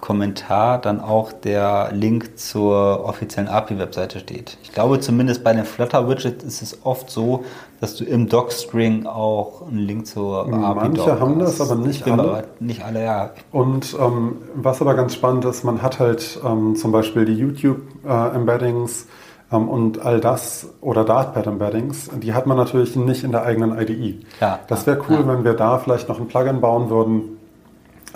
Kommentar 0.00 0.80
dann 0.80 1.00
auch 1.00 1.32
der 1.32 1.90
Link 1.92 2.38
zur 2.38 3.04
offiziellen 3.04 3.48
API-Webseite 3.48 4.18
steht. 4.20 4.56
Ich 4.62 4.72
glaube 4.72 5.00
zumindest 5.00 5.44
bei 5.44 5.52
den 5.52 5.64
Flutter-Widgets 5.64 6.42
ist 6.42 6.62
es 6.62 6.78
oft 6.84 7.10
so, 7.10 7.44
dass 7.80 7.96
du 7.96 8.04
im 8.04 8.28
Docstring 8.28 9.06
auch 9.06 9.66
einen 9.66 9.78
Link 9.78 10.06
zur 10.06 10.46
API 10.46 10.88
Manche 10.88 11.20
haben 11.20 11.38
das, 11.38 11.60
aber 11.60 11.74
nicht 11.74 12.06
alle. 12.06 12.22
Aber 12.22 12.44
nicht 12.60 12.84
alle, 12.84 13.04
ja. 13.04 13.30
Und 13.52 13.96
ähm, 13.98 14.36
was 14.54 14.80
aber 14.80 14.94
ganz 14.94 15.14
spannend 15.14 15.44
ist, 15.44 15.64
man 15.64 15.82
hat 15.82 15.98
halt 15.98 16.40
ähm, 16.44 16.76
zum 16.76 16.92
Beispiel 16.92 17.24
die 17.24 17.34
YouTube-Embeddings 17.34 19.02
äh, 19.02 19.06
und 19.50 20.04
all 20.04 20.20
das 20.20 20.68
oder 20.80 21.04
Dartpad-Embeddings, 21.04 22.10
die 22.22 22.34
hat 22.34 22.46
man 22.46 22.56
natürlich 22.56 22.94
nicht 22.94 23.24
in 23.24 23.32
der 23.32 23.44
eigenen 23.44 23.76
IDE. 23.76 24.20
Ja, 24.40 24.60
das 24.68 24.86
wäre 24.86 25.00
cool, 25.08 25.20
ja. 25.20 25.28
wenn 25.28 25.44
wir 25.44 25.54
da 25.54 25.78
vielleicht 25.78 26.08
noch 26.08 26.20
ein 26.20 26.28
Plugin 26.28 26.60
bauen 26.60 26.88
würden, 26.88 27.38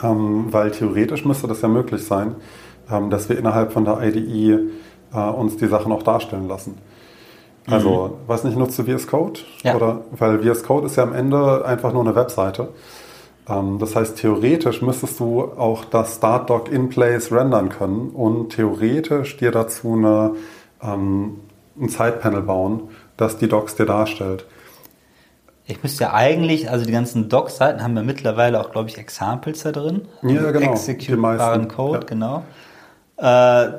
ähm, 0.03 0.47
weil 0.51 0.71
theoretisch 0.71 1.25
müsste 1.25 1.47
das 1.49 1.61
ja 1.63 1.69
möglich 1.69 2.05
sein, 2.05 2.37
ähm, 2.91 3.11
dass 3.11 3.29
wir 3.29 3.39
innerhalb 3.39 3.73
von 3.73 3.85
der 3.85 4.01
IDE 4.03 4.71
äh, 5.13 5.19
uns 5.19 5.57
die 5.57 5.67
Sachen 5.67 5.93
auch 5.93 6.03
darstellen 6.03 6.49
lassen. 6.49 6.79
Also, 7.67 8.09
mhm. 8.09 8.29
was 8.29 8.45
nicht 8.45 8.59
nutzt 8.59 8.79
du 8.79 8.85
VS 8.85 9.07
Code? 9.07 9.41
Ja. 9.63 9.75
Oder, 9.75 10.03
weil 10.17 10.41
VS 10.41 10.65
Code 10.65 10.87
ist 10.87 10.97
ja 10.97 11.03
am 11.03 11.15
Ende 11.15 11.65
einfach 11.65 11.93
nur 11.93 12.03
eine 12.03 12.15
Webseite. 12.15 12.69
Ähm, 13.49 13.79
das 13.79 13.97
heißt, 13.97 14.19
theoretisch 14.19 14.83
müsstest 14.83 15.19
du 15.21 15.43
auch 15.43 15.85
das 15.85 16.17
Start-Doc 16.17 16.71
in 16.71 16.89
Place 16.89 17.33
rendern 17.33 17.71
können 17.71 18.11
und 18.11 18.51
theoretisch 18.51 19.37
dir 19.37 19.51
dazu 19.51 19.95
eine, 19.95 20.33
ähm, 20.85 21.41
ein 21.81 21.89
Side-Panel 21.89 22.43
bauen, 22.43 22.89
das 23.17 23.39
die 23.39 23.49
Docs 23.49 23.77
dir 23.77 23.87
darstellt. 23.87 24.47
Ich 25.67 25.83
müsste 25.83 26.05
ja 26.05 26.13
eigentlich, 26.13 26.71
also 26.71 26.85
die 26.85 26.93
ganzen 26.93 27.29
Doc-Seiten 27.29 27.83
haben 27.83 27.97
ja 27.97 28.03
mittlerweile 28.03 28.61
auch, 28.61 28.71
glaube 28.71 28.91
ich, 28.91 28.99
Examples 28.99 29.63
da 29.63 29.73
drin. 29.73 30.03
Ja, 30.23 30.51
genau. 30.51 30.73
Executebaren 30.73 31.69
Code, 31.69 32.01
ja. 32.01 32.05
genau. 32.05 32.45
Äh, 33.17 33.73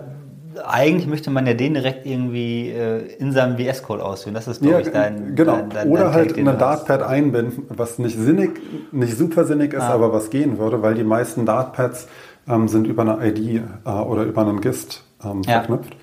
eigentlich 0.63 1.07
möchte 1.07 1.29
man 1.31 1.45
ja 1.45 1.53
den 1.53 1.73
direkt 1.73 2.05
irgendwie 2.05 2.69
äh, 2.69 3.15
in 3.17 3.31
seinem 3.33 3.57
VS-Code 3.57 4.03
ausführen. 4.03 4.33
Das 4.33 4.47
ist, 4.47 4.61
glaube 4.61 4.81
ja, 4.81 4.81
ich, 4.81 4.91
dein. 4.91 5.35
Genau. 5.35 5.57
Dein, 5.57 5.69
dein, 5.69 5.89
Oder 5.89 6.05
dein 6.05 6.13
halt 6.13 6.37
ein 6.37 6.45
Dartpad 6.45 7.03
einbinden, 7.03 7.65
was 7.69 7.99
nicht 7.99 8.17
sinnig, 8.17 8.59
nicht 8.91 9.17
super 9.17 9.45
sinnig 9.45 9.73
ist, 9.73 9.81
ah. 9.81 9.93
aber 9.93 10.13
was 10.13 10.29
gehen 10.29 10.57
würde, 10.57 10.81
weil 10.81 10.95
die 10.95 11.03
meisten 11.03 11.45
Dartpads 11.45 12.07
ähm, 12.47 12.67
sind 12.67 12.87
über 12.87 13.01
eine 13.01 13.27
ID 13.27 13.61
äh, 13.85 13.89
oder 13.89 14.23
über 14.23 14.41
einen 14.41 14.61
GIST 14.61 15.03
ähm, 15.23 15.41
ja. 15.45 15.59
verknüpft. 15.59 15.95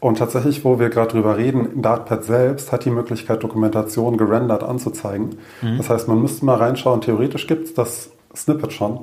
Und 0.00 0.18
tatsächlich, 0.18 0.64
wo 0.64 0.78
wir 0.78 0.90
gerade 0.90 1.10
drüber 1.10 1.36
reden, 1.36 1.82
Dartpad 1.82 2.24
selbst 2.24 2.70
hat 2.70 2.84
die 2.84 2.90
Möglichkeit, 2.90 3.42
Dokumentation 3.42 4.16
gerendert 4.16 4.62
anzuzeigen. 4.62 5.38
Mhm. 5.60 5.78
Das 5.78 5.90
heißt, 5.90 6.06
man 6.06 6.22
müsste 6.22 6.44
mal 6.44 6.56
reinschauen, 6.56 7.00
theoretisch 7.00 7.46
gibt 7.46 7.64
es 7.66 7.74
das 7.74 8.10
Snippet 8.34 8.72
schon. 8.72 8.98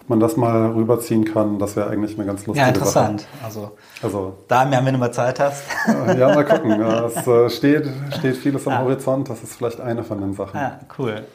Ob 0.00 0.08
man 0.08 0.20
das 0.20 0.38
mal 0.38 0.70
rüberziehen 0.70 1.26
kann, 1.26 1.58
das 1.58 1.76
wäre 1.76 1.90
eigentlich 1.90 2.16
eine 2.16 2.26
ganz 2.26 2.46
lustige 2.46 2.64
Ja, 2.64 2.68
interessant. 2.68 3.20
Sache. 3.20 3.44
Also, 3.44 3.70
also 4.02 4.34
da, 4.48 4.70
wenn 4.70 4.94
du 4.94 4.98
mal 4.98 5.12
Zeit 5.12 5.38
hast. 5.38 5.64
ja, 5.86 6.34
mal 6.34 6.44
gucken. 6.46 6.80
Es 7.04 7.26
äh, 7.26 7.50
steht, 7.50 7.86
steht 8.18 8.36
vieles 8.36 8.66
am 8.66 8.72
ja. 8.72 8.80
Horizont. 8.80 9.28
Das 9.28 9.42
ist 9.42 9.56
vielleicht 9.56 9.82
eine 9.82 10.02
von 10.02 10.18
den 10.18 10.32
Sachen. 10.32 10.58
Ja, 10.58 10.80
cool. 10.98 11.26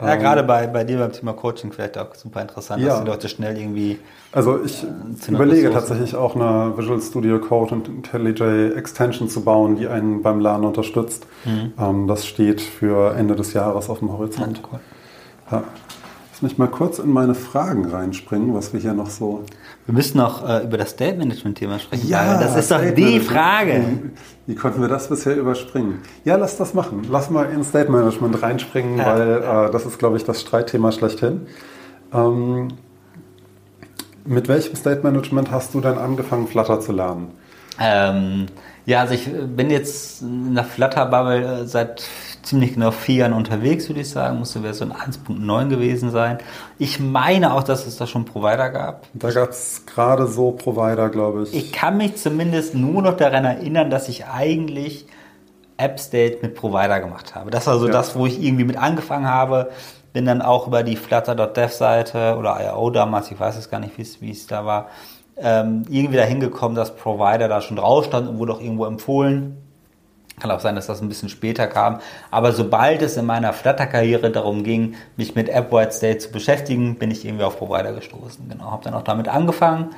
Ja, 0.00 0.14
ähm, 0.14 0.20
gerade 0.20 0.42
bei, 0.44 0.66
bei 0.66 0.84
dir 0.84 0.98
beim 0.98 1.12
Thema 1.12 1.32
Coaching 1.32 1.72
vielleicht 1.72 1.98
auch 1.98 2.14
super 2.14 2.40
interessant, 2.40 2.82
ja. 2.82 2.90
dass 2.90 3.00
die 3.00 3.06
Leute 3.06 3.28
schnell 3.28 3.58
irgendwie. 3.58 3.98
Also 4.30 4.62
ich 4.64 4.84
äh, 4.84 5.32
überlege 5.32 5.70
tatsächlich 5.70 6.14
auch 6.14 6.36
eine 6.36 6.76
Visual 6.76 7.00
Studio 7.00 7.40
Code 7.40 7.74
und 7.74 7.88
IntelliJ 7.88 8.76
Extension 8.76 9.28
zu 9.28 9.42
bauen, 9.42 9.76
die 9.76 9.88
einen 9.88 10.22
beim 10.22 10.40
Lernen 10.40 10.64
unterstützt. 10.64 11.26
Mhm. 11.44 11.72
Ähm, 11.78 12.06
das 12.06 12.26
steht 12.26 12.60
für 12.60 13.14
Ende 13.14 13.34
des 13.34 13.52
Jahres 13.54 13.90
auf 13.90 13.98
dem 13.98 14.12
Horizont. 14.12 14.58
Ja, 14.58 14.64
cool. 14.72 14.80
ja. 15.50 15.64
Lass 16.30 16.42
mich 16.42 16.58
mal 16.58 16.68
kurz 16.68 16.98
in 16.98 17.12
meine 17.12 17.34
Fragen 17.34 17.84
reinspringen, 17.84 18.54
was 18.54 18.72
wir 18.72 18.80
hier 18.80 18.94
noch 18.94 19.10
so. 19.10 19.44
Wir 19.86 19.94
müssen 19.94 20.18
noch 20.18 20.48
äh, 20.48 20.64
über 20.64 20.76
das 20.76 20.90
State 20.90 21.16
Management 21.16 21.58
Thema 21.58 21.78
sprechen. 21.78 22.08
Ja, 22.08 22.40
das 22.40 22.56
ist 22.56 22.70
doch 22.70 22.80
die 22.96 23.20
Frage. 23.20 23.84
Wie 24.46 24.54
konnten 24.56 24.80
wir 24.80 24.88
das 24.88 25.08
bisher 25.08 25.36
überspringen? 25.36 26.02
Ja, 26.24 26.36
lass 26.36 26.56
das 26.56 26.74
machen. 26.74 27.06
Lass 27.08 27.30
mal 27.30 27.50
in 27.50 27.62
State 27.62 27.90
Management 27.90 28.42
reinspringen, 28.42 28.98
ja. 28.98 29.06
weil 29.06 29.68
äh, 29.68 29.70
das 29.70 29.86
ist, 29.86 29.98
glaube 29.98 30.16
ich, 30.16 30.24
das 30.24 30.40
Streitthema 30.40 30.90
schlechthin. 30.90 31.46
Ähm, 32.12 32.68
mit 34.24 34.48
welchem 34.48 34.74
State 34.76 35.02
Management 35.02 35.50
hast 35.50 35.74
du 35.74 35.80
denn 35.80 35.98
angefangen, 35.98 36.48
Flutter 36.48 36.80
zu 36.80 36.92
lernen? 36.92 37.30
Ähm, 37.80 38.46
ja, 38.84 39.00
also 39.00 39.14
ich 39.14 39.28
bin 39.30 39.70
jetzt 39.70 40.22
in 40.22 40.54
der 40.54 40.64
Flutter-Bubble 40.64 41.62
äh, 41.62 41.66
seit 41.66 42.02
ziemlich 42.42 42.74
genau 42.74 42.90
vier 42.90 43.16
Jahren 43.16 43.32
unterwegs, 43.32 43.88
würde 43.88 44.00
ich 44.00 44.10
sagen. 44.10 44.38
Musste 44.38 44.60
Version 44.60 44.92
1.9 44.92 45.68
gewesen 45.68 46.10
sein. 46.10 46.38
Ich 46.78 46.98
meine 46.98 47.54
auch, 47.54 47.62
dass 47.62 47.86
es 47.86 47.96
da 47.96 48.06
schon 48.06 48.24
Provider 48.24 48.70
gab. 48.70 49.06
Da 49.14 49.30
gab 49.30 49.50
es 49.50 49.86
gerade 49.86 50.26
so 50.26 50.50
Provider, 50.50 51.08
glaube 51.08 51.44
ich. 51.44 51.54
Ich 51.54 51.72
kann 51.72 51.96
mich 51.96 52.16
zumindest 52.16 52.74
nur 52.74 53.02
noch 53.02 53.16
daran 53.16 53.44
erinnern, 53.44 53.90
dass 53.90 54.08
ich 54.08 54.26
eigentlich 54.26 55.06
AppState 55.76 56.38
mit 56.42 56.54
Provider 56.54 57.00
gemacht 57.00 57.34
habe. 57.34 57.50
Das 57.50 57.66
war 57.66 57.78
so 57.78 57.86
ja. 57.86 57.92
das, 57.92 58.16
wo 58.16 58.26
ich 58.26 58.42
irgendwie 58.42 58.64
mit 58.64 58.76
angefangen 58.76 59.28
habe. 59.28 59.70
Bin 60.12 60.26
dann 60.26 60.42
auch 60.42 60.66
über 60.66 60.82
die 60.82 60.96
Flutter.dev-Seite 60.96 62.36
oder 62.36 62.58
IO 62.60 62.90
damals, 62.90 63.30
ich 63.30 63.40
weiß 63.40 63.56
es 63.56 63.70
gar 63.70 63.80
nicht, 63.80 63.94
wie 63.96 64.30
es 64.30 64.46
da 64.46 64.66
war, 64.66 64.88
ähm, 65.36 65.84
irgendwie 65.88 66.16
dahin 66.16 66.40
gekommen, 66.40 66.74
dass 66.74 66.94
Provider 66.94 67.48
da 67.48 67.60
schon 67.60 67.76
drauf 67.76 68.04
stand 68.04 68.28
und 68.28 68.38
wurde 68.38 68.54
auch 68.54 68.60
irgendwo 68.60 68.84
empfohlen. 68.84 69.56
Kann 70.40 70.50
auch 70.50 70.60
sein, 70.60 70.74
dass 70.74 70.86
das 70.86 71.00
ein 71.00 71.08
bisschen 71.08 71.28
später 71.28 71.66
kam. 71.66 72.00
Aber 72.30 72.52
sobald 72.52 73.02
es 73.02 73.16
in 73.16 73.26
meiner 73.26 73.52
Flutter-Karriere 73.52 74.30
darum 74.30 74.64
ging, 74.64 74.94
mich 75.16 75.34
mit 75.34 75.48
AppWhite 75.48 75.92
State 75.92 76.18
zu 76.18 76.32
beschäftigen, 76.32 76.96
bin 76.96 77.10
ich 77.10 77.24
irgendwie 77.24 77.44
auf 77.44 77.58
Provider 77.58 77.92
gestoßen. 77.92 78.48
Genau, 78.48 78.70
habe 78.70 78.82
dann 78.82 78.94
auch 78.94 79.02
damit 79.02 79.28
angefangen. 79.28 79.90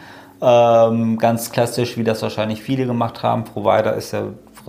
Ähm, 0.43 1.19
ganz 1.19 1.51
klassisch, 1.51 1.97
wie 1.97 2.05
das 2.05 2.21
wahrscheinlich 2.23 2.63
viele 2.63 2.87
gemacht 2.87 3.23
haben. 3.23 3.45
Provider 3.45 3.95
ist 3.95 4.13
ja 4.13 4.25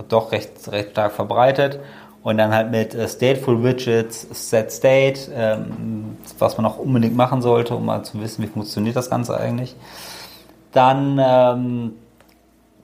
doch 0.08 0.32
recht, 0.32 0.50
recht 0.68 0.92
stark 0.92 1.12
verbreitet. 1.12 1.80
Und 2.22 2.38
dann 2.38 2.54
halt 2.54 2.70
mit 2.70 2.94
äh, 2.94 3.06
Stateful 3.08 3.62
Widgets, 3.62 4.26
Set 4.30 4.72
State, 4.72 5.30
ähm, 5.34 6.16
was 6.38 6.56
man 6.56 6.66
auch 6.66 6.78
unbedingt 6.78 7.16
machen 7.16 7.42
sollte, 7.42 7.74
um 7.76 7.86
mal 7.86 8.02
zu 8.02 8.20
wissen, 8.20 8.42
wie 8.42 8.48
funktioniert 8.48 8.96
das 8.96 9.10
Ganze 9.10 9.38
eigentlich. 9.38 9.76
Dann 10.76 11.18
ähm, 11.18 11.92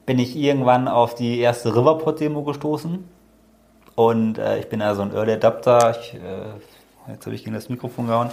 bin 0.06 0.18
ich 0.18 0.34
irgendwann 0.34 0.88
auf 0.88 1.14
die 1.14 1.40
erste 1.40 1.76
Riverport-Demo 1.76 2.42
gestoßen. 2.42 3.04
Und 3.96 4.38
äh, 4.38 4.60
ich 4.60 4.70
bin 4.70 4.80
ja 4.80 4.94
so 4.94 5.02
ein 5.02 5.14
Early 5.14 5.32
Adapter. 5.32 5.94
Ich, 6.00 6.14
äh, 6.14 7.10
jetzt 7.12 7.26
habe 7.26 7.34
ich 7.34 7.44
gegen 7.44 7.54
das 7.54 7.68
Mikrofon 7.68 8.06
gehauen. 8.06 8.30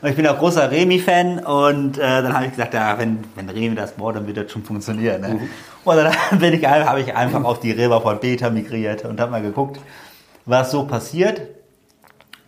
Und 0.00 0.08
ich 0.08 0.16
bin 0.16 0.26
auch 0.26 0.38
großer 0.38 0.70
Remi-Fan. 0.70 1.40
Und 1.40 1.98
äh, 1.98 2.00
dann 2.00 2.32
habe 2.32 2.46
ich 2.46 2.52
gesagt, 2.52 2.72
ja, 2.72 2.98
wenn, 2.98 3.22
wenn 3.34 3.50
Remi 3.50 3.74
das 3.74 3.92
baut, 3.92 4.16
dann 4.16 4.26
wird 4.26 4.38
das 4.38 4.50
schon 4.50 4.64
funktionieren. 4.64 5.20
Ne? 5.20 5.28
Mhm. 5.28 5.48
Und 5.84 5.96
dann 5.96 6.14
bin 6.38 6.54
ich, 6.54 6.64
habe 6.64 7.02
ich 7.02 7.14
einfach 7.14 7.44
auf 7.44 7.60
die 7.60 7.72
Riverport 7.72 8.22
Beta 8.22 8.48
migriert 8.48 9.04
und 9.04 9.20
habe 9.20 9.30
mal 9.30 9.42
geguckt, 9.42 9.78
was 10.46 10.70
so 10.70 10.86
passiert 10.86 11.42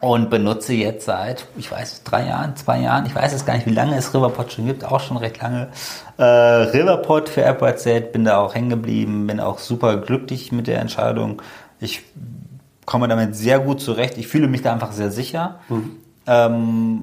und 0.05 0.29
benutze 0.29 0.75
jetzt 0.75 1.07
seit, 1.07 1.47
ich 1.57 1.73
weiß, 1.73 2.03
drei 2.05 2.27
Jahren, 2.27 2.55
zwei 2.57 2.79
Jahren, 2.79 3.07
ich 3.07 3.15
weiß 3.15 3.33
es 3.33 3.47
gar 3.47 3.55
nicht, 3.55 3.65
wie 3.65 3.73
lange 3.73 3.97
es 3.97 4.13
Riverpod 4.13 4.53
schon 4.53 4.67
gibt, 4.67 4.85
auch 4.85 5.01
schon 5.01 5.17
recht 5.17 5.41
lange. 5.41 5.69
Äh, 6.19 6.25
Riverpod 6.25 7.31
für 7.31 7.47
AppWorld 7.47 8.13
bin 8.13 8.27
da 8.27 8.37
auch 8.37 8.55
hängen 8.55 8.69
geblieben, 8.69 9.27
bin 9.27 9.41
auch 9.41 9.59
super 9.59 9.97
glücklich 9.97 10.53
mit 10.53 10.67
der 10.67 10.83
Entscheidung. 10.83 11.41
Ich 11.81 12.03
komme 12.85 13.09
damit 13.09 13.35
sehr 13.35 13.59
gut 13.61 13.81
zurecht. 13.81 14.19
Ich 14.19 14.29
fühle 14.29 14.47
mich 14.47 14.61
da 14.61 14.75
einfach 14.75 14.93
sehr 14.93 15.11
sicher. 15.11 15.61
Mhm. 15.71 15.97
Ähm, 16.27 17.01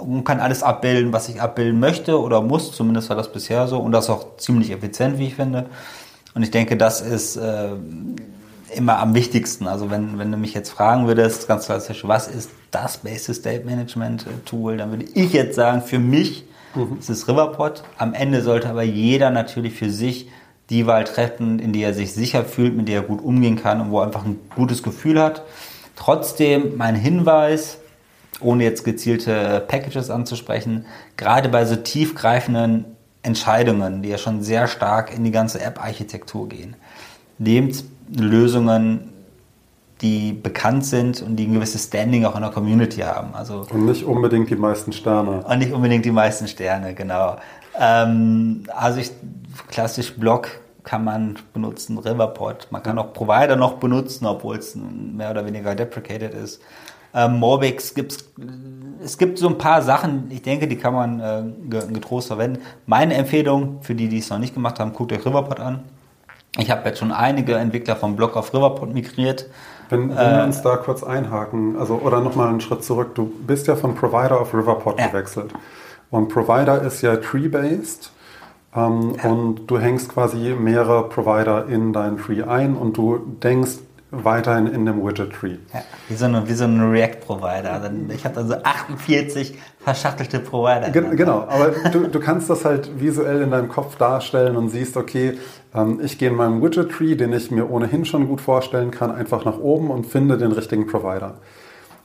und 0.00 0.22
kann 0.22 0.38
alles 0.38 0.62
abbilden, 0.62 1.12
was 1.12 1.28
ich 1.28 1.42
abbilden 1.42 1.80
möchte 1.80 2.20
oder 2.20 2.42
muss. 2.42 2.70
Zumindest 2.70 3.08
war 3.08 3.16
das 3.16 3.32
bisher 3.32 3.66
so. 3.66 3.80
Und 3.80 3.90
das 3.90 4.04
ist 4.04 4.10
auch 4.10 4.36
ziemlich 4.36 4.70
effizient, 4.70 5.18
wie 5.18 5.26
ich 5.26 5.34
finde. 5.34 5.66
Und 6.32 6.44
ich 6.44 6.52
denke, 6.52 6.76
das 6.76 7.00
ist 7.00 7.34
äh, 7.34 7.70
immer 8.70 8.98
am 8.98 9.14
wichtigsten. 9.14 9.66
Also 9.66 9.90
wenn, 9.90 10.18
wenn 10.18 10.30
du 10.30 10.38
mich 10.38 10.54
jetzt 10.54 10.70
fragen 10.70 11.06
würdest, 11.06 11.48
ganz 11.48 11.66
klassisch, 11.66 12.06
was 12.06 12.28
ist 12.28 12.50
das 12.70 12.98
Basis 12.98 13.38
State 13.38 13.64
Management 13.64 14.26
Tool, 14.44 14.76
dann 14.76 14.90
würde 14.90 15.06
ich 15.14 15.32
jetzt 15.32 15.56
sagen, 15.56 15.82
für 15.82 15.98
mich 15.98 16.44
Mhm. 16.74 16.98
Ist 17.00 17.28
Riverpod. 17.28 17.82
Am 17.96 18.14
Ende 18.14 18.42
sollte 18.42 18.68
aber 18.68 18.82
jeder 18.82 19.30
natürlich 19.30 19.74
für 19.74 19.90
sich 19.90 20.28
die 20.70 20.86
Wahl 20.86 21.04
treffen, 21.04 21.58
in 21.58 21.72
der 21.72 21.88
er 21.88 21.94
sich 21.94 22.12
sicher 22.12 22.44
fühlt, 22.44 22.76
mit 22.76 22.88
der 22.88 22.96
er 22.96 23.02
gut 23.02 23.22
umgehen 23.22 23.56
kann 23.56 23.80
und 23.80 23.90
wo 23.90 24.00
er 24.00 24.06
einfach 24.06 24.24
ein 24.24 24.38
gutes 24.54 24.82
Gefühl 24.82 25.20
hat. 25.20 25.42
Trotzdem 25.96 26.76
mein 26.76 26.94
Hinweis, 26.94 27.78
ohne 28.40 28.64
jetzt 28.64 28.84
gezielte 28.84 29.64
Packages 29.66 30.10
anzusprechen, 30.10 30.84
gerade 31.16 31.48
bei 31.48 31.64
so 31.64 31.74
tiefgreifenden 31.74 32.84
Entscheidungen, 33.22 34.02
die 34.02 34.10
ja 34.10 34.18
schon 34.18 34.42
sehr 34.42 34.68
stark 34.68 35.14
in 35.14 35.24
die 35.24 35.30
ganze 35.30 35.60
App-Architektur 35.60 36.48
gehen, 36.48 36.76
nehmt 37.38 37.82
Lösungen, 38.16 39.12
die 40.00 40.32
bekannt 40.32 40.84
sind 40.84 41.22
und 41.22 41.36
die 41.36 41.46
ein 41.46 41.54
gewisses 41.54 41.84
Standing 41.84 42.24
auch 42.24 42.36
in 42.36 42.42
der 42.42 42.50
Community 42.50 43.00
haben. 43.00 43.34
Also 43.34 43.66
und 43.70 43.86
nicht 43.86 44.04
unbedingt 44.04 44.48
die 44.50 44.56
meisten 44.56 44.92
Sterne. 44.92 45.44
Und 45.44 45.58
nicht 45.58 45.72
unbedingt 45.72 46.04
die 46.04 46.12
meisten 46.12 46.46
Sterne, 46.46 46.94
genau. 46.94 47.36
Ähm, 47.78 48.64
also 48.68 49.00
ich, 49.00 49.10
klassisch 49.68 50.14
Blog 50.14 50.48
kann 50.84 51.04
man 51.04 51.38
benutzen, 51.52 51.98
Riverpod. 51.98 52.68
Man 52.70 52.82
kann 52.82 52.98
auch 52.98 53.12
Provider 53.12 53.56
noch 53.56 53.74
benutzen, 53.74 54.26
obwohl 54.26 54.56
es 54.56 54.74
mehr 54.76 55.30
oder 55.30 55.44
weniger 55.44 55.74
deprecated 55.74 56.32
ist. 56.32 56.62
Ähm, 57.14 57.38
Morbix 57.38 57.94
gibt's, 57.94 58.24
es 59.02 59.18
gibt 59.18 59.38
so 59.38 59.48
ein 59.48 59.58
paar 59.58 59.82
Sachen, 59.82 60.30
ich 60.30 60.42
denke, 60.42 60.68
die 60.68 60.76
kann 60.76 60.94
man 60.94 61.20
äh, 61.20 61.42
getrost 61.92 62.28
verwenden. 62.28 62.62
Meine 62.86 63.14
Empfehlung 63.14 63.82
für 63.82 63.94
die, 63.94 64.08
die 64.08 64.18
es 64.18 64.30
noch 64.30 64.38
nicht 64.38 64.54
gemacht 64.54 64.78
haben, 64.78 64.92
guckt 64.92 65.12
euch 65.12 65.24
Riverpod 65.24 65.60
an. 65.60 65.80
Ich 66.58 66.70
habe 66.70 66.88
jetzt 66.88 66.98
schon 66.98 67.12
einige 67.12 67.54
Entwickler 67.54 67.96
vom 67.96 68.16
Blog 68.16 68.36
auf 68.36 68.52
Riverpod 68.52 68.92
migriert. 68.92 69.46
Wenn, 69.90 70.10
wenn 70.10 70.16
äh, 70.16 70.36
wir 70.38 70.44
uns 70.44 70.60
da 70.60 70.76
kurz 70.76 71.02
einhaken, 71.02 71.76
also 71.78 71.94
oder 71.94 72.20
nochmal 72.20 72.48
einen 72.48 72.60
Schritt 72.60 72.84
zurück, 72.84 73.14
du 73.14 73.26
bist 73.46 73.68
ja 73.68 73.76
von 73.76 73.94
Provider 73.94 74.40
auf 74.40 74.52
Riverpod 74.52 74.98
ja. 74.98 75.06
gewechselt. 75.06 75.52
Und 76.10 76.28
Provider 76.28 76.82
ist 76.82 77.00
ja 77.02 77.16
tree-based. 77.16 78.10
Ähm, 78.74 79.14
ja. 79.22 79.30
Und 79.30 79.66
du 79.68 79.78
hängst 79.78 80.10
quasi 80.10 80.54
mehrere 80.58 81.08
Provider 81.08 81.66
in 81.66 81.92
dein 81.92 82.18
Tree 82.18 82.42
ein 82.42 82.76
und 82.76 82.96
du 82.96 83.18
denkst 83.42 83.78
weiterhin 84.10 84.66
in 84.66 84.86
dem 84.86 85.04
Widget-Tree. 85.04 85.56
Ja, 85.72 85.82
wie 86.08 86.14
so, 86.14 86.26
wie 86.26 86.52
so 86.54 86.64
ein 86.64 86.80
React-Provider. 86.80 87.72
Also 87.72 87.90
ich 88.14 88.24
habe 88.24 88.34
dann 88.36 88.48
so 88.48 88.54
48 88.54 89.58
verschachtelte 89.80 90.40
Provider. 90.40 90.90
Gen 90.90 91.14
genau, 91.16 91.46
aber 91.48 91.72
du, 91.92 92.08
du 92.08 92.20
kannst 92.20 92.48
das 92.48 92.64
halt 92.64 93.00
visuell 93.00 93.42
in 93.42 93.50
deinem 93.50 93.68
Kopf 93.68 93.96
darstellen 93.96 94.56
und 94.56 94.70
siehst, 94.70 94.96
okay, 94.96 95.38
ähm, 95.74 96.00
ich 96.02 96.18
gehe 96.18 96.30
in 96.30 96.36
meinem 96.36 96.62
Widget-Tree, 96.62 97.16
den 97.16 97.32
ich 97.32 97.50
mir 97.50 97.70
ohnehin 97.70 98.04
schon 98.04 98.28
gut 98.28 98.40
vorstellen 98.40 98.90
kann, 98.90 99.10
einfach 99.10 99.44
nach 99.44 99.58
oben 99.58 99.90
und 99.90 100.06
finde 100.06 100.38
den 100.38 100.52
richtigen 100.52 100.86
Provider. 100.86 101.34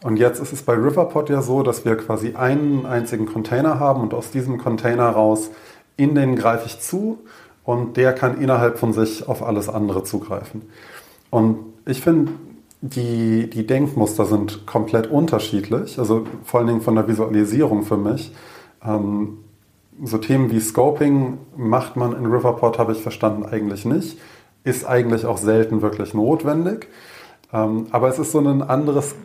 Und 0.04 0.18
jetzt 0.18 0.42
ist 0.42 0.52
es 0.52 0.62
bei 0.64 0.74
Riverpod 0.74 1.30
ja 1.30 1.42
so, 1.42 1.64
dass 1.64 1.86
wir 1.86 1.96
quasi 1.96 2.36
einen 2.36 2.86
einzigen 2.86 3.26
Container 3.26 3.80
haben 3.80 4.02
und 4.02 4.14
aus 4.14 4.32
diesem 4.32 4.58
Container 4.58 5.10
raus 5.10 5.50
in 5.96 6.16
den 6.16 6.36
greife 6.36 6.66
ich 6.66 6.82
zu 6.82 7.20
und 7.64 7.96
der 7.96 8.14
kann 8.14 8.42
innerhalb 8.42 8.78
von 8.78 8.92
sich 8.92 9.28
auf 9.28 9.42
alles 9.42 9.70
andere 9.70 10.04
zugreifen. 10.04 10.64
Und 11.30 11.73
ich 11.86 12.02
finde, 12.02 12.32
die, 12.82 13.50
die 13.50 13.66
Denkmuster 13.66 14.26
sind 14.26 14.66
komplett 14.66 15.08
unterschiedlich, 15.08 15.98
also 15.98 16.26
vor 16.44 16.60
allen 16.60 16.68
Dingen 16.68 16.82
von 16.82 16.96
der 16.96 17.08
Visualisierung 17.08 17.84
für 17.84 17.98
mich. 17.98 18.32
Ähm, 18.86 19.38
so 20.04 20.18
Themen 20.18 20.52
wie 20.52 20.60
Scoping 20.60 21.38
macht 21.56 21.96
man 21.96 22.14
in 22.14 22.26
Riverport, 22.26 22.80
habe 22.80 22.92
ich 22.92 23.02
verstanden, 23.02 23.46
eigentlich 23.46 23.86
nicht. 23.86 24.18
Ist 24.64 24.86
eigentlich 24.86 25.26
auch 25.26 25.38
selten 25.38 25.82
wirklich 25.82 26.14
notwendig. 26.14 26.88
Ähm, 27.54 27.88
aber 27.92 28.10
es 28.10 28.20
ist 28.20 28.32
so 28.32 28.40
ein 28.40 28.62
anderes 28.62 29.16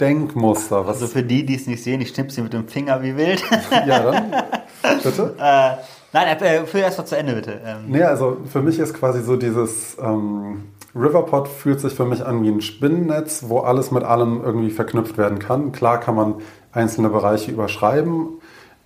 Denkmuster. 0.00 0.86
also 0.86 1.06
für 1.06 1.22
die, 1.22 1.46
die 1.46 1.54
es 1.54 1.66
nicht 1.66 1.82
sehen, 1.82 2.00
ich 2.00 2.10
schnipp 2.10 2.30
sie 2.30 2.42
mit 2.42 2.52
dem 2.52 2.68
Finger 2.68 3.02
wie 3.02 3.16
wild. 3.16 3.42
ja, 3.86 4.02
dann. 4.02 4.32
Bitte? 5.02 5.34
Äh, 5.38 5.76
nein, 6.12 6.38
äh, 6.38 6.66
führ 6.66 6.80
erst 6.80 6.98
mal 6.98 7.06
zu 7.06 7.16
Ende, 7.16 7.34
bitte. 7.34 7.60
Ähm. 7.64 7.84
Nee, 7.88 8.02
also 8.02 8.38
für 8.50 8.60
mich 8.60 8.78
ist 8.78 8.92
quasi 8.94 9.22
so 9.22 9.36
dieses 9.36 9.96
ähm, 10.00 10.64
Riverpod 10.96 11.48
fühlt 11.48 11.80
sich 11.80 11.92
für 11.92 12.04
mich 12.04 12.24
an 12.24 12.42
wie 12.42 12.48
ein 12.48 12.60
Spinnennetz, 12.60 13.44
wo 13.48 13.58
alles 13.60 13.90
mit 13.90 14.02
allem 14.02 14.42
irgendwie 14.42 14.70
verknüpft 14.70 15.18
werden 15.18 15.38
kann. 15.38 15.72
Klar 15.72 16.00
kann 16.00 16.14
man 16.14 16.34
einzelne 16.72 17.10
Bereiche 17.10 17.50
überschreiben, 17.50 18.28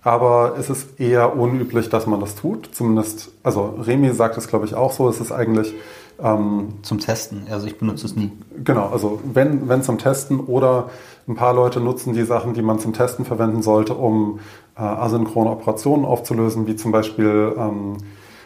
aber 0.03 0.55
es 0.57 0.69
ist 0.69 0.99
eher 0.99 1.37
unüblich, 1.37 1.89
dass 1.89 2.07
man 2.07 2.19
das 2.19 2.35
tut. 2.35 2.69
Zumindest, 2.73 3.31
also 3.43 3.75
Remy 3.79 4.13
sagt 4.13 4.37
es, 4.37 4.47
glaube 4.47 4.65
ich, 4.65 4.75
auch 4.75 4.91
so. 4.91 5.07
Es 5.07 5.21
ist 5.21 5.31
eigentlich 5.31 5.73
ähm, 6.21 6.73
zum 6.81 6.99
Testen. 6.99 7.43
Also 7.49 7.67
ich 7.67 7.77
benutze 7.77 8.05
es 8.05 8.15
nie. 8.15 8.31
Genau, 8.63 8.89
also 8.89 9.19
wenn, 9.23 9.69
wenn 9.69 9.83
zum 9.83 9.97
Testen 9.97 10.39
oder 10.39 10.89
ein 11.27 11.35
paar 11.35 11.53
Leute 11.53 11.79
nutzen 11.79 12.13
die 12.13 12.23
Sachen, 12.23 12.53
die 12.53 12.61
man 12.61 12.79
zum 12.79 12.93
Testen 12.93 13.25
verwenden 13.25 13.61
sollte, 13.61 13.93
um 13.93 14.39
äh, 14.75 14.81
asynchrone 14.81 15.49
Operationen 15.49 16.05
aufzulösen, 16.05 16.67
wie 16.67 16.75
zum 16.75 16.91
Beispiel 16.91 17.53
ähm, 17.57 17.97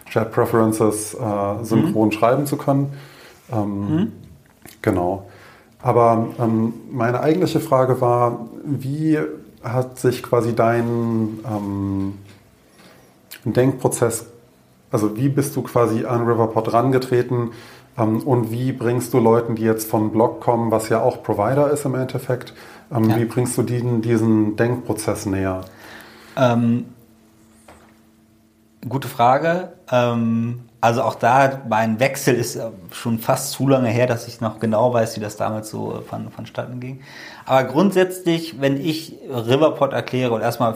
Shared 0.10 0.32
Preferences 0.32 1.14
äh, 1.14 1.64
synchron 1.64 2.10
mhm. 2.10 2.12
schreiben 2.12 2.46
zu 2.46 2.58
können. 2.58 2.94
Ähm, 3.52 3.96
mhm. 3.96 4.12
Genau. 4.82 5.28
Aber 5.82 6.28
ähm, 6.40 6.74
meine 6.92 7.20
eigentliche 7.20 7.60
Frage 7.60 8.02
war, 8.02 8.48
wie 8.64 9.20
hat 9.64 10.00
sich 10.00 10.24
quasi 10.24 10.56
dein 10.56 11.40
ähm, 11.46 12.14
Denkprozess 13.44 14.26
also 14.96 15.18
wie 15.18 15.28
bist 15.28 15.56
du 15.58 15.62
quasi 15.62 16.06
an 16.06 16.26
Riverpod 16.26 16.72
rangetreten 16.72 17.52
ähm, 17.98 18.22
und 18.24 18.50
wie 18.52 18.72
bringst 18.72 19.14
du 19.14 19.20
Leuten, 19.20 19.56
die 19.56 19.64
jetzt 19.64 19.90
von 19.90 20.12
Blog 20.12 20.40
kommen, 20.40 20.72
was 20.72 20.88
ja 20.88 21.02
auch 21.02 21.22
Provider 21.22 21.70
ist 21.70 21.84
im 21.84 21.96
Endeffekt, 21.96 22.54
ähm, 22.94 23.10
ja. 23.10 23.18
wie 23.18 23.26
bringst 23.26 23.58
du 23.58 23.64
diesen, 23.64 24.02
diesen 24.02 24.56
Denkprozess 24.56 25.26
näher? 25.26 25.66
Ähm, 26.38 26.86
gute 28.88 29.10
Frage. 29.10 29.74
Ähm, 29.92 30.62
also 30.86 31.02
auch 31.02 31.16
da, 31.16 31.62
mein 31.68 32.00
Wechsel 32.00 32.36
ist 32.36 32.56
äh, 32.56 32.70
schon 32.92 33.18
fast 33.18 33.52
zu 33.52 33.68
lange 33.68 33.90
her, 33.90 34.06
dass 34.06 34.28
ich 34.28 34.40
noch 34.40 34.60
genau 34.60 34.94
weiß, 34.94 35.16
wie 35.16 35.20
das 35.20 35.36
damals 35.36 35.70
so 35.70 36.04
von, 36.08 36.30
vonstatten 36.30 36.80
ging. 36.80 37.02
Aber 37.46 37.64
grundsätzlich, 37.64 38.62
wenn 38.62 38.80
ich 38.80 39.18
Riverpod 39.28 39.94
erkläre 39.94 40.34
und 40.34 40.42
erstmal 40.42 40.76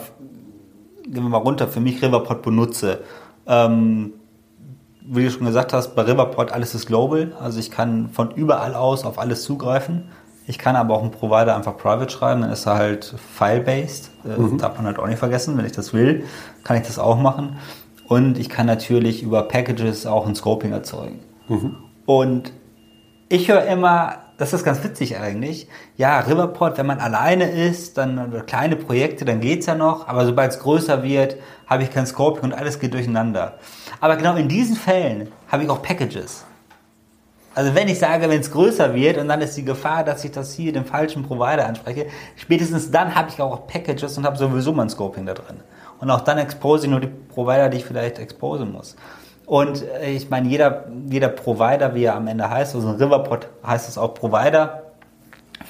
gehen 1.03 1.24
wir 1.24 1.30
mal 1.30 1.38
runter, 1.38 1.68
für 1.68 1.80
mich 1.80 2.01
Riverpod 2.01 2.41
benutze 2.41 3.03
ähm, 3.45 4.14
wie 5.12 5.24
du 5.24 5.32
schon 5.32 5.45
gesagt 5.45 5.74
hast, 5.74 5.95
bei 5.95 6.03
Riverport 6.03 6.51
alles 6.51 6.76
ist 6.76 6.86
global. 6.86 7.34
Also 7.39 7.60
ich 7.60 7.72
kann 7.72 8.10
von 8.10 8.32
überall 8.32 8.76
aus 8.76 9.05
auf 9.05 9.18
alles 9.18 9.43
zugreifen. 9.43 10.10
Ich 10.45 10.57
kann 10.57 10.76
aber 10.76 10.95
auch 10.95 11.01
einen 11.01 11.12
Provider 11.12 11.55
einfach 11.55 11.78
private 11.78 12.12
schreiben, 12.12 12.41
dann 12.41 12.51
ist 12.51 12.66
er 12.66 12.76
halt 12.76 13.16
file-based. 13.36 14.12
Äh, 14.26 14.39
mhm. 14.39 14.57
Darf 14.57 14.78
man 14.78 14.86
halt 14.86 14.99
auch 14.99 15.07
nicht 15.07 15.20
vergessen. 15.20 15.57
Wenn 15.57 15.66
ich 15.66 15.72
das 15.72 15.93
will, 15.93 16.26
kann 16.64 16.78
ich 16.78 16.88
das 16.88 16.97
auch 16.97 17.18
machen. 17.18 17.57
Und 18.10 18.39
ich 18.39 18.49
kann 18.49 18.66
natürlich 18.66 19.22
über 19.22 19.43
Packages 19.43 20.07
auch 20.07 20.28
ein 20.28 20.36
Scoping 20.36 20.72
erzeugen. 20.72 21.20
Mhm. 21.47 21.78
Und 22.07 22.51
ich 23.30 23.49
höre 23.49 23.66
immer, 23.66 24.18
das 24.39 24.51
ist 24.51 24.64
ganz 24.64 24.84
witzig 24.84 25.20
eigentlich. 25.20 25.68
Ja, 25.95 26.20
Riverport, 26.20 26.80
wenn 26.80 26.88
man 26.88 26.99
alleine 26.99 27.51
ist, 27.51 27.99
dann 27.99 28.43
kleine 28.47 28.78
Projekte, 28.78 29.26
dann 29.26 29.41
geht's 29.41 29.68
ja 29.68 29.76
noch. 29.76 30.07
Aber 30.07 30.26
sobald 30.26 30.51
es 30.51 30.60
größer 30.60 31.03
wird, 31.03 31.38
habe 31.68 31.84
ich 31.84 31.91
kein 31.91 32.07
Scoping 32.07 32.45
und 32.45 32.53
alles 32.53 32.80
geht 32.80 32.95
durcheinander. 32.95 33.60
Aber 34.01 34.16
genau 34.16 34.36
in 34.36 34.47
diesen 34.47 34.76
Fällen 34.76 35.32
habe 35.47 35.64
ich 35.64 35.70
auch 35.70 35.84
Packages. 35.84 36.45
Also 37.53 37.76
wenn 37.76 37.89
ich 37.89 37.99
sage, 37.99 38.28
wenn 38.28 38.39
es 38.39 38.49
größer 38.49 38.95
wird 38.95 39.20
und 39.20 39.28
dann 39.28 39.41
ist 39.41 39.55
die 39.55 39.66
Gefahr, 39.66 40.03
dass 40.03 40.24
ich 40.24 40.32
das 40.32 40.53
hier 40.53 40.74
dem 40.74 40.86
falschen 40.86 41.24
Provider 41.24 41.68
anspreche, 41.68 42.07
spätestens 42.38 42.89
dann 42.89 43.14
habe 43.14 43.30
ich 43.30 43.39
auch 43.39 43.68
Packages 43.68 44.18
und 44.18 44.26
habe 44.26 44.38
sowieso 44.38 44.74
mein 44.74 44.89
Scoping 44.89 45.28
da 45.28 45.36
drin. 45.36 45.60
Und 46.00 46.10
auch 46.12 46.22
dann 46.22 46.38
expose 46.38 46.86
ich 46.86 46.91
nur 46.91 47.00
die 47.00 47.08
Provider, 47.08 47.70
die 47.70 47.78
ich 47.78 47.86
vielleicht 47.86 48.20
exposen 48.20 48.72
muss. 48.72 48.95
Und 49.45 49.84
äh, 49.84 50.12
ich 50.12 50.30
meine, 50.30 50.47
jeder, 50.47 50.86
jeder 51.10 51.30
Provider, 51.30 51.95
wie 51.95 52.04
er 52.04 52.16
am 52.16 52.28
Ende 52.28 52.50
heißt, 52.50 52.76
also 52.76 52.88
ein 52.88 52.95
Riverpod 52.95 53.47
heißt 53.66 53.89
es 53.89 53.97
auch 53.97 54.14
Provider. 54.14 54.84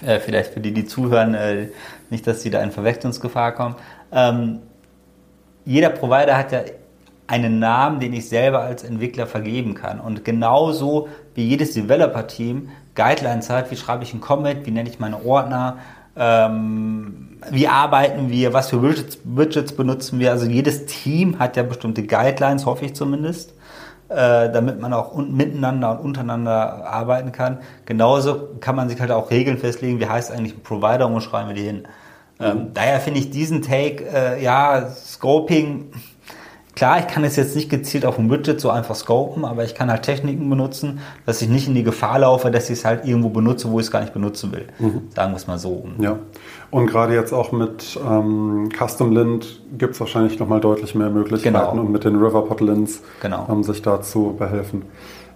Äh, 0.05 0.19
vielleicht 0.19 0.53
für 0.53 0.59
die, 0.59 0.73
die 0.73 0.85
zuhören, 0.85 1.33
äh, 1.33 1.69
nicht, 2.09 2.27
dass 2.27 2.41
sie 2.41 2.49
da 2.49 2.61
in 2.61 2.71
Verwechslungsgefahr 2.71 3.53
kommen. 3.53 3.75
Ähm, 4.11 4.59
jeder 5.65 5.89
Provider 5.89 6.37
hat 6.37 6.51
ja 6.51 6.61
einen 7.27 7.59
Namen, 7.59 7.99
den 7.99 8.13
ich 8.13 8.27
selber 8.27 8.61
als 8.61 8.83
Entwickler 8.83 9.27
vergeben 9.27 9.75
kann. 9.75 9.99
Und 9.99 10.25
genauso 10.25 11.09
wie 11.35 11.47
jedes 11.47 11.73
Developer-Team 11.73 12.69
Guidelines 12.95 13.49
hat, 13.49 13.69
wie 13.71 13.77
schreibe 13.77 14.03
ich 14.03 14.11
einen 14.13 14.21
Commit, 14.21 14.65
wie 14.65 14.71
nenne 14.71 14.89
ich 14.89 14.99
meine 14.99 15.23
Ordner, 15.23 15.77
ähm, 16.19 17.37
wie 17.49 17.67
arbeiten 17.67 18.29
wir, 18.29 18.53
was 18.53 18.69
für 18.69 18.83
Widgets, 18.83 19.19
Widgets, 19.23 19.73
benutzen 19.73 20.19
wir. 20.19 20.31
Also 20.31 20.45
jedes 20.45 20.85
Team 20.85 21.39
hat 21.39 21.55
ja 21.57 21.63
bestimmte 21.63 22.03
Guidelines, 22.03 22.65
hoffe 22.65 22.85
ich 22.85 22.95
zumindest 22.95 23.53
äh, 24.09 24.51
damit 24.51 24.81
man 24.81 24.91
auch 24.93 25.15
miteinander 25.15 25.91
und 25.91 25.99
untereinander 25.99 26.85
arbeiten 26.85 27.31
kann. 27.31 27.59
Genauso 27.85 28.49
kann 28.59 28.75
man 28.75 28.89
sich 28.89 28.99
halt 28.99 29.11
auch 29.11 29.29
Regeln 29.29 29.57
festlegen, 29.57 29.99
wie 29.99 30.07
heißt 30.07 30.31
eigentlich 30.31 30.55
ein 30.57 30.63
Provider 30.63 31.07
und 31.07 31.13
wo 31.13 31.19
schreiben 31.19 31.49
wir 31.49 31.55
die 31.55 31.63
hin. 31.63 31.87
Ähm, 32.39 32.69
daher 32.73 32.99
finde 32.99 33.19
ich 33.19 33.29
diesen 33.29 33.61
Take, 33.61 34.05
äh, 34.05 34.43
ja, 34.43 34.89
Scoping, 34.89 35.91
klar, 36.79 36.99
ich 36.99 37.07
kann 37.07 37.25
es 37.25 37.35
jetzt 37.35 37.57
nicht 37.57 37.69
gezielt 37.69 38.05
auf 38.05 38.15
dem 38.15 38.31
Widget 38.31 38.61
so 38.61 38.69
einfach 38.69 38.95
scopen, 38.95 39.43
aber 39.43 39.65
ich 39.65 39.75
kann 39.75 39.91
halt 39.91 40.03
Techniken 40.03 40.49
benutzen, 40.49 41.01
dass 41.25 41.41
ich 41.41 41.49
nicht 41.49 41.67
in 41.67 41.75
die 41.75 41.83
Gefahr 41.83 42.19
laufe, 42.19 42.49
dass 42.51 42.69
ich 42.69 42.79
es 42.79 42.85
halt 42.85 43.03
irgendwo 43.03 43.27
benutze, 43.27 43.69
wo 43.69 43.81
ich 43.81 43.87
es 43.87 43.91
gar 43.91 43.99
nicht 43.99 44.13
benutzen 44.13 44.53
will. 44.53 44.65
Mhm. 44.79 45.01
Sagen 45.13 45.33
wir 45.33 45.35
es 45.35 45.45
mal 45.45 45.59
so. 45.59 45.85
Ja. 45.99 46.19
Und 46.71 46.87
gerade 46.87 47.15
jetzt 47.15 47.33
auch 47.33 47.51
mit 47.51 47.99
ähm, 48.09 48.69
Custom 48.71 49.11
Lint 49.11 49.61
gibt 49.77 49.95
es 49.95 49.99
wahrscheinlich 49.99 50.39
nochmal 50.39 50.61
deutlich 50.61 50.95
mehr 50.95 51.09
Möglichkeiten 51.09 51.53
genau. 51.53 51.71
und 51.83 51.91
mit 51.91 52.05
den 52.05 52.15
Riverpod 52.15 52.61
Lints 52.61 53.01
genau. 53.21 53.45
ähm, 53.51 53.61
sich 53.61 53.81
dazu 53.81 54.33
behelfen. 54.39 54.83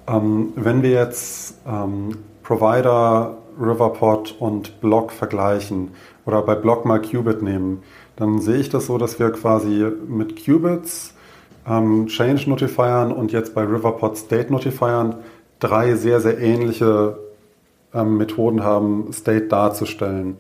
Ähm, 0.08 0.54
wenn 0.56 0.82
wir 0.82 0.91
jetzt 0.91 1.56
ähm, 1.68 2.20
Provider, 2.44 3.36
Riverpod 3.60 4.34
und 4.39 4.80
Block 4.80 5.12
vergleichen 5.12 5.91
oder 6.26 6.41
bei 6.41 6.56
Block 6.56 6.86
mal 6.86 7.02
Qubit 7.02 7.41
nehmen, 7.41 7.84
dann 8.16 8.39
sehe 8.39 8.58
ich 8.58 8.70
das 8.70 8.86
so, 8.86 8.98
dass 8.98 9.20
wir 9.20 9.30
quasi 9.32 9.86
mit 10.08 10.46
Qubits, 10.46 11.16
ähm, 11.68 12.07
Change 12.07 12.49
Notifiern 12.49 13.11
und 13.11 13.32
jetzt 13.32 13.53
bei 13.53 13.64
Riverpod 13.64 14.18
State 14.18 14.51
Notifiern 14.51 15.16
drei 15.59 15.95
sehr, 15.95 16.20
sehr 16.20 16.39
ähnliche 16.39 17.18
ähm, 17.93 18.18
Methoden 18.18 18.64
haben, 18.64 19.11
State 19.14 19.47
darzustellen. 19.47 20.38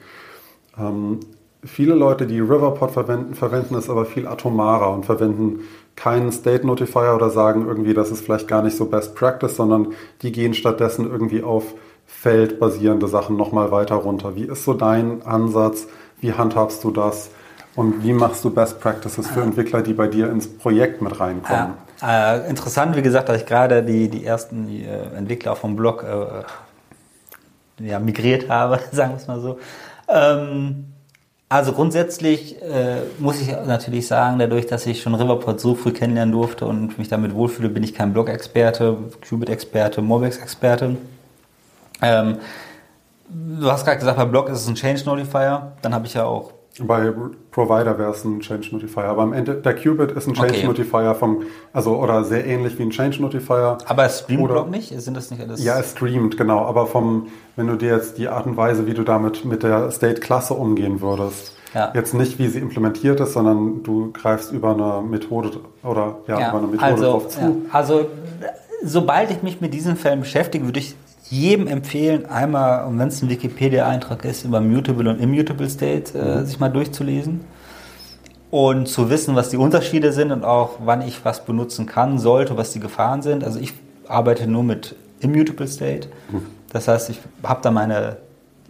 Ähm, 0.77 1.19
viele 1.63 1.95
Leute, 1.95 2.27
die 2.27 2.39
Riverpod 2.39 2.91
verwenden, 2.91 3.35
verwenden 3.35 3.75
es 3.75 3.89
aber 3.89 4.05
viel 4.05 4.27
atomarer 4.27 4.91
und 4.91 5.05
verwenden 5.05 5.61
keinen 5.95 6.31
State 6.31 6.65
Notifier 6.65 7.13
oder 7.15 7.29
sagen 7.29 7.67
irgendwie, 7.67 7.93
das 7.93 8.11
ist 8.11 8.25
vielleicht 8.25 8.47
gar 8.47 8.63
nicht 8.63 8.75
so 8.75 8.85
Best 8.85 9.15
Practice, 9.15 9.55
sondern 9.55 9.93
die 10.21 10.31
gehen 10.31 10.53
stattdessen 10.53 11.09
irgendwie 11.09 11.43
auf 11.43 11.75
feldbasierende 12.05 13.07
Sachen 13.07 13.37
nochmal 13.37 13.71
weiter 13.71 13.95
runter. 13.95 14.35
Wie 14.35 14.43
ist 14.43 14.65
so 14.65 14.73
dein 14.73 15.21
Ansatz? 15.23 15.87
Wie 16.19 16.33
handhabst 16.33 16.83
du 16.83 16.91
das? 16.91 17.29
Und 17.75 18.03
wie 18.03 18.13
machst 18.13 18.43
du 18.45 18.51
Best 18.51 18.79
Practices 18.79 19.27
für 19.27 19.41
Entwickler, 19.41 19.81
die 19.81 19.93
bei 19.93 20.07
dir 20.07 20.29
ins 20.29 20.47
Projekt 20.47 21.01
mit 21.01 21.19
reinkommen? 21.19 21.73
Ja, 22.01 22.35
äh, 22.35 22.49
interessant, 22.49 22.95
wie 22.95 23.01
gesagt, 23.01 23.29
dass 23.29 23.37
ich 23.37 23.45
gerade 23.45 23.81
die, 23.81 24.09
die 24.09 24.25
ersten 24.25 24.67
die, 24.67 24.83
äh, 24.83 25.15
Entwickler 25.15 25.55
vom 25.55 25.75
Blog 25.75 26.03
äh, 26.03 26.43
ja, 27.83 27.99
migriert 27.99 28.47
habe, 28.49 28.79
sagen 28.91 29.13
wir 29.13 29.17
es 29.17 29.27
mal 29.27 29.39
so. 29.39 29.57
Ähm, 30.07 30.93
also 31.49 31.71
grundsätzlich 31.71 32.61
äh, 32.61 33.01
muss 33.19 33.41
ich 33.41 33.51
natürlich 33.51 34.07
sagen, 34.07 34.39
dadurch, 34.39 34.67
dass 34.67 34.85
ich 34.85 35.01
schon 35.01 35.15
Riverport 35.15 35.59
so 35.59 35.75
früh 35.75 35.91
kennenlernen 35.91 36.31
durfte 36.31 36.65
und 36.65 36.97
mich 36.97 37.09
damit 37.09 37.33
wohlfühle, 37.33 37.69
bin 37.69 37.83
ich 37.83 37.93
kein 37.93 38.13
Blog-Experte, 38.13 38.97
Qubit-Experte, 39.27 40.01
Mobex-Experte. 40.01 40.97
Ähm, 42.01 42.37
du 43.29 43.71
hast 43.71 43.85
gerade 43.85 43.99
gesagt, 43.99 44.17
bei 44.17 44.25
Blog 44.25 44.49
ist 44.49 44.61
es 44.61 44.67
ein 44.67 44.75
Change 44.75 45.05
Notifier. 45.05 45.73
Dann 45.81 45.93
habe 45.93 46.07
ich 46.07 46.15
ja 46.15 46.25
auch 46.25 46.53
bei 46.79 47.13
Provider 47.51 47.99
wäre 47.99 48.11
es 48.11 48.23
ein 48.23 48.39
Change 48.39 48.69
Notifier, 48.71 49.03
aber 49.03 49.21
am 49.21 49.33
Ende 49.33 49.55
der 49.55 49.75
Qubit 49.75 50.11
ist 50.11 50.27
ein 50.27 50.33
Change 50.33 50.53
okay. 50.53 50.65
Notifier 50.65 51.13
vom, 51.13 51.43
also 51.71 51.97
oder 51.97 52.23
sehr 52.23 52.45
ähnlich 52.45 52.79
wie 52.79 52.83
ein 52.83 52.89
Change 52.89 53.21
Notifier. 53.21 53.77
Aber 53.85 54.05
es 54.05 54.21
streamt 54.21 54.47
Block 54.47 54.71
nicht? 54.71 54.89
Sind 54.99 55.15
das 55.15 55.29
nicht 55.29 55.41
alles? 55.41 55.63
Ja, 55.63 55.79
es 55.79 55.91
streamt, 55.91 56.37
genau. 56.37 56.65
Aber 56.65 56.87
vom, 56.87 57.27
wenn 57.55 57.67
du 57.67 57.75
dir 57.75 57.95
jetzt 57.95 58.17
die 58.17 58.27
Art 58.27 58.47
und 58.47 58.57
Weise, 58.57 58.87
wie 58.87 58.95
du 58.95 59.03
damit 59.03 59.45
mit 59.45 59.61
der 59.61 59.91
State-Klasse 59.91 60.55
umgehen 60.55 61.01
würdest, 61.01 61.55
ja. 61.75 61.91
jetzt 61.93 62.15
nicht 62.15 62.39
wie 62.39 62.47
sie 62.47 62.59
implementiert 62.59 63.19
ist, 63.19 63.33
sondern 63.33 63.83
du 63.83 64.11
greifst 64.11 64.51
über 64.51 64.71
eine 64.71 65.07
Methode 65.07 65.51
oder 65.83 66.17
ja, 66.27 66.39
ja. 66.39 66.49
über 66.49 66.57
eine 66.57 66.67
Methode 66.67 66.83
also, 66.83 67.11
drauf 67.11 67.29
zu. 67.29 67.65
Also 67.71 68.05
sobald 68.83 69.31
ich 69.31 69.43
mich 69.43 69.61
mit 69.61 69.73
diesen 69.73 69.95
Fällen 69.95 70.21
beschäftige, 70.21 70.65
würde 70.65 70.79
ich 70.79 70.95
jedem 71.33 71.67
empfehlen, 71.67 72.27
einmal, 72.27 72.87
wenn 72.91 73.07
es 73.07 73.21
ein 73.21 73.29
Wikipedia-Eintrag 73.29 74.23
ist, 74.25 74.45
über 74.45 74.61
Mutable 74.61 75.09
und 75.09 75.19
Immutable 75.19 75.69
State 75.69 76.17
äh, 76.17 76.39
mhm. 76.39 76.45
sich 76.45 76.59
mal 76.59 76.69
durchzulesen 76.69 77.41
und 78.51 78.87
zu 78.87 79.09
wissen, 79.09 79.35
was 79.35 79.49
die 79.49 79.57
Unterschiede 79.57 80.11
sind 80.11 80.31
und 80.31 80.45
auch 80.45 80.77
wann 80.85 81.01
ich 81.01 81.25
was 81.25 81.43
benutzen 81.43 81.87
kann, 81.87 82.19
sollte, 82.19 82.55
was 82.55 82.71
die 82.71 82.79
Gefahren 82.79 83.23
sind. 83.23 83.43
Also 83.43 83.59
ich 83.59 83.73
arbeite 84.07 84.45
nur 84.45 84.63
mit 84.63 84.95
Immutable 85.21 85.67
State. 85.67 86.07
Mhm. 86.31 86.45
Das 86.71 86.87
heißt, 86.87 87.09
ich 87.09 87.19
habe 87.41 87.61
da 87.63 87.71
meine 87.71 88.17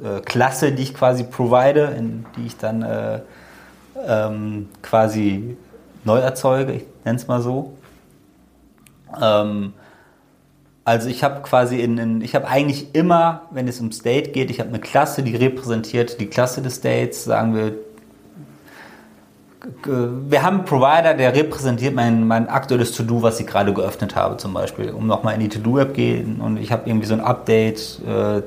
äh, 0.01 0.21
Klasse, 0.21 0.71
die 0.71 0.83
ich 0.83 0.93
quasi 0.93 1.25
provide, 1.25 1.93
in 1.97 2.25
die 2.37 2.45
ich 2.47 2.57
dann 2.57 2.81
äh, 2.81 3.19
ähm, 4.07 4.69
quasi 4.81 5.57
neu 6.05 6.19
erzeuge, 6.19 6.73
ich 6.73 6.85
nenne 7.03 7.17
es 7.17 7.27
mal 7.27 7.41
so. 7.41 7.73
Ähm, 9.21 9.73
also 10.85 11.09
ich 11.09 11.23
habe 11.23 11.41
quasi 11.41 11.79
in, 11.79 11.97
in 11.97 12.21
ich 12.21 12.35
habe 12.35 12.47
eigentlich 12.47 12.93
immer, 12.93 13.43
wenn 13.51 13.67
es 13.67 13.79
um 13.79 13.91
State 13.91 14.31
geht, 14.31 14.51
ich 14.51 14.59
habe 14.59 14.69
eine 14.69 14.79
Klasse, 14.79 15.23
die 15.23 15.35
repräsentiert 15.35 16.19
die 16.19 16.27
Klasse 16.27 16.61
des 16.61 16.75
States, 16.75 17.23
sagen 17.23 17.55
wir. 17.55 17.73
Wir 19.85 20.43
haben 20.43 20.57
einen 20.57 20.65
Provider, 20.65 21.13
der 21.13 21.33
repräsentiert 21.33 21.95
mein, 21.95 22.27
mein 22.27 22.49
aktuelles 22.49 22.91
To-Do, 22.91 23.21
was 23.21 23.39
ich 23.39 23.47
gerade 23.47 23.73
geöffnet 23.73 24.13
habe, 24.13 24.35
zum 24.35 24.53
Beispiel, 24.53 24.89
um 24.89 25.07
nochmal 25.07 25.35
in 25.35 25.39
die 25.39 25.47
To-Do-App 25.47 25.93
gehen 25.93 26.41
und 26.41 26.57
ich 26.57 26.69
habe 26.73 26.89
irgendwie 26.89 27.07
so 27.07 27.13
ein 27.13 27.21
Update 27.21 28.01
äh. 28.05 28.41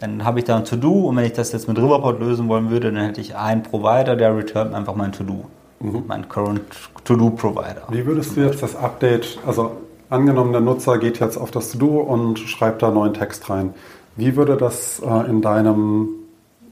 Dann 0.00 0.24
habe 0.24 0.38
ich 0.38 0.44
da 0.44 0.58
ein 0.58 0.64
To-Do 0.64 1.08
und 1.08 1.16
wenn 1.16 1.24
ich 1.24 1.32
das 1.32 1.50
jetzt 1.50 1.66
mit 1.66 1.76
Riverport 1.76 2.20
lösen 2.20 2.46
wollen 2.46 2.70
würde, 2.70 2.92
dann 2.92 3.04
hätte 3.04 3.20
ich 3.20 3.34
einen 3.34 3.64
Provider, 3.64 4.14
der 4.14 4.36
returnt 4.36 4.72
einfach 4.72 4.94
mein 4.94 5.10
To-Do. 5.10 5.46
Mhm. 5.80 6.04
Mein 6.06 6.28
Current 6.28 6.62
To-Do-Provider. 7.02 7.82
Wie 7.88 8.06
würdest 8.06 8.36
du 8.36 8.42
jetzt 8.42 8.62
das 8.62 8.76
Update, 8.76 9.40
also 9.44 9.72
angenommen, 10.10 10.52
der 10.52 10.60
Nutzer 10.60 10.98
geht 10.98 11.20
jetzt 11.20 11.36
auf 11.36 11.50
das 11.50 11.72
To-Do 11.72 12.00
und 12.00 12.38
schreibt 12.38 12.82
da 12.82 12.90
neuen 12.90 13.14
Text 13.14 13.48
rein. 13.50 13.74
Wie 14.16 14.36
würde 14.36 14.56
das 14.56 15.00
äh, 15.00 15.30
in 15.30 15.42
deinem 15.42 16.08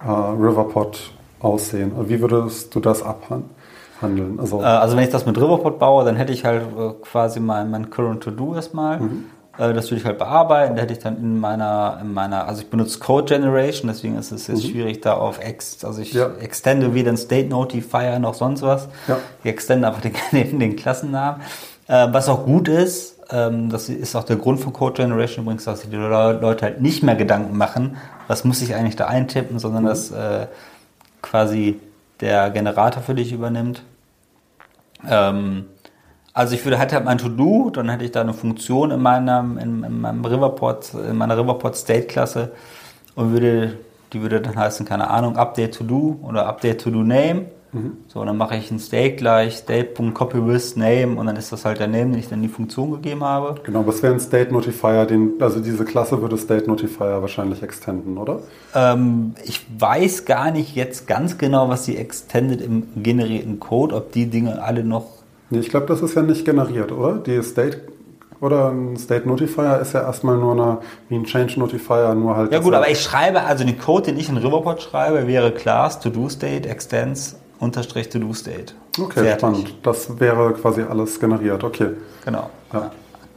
äh, 0.01 0.11
Riverpod 0.11 1.13
aussehen? 1.41 1.93
Wie 2.09 2.21
würdest 2.21 2.75
du 2.75 2.81
das 2.81 3.03
abhandeln? 3.03 3.57
Also, 4.39 4.61
äh, 4.61 4.65
also 4.65 4.97
wenn 4.97 5.05
ich 5.05 5.11
das 5.11 5.27
mit 5.27 5.37
Riverpod 5.39 5.79
baue, 5.79 6.05
dann 6.05 6.17
hätte 6.17 6.33
ich 6.33 6.45
halt 6.45 6.63
äh, 6.63 6.91
quasi 7.03 7.41
mein, 7.41 7.71
mein 7.71 7.91
Current 7.91 8.23
To-Do 8.23 8.55
erstmal. 8.55 9.01
Mhm. 9.01 9.25
Äh, 9.59 9.73
das 9.73 9.91
würde 9.91 10.01
ich 10.01 10.05
halt 10.05 10.19
bearbeiten. 10.19 10.77
Da 10.77 10.83
hätte 10.83 10.93
ich 10.93 10.99
dann 10.99 11.17
in 11.17 11.39
meiner, 11.39 11.99
in 12.03 12.13
meiner, 12.13 12.47
also 12.47 12.63
ich 12.63 12.69
benutze 12.69 12.99
Code 12.99 13.35
Generation, 13.35 13.89
deswegen 13.89 14.19
ist 14.19 14.33
es 14.33 14.47
jetzt 14.49 14.65
mhm. 14.65 14.71
schwierig 14.71 15.01
da 15.01 15.15
auf 15.15 15.39
Ex, 15.39 15.85
also 15.85 16.03
ich 16.03 16.13
ja. 16.13 16.31
extende 16.41 16.95
weder 16.95 17.11
ein 17.11 17.17
State 17.17 17.49
Notifier 17.49 18.19
noch 18.19 18.35
sonst 18.35 18.63
was. 18.63 18.89
Ja. 19.09 19.19
Ich 19.43 19.51
extende 19.51 19.89
einfach 19.89 20.03
den, 20.03 20.59
den, 20.59 20.77
Klassennamen. 20.77 21.41
Was 21.89 22.29
auch 22.29 22.45
gut 22.45 22.67
ist, 22.67 23.16
das 23.29 23.89
ist 23.89 24.15
auch 24.15 24.25
der 24.25 24.37
Grund 24.37 24.61
von 24.61 24.73
Code 24.73 25.03
Generation 25.03 25.45
übrigens, 25.45 25.65
dass 25.65 25.81
sich 25.81 25.91
die 25.91 25.97
Leute 25.97 26.65
halt 26.65 26.81
nicht 26.81 27.03
mehr 27.03 27.17
Gedanken 27.17 27.57
machen, 27.57 27.97
was 28.29 28.45
muss 28.45 28.63
ich 28.63 28.75
eigentlich 28.75 28.95
da 28.95 29.07
eintippen, 29.07 29.59
sondern 29.59 29.83
mhm. 29.83 29.89
dass 29.89 30.11
äh, 30.13 30.47
quasi 31.23 31.81
der 32.21 32.51
Generator 32.51 33.03
für 33.03 33.15
dich 33.15 33.33
übernimmt. 33.33 33.83
Ähm, 35.09 35.67
also 36.33 36.55
ich 36.55 36.65
würde 36.65 36.79
halt, 36.79 36.93
halt 36.93 37.05
mein 37.05 37.19
To-Do, 37.19 37.71
dann 37.71 37.89
hätte 37.89 38.05
ich 38.05 38.13
da 38.13 38.21
eine 38.21 38.35
Funktion 38.35 38.91
in 38.91 39.01
meinem, 39.01 39.59
in, 39.59 39.83
in 39.83 40.01
meinem 40.01 40.25
Riverport, 40.25 40.93
in 40.95 41.17
meiner 41.17 41.37
Riverport 41.39 41.77
State 41.77 42.07
Klasse 42.07 42.53
und 43.15 43.33
würde, 43.33 43.79
die 44.13 44.21
würde 44.21 44.41
dann 44.41 44.55
heißen, 44.55 44.87
keine 44.87 45.09
Ahnung, 45.09 45.37
Update 45.37 45.75
To-Do 45.77 46.21
oder 46.23 46.47
Update 46.47 46.83
To-Do 46.83 47.03
Name. 47.03 47.47
Mhm. 47.77 47.97
So, 48.09 48.25
dann 48.25 48.37
mache 48.37 48.57
ich 48.57 48.71
ein 48.71 48.79
State 48.79 49.17
gleich, 49.17 49.57
state.copywith 49.57 50.77
name 50.77 51.17
und 51.17 51.27
dann 51.27 51.37
ist 51.37 51.53
das 51.53 51.65
halt 51.65 51.79
der 51.79 51.89
Name, 51.89 52.13
den 52.13 52.19
ich 52.19 52.29
dann 52.29 52.41
die 52.41 52.49
Funktion 52.49 52.91
gegeben 52.93 53.23
habe. 53.23 53.61
Genau, 53.65 53.87
was 53.87 54.03
wäre 54.03 54.15
ein 54.15 54.21
State 54.21 54.51
Notifier? 54.53 55.05
Den, 55.05 55.35
also 55.41 55.61
diese 55.61 55.85
Klasse 55.85 56.23
würde 56.23 56.39
State 56.39 56.67
Notifier 56.67 57.21
wahrscheinlich 57.21 57.63
extenden, 57.63 58.17
oder? 58.17 58.41
Ähm, 58.75 59.35
ich 59.45 59.67
weiß 59.79 60.25
gar 60.25 60.51
nicht 60.51 60.75
jetzt 60.75 61.07
ganz 61.07 61.37
genau, 61.37 61.69
was 61.69 61.85
sie 61.85 61.97
extended 61.97 62.63
im 62.63 62.85
generierten 62.97 63.61
Code, 63.61 63.95
ob 63.95 64.13
die 64.13 64.27
Dinge 64.27 64.63
alle 64.63 64.83
noch. 64.83 65.07
Nee, 65.51 65.59
ich 65.59 65.69
glaube, 65.69 65.87
das 65.87 66.01
ist 66.01 66.15
ja 66.15 66.23
nicht 66.23 66.45
generiert, 66.45 66.93
oder? 66.93 67.19
Die 67.19 67.43
State 67.43 67.83
oder 68.41 68.71
ein 68.71 68.97
State 68.97 69.29
Notifier 69.29 69.81
ist 69.81 69.93
ja 69.93 70.03
erstmal 70.03 70.39
nur 70.39 70.53
eine, 70.53 70.79
wie 71.09 71.17
ein 71.17 71.25
Change 71.25 71.59
Notifier, 71.59 72.15
nur 72.15 72.37
halt. 72.37 72.53
Ja 72.53 72.59
gut, 72.59 72.75
aber 72.75 72.89
ich 72.89 73.01
schreibe, 73.01 73.43
also 73.43 73.65
den 73.65 73.79
Code, 73.79 74.07
den 74.07 74.19
ich 74.19 74.29
in 74.29 74.37
Riverpod 74.37 74.83
schreibe, 74.83 75.27
wäre 75.27 75.53
Class, 75.53 76.01
To-Do 76.01 76.29
State, 76.29 76.69
Extends 76.69 77.37
unterstrich 77.59 78.09
to 78.09 78.19
do 78.19 78.33
state. 78.33 78.75
Okay, 78.99 79.21
Fertig. 79.21 79.39
spannend. 79.39 79.75
Das 79.83 80.21
wäre 80.21 80.53
quasi 80.55 80.83
alles 80.83 81.19
generiert. 81.19 81.63
Okay. 81.65 81.91
Genau. 82.25 82.51
Ja. 82.73 82.91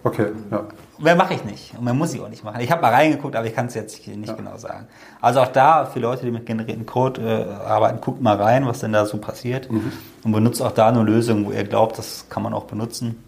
Okay, 0.04 0.28
ja. 0.52 0.66
Mehr 0.98 1.16
mache 1.16 1.34
ich 1.34 1.46
nicht 1.46 1.74
und 1.78 1.86
mehr 1.86 1.94
muss 1.94 2.14
ich 2.14 2.20
auch 2.20 2.28
nicht 2.28 2.44
machen. 2.44 2.60
Ich 2.60 2.72
habe 2.72 2.82
mal 2.82 2.94
reingeguckt, 2.94 3.36
aber 3.36 3.48
ich 3.48 3.56
kann 3.56 3.68
es 3.68 3.74
jetzt 3.74 4.06
nicht 4.06 4.28
ja. 4.28 4.34
genau 4.34 4.58
sagen. 4.58 4.88
Also 5.22 5.40
auch 5.40 5.48
da, 5.48 5.86
für 5.86 6.00
Leute, 6.00 6.26
die 6.26 6.32
mit 6.32 6.46
generierten 6.46 6.86
Code 6.86 7.22
äh, 7.22 7.66
arbeiten, 7.66 8.02
guckt 8.02 8.22
mal 8.22 8.36
rein, 8.36 8.68
was 8.68 8.80
denn 8.80 8.92
da 8.92 9.06
so 9.06 9.18
passiert 9.18 9.72
mhm. 9.72 9.94
und 10.26 10.32
benutzt 10.34 10.62
auch 10.62 10.74
da 10.74 10.90
eine 10.90 11.02
Lösung, 11.04 11.46
wo 11.46 11.52
ihr 11.52 11.64
glaubt, 11.64 11.98
das 11.98 12.26
kann 12.30 12.44
man 12.44 12.54
auch 12.54 12.66
benutzen. 12.66 13.24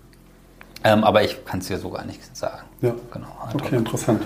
Ähm, 0.84 1.03
aber 1.03 1.23
ich 1.23 1.45
kann 1.45 1.59
es 1.59 1.68
hier 1.68 1.77
so 1.77 1.89
gar 1.89 2.03
nicht 2.05 2.35
sagen. 2.35 2.63
Ja, 2.81 2.93
genau. 3.13 3.27
Okay, 3.53 3.76
interessant. 3.77 4.23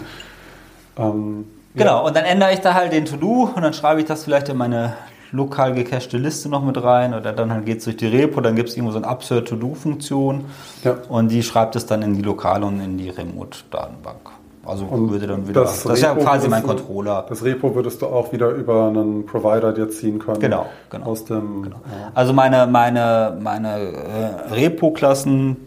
Ähm, 0.98 1.46
genau, 1.76 1.98
ja. 1.98 2.00
und 2.00 2.16
dann 2.16 2.26
ändere 2.26 2.54
ich 2.54 2.62
da 2.62 2.74
halt 2.74 2.94
den 2.94 3.06
To-Do 3.06 3.52
und 3.56 3.62
dann 3.62 3.74
schreibe 3.74 4.00
ich 4.00 4.08
das 4.08 4.24
vielleicht 4.24 4.50
in 4.50 4.58
meine 4.58 4.96
lokal 5.36 5.74
gecachte 5.74 6.18
Liste 6.18 6.50
noch 6.50 6.64
mit 6.64 6.82
rein 6.82 7.14
oder 7.14 7.34
dann 7.34 7.52
halt 7.52 7.66
geht 7.66 7.80
es 7.80 7.86
durch 7.86 7.98
die 7.98 8.08
Repo, 8.08 8.42
dann 8.42 8.56
gibt 8.56 8.70
es 8.70 8.78
irgendwo 8.78 8.92
so 8.92 8.98
eine 8.98 9.08
Upsert-To-Do-Funktion 9.08 10.46
ja. 10.84 10.98
und 11.10 11.30
die 11.30 11.44
schreibt 11.44 11.76
es 11.76 11.86
dann 11.86 12.02
in 12.02 12.16
die 12.16 12.22
lokale 12.22 12.66
und 12.66 12.80
in 12.80 12.98
die 12.98 13.10
Remote-Datenbank. 13.10 14.32
Also 14.66 14.86
Und 14.86 15.12
würde 15.12 15.28
dann 15.28 15.48
wieder. 15.48 15.62
das 15.62 15.84
Das, 15.84 15.98
ist 15.98 16.02
ja 16.02 16.16
quasi 16.16 16.48
mein 16.50 16.64
Controller. 16.64 17.26
Das 17.30 17.44
Repo 17.44 17.76
würdest 17.76 18.02
du 18.02 18.08
auch 18.08 18.34
wieder 18.34 18.50
über 18.50 18.88
einen 18.88 19.26
Provider 19.26 19.72
dir 19.74 19.90
ziehen 19.90 20.18
können. 20.18 20.40
Genau, 20.40 20.66
genau. 20.90 21.06
Aus 21.06 21.26
dem. 21.26 21.66
Ja. 21.66 22.12
Also 22.16 22.34
meine, 22.34 22.66
meine, 22.66 23.38
meine 23.40 23.78
äh, 23.78 24.54
Repo-Klassen, 24.54 25.58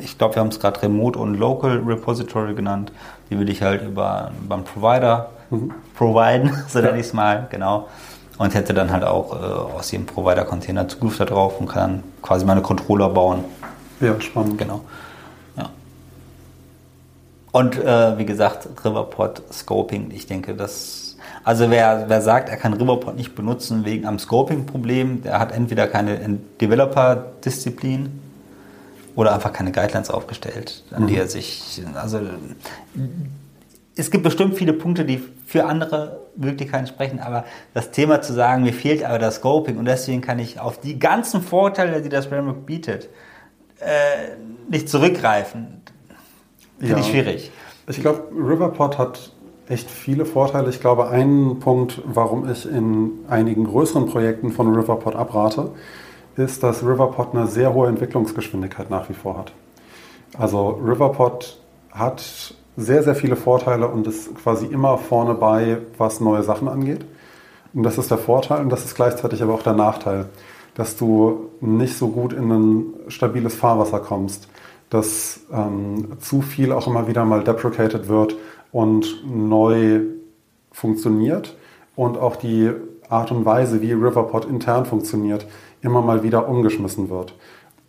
ich 0.00 0.16
glaube, 0.18 0.36
wir 0.36 0.40
haben 0.40 0.48
es 0.48 0.60
gerade 0.60 0.80
Remote 0.82 1.18
und 1.18 1.34
Local 1.34 1.82
Repository 1.84 2.54
genannt, 2.54 2.92
die 3.28 3.38
will 3.38 3.50
ich 3.50 3.60
halt 3.60 3.82
über, 3.82 4.30
einen 4.48 4.64
Provider 4.64 5.30
providen, 5.96 6.52
so 6.68 6.80
nenne 6.80 7.00
ich 7.00 7.06
es 7.06 7.12
mal, 7.12 7.48
genau. 7.50 7.88
Und 8.36 8.54
hätte 8.54 8.74
dann 8.74 8.90
halt 8.90 9.04
auch 9.04 9.32
äh, 9.32 9.76
aus 9.76 9.90
jedem 9.90 10.06
Provider-Container 10.06 10.88
Zugriff 10.88 11.18
darauf 11.18 11.60
und 11.60 11.68
kann 11.68 11.80
dann 11.80 12.02
quasi 12.20 12.44
meine 12.44 12.62
Controller 12.62 13.08
bauen. 13.08 13.44
ja, 14.00 14.20
spannend. 14.20 14.58
Genau. 14.58 14.80
Ja. 15.56 15.70
Und 17.52 17.78
äh, 17.78 18.18
wie 18.18 18.26
gesagt, 18.26 18.68
Riverpod 18.84 19.42
Scoping, 19.52 20.10
ich 20.10 20.26
denke, 20.26 20.54
das. 20.54 21.16
Also 21.44 21.70
wer, 21.70 22.06
wer 22.08 22.22
sagt, 22.22 22.48
er 22.48 22.56
kann 22.56 22.72
Riverpod 22.72 23.16
nicht 23.16 23.34
benutzen 23.34 23.84
wegen 23.84 24.06
einem 24.06 24.18
Scoping-Problem, 24.18 25.22
der 25.22 25.38
hat 25.38 25.52
entweder 25.52 25.86
keine 25.86 26.38
Developer-Disziplin 26.60 28.20
oder 29.14 29.34
einfach 29.34 29.52
keine 29.52 29.70
Guidelines 29.70 30.10
aufgestellt, 30.10 30.82
an 30.90 31.06
die 31.06 31.16
er 31.16 31.28
sich. 31.28 31.82
Also 31.94 32.20
es 33.96 34.10
gibt 34.10 34.24
bestimmt 34.24 34.56
viele 34.56 34.72
Punkte, 34.72 35.04
die 35.04 35.22
für 35.46 35.64
andere 35.66 36.20
Möglichkeiten 36.36 36.86
sprechen, 36.86 37.20
aber 37.20 37.44
das 37.74 37.90
Thema 37.90 38.20
zu 38.20 38.32
sagen, 38.32 38.64
mir 38.64 38.72
fehlt 38.72 39.04
aber 39.04 39.18
das 39.18 39.36
Scoping 39.36 39.78
und 39.78 39.84
deswegen 39.84 40.20
kann 40.20 40.38
ich 40.38 40.58
auf 40.58 40.80
die 40.80 40.98
ganzen 40.98 41.42
Vorteile, 41.42 42.02
die 42.02 42.08
das 42.08 42.26
Framework 42.26 42.66
bietet, 42.66 43.08
äh, 43.78 44.36
nicht 44.68 44.88
zurückgreifen, 44.88 45.80
finde 46.78 46.94
Ja. 46.94 47.00
ich 47.00 47.06
schwierig. 47.06 47.50
Ich 47.86 48.00
glaube, 48.00 48.24
Riverpod 48.34 48.98
hat 48.98 49.30
echt 49.68 49.90
viele 49.90 50.24
Vorteile. 50.26 50.70
Ich 50.70 50.80
glaube, 50.80 51.08
ein 51.08 51.58
Punkt, 51.60 52.02
warum 52.04 52.50
ich 52.50 52.68
in 52.70 53.12
einigen 53.28 53.64
größeren 53.64 54.06
Projekten 54.06 54.50
von 54.52 54.74
Riverpod 54.74 55.14
abrate, 55.14 55.70
ist, 56.36 56.62
dass 56.62 56.82
Riverpod 56.82 57.34
eine 57.34 57.46
sehr 57.46 57.72
hohe 57.74 57.88
Entwicklungsgeschwindigkeit 57.88 58.90
nach 58.90 59.08
wie 59.08 59.14
vor 59.14 59.38
hat. 59.38 59.52
Also 60.36 60.70
Riverpod 60.70 61.58
hat 61.92 62.54
sehr, 62.76 63.02
sehr 63.02 63.14
viele 63.14 63.36
Vorteile 63.36 63.88
und 63.88 64.06
ist 64.06 64.34
quasi 64.36 64.66
immer 64.66 64.98
vorne 64.98 65.34
bei, 65.34 65.78
was 65.98 66.20
neue 66.20 66.42
Sachen 66.42 66.68
angeht. 66.68 67.04
Und 67.72 67.82
das 67.82 67.98
ist 67.98 68.10
der 68.10 68.18
Vorteil 68.18 68.60
und 68.60 68.70
das 68.70 68.84
ist 68.84 68.94
gleichzeitig 68.94 69.42
aber 69.42 69.54
auch 69.54 69.62
der 69.62 69.72
Nachteil, 69.74 70.26
dass 70.74 70.96
du 70.96 71.50
nicht 71.60 71.96
so 71.96 72.08
gut 72.08 72.32
in 72.32 72.50
ein 72.50 72.84
stabiles 73.08 73.54
Fahrwasser 73.54 74.00
kommst, 74.00 74.48
dass 74.90 75.40
ähm, 75.52 76.18
zu 76.20 76.42
viel 76.42 76.72
auch 76.72 76.86
immer 76.86 77.08
wieder 77.08 77.24
mal 77.24 77.42
deprecated 77.42 78.08
wird 78.08 78.36
und 78.72 79.24
neu 79.26 80.00
funktioniert 80.72 81.56
und 81.96 82.18
auch 82.18 82.36
die 82.36 82.70
Art 83.08 83.30
und 83.30 83.44
Weise, 83.44 83.82
wie 83.82 83.92
Riverpod 83.92 84.44
intern 84.44 84.86
funktioniert, 84.86 85.46
immer 85.80 86.00
mal 86.00 86.22
wieder 86.22 86.48
umgeschmissen 86.48 87.10
wird. 87.10 87.34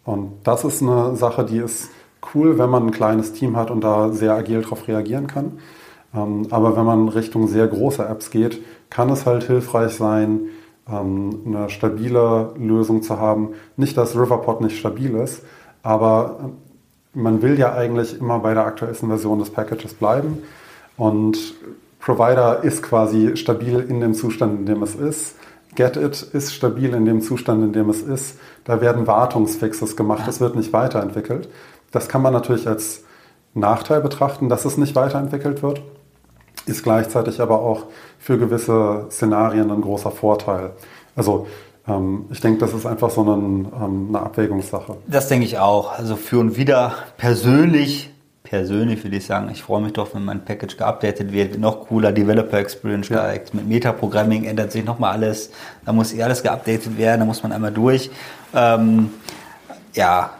Und 0.03 0.33
das 0.43 0.63
ist 0.63 0.81
eine 0.81 1.15
Sache, 1.15 1.45
die 1.45 1.57
ist 1.57 1.89
cool, 2.33 2.57
wenn 2.57 2.69
man 2.69 2.87
ein 2.87 2.91
kleines 2.91 3.33
Team 3.33 3.55
hat 3.55 3.69
und 3.71 3.83
da 3.83 4.11
sehr 4.11 4.33
agil 4.33 4.61
darauf 4.61 4.87
reagieren 4.87 5.27
kann. 5.27 5.59
Ähm, 6.15 6.47
aber 6.49 6.75
wenn 6.77 6.85
man 6.85 7.09
Richtung 7.09 7.47
sehr 7.47 7.67
große 7.67 8.03
Apps 8.05 8.31
geht, 8.31 8.61
kann 8.89 9.09
es 9.09 9.25
halt 9.25 9.43
hilfreich 9.43 9.93
sein, 9.93 10.41
ähm, 10.89 11.41
eine 11.45 11.69
stabile 11.69 12.53
Lösung 12.57 13.01
zu 13.01 13.19
haben. 13.19 13.49
Nicht, 13.77 13.97
dass 13.97 14.15
Riverpod 14.15 14.61
nicht 14.61 14.77
stabil 14.77 15.15
ist, 15.15 15.43
aber 15.83 16.39
äh, 17.13 17.17
man 17.17 17.41
will 17.41 17.57
ja 17.57 17.73
eigentlich 17.73 18.19
immer 18.19 18.39
bei 18.39 18.53
der 18.53 18.65
aktuellsten 18.65 19.09
Version 19.09 19.39
des 19.39 19.49
Packages 19.49 19.93
bleiben. 19.93 20.43
Und 20.97 21.37
Provider 21.99 22.63
ist 22.63 22.83
quasi 22.83 23.35
stabil 23.35 23.79
in 23.79 23.99
dem 23.99 24.13
Zustand, 24.13 24.59
in 24.59 24.65
dem 24.65 24.83
es 24.83 24.95
ist. 24.95 25.35
GetIt 25.75 26.21
ist 26.21 26.53
stabil 26.53 26.93
in 26.93 27.05
dem 27.05 27.21
Zustand, 27.21 27.63
in 27.63 27.73
dem 27.73 27.89
es 27.89 28.01
ist. 28.01 28.39
Da 28.63 28.79
werden 28.79 29.07
Wartungsfixes 29.07 29.95
gemacht, 29.97 30.27
es 30.27 30.39
wird 30.39 30.55
nicht 30.55 30.71
weiterentwickelt. 30.71 31.49
Das 31.95 32.09
kann 32.09 32.21
man 32.21 32.33
natürlich 32.33 32.67
als 32.67 33.03
Nachteil 33.53 34.01
betrachten, 34.01 34.49
dass 34.49 34.65
es 34.65 34.75
nicht 34.77 34.95
weiterentwickelt 34.95 35.63
wird, 35.63 35.81
ist 36.65 36.83
gleichzeitig 36.83 37.39
aber 37.39 37.61
auch 37.61 37.83
für 38.19 38.37
gewisse 38.37 39.05
Szenarien 39.09 39.71
ein 39.71 39.79
großer 39.81 40.11
Vorteil. 40.11 40.71
Also 41.15 41.47
ähm, 41.87 42.25
ich 42.31 42.41
denke, 42.41 42.59
das 42.59 42.73
ist 42.73 42.85
einfach 42.85 43.09
so 43.09 43.21
ein, 43.23 43.67
ähm, 43.81 44.07
eine 44.09 44.19
Abwägungssache. 44.19 44.97
Das 45.07 45.29
denke 45.29 45.45
ich 45.45 45.57
auch. 45.57 45.97
Also 45.97 46.17
für 46.17 46.39
und 46.39 46.57
wieder 46.57 46.95
persönlich, 47.15 48.09
persönlich 48.43 49.01
würde 49.05 49.15
ich 49.15 49.25
sagen, 49.25 49.47
ich 49.49 49.63
freue 49.63 49.81
mich 49.81 49.93
doch, 49.93 50.13
wenn 50.13 50.25
mein 50.25 50.43
Package 50.43 50.75
geupdatet 50.75 51.31
wird, 51.31 51.51
wird 51.51 51.61
noch 51.61 51.87
cooler, 51.87 52.11
Developer 52.11 52.57
Experience 52.57 53.07
Ja. 53.07 53.19
steigt. 53.19 53.53
Mit 53.53 53.69
Metaprogramming 53.69 54.43
ändert 54.43 54.73
sich 54.73 54.83
nochmal 54.83 55.13
alles. 55.13 55.49
Da 55.85 55.93
muss 55.93 56.13
eh 56.13 56.21
alles 56.21 56.43
geupdatet 56.43 56.97
werden, 56.97 57.21
da 57.21 57.25
muss 57.25 57.41
man 57.41 57.53
einmal 57.53 57.71
durch. 57.71 58.11
Ähm, 58.53 59.11
ja, 59.93 60.31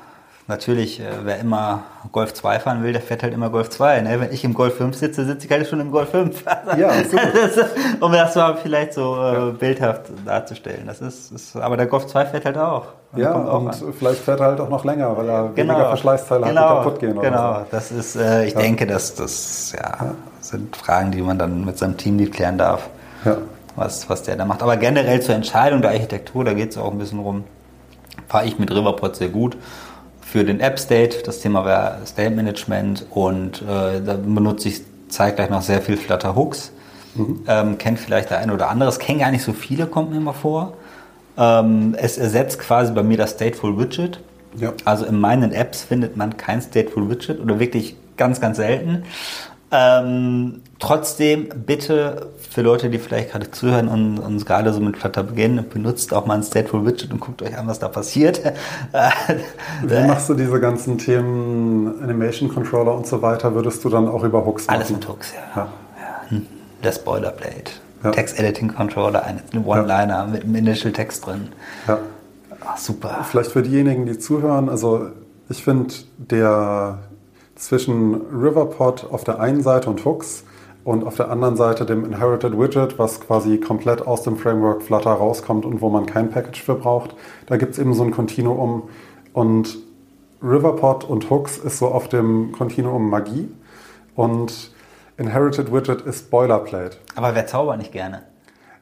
natürlich, 0.47 0.99
äh, 0.99 1.03
wer 1.23 1.39
immer 1.39 1.83
Golf 2.11 2.33
2 2.33 2.59
fahren 2.59 2.83
will, 2.83 2.91
der 2.93 3.01
fährt 3.01 3.23
halt 3.23 3.33
immer 3.33 3.49
Golf 3.49 3.69
2. 3.69 4.01
Ne? 4.01 4.19
Wenn 4.19 4.31
ich 4.31 4.43
im 4.43 4.53
Golf 4.53 4.77
5 4.77 4.95
sitze, 4.95 5.25
sitze 5.25 5.45
ich 5.47 5.51
halt 5.51 5.67
schon 5.67 5.79
im 5.79 5.91
Golf 5.91 6.09
5. 6.11 6.43
Ja, 6.77 6.89
absolut. 6.89 7.65
Um 8.01 8.11
das 8.11 8.35
mal 8.35 8.55
vielleicht 8.57 8.93
so 8.93 9.15
äh, 9.17 9.51
bildhaft 9.53 10.03
darzustellen. 10.25 10.83
Das 10.87 11.01
ist, 11.01 11.31
ist, 11.31 11.55
aber 11.55 11.77
der 11.77 11.87
Golf 11.87 12.05
2 12.07 12.25
fährt 12.27 12.45
halt 12.45 12.57
auch. 12.57 12.85
Ja, 13.15 13.33
auch 13.33 13.61
und 13.61 13.69
an. 13.69 13.93
vielleicht 13.97 14.19
fährt 14.19 14.41
er 14.41 14.47
halt 14.47 14.59
auch 14.59 14.69
noch 14.69 14.83
länger, 14.83 15.15
weil 15.17 15.29
er 15.29 15.55
weniger 15.55 15.87
Verschleißteile 15.87 16.47
genau, 16.47 16.61
hat, 16.61 16.69
die 16.69 16.83
kaputt 16.83 16.99
gehen 16.99 17.17
oder 17.17 17.29
Genau, 17.29 17.53
so. 17.59 17.65
das 17.71 17.91
ist, 17.91 18.15
äh, 18.17 18.45
ich 18.45 18.53
Ja. 18.53 18.59
denke, 18.59 18.85
dass 18.85 19.15
das 19.15 19.73
ja, 19.77 20.13
sind 20.41 20.75
Fragen, 20.75 21.11
die 21.11 21.21
man 21.21 21.39
dann 21.39 21.63
mit 21.63 21.77
seinem 21.77 21.95
Teamlead 21.97 22.33
klären 22.33 22.57
darf, 22.57 22.89
Ja. 23.23 23.37
was, 23.77 24.09
was 24.09 24.23
der 24.23 24.35
da 24.35 24.43
macht. 24.45 24.61
Aber 24.61 24.75
generell 24.75 25.21
zur 25.21 25.33
Entscheidung 25.33 25.81
der 25.81 25.91
Architektur, 25.91 26.43
da 26.43 26.53
geht 26.53 26.71
es 26.71 26.77
auch 26.77 26.91
ein 26.91 26.97
bisschen 26.97 27.19
rum, 27.19 27.45
fahre 28.27 28.45
ich 28.47 28.59
mit 28.59 28.69
Riverpod 28.71 29.15
sehr 29.15 29.29
gut. 29.29 29.55
Für 30.35 30.43
den 30.43 30.59
App 30.59 30.77
State, 30.79 31.19
das 31.23 31.39
Thema 31.39 31.63
war 31.63 32.05
State 32.05 32.31
Management 32.31 33.05
und 33.09 33.61
äh, 33.61 34.01
da 34.05 34.17
benutze 34.17 34.67
ich 34.67 34.81
zeitgleich 35.07 35.49
noch 35.49 35.61
sehr 35.61 35.81
viel 35.81 35.95
Flutter 35.95 36.35
Hooks. 36.35 36.73
Ähm, 37.47 37.77
kennt 37.77 37.99
vielleicht 37.99 38.31
der 38.31 38.39
eine 38.39 38.53
oder 38.53 38.67
andere. 38.67 38.89
Es 38.89 38.99
kennen 38.99 39.19
gar 39.19 39.31
nicht 39.31 39.43
so 39.43 39.53
viele, 39.53 39.87
kommt 39.87 40.11
mir 40.11 40.17
immer 40.17 40.33
vor. 40.33 40.73
Ähm, 41.37 41.95
es 41.97 42.17
ersetzt 42.17 42.59
quasi 42.59 42.91
bei 42.91 43.01
mir 43.01 43.15
das 43.15 43.31
Stateful 43.31 43.79
Widget. 43.79 44.19
Ja. 44.57 44.73
Also 44.83 45.05
in 45.05 45.21
meinen 45.21 45.53
Apps 45.53 45.83
findet 45.85 46.17
man 46.17 46.35
kein 46.35 46.61
Stateful 46.61 47.09
Widget 47.09 47.39
oder 47.39 47.61
wirklich 47.61 47.95
ganz, 48.17 48.41
ganz 48.41 48.57
selten. 48.57 49.03
Ähm, 49.71 50.63
trotzdem 50.79 51.49
bitte 51.65 52.27
für 52.49 52.61
Leute, 52.61 52.89
die 52.89 52.99
vielleicht 52.99 53.31
gerade 53.31 53.51
zuhören 53.51 53.87
und 53.87 54.19
uns 54.19 54.45
gerade 54.45 54.73
so 54.73 54.79
mit 54.79 54.97
Flutter 54.97 55.23
beginnen, 55.23 55.65
benutzt 55.69 56.13
auch 56.13 56.25
mal 56.25 56.35
ein 56.35 56.43
Stateful 56.43 56.85
Widget 56.85 57.11
und 57.11 57.19
guckt 57.19 57.41
euch 57.41 57.57
an, 57.57 57.67
was 57.67 57.79
da 57.79 57.87
passiert. 57.87 58.41
Wie 59.83 60.07
machst 60.07 60.29
du 60.29 60.33
diese 60.33 60.59
ganzen 60.59 60.97
Themen, 60.97 62.01
Animation 62.01 62.53
Controller 62.53 62.93
und 62.93 63.07
so 63.07 63.21
weiter, 63.21 63.53
würdest 63.55 63.83
du 63.83 63.89
dann 63.89 64.07
auch 64.07 64.23
über 64.23 64.45
Hooks 64.45 64.67
machen? 64.67 64.77
Alles 64.77 64.89
mit 64.89 65.07
Hooks, 65.07 65.33
ja. 65.33 65.61
Ja. 65.61 65.67
ja. 66.31 66.37
Das 66.81 67.03
Boilerplate. 67.03 67.71
Ja. 68.03 68.11
Text 68.11 68.39
Editing 68.39 68.73
Controller, 68.73 69.23
ein 69.23 69.41
One-Liner 69.65 70.27
mit 70.27 70.43
einem 70.43 70.55
Initial 70.55 70.93
Text 70.93 71.25
drin. 71.25 71.49
Ja. 71.87 71.99
Ah, 72.61 72.77
super. 72.77 73.25
Vielleicht 73.29 73.51
für 73.51 73.61
diejenigen, 73.61 74.05
die 74.05 74.17
zuhören, 74.17 74.69
also 74.69 75.07
ich 75.49 75.63
finde 75.63 75.93
der 76.17 76.99
zwischen 77.55 78.15
Riverpod 78.31 79.07
auf 79.11 79.23
der 79.23 79.39
einen 79.39 79.61
Seite 79.61 79.89
und 79.89 80.03
Hooks 80.03 80.43
und 80.85 81.03
auf 81.03 81.15
der 81.15 81.29
anderen 81.31 81.57
Seite 81.57 81.85
dem 81.85 82.05
Inherited 82.05 82.57
Widget, 82.57 82.97
was 82.97 83.19
quasi 83.19 83.57
komplett 83.59 84.05
aus 84.05 84.21
dem 84.21 84.37
Framework 84.37 84.83
Flutter 84.83 85.11
rauskommt 85.11 85.65
und 85.65 85.81
wo 85.81 85.89
man 85.89 86.05
kein 86.05 86.29
Package 86.29 86.61
für 86.61 86.75
braucht, 86.75 87.15
da 87.47 87.57
gibt 87.57 87.73
es 87.73 87.79
eben 87.79 87.93
so 87.93 88.03
ein 88.03 88.11
Kontinuum 88.11 88.83
und 89.33 89.77
Riverpod 90.43 91.03
und 91.03 91.29
Hooks 91.29 91.57
ist 91.57 91.79
so 91.79 91.87
auf 91.87 92.07
dem 92.07 92.51
Kontinuum 92.51 93.09
Magie 93.09 93.49
und 94.15 94.71
Inherited 95.17 95.73
Widget 95.73 96.01
ist 96.01 96.29
Boilerplate. 96.29 96.97
Aber 97.15 97.33
wer 97.33 97.47
zaubert 97.47 97.79
nicht 97.79 97.91
gerne? 97.91 98.21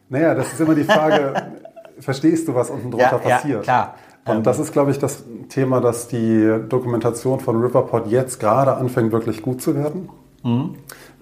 Naja, 0.09 0.35
das 0.35 0.51
ist 0.51 0.59
immer 0.59 0.75
die 0.75 0.83
Frage, 0.83 1.33
verstehst 1.99 2.49
du, 2.49 2.53
was 2.55 2.69
unten 2.69 2.91
drunter 2.91 3.21
Ja, 3.23 3.29
ja, 3.29 3.35
passiert? 3.35 3.63
klar. 3.63 3.93
Und 4.25 4.37
Ähm, 4.37 4.43
das 4.43 4.59
ist, 4.59 4.73
glaube 4.73 4.91
ich, 4.91 4.99
das 4.99 5.23
Thema, 5.49 5.79
dass 5.79 6.07
die 6.09 6.59
Dokumentation 6.67 7.39
von 7.39 7.61
Riverpod 7.61 8.07
jetzt 8.07 8.39
gerade 8.39 8.75
anfängt, 8.75 9.11
wirklich 9.13 9.41
gut 9.41 9.61
zu 9.61 9.75
werden. 9.75 10.09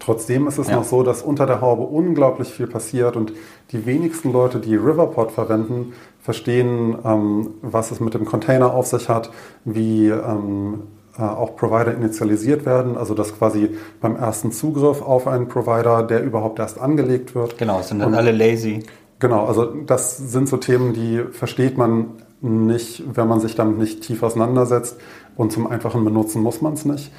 Trotzdem 0.04 0.48
ist 0.48 0.58
es. 0.58 0.68
Ja. 0.68 0.78
noch 0.78 0.84
so, 0.84 1.04
dass 1.04 1.22
unter 1.22 1.46
der 1.46 1.62
Haube 1.62 1.84
unglaublich 1.84 2.50
viel 2.50 2.66
passiert 2.68 3.16
und 3.16 3.34
die 3.72 3.86
wenigsten 3.86 4.32
Leute, 4.34 4.60
die 4.60 4.76
Riverpod 4.76 5.32
verwenden, 5.32 5.94
verstehen, 6.20 6.98
ähm, 7.06 7.52
was 7.62 7.92
es 7.92 8.00
mit 8.00 8.14
dem 8.16 8.26
Container 8.26 8.74
auf 8.74 8.88
sich 8.88 9.10
hat, 9.10 9.32
wie 9.64 10.08
ähm, 10.10 10.82
äh, 11.18 11.22
auch 11.22 11.56
Provider 11.56 11.94
initialisiert 11.94 12.66
werden, 12.66 12.98
also 12.98 13.14
dass 13.14 13.38
quasi 13.38 13.70
beim 14.02 14.16
ersten 14.16 14.52
Zugriff 14.52 15.02
auf 15.02 15.28
einen 15.28 15.48
Provider, 15.48 16.04
der 16.04 16.24
überhaupt 16.24 16.58
erst 16.60 16.80
angelegt 16.80 17.36
wird, 17.36 17.58
Genau, 17.58 17.80
es 17.80 17.90
sind 17.90 18.00
dann 18.00 18.10
Und- 18.10 18.16
alle 18.16 18.32
lazy. 18.32 18.84
Genau, 19.20 19.46
also 19.46 19.66
das 19.66 20.18
sind 20.18 20.50
so 20.50 20.58
Themen, 20.58 20.94
die 20.94 21.22
versteht 21.32 21.78
man 21.78 22.08
nicht, 22.42 23.04
wenn 23.14 23.28
man 23.28 23.40
sich 23.40 23.54
damit 23.54 23.78
nicht 23.78 24.02
tief 24.02 24.24
auseinandersetzt. 24.24 24.98
Und 25.36 25.52
zum 25.52 25.68
einfachen 25.68 26.04
Benutzen 26.04 26.42
muss 26.42 26.60
man 26.62 26.74
es 26.74 26.86
nicht. 26.86 27.12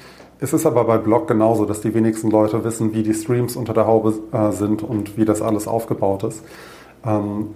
Es 0.43 0.51
ist 0.51 0.65
aber 0.65 0.83
bei 0.83 0.97
Blog 0.97 1.29
genauso, 1.29 1.63
dass 1.63 1.79
die 1.79 1.93
wenigsten 1.93 2.29
Leute 2.29 2.65
wissen, 2.65 2.93
wie 2.93 3.01
die 3.01 3.13
Streams 3.13 3.55
unter 3.55 3.73
der 3.73 3.87
Haube 3.87 4.13
äh, 4.33 4.51
sind 4.51 4.83
und 4.83 5.15
wie 5.15 5.23
das 5.23 5.41
alles 5.41 5.69
aufgebaut 5.69 6.25
ist. 6.25 6.43
Ähm, 7.05 7.51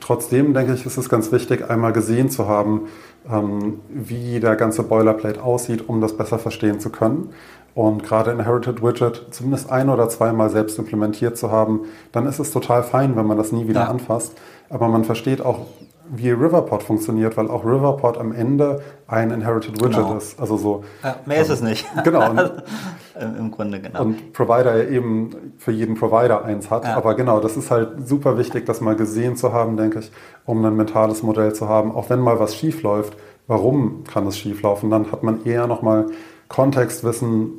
trotzdem 0.00 0.54
denke 0.54 0.72
ich, 0.72 0.86
ist 0.86 0.96
es 0.96 1.10
ganz 1.10 1.32
wichtig, 1.32 1.68
einmal 1.68 1.92
gesehen 1.92 2.30
zu 2.30 2.48
haben, 2.48 2.88
ähm, 3.30 3.80
wie 3.90 4.40
der 4.40 4.56
ganze 4.56 4.84
Boilerplate 4.84 5.42
aussieht, 5.42 5.86
um 5.86 6.00
das 6.00 6.16
besser 6.16 6.38
verstehen 6.38 6.80
zu 6.80 6.88
können. 6.88 7.28
Und 7.74 8.04
gerade 8.04 8.30
Inherited 8.30 8.82
Widget 8.82 9.26
zumindest 9.32 9.70
ein 9.70 9.90
oder 9.90 10.08
zweimal 10.08 10.48
selbst 10.48 10.78
implementiert 10.78 11.36
zu 11.36 11.50
haben, 11.50 11.80
dann 12.10 12.26
ist 12.26 12.38
es 12.38 12.52
total 12.52 12.82
fein, 12.82 13.16
wenn 13.16 13.26
man 13.26 13.36
das 13.36 13.52
nie 13.52 13.68
wieder 13.68 13.80
ja. 13.80 13.88
anfasst. 13.88 14.32
Aber 14.70 14.88
man 14.88 15.04
versteht 15.04 15.42
auch, 15.42 15.66
wie 16.12 16.30
Riverpod 16.30 16.82
funktioniert, 16.82 17.36
weil 17.36 17.48
auch 17.48 17.64
Riverpod 17.64 18.18
am 18.18 18.32
Ende 18.32 18.82
ein 19.06 19.30
Inherited 19.30 19.80
Widget 19.80 19.96
genau. 19.96 20.16
ist. 20.16 20.40
Also 20.40 20.56
so. 20.56 20.84
Ja, 21.02 21.16
mehr 21.24 21.36
ähm, 21.38 21.42
ist 21.42 21.50
es 21.50 21.60
nicht. 21.62 21.86
Genau. 22.04 22.32
Im 23.38 23.50
Grunde, 23.50 23.80
genau. 23.80 24.02
Und 24.02 24.32
Provider 24.32 24.76
ja 24.82 24.88
eben 24.88 25.54
für 25.58 25.72
jeden 25.72 25.94
Provider 25.94 26.44
eins 26.44 26.70
hat. 26.70 26.84
Ja. 26.84 26.96
Aber 26.96 27.14
genau, 27.14 27.40
das 27.40 27.56
ist 27.56 27.70
halt 27.70 28.08
super 28.08 28.38
wichtig, 28.38 28.66
das 28.66 28.80
mal 28.80 28.96
gesehen 28.96 29.36
zu 29.36 29.52
haben, 29.52 29.76
denke 29.76 30.00
ich, 30.00 30.10
um 30.46 30.64
ein 30.64 30.74
mentales 30.76 31.22
Modell 31.22 31.52
zu 31.52 31.68
haben. 31.68 31.94
Auch 31.94 32.10
wenn 32.10 32.20
mal 32.20 32.40
was 32.40 32.56
schief 32.56 32.82
läuft, 32.82 33.16
warum 33.46 34.04
kann 34.04 34.26
es 34.26 34.38
schief 34.38 34.62
laufen? 34.62 34.90
Dann 34.90 35.12
hat 35.12 35.22
man 35.22 35.44
eher 35.44 35.66
nochmal 35.66 36.06
Kontextwissen, 36.48 37.50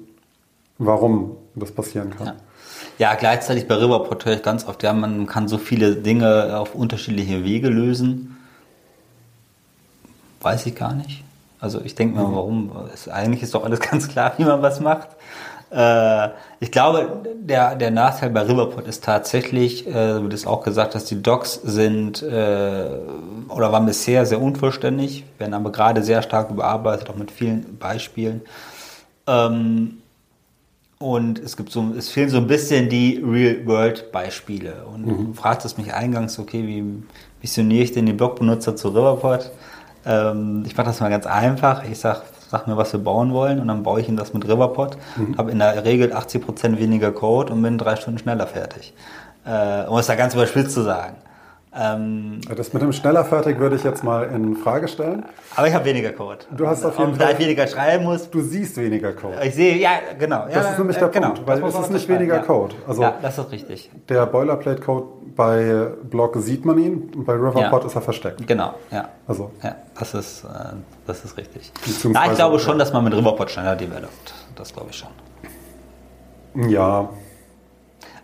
warum 0.77 1.37
das 1.55 1.71
passieren 1.71 2.09
kann. 2.09 2.27
Ja. 2.27 2.35
Ja, 2.97 3.15
gleichzeitig 3.15 3.67
bei 3.67 3.75
Riverpod 3.75 4.25
höre 4.25 4.33
ich 4.33 4.43
ganz 4.43 4.67
oft, 4.67 4.83
ja, 4.83 4.93
man 4.93 5.25
kann 5.25 5.47
so 5.47 5.57
viele 5.57 5.95
Dinge 5.95 6.59
auf 6.59 6.75
unterschiedliche 6.75 7.43
Wege 7.43 7.69
lösen. 7.69 8.37
Weiß 10.41 10.65
ich 10.65 10.75
gar 10.75 10.93
nicht. 10.93 11.23
Also 11.59 11.81
ich 11.81 11.95
denke 11.95 12.19
mhm. 12.19 12.35
warum? 12.35 12.71
Ist, 12.93 13.09
eigentlich 13.09 13.43
ist 13.43 13.53
doch 13.53 13.63
alles 13.63 13.79
ganz 13.91 14.07
klar, 14.07 14.33
wie 14.37 14.43
man 14.43 14.61
was 14.61 14.79
macht. 14.79 15.09
Äh, 15.71 16.29
ich 16.59 16.71
glaube, 16.71 17.23
der, 17.35 17.75
der 17.75 17.91
Nachteil 17.91 18.29
bei 18.31 18.41
Riverpod 18.41 18.87
ist 18.87 19.03
tatsächlich, 19.03 19.87
äh, 19.87 20.21
wird 20.21 20.33
es 20.33 20.45
auch 20.45 20.63
gesagt, 20.63 20.95
dass 20.95 21.05
die 21.05 21.21
Docs 21.21 21.61
sind 21.63 22.21
äh, 22.21 22.89
oder 23.47 23.71
waren 23.71 23.85
bisher 23.85 24.25
sehr 24.25 24.41
unvollständig, 24.41 25.23
werden 25.37 25.53
aber 25.53 25.71
gerade 25.71 26.03
sehr 26.03 26.21
stark 26.23 26.49
überarbeitet, 26.49 27.09
auch 27.09 27.15
mit 27.15 27.31
vielen 27.31 27.77
Beispielen. 27.77 28.41
Ähm, 29.27 30.01
und 30.99 31.39
es 31.39 31.57
gibt 31.57 31.71
so, 31.71 31.93
es 31.97 32.09
fehlen 32.09 32.29
so 32.29 32.37
ein 32.37 32.47
bisschen 32.47 32.89
die 32.89 33.23
Real-World-Beispiele. 33.25 34.85
Und 34.93 35.07
mhm. 35.07 35.27
du 35.27 35.33
fragtest 35.33 35.77
mich 35.77 35.93
eingangs, 35.93 36.37
okay, 36.37 36.67
wie 36.67 37.03
missioniere 37.41 37.83
ich 37.83 37.91
denn 37.91 38.05
die 38.05 38.13
Blogbenutzer 38.13 38.75
zu 38.75 38.89
Riverpod? 38.89 39.49
Ähm, 40.05 40.63
ich 40.65 40.75
mache 40.75 40.87
das 40.87 40.99
mal 40.99 41.09
ganz 41.09 41.25
einfach. 41.25 41.83
Ich 41.83 41.99
sag, 41.99 42.23
sag 42.49 42.67
mir, 42.67 42.77
was 42.77 42.93
wir 42.93 42.99
bauen 42.99 43.33
wollen 43.33 43.59
und 43.59 43.67
dann 43.67 43.83
baue 43.83 44.01
ich 44.01 44.07
ihnen 44.07 44.17
das 44.17 44.33
mit 44.33 44.47
Riverpod. 44.47 44.97
Mhm. 45.15 45.37
Habe 45.37 45.51
in 45.51 45.59
der 45.59 45.83
Regel 45.85 46.13
80% 46.13 46.77
weniger 46.77 47.11
Code 47.11 47.53
und 47.53 47.61
bin 47.61 47.77
drei 47.77 47.95
Stunden 47.95 48.19
schneller 48.19 48.47
fertig. 48.47 48.93
Äh, 49.45 49.87
um 49.87 49.97
es 49.97 50.07
da 50.07 50.15
ganz 50.15 50.33
überspitzt 50.33 50.73
zu 50.73 50.81
sagen. 50.81 51.15
Ähm, 51.73 52.41
das 52.53 52.73
mit 52.73 52.81
dem 52.81 52.91
schneller 52.91 53.23
fertig 53.23 53.57
würde 53.57 53.77
ich 53.77 53.83
jetzt 53.83 54.03
mal 54.03 54.23
in 54.23 54.57
Frage 54.57 54.89
stellen. 54.89 55.23
Aber 55.55 55.67
ich 55.69 55.73
habe 55.73 55.85
weniger 55.85 56.11
Code. 56.11 56.39
Du 56.51 56.67
hast 56.67 56.83
auf 56.83 56.97
jeden 56.97 57.11
und 57.11 57.17
Fall. 57.17 57.27
Da 57.27 57.31
ich 57.31 57.39
weniger 57.39 57.65
schreiben 57.65 58.03
muss. 58.03 58.29
Du 58.29 58.41
siehst 58.41 58.75
weniger 58.75 59.13
Code. 59.13 59.37
Ich 59.45 59.55
sehe, 59.55 59.77
ja, 59.77 59.91
genau. 60.19 60.47
Das 60.47 60.55
ja, 60.55 60.71
ist 60.71 60.77
nämlich 60.79 60.97
der 60.97 61.07
genau, 61.07 61.29
Punkt, 61.29 61.47
weil 61.47 61.63
es 61.63 61.79
ist 61.79 61.91
nicht 61.91 62.09
weniger 62.09 62.37
ja. 62.37 62.41
Code. 62.41 62.75
Also 62.85 63.01
ja, 63.03 63.15
das 63.21 63.37
ist 63.37 63.51
richtig. 63.51 63.89
Der 64.09 64.25
Boilerplate-Code 64.25 65.05
bei 65.33 65.87
Block 66.09 66.35
sieht 66.39 66.65
man 66.65 66.77
ihn, 66.77 67.09
bei 67.25 67.33
Riverpod 67.33 67.83
ja. 67.83 67.87
ist 67.87 67.95
er 67.95 68.01
versteckt. 68.01 68.45
Genau, 68.45 68.73
ja. 68.91 69.07
Also. 69.25 69.51
Ja, 69.63 69.77
das 69.97 70.13
ist, 70.13 70.43
äh, 70.43 70.47
das 71.07 71.23
ist 71.23 71.37
richtig. 71.37 71.71
Ja, 72.13 72.25
ich 72.29 72.35
glaube 72.35 72.59
schon, 72.59 72.79
dass 72.79 72.91
man 72.91 73.05
mit 73.05 73.13
Riverpod 73.13 73.49
schneller 73.49 73.77
developt. 73.77 74.33
Das 74.55 74.73
glaube 74.73 74.89
ich 74.89 74.97
schon. 74.97 76.69
Ja, 76.69 77.09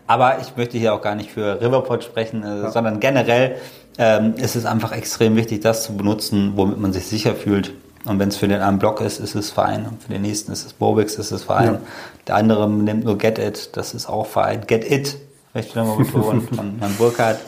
aber 0.07 0.39
ich 0.39 0.55
möchte 0.55 0.77
hier 0.77 0.93
auch 0.93 1.01
gar 1.01 1.15
nicht 1.15 1.31
für 1.31 1.61
Riverpod 1.61 2.03
sprechen, 2.03 2.43
äh, 2.43 2.63
ja. 2.63 2.71
sondern 2.71 2.99
generell 2.99 3.57
ähm, 3.97 4.35
ist 4.35 4.55
es 4.55 4.65
einfach 4.65 4.91
extrem 4.91 5.35
wichtig, 5.35 5.61
das 5.61 5.83
zu 5.83 5.95
benutzen, 5.95 6.53
womit 6.55 6.79
man 6.79 6.93
sich 6.93 7.07
sicher 7.07 7.35
fühlt. 7.35 7.73
Und 8.05 8.19
wenn 8.19 8.29
es 8.29 8.37
für 8.37 8.47
den 8.47 8.61
einen 8.61 8.79
Block 8.79 9.01
ist, 9.01 9.19
ist 9.19 9.35
es 9.35 9.51
fein. 9.51 9.85
Und 9.85 10.01
für 10.01 10.13
den 10.13 10.21
nächsten 10.21 10.51
ist 10.51 10.65
es 10.65 10.73
Bobix, 10.73 11.15
ist 11.15 11.31
es 11.31 11.43
fein. 11.43 11.73
Ja. 11.73 11.79
Der 12.27 12.35
andere 12.35 12.69
nimmt 12.69 13.03
nur 13.03 13.17
Get 13.17 13.37
It, 13.37 13.75
das 13.75 13.93
ist 13.93 14.07
auch 14.07 14.25
fein. 14.25 14.61
Get 14.65 14.89
It, 14.89 15.17
möchte 15.53 15.69
ich 15.69 15.75
nochmal 15.75 15.97
betonen, 15.97 16.41
von 16.55 16.75
Herrn 16.79 16.95
Burkhardt. 16.97 17.39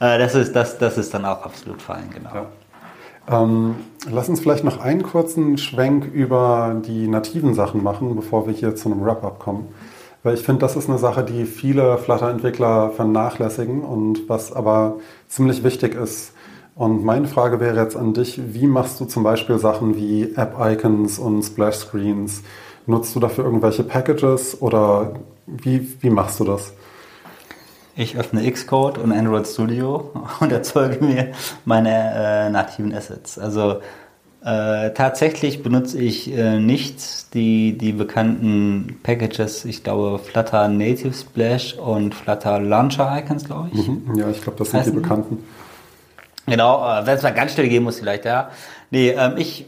Äh, 0.00 0.18
das, 0.18 0.34
ist, 0.34 0.56
das, 0.56 0.78
das 0.78 0.96
ist 0.96 1.12
dann 1.12 1.26
auch 1.26 1.42
absolut 1.42 1.82
fein, 1.82 2.08
genau. 2.14 2.30
Ja. 2.32 2.46
Ähm, 3.42 3.76
lass 4.10 4.28
uns 4.28 4.40
vielleicht 4.40 4.64
noch 4.64 4.80
einen 4.80 5.02
kurzen 5.02 5.58
Schwenk 5.58 6.06
über 6.06 6.80
die 6.86 7.08
nativen 7.08 7.52
Sachen 7.52 7.82
machen, 7.82 8.16
bevor 8.16 8.46
wir 8.46 8.54
hier 8.54 8.74
zu 8.74 8.90
einem 8.90 9.04
Wrap-up 9.04 9.38
kommen. 9.38 9.68
Weil 10.22 10.34
ich 10.34 10.42
finde, 10.42 10.60
das 10.60 10.76
ist 10.76 10.88
eine 10.88 10.98
Sache, 10.98 11.22
die 11.22 11.44
viele 11.44 11.96
Flutter-Entwickler 11.98 12.90
vernachlässigen 12.90 13.82
und 13.82 14.28
was 14.28 14.52
aber 14.52 14.96
ziemlich 15.28 15.62
wichtig 15.62 15.94
ist. 15.94 16.32
Und 16.74 17.04
meine 17.04 17.26
Frage 17.26 17.60
wäre 17.60 17.76
jetzt 17.76 17.96
an 17.96 18.14
dich, 18.14 18.40
wie 18.54 18.66
machst 18.66 19.00
du 19.00 19.04
zum 19.04 19.22
Beispiel 19.22 19.58
Sachen 19.58 19.96
wie 19.96 20.34
App-Icons 20.34 21.18
und 21.18 21.42
Splash-Screens? 21.42 22.42
Nutzt 22.86 23.14
du 23.14 23.20
dafür 23.20 23.44
irgendwelche 23.44 23.82
Packages 23.84 24.62
oder 24.62 25.14
wie, 25.46 25.96
wie 26.00 26.10
machst 26.10 26.40
du 26.40 26.44
das? 26.44 26.72
Ich 27.96 28.16
öffne 28.16 28.48
Xcode 28.48 28.98
und 28.98 29.10
Android 29.12 29.46
Studio 29.46 30.12
und 30.40 30.52
erzeuge 30.52 31.04
mir 31.04 31.32
meine 31.64 31.90
äh, 31.90 32.50
nativen 32.50 32.94
Assets. 32.94 33.38
Also 33.38 33.80
äh, 34.44 34.92
tatsächlich 34.92 35.62
benutze 35.62 35.98
ich 35.98 36.32
äh, 36.32 36.60
nicht 36.60 37.34
die, 37.34 37.76
die 37.76 37.92
bekannten 37.92 39.00
Packages, 39.02 39.64
ich 39.64 39.82
glaube 39.82 40.20
Flutter 40.20 40.68
Native 40.68 41.12
Splash 41.12 41.74
und 41.74 42.14
Flutter 42.14 42.60
Launcher 42.60 43.18
Icons, 43.18 43.44
glaube 43.44 43.70
ich. 43.72 43.88
Mhm. 43.88 44.14
Ja, 44.16 44.30
ich 44.30 44.40
glaube, 44.40 44.58
das 44.58 44.70
sind 44.70 44.86
die 44.86 44.90
bekannten. 44.92 45.44
Genau, 46.46 46.82
äh, 46.82 47.04
wenn 47.04 47.16
es 47.16 47.22
mal 47.22 47.34
ganz 47.34 47.52
schnell 47.52 47.68
gehen 47.68 47.82
muss, 47.82 47.98
vielleicht, 47.98 48.24
ja. 48.24 48.50
Nee, 48.90 49.10
ähm, 49.10 49.32
ich 49.36 49.66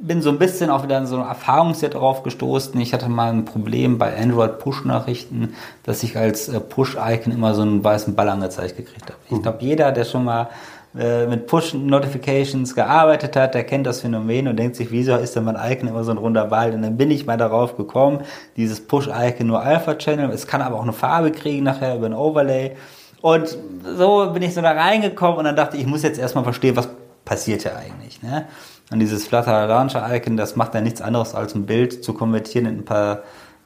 bin 0.00 0.20
so 0.20 0.30
ein 0.30 0.38
bisschen 0.38 0.68
auch 0.68 0.82
wieder 0.82 0.98
in 0.98 1.06
so 1.06 1.16
ein 1.16 1.26
Erfahrungsset 1.26 1.94
drauf 1.94 2.24
gestoßen. 2.24 2.78
Ich 2.80 2.92
hatte 2.92 3.08
mal 3.08 3.32
ein 3.32 3.44
Problem 3.44 3.98
bei 3.98 4.16
Android 4.18 4.58
Push-Nachrichten, 4.58 5.54
dass 5.84 6.02
ich 6.02 6.16
als 6.16 6.48
äh, 6.48 6.58
Push-Icon 6.58 7.32
immer 7.32 7.54
so 7.54 7.62
einen 7.62 7.82
weißen 7.82 8.16
Ball 8.16 8.28
angezeigt 8.28 8.76
gekriegt 8.76 9.06
habe. 9.06 9.18
Ich 9.26 9.36
mhm. 9.36 9.42
glaube, 9.42 9.58
jeder, 9.60 9.92
der 9.92 10.04
schon 10.04 10.24
mal 10.24 10.50
äh, 10.98 11.26
mit 11.26 11.46
Push-Notifications 11.46 12.74
gearbeitet 12.74 13.34
hat, 13.34 13.54
der 13.54 13.64
kennt 13.64 13.86
das 13.86 14.02
Phänomen 14.02 14.46
und 14.46 14.58
denkt 14.58 14.76
sich, 14.76 14.90
wieso 14.90 15.16
ist 15.16 15.34
denn 15.34 15.44
mein 15.44 15.56
Icon 15.56 15.88
immer 15.88 16.04
so 16.04 16.10
ein 16.10 16.18
runder 16.18 16.44
Ball? 16.46 16.74
Und 16.74 16.82
dann 16.82 16.98
bin 16.98 17.10
ich 17.10 17.24
mal 17.24 17.38
darauf 17.38 17.78
gekommen, 17.78 18.20
dieses 18.58 18.86
Push-Icon 18.86 19.46
nur 19.46 19.62
Alpha-Channel, 19.62 20.30
es 20.30 20.46
kann 20.46 20.60
aber 20.60 20.76
auch 20.76 20.82
eine 20.82 20.92
Farbe 20.92 21.32
kriegen 21.32 21.64
nachher 21.64 21.96
über 21.96 22.06
ein 22.06 22.14
Overlay. 22.14 22.76
Und 23.22 23.56
so 23.96 24.30
bin 24.34 24.42
ich 24.42 24.52
so 24.52 24.60
da 24.60 24.72
reingekommen 24.72 25.38
und 25.38 25.44
dann 25.44 25.56
dachte 25.56 25.76
ich, 25.76 25.84
ich 25.84 25.88
muss 25.88 26.02
jetzt 26.02 26.18
erstmal 26.18 26.44
verstehen, 26.44 26.76
was 26.76 26.88
passiert 27.24 27.62
hier 27.62 27.76
eigentlich. 27.76 28.22
Ne? 28.22 28.46
Und 28.90 28.98
dieses 28.98 29.26
Flutter 29.26 29.66
Launcher 29.66 30.06
Icon, 30.14 30.36
das 30.36 30.56
macht 30.56 30.74
ja 30.74 30.82
nichts 30.82 31.00
anderes 31.00 31.34
als 31.34 31.54
ein 31.54 31.64
Bild 31.64 32.04
zu 32.04 32.12
konvertieren 32.12 32.66
in 32.66 32.78
ein 32.78 32.84
paar, 32.84 33.22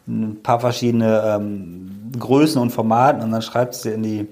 ein 0.07 0.43
paar 0.45 0.61
verschiedene 0.61 1.23
ähm, 1.27 2.13
Größen 2.17 2.63
und 2.63 2.71
Formaten 2.71 3.21
und 3.21 3.33
dann 3.33 3.43
schreibt 3.43 3.75
es 3.75 3.83
dir 3.83 3.95
in 3.95 4.05
die 4.05 4.29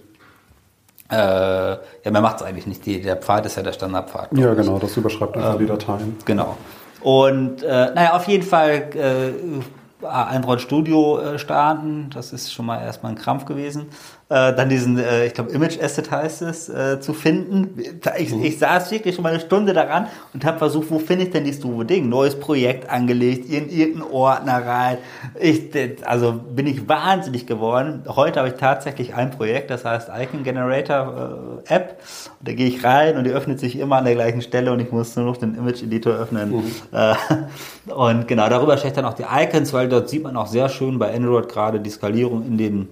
äh, 1.10 1.16
ja, 1.16 2.10
mehr 2.10 2.20
macht 2.20 2.36
es 2.36 2.42
eigentlich 2.42 2.66
nicht. 2.66 2.84
Die, 2.86 3.00
der 3.00 3.16
Pfad 3.16 3.46
ist 3.46 3.56
ja 3.56 3.62
der 3.62 3.72
Standardpfad. 3.72 4.36
Ja, 4.36 4.54
genau, 4.54 4.78
das 4.78 4.96
überschreibt 4.96 5.36
einfach 5.36 5.54
ähm, 5.54 5.58
die 5.58 5.66
Dateien. 5.66 6.16
Genau. 6.24 6.56
Und 7.02 7.62
äh, 7.62 7.92
naja, 7.94 8.14
auf 8.14 8.26
jeden 8.26 8.44
Fall 8.44 8.88
äh, 8.94 10.06
Android 10.06 10.60
Studio 10.60 11.18
äh, 11.18 11.38
starten, 11.38 12.10
das 12.12 12.32
ist 12.32 12.52
schon 12.52 12.66
mal 12.66 12.82
erstmal 12.82 13.12
ein 13.12 13.18
Krampf 13.18 13.44
gewesen 13.44 13.88
äh, 14.30 14.54
dann 14.54 14.70
diesen, 14.70 14.98
äh, 14.98 15.26
ich 15.26 15.34
glaube, 15.34 15.50
Image 15.52 15.78
Asset 15.80 16.10
heißt 16.10 16.42
es, 16.42 16.70
äh, 16.70 16.98
zu 16.98 17.12
finden. 17.12 17.78
Ich, 18.18 18.34
mhm. 18.34 18.42
ich 18.42 18.58
saß 18.58 18.90
wirklich 18.90 19.14
schon 19.14 19.22
mal 19.22 19.30
eine 19.30 19.40
Stunde 19.40 19.74
daran 19.74 20.06
und 20.32 20.46
habe 20.46 20.58
versucht, 20.58 20.90
wo 20.90 20.98
finde 20.98 21.24
ich 21.24 21.30
denn 21.30 21.44
dieses 21.44 21.60
doofe 21.60 21.84
Ding? 21.84 22.08
Neues 22.08 22.40
Projekt 22.40 22.88
angelegt, 22.88 23.50
in 23.50 23.68
irgendeinen 23.68 24.10
Ordner 24.10 24.66
rein. 24.66 24.98
Ich, 25.38 25.70
also 26.06 26.32
bin 26.32 26.66
ich 26.66 26.88
wahnsinnig 26.88 27.46
geworden. 27.46 28.04
Heute 28.08 28.38
habe 28.38 28.48
ich 28.48 28.54
tatsächlich 28.54 29.14
ein 29.14 29.30
Projekt, 29.30 29.70
das 29.70 29.84
heißt 29.84 30.08
Icon 30.18 30.42
Generator 30.42 31.60
äh, 31.68 31.74
App. 31.74 32.00
Und 32.40 32.48
da 32.48 32.54
gehe 32.54 32.66
ich 32.66 32.82
rein 32.82 33.18
und 33.18 33.24
die 33.24 33.30
öffnet 33.30 33.60
sich 33.60 33.78
immer 33.78 33.96
an 33.96 34.06
der 34.06 34.14
gleichen 34.14 34.40
Stelle 34.40 34.72
und 34.72 34.80
ich 34.80 34.90
muss 34.90 35.14
nur 35.16 35.26
noch 35.26 35.36
den 35.36 35.54
Image 35.54 35.82
Editor 35.82 36.14
öffnen. 36.14 36.50
Mhm. 36.50 36.64
Äh, 36.92 37.14
und 37.92 38.26
genau, 38.26 38.48
darüber 38.48 38.78
steht 38.78 38.96
dann 38.96 39.04
auch 39.04 39.14
die 39.14 39.24
Icons, 39.30 39.74
weil 39.74 39.90
dort 39.90 40.08
sieht 40.08 40.22
man 40.22 40.34
auch 40.38 40.46
sehr 40.46 40.70
schön 40.70 40.98
bei 40.98 41.14
Android 41.14 41.46
gerade 41.50 41.78
die 41.78 41.90
Skalierung 41.90 42.46
in 42.46 42.56
den 42.56 42.88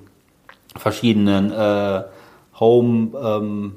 verschiedenen 0.77 1.53
äh, 1.53 2.03
Home, 2.59 3.11
ähm, 3.19 3.77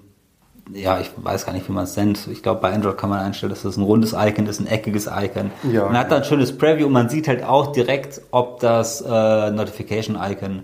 ja, 0.73 0.99
ich 0.99 1.11
weiß 1.15 1.45
gar 1.45 1.53
nicht, 1.53 1.67
wie 1.69 1.73
man 1.73 1.83
es 1.83 1.95
nennt. 1.95 2.27
Ich 2.27 2.41
glaube, 2.41 2.61
bei 2.61 2.73
Android 2.73 2.97
kann 2.97 3.09
man 3.09 3.19
einstellen, 3.19 3.51
dass 3.51 3.61
das 3.61 3.77
ein 3.77 3.83
rundes 3.83 4.13
Icon 4.13 4.47
ist, 4.47 4.59
ein 4.59 4.67
eckiges 4.67 5.07
Icon. 5.07 5.51
Ja, 5.71 5.85
man 5.85 5.97
hat 5.97 6.11
da 6.11 6.17
ein 6.17 6.23
schönes 6.23 6.57
Preview 6.57 6.87
und 6.87 6.93
man 6.93 7.09
sieht 7.09 7.27
halt 7.27 7.43
auch 7.43 7.71
direkt, 7.71 8.21
ob 8.31 8.59
das 8.59 9.01
äh, 9.01 9.51
Notification-Icon 9.51 10.63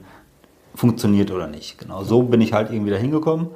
funktioniert 0.74 1.32
oder 1.32 1.48
nicht. 1.48 1.78
Genau, 1.78 2.03
so 2.03 2.24
bin 2.24 2.41
ich 2.41 2.53
halt 2.53 2.72
irgendwie 2.72 2.91
da 2.91 2.98
hingekommen. 2.98 3.49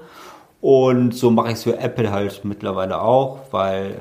Und 0.66 1.14
so 1.14 1.30
mache 1.30 1.50
ich 1.50 1.54
es 1.54 1.64
für 1.64 1.78
Apple 1.78 2.12
halt 2.12 2.44
mittlerweile 2.44 3.00
auch, 3.00 3.38
weil 3.52 3.92
äh, 3.92 3.94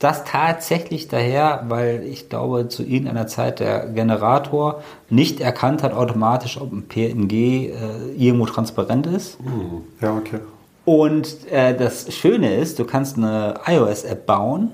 das 0.00 0.24
tatsächlich 0.24 1.06
daher, 1.06 1.66
weil 1.68 2.02
ich 2.02 2.28
glaube, 2.28 2.66
zu 2.66 2.82
irgendeiner 2.82 3.28
Zeit 3.28 3.60
der 3.60 3.86
Generator 3.86 4.82
nicht 5.08 5.40
erkannt 5.40 5.84
hat 5.84 5.92
automatisch, 5.92 6.60
ob 6.60 6.72
ein 6.72 6.88
PNG 6.88 7.32
äh, 7.32 7.70
irgendwo 8.18 8.46
transparent 8.46 9.06
ist. 9.06 9.38
Hm, 9.38 9.82
Ja, 10.00 10.16
okay. 10.16 10.40
Und 10.84 11.48
äh, 11.48 11.76
das 11.76 12.12
Schöne 12.12 12.56
ist, 12.56 12.80
du 12.80 12.84
kannst 12.84 13.16
eine 13.16 13.60
iOS-App 13.64 14.26
bauen, 14.26 14.72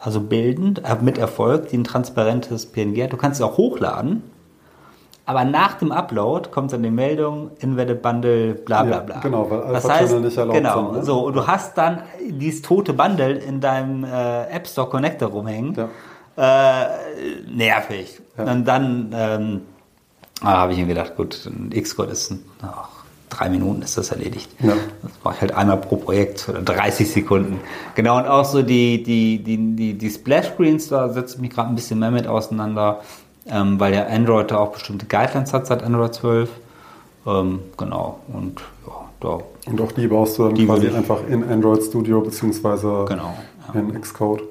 also 0.00 0.18
bildend, 0.18 0.78
äh, 0.82 0.96
mit 0.98 1.18
Erfolg, 1.18 1.68
die 1.68 1.76
ein 1.76 1.84
transparentes 1.84 2.64
PNG 2.64 3.02
hat. 3.02 3.12
Du 3.12 3.18
kannst 3.18 3.38
es 3.38 3.46
auch 3.46 3.58
hochladen. 3.58 4.22
Aber 5.26 5.44
nach 5.44 5.74
dem 5.74 5.90
Upload 5.90 6.50
kommt 6.50 6.72
dann 6.72 6.82
die 6.82 6.90
Meldung, 6.90 7.50
Embedded 7.60 8.02
Bundle, 8.02 8.54
bla 8.54 8.82
bla 8.82 8.96
Ja, 8.96 9.00
bla. 9.00 9.20
genau, 9.20 9.50
weil 9.50 9.60
das 9.72 9.84
Alpha 9.86 9.88
heißt, 10.00 10.08
Channel 10.08 10.24
nicht 10.24 10.36
erlaubt 10.36 10.58
genau, 10.58 10.84
sind, 10.84 10.92
ne? 10.92 11.04
so, 11.04 11.26
und 11.26 11.34
du 11.34 11.46
hast 11.46 11.78
dann 11.78 12.02
dieses 12.28 12.60
tote 12.60 12.92
Bundle 12.92 13.38
in 13.38 13.60
deinem 13.60 14.04
äh, 14.04 14.42
App 14.50 14.66
Store 14.66 14.88
Connector 14.88 15.30
rumhängen. 15.30 15.74
Ja. 15.74 15.88
Äh, 16.84 16.88
nervig. 17.48 18.20
Ja. 18.36 18.52
Und 18.52 18.66
dann 18.66 19.14
ähm, 19.16 19.60
ah, 20.42 20.58
habe 20.58 20.72
ich 20.72 20.78
mir 20.78 20.86
gedacht, 20.86 21.16
gut, 21.16 21.46
ein 21.46 21.70
Xcode 21.70 22.10
ist 22.10 22.30
ein, 22.32 22.44
ach, 22.60 22.88
drei 23.30 23.48
Minuten 23.48 23.82
ist 23.82 23.96
das 23.96 24.10
erledigt. 24.10 24.50
Ja. 24.60 24.74
Das 25.02 25.12
mache 25.22 25.34
ich 25.36 25.40
halt 25.40 25.54
einmal 25.54 25.78
pro 25.78 25.96
Projekt 25.96 26.48
oder 26.48 26.60
30 26.60 27.10
Sekunden. 27.10 27.60
Genau, 27.94 28.18
und 28.18 28.26
auch 28.26 28.44
so 28.44 28.62
die, 28.62 29.02
die, 29.02 29.42
die, 29.42 29.74
die, 29.74 29.94
die 29.94 30.10
Splash-Screens, 30.10 30.88
da 30.88 31.08
setze 31.08 31.36
ich 31.36 31.40
mich 31.40 31.50
gerade 31.50 31.70
ein 31.70 31.74
bisschen 31.74 31.98
mehr 31.98 32.10
mit 32.10 32.26
auseinander, 32.26 33.00
ähm, 33.46 33.78
weil 33.80 33.92
der 33.92 34.10
Android 34.10 34.50
da 34.50 34.58
auch 34.58 34.72
bestimmte 34.72 35.06
Guidelines 35.06 35.52
hat 35.52 35.66
seit 35.66 35.82
Android 35.82 36.14
12. 36.14 36.50
Ähm, 37.26 37.60
genau, 37.76 38.20
und 38.28 38.60
ja, 38.86 38.92
da, 39.20 39.38
Und 39.70 39.80
auch 39.80 39.92
die 39.92 40.06
baust 40.06 40.38
du 40.38 40.44
dann 40.44 40.54
Die 40.54 40.66
quasi 40.66 40.88
einfach 40.88 41.20
in 41.28 41.42
Android 41.44 41.82
Studio 41.82 42.20
beziehungsweise 42.20 43.06
genau. 43.08 43.34
Ja. 43.72 43.80
in 43.80 43.98
Xcode. 44.00 44.42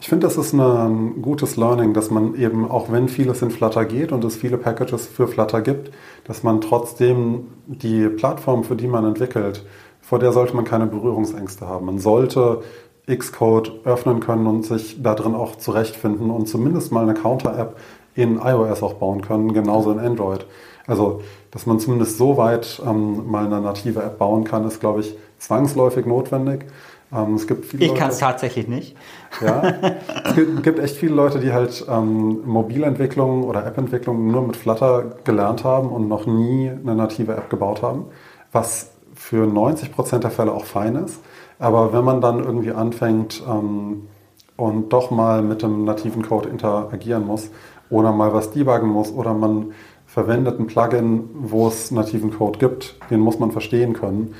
Ich 0.00 0.08
finde, 0.08 0.26
das 0.26 0.36
ist 0.36 0.52
ein 0.52 1.22
gutes 1.22 1.56
Learning, 1.56 1.94
dass 1.94 2.10
man 2.10 2.34
eben, 2.34 2.70
auch 2.70 2.92
wenn 2.92 3.08
vieles 3.08 3.40
in 3.40 3.50
Flutter 3.50 3.84
geht 3.86 4.12
und 4.12 4.22
es 4.24 4.36
viele 4.36 4.58
Packages 4.58 5.06
für 5.06 5.26
Flutter 5.26 5.62
gibt, 5.62 5.90
dass 6.24 6.42
man 6.42 6.60
trotzdem 6.60 7.48
die 7.66 8.08
Plattform, 8.08 8.64
für 8.64 8.76
die 8.76 8.86
man 8.86 9.06
entwickelt, 9.06 9.64
vor 10.02 10.18
der 10.18 10.32
sollte 10.32 10.54
man 10.54 10.64
keine 10.64 10.86
Berührungsängste 10.86 11.66
haben. 11.66 11.86
Man 11.86 11.98
sollte 11.98 12.62
Xcode 13.06 13.72
öffnen 13.84 14.20
können 14.20 14.46
und 14.46 14.64
sich 14.64 15.02
da 15.02 15.14
drin 15.14 15.34
auch 15.34 15.56
zurechtfinden 15.56 16.30
und 16.30 16.46
zumindest 16.46 16.92
mal 16.92 17.02
eine 17.02 17.14
Counter-App 17.14 17.76
in 18.20 18.38
iOS 18.38 18.82
auch 18.82 18.94
bauen 18.94 19.22
können, 19.22 19.52
genauso 19.52 19.92
in 19.92 19.98
Android. 19.98 20.46
Also, 20.86 21.22
dass 21.50 21.66
man 21.66 21.78
zumindest 21.78 22.18
so 22.18 22.36
weit 22.36 22.82
ähm, 22.84 23.30
mal 23.30 23.46
eine 23.46 23.60
native 23.60 24.02
App 24.02 24.18
bauen 24.18 24.44
kann, 24.44 24.66
ist, 24.66 24.80
glaube 24.80 25.00
ich, 25.00 25.16
zwangsläufig 25.38 26.06
notwendig. 26.06 26.66
Ähm, 27.12 27.34
es 27.34 27.46
gibt 27.46 27.66
viele 27.66 27.84
Ich 27.84 27.94
kann 27.94 28.10
es 28.10 28.18
tatsächlich 28.18 28.68
nicht. 28.68 28.96
ja, 29.40 29.62
es 30.24 30.34
gibt, 30.34 30.62
gibt 30.62 30.78
echt 30.78 30.96
viele 30.96 31.14
Leute, 31.14 31.40
die 31.40 31.52
halt 31.52 31.84
ähm, 31.88 32.40
Mobilentwicklung 32.44 33.44
oder 33.44 33.66
App-Entwicklung 33.66 34.30
nur 34.30 34.42
mit 34.42 34.56
Flutter 34.56 35.16
gelernt 35.24 35.64
haben 35.64 35.90
und 35.90 36.08
noch 36.08 36.26
nie 36.26 36.70
eine 36.70 36.94
native 36.94 37.32
App 37.32 37.50
gebaut 37.50 37.82
haben, 37.82 38.06
was 38.52 38.90
für 39.14 39.44
90% 39.44 40.18
der 40.18 40.30
Fälle 40.30 40.52
auch 40.52 40.64
fein 40.64 40.96
ist. 40.96 41.20
Aber 41.58 41.92
wenn 41.92 42.04
man 42.04 42.20
dann 42.20 42.42
irgendwie 42.42 42.72
anfängt 42.72 43.42
ähm, 43.46 44.08
und 44.56 44.92
doch 44.92 45.10
mal 45.10 45.42
mit 45.42 45.62
dem 45.62 45.84
nativen 45.84 46.22
Code 46.22 46.48
interagieren 46.48 47.26
muss 47.26 47.50
oder 47.90 48.12
mal 48.12 48.32
was 48.32 48.52
debuggen 48.52 48.88
muss 48.88 49.12
oder 49.12 49.34
man 49.34 49.72
verwendet 50.06 50.58
ein 50.58 50.66
Plugin, 50.66 51.28
wo 51.34 51.68
es 51.68 51.90
nativen 51.90 52.32
Code 52.32 52.58
gibt, 52.58 52.96
den 53.10 53.20
muss 53.20 53.38
man 53.38 53.52
verstehen 53.52 53.92
können. 53.92 54.34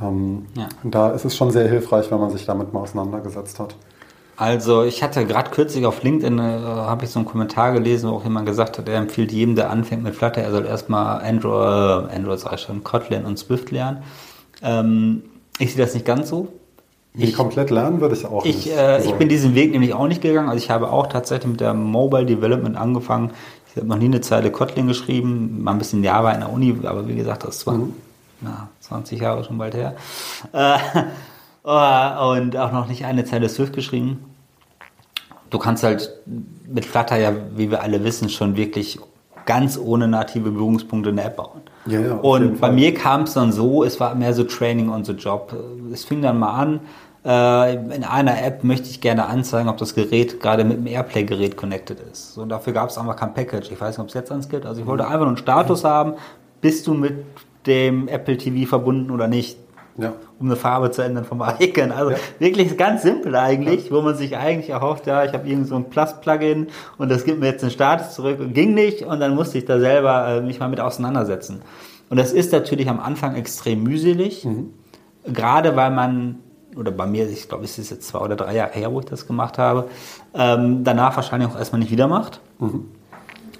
Ähm, 0.00 0.46
Ja. 0.56 0.68
Da 0.84 1.10
ist 1.10 1.24
es 1.24 1.36
schon 1.36 1.50
sehr 1.50 1.68
hilfreich, 1.68 2.10
wenn 2.10 2.20
man 2.20 2.30
sich 2.30 2.46
damit 2.46 2.72
mal 2.72 2.80
auseinandergesetzt 2.80 3.58
hat. 3.58 3.74
Also 4.36 4.84
ich 4.84 5.02
hatte 5.02 5.26
gerade 5.26 5.50
kürzlich 5.50 5.84
auf 5.84 6.02
LinkedIn, 6.02 6.38
äh, 6.38 6.42
habe 6.42 7.04
ich 7.04 7.10
so 7.10 7.18
einen 7.18 7.28
Kommentar 7.28 7.72
gelesen, 7.72 8.08
wo 8.08 8.14
auch 8.14 8.24
jemand 8.24 8.46
gesagt 8.46 8.78
hat, 8.78 8.88
er 8.88 8.96
empfiehlt 8.96 9.32
jedem, 9.32 9.54
der 9.54 9.68
anfängt 9.68 10.02
mit 10.02 10.14
Flutter, 10.14 10.40
er 10.40 10.50
soll 10.50 10.64
erstmal 10.64 11.20
Android, 11.20 12.10
äh, 12.10 12.16
Android 12.16 12.40
sag 12.40 12.54
ich 12.54 12.60
schon, 12.60 12.82
Kotlin 12.82 13.26
und 13.26 13.38
Swift 13.38 13.70
lernen. 13.70 14.02
Ähm, 14.62 15.24
ich 15.58 15.74
sehe 15.74 15.84
das 15.84 15.92
nicht 15.92 16.06
ganz 16.06 16.30
so. 16.30 16.48
Ich- 17.14 17.34
komplett 17.34 17.70
lernen 17.70 18.00
würde 18.00 18.14
ich 18.14 18.24
auch 18.26 18.44
Ich, 18.44 18.66
nicht. 18.66 18.76
äh, 18.76 18.78
Also, 18.80 19.08
ich 19.10 19.14
bin 19.16 19.28
diesen 19.28 19.54
Weg 19.54 19.72
nämlich 19.72 19.94
auch 19.94 20.06
nicht 20.06 20.22
gegangen. 20.22 20.48
Also 20.48 20.62
ich 20.62 20.70
habe 20.70 20.90
auch 20.92 21.08
tatsächlich 21.08 21.50
mit 21.50 21.60
der 21.60 21.74
Mobile 21.74 22.24
Development 22.24 22.76
angefangen. 22.76 23.32
Ich 23.68 23.76
habe 23.76 23.86
noch 23.86 23.96
nie 23.98 24.04
eine 24.06 24.20
Zeile 24.20 24.50
Kotlin 24.50 24.86
geschrieben, 24.86 25.62
mal 25.62 25.72
ein 25.72 25.78
bisschen 25.78 26.02
Java 26.04 26.32
in 26.32 26.40
der 26.40 26.52
Uni, 26.52 26.74
aber 26.84 27.06
wie 27.08 27.14
gesagt, 27.16 27.44
das 27.44 27.66
war 27.66 27.74
Mhm. 27.74 27.94
na, 28.40 28.68
20 28.80 29.20
Jahre 29.20 29.42
schon 29.44 29.58
bald 29.58 29.74
her. 29.74 29.94
Äh, 30.52 30.78
oh, 31.64 32.32
und 32.36 32.56
auch 32.56 32.72
noch 32.72 32.86
nicht 32.88 33.04
eine 33.04 33.24
Zeile 33.24 33.48
Swift 33.48 33.72
geschrieben. 33.72 34.24
Du 35.50 35.58
kannst 35.58 35.82
halt 35.82 36.10
mit 36.72 36.84
Flutter 36.84 37.16
ja, 37.16 37.32
wie 37.56 37.70
wir 37.72 37.82
alle 37.82 38.04
wissen, 38.04 38.28
schon 38.28 38.56
wirklich 38.56 39.00
ganz 39.50 39.76
ohne 39.76 40.06
native 40.06 40.52
Berührungspunkte 40.52 41.10
eine 41.10 41.24
App 41.24 41.34
bauen. 41.34 41.62
Ja, 41.86 42.14
und 42.18 42.60
bei 42.60 42.70
mir 42.70 42.94
kam 42.94 43.22
es 43.22 43.34
dann 43.34 43.50
so, 43.50 43.82
es 43.82 43.98
war 43.98 44.14
mehr 44.14 44.32
so 44.32 44.44
Training 44.44 44.90
on 44.90 45.04
the 45.04 45.10
Job. 45.10 45.52
Es 45.92 46.04
fing 46.04 46.22
dann 46.22 46.38
mal 46.38 46.52
an, 46.52 46.80
äh, 47.24 47.74
in 47.96 48.04
einer 48.04 48.44
App 48.44 48.62
möchte 48.62 48.88
ich 48.88 49.00
gerne 49.00 49.26
anzeigen, 49.26 49.68
ob 49.68 49.76
das 49.78 49.96
Gerät 49.96 50.38
gerade 50.38 50.62
mit 50.62 50.76
dem 50.76 50.86
Airplay-Gerät 50.86 51.56
connected 51.56 51.98
ist. 51.98 52.34
So, 52.34 52.44
dafür 52.44 52.72
gab 52.72 52.90
es 52.90 52.96
einfach 52.98 53.16
kein 53.16 53.34
Package. 53.34 53.72
Ich 53.72 53.80
weiß 53.80 53.98
nicht, 53.98 54.04
ob 54.04 54.06
es 54.06 54.14
jetzt 54.14 54.30
eins 54.30 54.48
gibt. 54.48 54.66
Also 54.66 54.82
ich 54.82 54.86
wollte 54.86 55.04
einfach 55.04 55.18
nur 55.18 55.28
einen 55.28 55.36
Status 55.36 55.82
haben, 55.82 56.12
bist 56.60 56.86
du 56.86 56.94
mit 56.94 57.24
dem 57.66 58.06
Apple 58.06 58.36
TV 58.36 58.68
verbunden 58.68 59.10
oder 59.10 59.26
nicht, 59.26 59.58
ja. 60.00 60.12
um 60.38 60.46
eine 60.46 60.56
Farbe 60.56 60.90
zu 60.90 61.02
ändern 61.02 61.24
vom 61.24 61.42
Icon. 61.60 61.92
Also 61.92 62.10
Ja. 62.12 62.16
wirklich 62.38 62.76
ganz 62.76 63.02
simpel 63.02 63.34
eigentlich, 63.36 63.90
wo 63.92 64.00
man 64.02 64.16
sich 64.16 64.36
eigentlich 64.36 64.70
erhofft, 64.70 65.06
ja, 65.06 65.24
ich 65.24 65.32
habe 65.32 65.48
irgend 65.48 65.66
so 65.68 65.76
ein 65.76 65.90
Plus-Plugin 65.90 66.68
und 66.98 67.10
das 67.10 67.24
gibt 67.24 67.40
mir 67.40 67.46
jetzt 67.46 67.62
einen 67.62 67.70
Status 67.70 68.14
zurück 68.14 68.40
und 68.40 68.52
ging 68.54 68.74
nicht 68.74 69.02
und 69.02 69.20
dann 69.20 69.34
musste 69.34 69.58
ich 69.58 69.64
da 69.64 69.78
selber 69.78 70.28
äh, 70.28 70.40
mich 70.40 70.60
mal 70.60 70.68
mit 70.68 70.80
auseinandersetzen. 70.80 71.62
Und 72.08 72.16
das 72.18 72.32
ist 72.32 72.52
natürlich 72.52 72.88
am 72.88 72.98
Anfang 72.98 73.36
extrem 73.36 73.82
mühselig, 73.84 74.44
gerade 75.24 75.76
weil 75.76 75.90
man, 75.92 76.40
oder 76.76 76.90
bei 76.90 77.06
mir, 77.06 77.28
ich 77.28 77.48
glaube, 77.48 77.64
es 77.64 77.78
ist 77.78 77.90
jetzt 77.90 78.08
zwei 78.08 78.18
oder 78.18 78.34
drei 78.36 78.54
Jahre 78.56 78.72
her, 78.72 78.92
wo 78.92 78.98
ich 79.00 79.06
das 79.06 79.26
gemacht 79.28 79.58
habe, 79.58 79.88
ähm, 80.34 80.82
danach 80.82 81.14
wahrscheinlich 81.16 81.48
auch 81.50 81.56
erstmal 81.58 81.78
nicht 81.80 81.92
wieder 81.92 82.08
macht. 82.08 82.40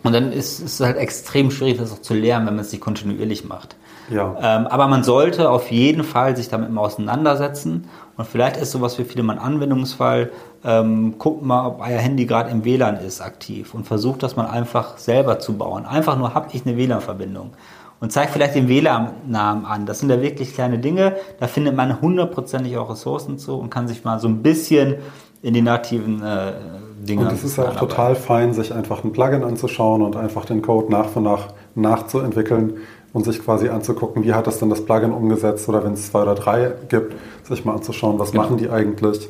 Und 0.03 0.13
dann 0.13 0.33
ist 0.33 0.61
es 0.61 0.81
halt 0.81 0.97
extrem 0.97 1.51
schwierig, 1.51 1.79
das 1.79 1.93
auch 1.93 2.01
zu 2.03 2.15
lernen, 2.15 2.47
wenn 2.47 2.57
man 2.57 2.65
es 2.65 2.73
nicht 2.73 2.81
kontinuierlich 2.81 3.45
macht. 3.45 3.77
Ja. 4.11 4.37
Ähm, 4.41 4.67
aber 4.67 4.89
man 4.89 5.05
sollte 5.05 5.51
auf 5.51 5.71
jeden 5.71 6.05
Fall 6.05 6.37
sich 6.37 6.49
damit 6.49 6.71
mal 6.71 6.83
auseinandersetzen. 6.83 7.89
Und 8.17 8.27
vielleicht 8.27 8.57
ist 8.57 8.73
sowas 8.73 8.97
für 8.97 9.05
viele 9.05 9.23
mal 9.23 9.35
ein 9.35 9.39
Anwendungsfall. 9.39 10.31
Ähm, 10.65 11.15
guckt 11.19 11.43
mal, 11.43 11.67
ob 11.67 11.81
euer 11.81 11.99
Handy 11.99 12.27
gerade 12.27 12.51
im 12.51 12.65
WLAN 12.65 12.97
ist 12.97 13.21
aktiv 13.21 13.73
und 13.75 13.87
versucht 13.87 14.23
das 14.23 14.37
mal 14.37 14.47
einfach 14.47 14.99
selber 14.99 15.39
zu 15.39 15.57
bauen. 15.57 15.87
Einfach 15.87 16.19
nur, 16.19 16.35
habe 16.35 16.49
ich 16.53 16.67
eine 16.67 16.77
WLAN-Verbindung. 16.77 17.53
Und 18.01 18.13
zeigt 18.13 18.33
vielleicht 18.33 18.55
den 18.55 18.69
WLAN-Namen 18.69 19.67
an. 19.67 19.87
Das 19.87 20.01
sind 20.01 20.11
ja 20.11 20.21
wirklich 20.23 20.55
kleine 20.55 20.79
Dinge. 20.79 21.17
Da 21.39 21.47
findet 21.47 21.77
man 21.77 22.01
hundertprozentig 22.01 22.77
auch 22.79 22.91
Ressourcen 22.91 23.39
zu 23.39 23.59
und 23.59 23.71
kann 23.71 23.89
sich 23.89 24.05
mal 24.05 24.19
so 24.19 24.29
ein 24.29 24.43
bisschen 24.43 24.97
in 25.43 25.55
die 25.55 25.63
nativen 25.63 26.23
äh, 26.23 26.53
Dinge 27.01 27.23
Und 27.23 27.33
es 27.33 27.45
ist 27.45 27.57
ja 27.57 27.65
auch 27.65 27.77
total 27.77 28.15
fein, 28.15 28.53
sich 28.53 28.75
einfach 28.75 29.05
ein 29.05 29.13
Plugin 29.13 29.43
anzuschauen 29.43 30.03
und 30.03 30.17
einfach 30.17 30.45
den 30.45 30.61
Code 30.63 30.91
nach 30.91 31.17
und 31.17 31.23
nach 31.23 31.49
nachzuentwickeln 31.75 32.79
und 33.13 33.25
sich 33.25 33.43
quasi 33.45 33.69
anzugucken, 33.69 34.25
wie 34.25 34.35
hat 34.35 34.47
das 34.47 34.59
denn 34.59 34.71
das 34.71 34.85
Plugin 34.85 35.13
umgesetzt 35.13 35.69
oder 35.69 35.83
wenn 35.85 35.95
es 35.95 36.07
zwei 36.11 36.23
oder 36.23 36.35
drei 36.35 36.73
gibt, 36.89 37.15
sich 37.45 37.65
mal 37.65 37.75
anzuschauen, 37.75 38.19
was 38.19 38.31
Genau. 38.33 38.45
machen 38.45 38.57
die 38.57 38.71
eigentlich 38.71 39.29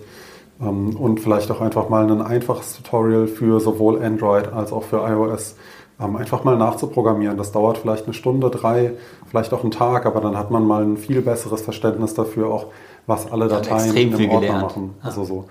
Ähm, 0.63 0.95
und 0.95 1.21
vielleicht 1.21 1.51
auch 1.51 1.63
einfach 1.63 1.89
mal 1.89 2.05
ein 2.11 2.21
einfaches 2.21 2.77
Tutorial 2.77 3.27
für 3.29 3.61
sowohl 3.61 4.03
Android 4.03 4.53
als 4.53 4.73
auch 4.75 4.83
für 4.83 4.99
iOS 4.99 5.57
ähm, 5.99 6.17
einfach 6.17 6.45
mal 6.45 6.59
nachzuprogrammieren. 6.59 7.39
Das 7.39 7.53
dauert 7.53 7.79
vielleicht 7.79 8.05
eine 8.05 8.13
Stunde, 8.13 8.51
drei, 8.51 8.93
vielleicht 9.31 9.55
auch 9.55 9.63
einen 9.63 9.71
Tag, 9.71 10.05
aber 10.05 10.21
dann 10.21 10.37
hat 10.37 10.51
man 10.51 10.67
mal 10.67 10.83
ein 10.83 10.99
viel 10.99 11.23
besseres 11.23 11.63
Verständnis 11.63 12.13
dafür 12.13 12.49
auch, 12.49 12.67
was 13.07 13.33
alle 13.33 13.49
Dateien 13.49 13.97
im 13.97 14.13
Ordner 14.13 14.41
gelernt. 14.41 14.63
machen. 14.63 14.95
Also 15.03 15.25
so. 15.25 15.45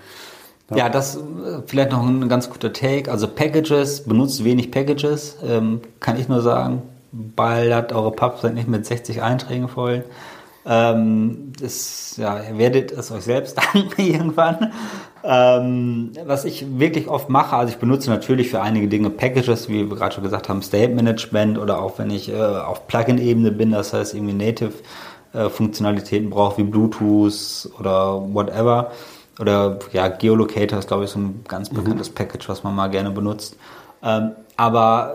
Ja, 0.74 0.88
das 0.88 1.16
äh, 1.16 1.20
vielleicht 1.66 1.90
noch 1.90 2.06
ein 2.06 2.28
ganz 2.28 2.48
guter 2.48 2.72
Take. 2.72 3.10
Also 3.10 3.26
Packages, 3.26 4.04
benutzt 4.04 4.44
wenig 4.44 4.70
Packages, 4.70 5.38
ähm, 5.44 5.80
kann 5.98 6.20
ich 6.20 6.28
nur 6.28 6.40
sagen. 6.40 6.82
Ballert 7.12 7.92
eure 7.92 8.12
Pubs 8.12 8.42
sind 8.42 8.54
nicht 8.54 8.68
mit 8.68 8.86
60 8.86 9.22
Einträgen 9.22 9.68
voll. 9.68 10.04
Ähm, 10.66 11.52
das, 11.60 12.16
ja, 12.16 12.38
ihr 12.42 12.58
werdet 12.58 12.92
es 12.92 13.10
euch 13.10 13.22
selbst 13.22 13.56
danken 13.74 14.00
irgendwann. 14.00 14.72
Ähm, 15.22 16.12
was 16.24 16.44
ich 16.44 16.78
wirklich 16.78 17.08
oft 17.08 17.28
mache, 17.28 17.56
also 17.56 17.72
ich 17.72 17.78
benutze 17.78 18.10
natürlich 18.10 18.50
für 18.50 18.60
einige 18.60 18.88
Dinge 18.88 19.10
Packages, 19.10 19.68
wie 19.68 19.88
wir 19.88 19.96
gerade 19.96 20.14
schon 20.14 20.24
gesagt 20.24 20.48
haben, 20.48 20.62
State 20.62 20.94
Management 20.94 21.58
oder 21.58 21.80
auch 21.80 21.98
wenn 21.98 22.10
ich 22.10 22.30
äh, 22.30 22.40
auf 22.40 22.86
Plugin-Ebene 22.86 23.52
bin, 23.52 23.72
das 23.72 23.92
heißt 23.92 24.14
irgendwie 24.14 24.34
Native 24.34 24.72
äh, 25.32 25.48
Funktionalitäten 25.48 26.30
brauche, 26.30 26.58
wie 26.58 26.64
Bluetooth 26.64 27.70
oder 27.78 28.22
whatever. 28.32 28.90
Oder 29.38 29.78
ja, 29.92 30.08
Geolocator 30.08 30.78
ist, 30.78 30.88
glaube 30.88 31.04
ich, 31.04 31.10
so 31.10 31.18
ein 31.18 31.44
ganz 31.48 31.70
bekanntes 31.70 32.10
Package, 32.10 32.48
was 32.48 32.62
man 32.62 32.74
mal 32.74 32.88
gerne 32.88 33.10
benutzt. 33.10 33.56
Ähm, 34.02 34.32
aber 34.56 35.14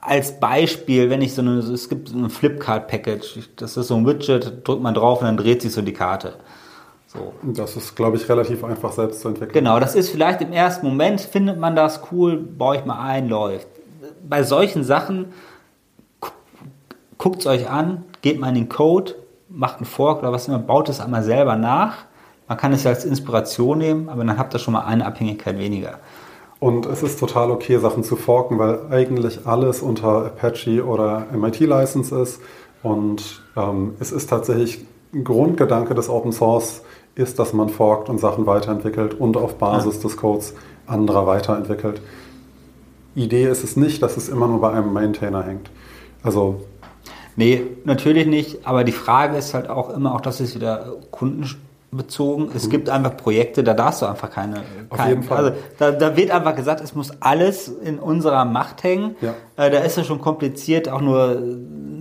als 0.00 0.40
Beispiel, 0.40 1.10
wenn 1.10 1.20
ich 1.20 1.34
so 1.34 1.42
eine, 1.42 1.58
es 1.58 1.88
gibt 1.88 2.08
so 2.08 2.16
ein 2.16 2.30
Flipkart-Package, 2.30 3.50
das 3.56 3.76
ist 3.76 3.88
so 3.88 3.96
ein 3.96 4.06
Widget, 4.06 4.66
drückt 4.66 4.82
man 4.82 4.94
drauf 4.94 5.20
und 5.20 5.26
dann 5.26 5.36
dreht 5.36 5.62
sich 5.62 5.72
so 5.72 5.82
die 5.82 5.92
Karte. 5.92 6.34
So. 7.06 7.34
Das 7.42 7.76
ist, 7.76 7.96
glaube 7.96 8.16
ich, 8.16 8.28
relativ 8.28 8.62
einfach 8.64 8.92
selbst 8.92 9.20
zu 9.20 9.28
entwickeln. 9.28 9.52
Genau, 9.52 9.80
das 9.80 9.94
ist 9.94 10.10
vielleicht 10.10 10.40
im 10.40 10.52
ersten 10.52 10.86
Moment, 10.86 11.20
findet 11.20 11.58
man 11.58 11.74
das 11.74 12.00
cool, 12.12 12.36
baue 12.36 12.76
ich 12.76 12.84
mal 12.84 13.04
ein, 13.04 13.28
läuft. 13.28 13.66
Bei 14.26 14.42
solchen 14.42 14.84
Sachen 14.84 15.32
guckt 17.18 17.40
es 17.40 17.46
euch 17.46 17.68
an, 17.68 18.04
geht 18.22 18.40
mal 18.40 18.48
in 18.48 18.54
den 18.54 18.68
Code, 18.68 19.14
macht 19.48 19.76
einen 19.76 19.86
Fork 19.86 20.20
oder 20.20 20.32
was 20.32 20.48
immer, 20.48 20.58
baut 20.58 20.88
es 20.88 21.00
einmal 21.00 21.22
selber 21.22 21.56
nach. 21.56 22.04
Man 22.48 22.56
kann 22.56 22.72
es 22.72 22.84
ja 22.84 22.90
als 22.90 23.04
Inspiration 23.04 23.78
nehmen, 23.78 24.08
aber 24.08 24.24
dann 24.24 24.38
habt 24.38 24.54
ihr 24.54 24.58
schon 24.58 24.72
mal 24.72 24.84
eine 24.84 25.04
Abhängigkeit 25.04 25.58
weniger. 25.58 25.98
Und 26.60 26.86
es 26.86 27.02
ist 27.02 27.18
total 27.18 27.50
okay, 27.50 27.78
Sachen 27.78 28.04
zu 28.04 28.16
forken, 28.16 28.58
weil 28.58 28.80
eigentlich 28.90 29.46
alles 29.46 29.82
unter 29.82 30.26
Apache 30.26 30.84
oder 30.84 31.26
MIT-License 31.32 32.14
ist. 32.20 32.40
Und 32.82 33.42
ähm, 33.56 33.94
es 33.98 34.12
ist 34.12 34.28
tatsächlich 34.28 34.84
ein 35.12 35.24
Grundgedanke 35.24 35.94
des 35.94 36.08
Open 36.08 36.32
Source, 36.32 36.82
ist, 37.16 37.38
dass 37.38 37.52
man 37.52 37.70
forkt 37.70 38.08
und 38.08 38.20
Sachen 38.20 38.46
weiterentwickelt 38.46 39.14
und 39.14 39.36
auf 39.36 39.56
Basis 39.56 39.96
ja. 39.96 40.02
des 40.02 40.16
Codes 40.16 40.54
anderer 40.86 41.26
weiterentwickelt. 41.26 42.00
Idee 43.14 43.48
ist 43.48 43.64
es 43.64 43.76
nicht, 43.76 44.02
dass 44.02 44.16
es 44.16 44.28
immer 44.28 44.46
nur 44.46 44.60
bei 44.60 44.70
einem 44.70 44.92
Maintainer 44.92 45.42
hängt. 45.42 45.70
Also 46.22 46.60
Nee, 47.36 47.62
natürlich 47.84 48.26
nicht. 48.26 48.66
Aber 48.66 48.84
die 48.84 48.92
Frage 48.92 49.36
ist 49.38 49.54
halt 49.54 49.70
auch 49.70 49.88
immer, 49.90 50.14
auch 50.14 50.20
das 50.20 50.40
ist 50.40 50.54
wieder 50.54 50.96
kundenbezogen. 51.90 52.50
Es 52.54 52.66
mhm. 52.66 52.70
gibt 52.70 52.88
einfach 52.88 53.16
Projekte, 53.16 53.62
da 53.62 53.74
darfst 53.74 54.02
du 54.02 54.06
einfach 54.06 54.30
keine. 54.30 54.62
Auf 54.88 54.98
kein, 54.98 55.08
jeden 55.08 55.22
Fall. 55.22 55.38
Also 55.38 55.52
da, 55.78 55.90
da, 55.92 56.16
wird 56.16 56.30
einfach 56.30 56.54
gesagt, 56.54 56.80
es 56.80 56.94
muss 56.94 57.12
alles 57.20 57.68
in 57.68 57.98
unserer 57.98 58.44
Macht 58.44 58.82
hängen. 58.82 59.16
Ja. 59.20 59.34
Äh, 59.56 59.70
da 59.70 59.78
ist 59.78 59.98
es 59.98 60.06
schon 60.06 60.20
kompliziert, 60.20 60.88
auch 60.88 61.00
nur 61.00 61.42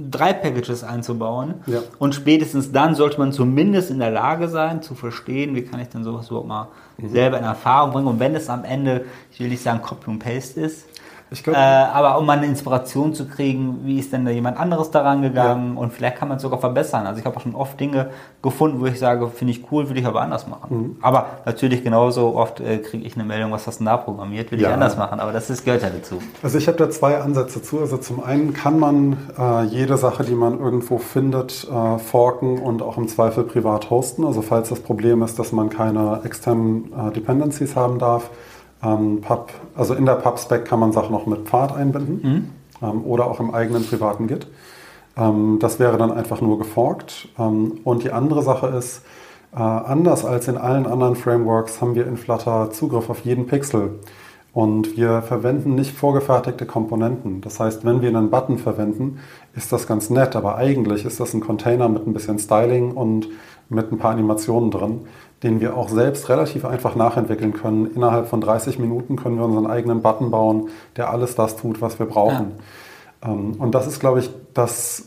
drei 0.10 0.34
Packages 0.34 0.84
einzubauen. 0.84 1.56
Ja. 1.68 1.82
Und 1.98 2.16
spätestens 2.16 2.72
dann 2.72 2.96
sollte 2.96 3.20
man 3.20 3.32
zumindest 3.32 3.92
in 3.92 4.00
der 4.00 4.12
Lage 4.12 4.48
sein, 4.48 4.82
zu 4.82 4.96
verstehen, 4.96 5.56
wie 5.56 5.64
kann 5.64 5.80
ich 5.80 5.90
denn 5.90 6.04
sowas 6.04 6.28
überhaupt 6.28 6.48
mal 6.48 6.68
mhm. 6.98 7.10
selber 7.10 7.38
in 7.38 7.44
Erfahrung 7.44 7.92
bringen. 7.92 8.08
Und 8.08 8.20
wenn 8.20 8.36
es 8.36 8.50
am 8.50 8.64
Ende, 8.64 9.06
ich 9.32 9.40
will 9.40 9.50
nicht 9.50 9.64
sagen 9.64 9.82
Copy 9.82 10.10
und 10.10 10.20
Paste 10.20 10.62
ist, 10.62 10.86
Glaub, 11.32 11.56
äh, 11.56 11.60
aber 11.60 12.18
um 12.18 12.26
mal 12.26 12.38
eine 12.38 12.48
Inspiration 12.48 13.14
zu 13.14 13.28
kriegen, 13.28 13.82
wie 13.84 14.00
ist 14.00 14.12
denn 14.12 14.26
da 14.26 14.32
jemand 14.32 14.58
anderes 14.58 14.90
daran 14.90 15.22
gegangen 15.22 15.76
ja. 15.76 15.80
und 15.80 15.94
vielleicht 15.94 16.18
kann 16.18 16.28
man 16.28 16.38
es 16.38 16.42
sogar 16.42 16.60
verbessern. 16.60 17.06
Also 17.06 17.20
ich 17.20 17.26
habe 17.26 17.38
auch 17.38 17.42
schon 17.42 17.54
oft 17.54 17.80
Dinge 17.80 18.10
gefunden, 18.42 18.80
wo 18.80 18.88
ich 18.88 18.98
sage, 18.98 19.28
finde 19.30 19.52
ich 19.52 19.72
cool, 19.72 19.88
würde 19.88 20.00
ich 20.00 20.08
aber 20.08 20.22
anders 20.22 20.48
machen. 20.48 20.78
Mhm. 20.78 20.96
Aber 21.02 21.28
natürlich 21.46 21.84
genauso 21.84 22.36
oft 22.36 22.60
äh, 22.62 22.80
kriege 22.80 23.06
ich 23.06 23.16
eine 23.16 23.26
Meldung, 23.26 23.52
was 23.52 23.68
hast 23.68 23.80
du 23.80 23.86
da 23.86 23.98
programmiert, 23.98 24.52
will 24.52 24.60
ja. 24.60 24.70
ich 24.70 24.74
anders 24.74 24.98
machen. 24.98 25.20
Aber 25.20 25.32
das 25.32 25.52
ist, 25.52 25.66
gehört 25.66 25.84
ja 25.84 25.90
dazu. 25.90 26.20
Also 26.42 26.58
ich 26.58 26.68
habe 26.68 26.78
da 26.78 26.90
zwei 26.90 27.20
Ansätze 27.20 27.62
zu. 27.62 27.80
Also 27.80 27.98
zum 27.98 28.24
einen 28.24 28.54
kann 28.54 28.80
man 28.80 29.18
äh, 29.38 29.64
jede 29.66 29.98
Sache, 29.98 30.24
die 30.24 30.36
man 30.36 30.60
irgendwo 30.60 30.98
findet, 30.98 31.68
äh, 31.70 32.00
forken 32.00 32.58
und 32.58 32.82
auch 32.82 32.98
im 32.98 33.08
Zweifel 33.08 33.44
privat 33.44 33.92
hosten. 33.92 34.26
Also 34.26 34.42
falls 34.42 34.70
das 34.70 34.80
Problem 34.80 35.22
ist, 35.22 35.38
dass 35.38 35.52
man 35.52 35.70
keine 35.70 36.22
externen 36.24 36.92
äh, 36.92 37.12
Dependencies 37.12 37.76
haben 37.76 38.00
darf, 38.00 38.32
ähm, 38.84 39.22
Pub, 39.22 39.52
also 39.76 39.94
in 39.94 40.06
der 40.06 40.14
PubSpec 40.14 40.66
kann 40.66 40.80
man 40.80 40.92
Sachen 40.92 41.12
noch 41.12 41.26
mit 41.26 41.48
Pfad 41.48 41.76
einbinden 41.76 42.22
mhm. 42.82 42.88
ähm, 42.88 43.04
oder 43.06 43.28
auch 43.28 43.40
im 43.40 43.54
eigenen 43.54 43.86
privaten 43.86 44.28
Git. 44.28 44.48
Ähm, 45.18 45.58
das 45.60 45.80
wäre 45.80 45.98
dann 45.98 46.12
einfach 46.12 46.42
nur 46.42 46.58
geforkt. 46.58 47.28
Ähm, 47.38 47.80
und 47.84 48.04
die 48.04 48.12
andere 48.12 48.42
Sache 48.42 48.68
ist, 48.68 49.04
äh, 49.54 49.58
anders 49.58 50.26
als 50.26 50.48
in 50.48 50.58
allen 50.58 50.86
anderen 50.86 51.16
Frameworks 51.16 51.82
haben 51.82 51.96
wir 51.96 52.08
in 52.08 52.18
Flutter 52.18 52.72
Zugriff 52.72 53.10
auf 53.10 53.22
jeden 53.22 53.48
Pixel. 53.48 54.00
Und 54.52 54.98
wir 54.98 55.22
verwenden 55.22 55.76
nicht 55.76 55.96
vorgefertigte 55.96 56.66
Komponenten. 56.66 57.42
Das 57.42 57.60
heißt, 57.60 57.86
wenn 57.86 58.02
wir 58.02 58.10
einen 58.10 58.32
Button 58.32 58.58
verwenden, 58.58 59.20
ist 59.56 59.72
das 59.72 59.86
ganz 59.86 60.10
nett, 60.10 60.36
aber 60.36 60.56
eigentlich 60.56 61.06
ist 61.06 61.20
das 61.20 61.34
ein 61.34 61.42
Container 61.42 61.88
mit 61.88 62.08
ein 62.08 62.14
bisschen 62.14 62.40
Styling 62.40 62.92
und 62.92 63.28
mit 63.70 63.92
ein 63.92 64.00
paar 64.00 64.12
Animationen 64.12 64.72
drin 64.72 65.02
den 65.44 65.62
wir 65.62 65.78
auch 65.78 65.90
selbst 65.90 66.30
relativ 66.30 66.66
einfach 66.66 66.96
nachentwickeln 66.96 67.54
können. 67.54 67.86
Innerhalb 67.96 68.28
von 68.28 68.42
30 68.42 68.80
Minuten 68.80 69.16
können 69.16 69.38
wir 69.38 69.46
unseren 69.46 69.68
eigenen 69.68 70.02
Button 70.02 70.32
bauen, 70.32 70.70
der 70.98 71.10
alles 71.10 71.36
das 71.36 71.56
tut, 71.56 71.82
was 71.82 72.00
wir 72.00 72.06
brauchen. 72.06 72.54
Ja. 73.24 73.32
Ähm, 73.32 73.56
und 73.58 73.74
das 73.74 73.88
ist, 73.88 74.00
glaube 74.00 74.20
ich, 74.20 74.30
das, 74.54 75.06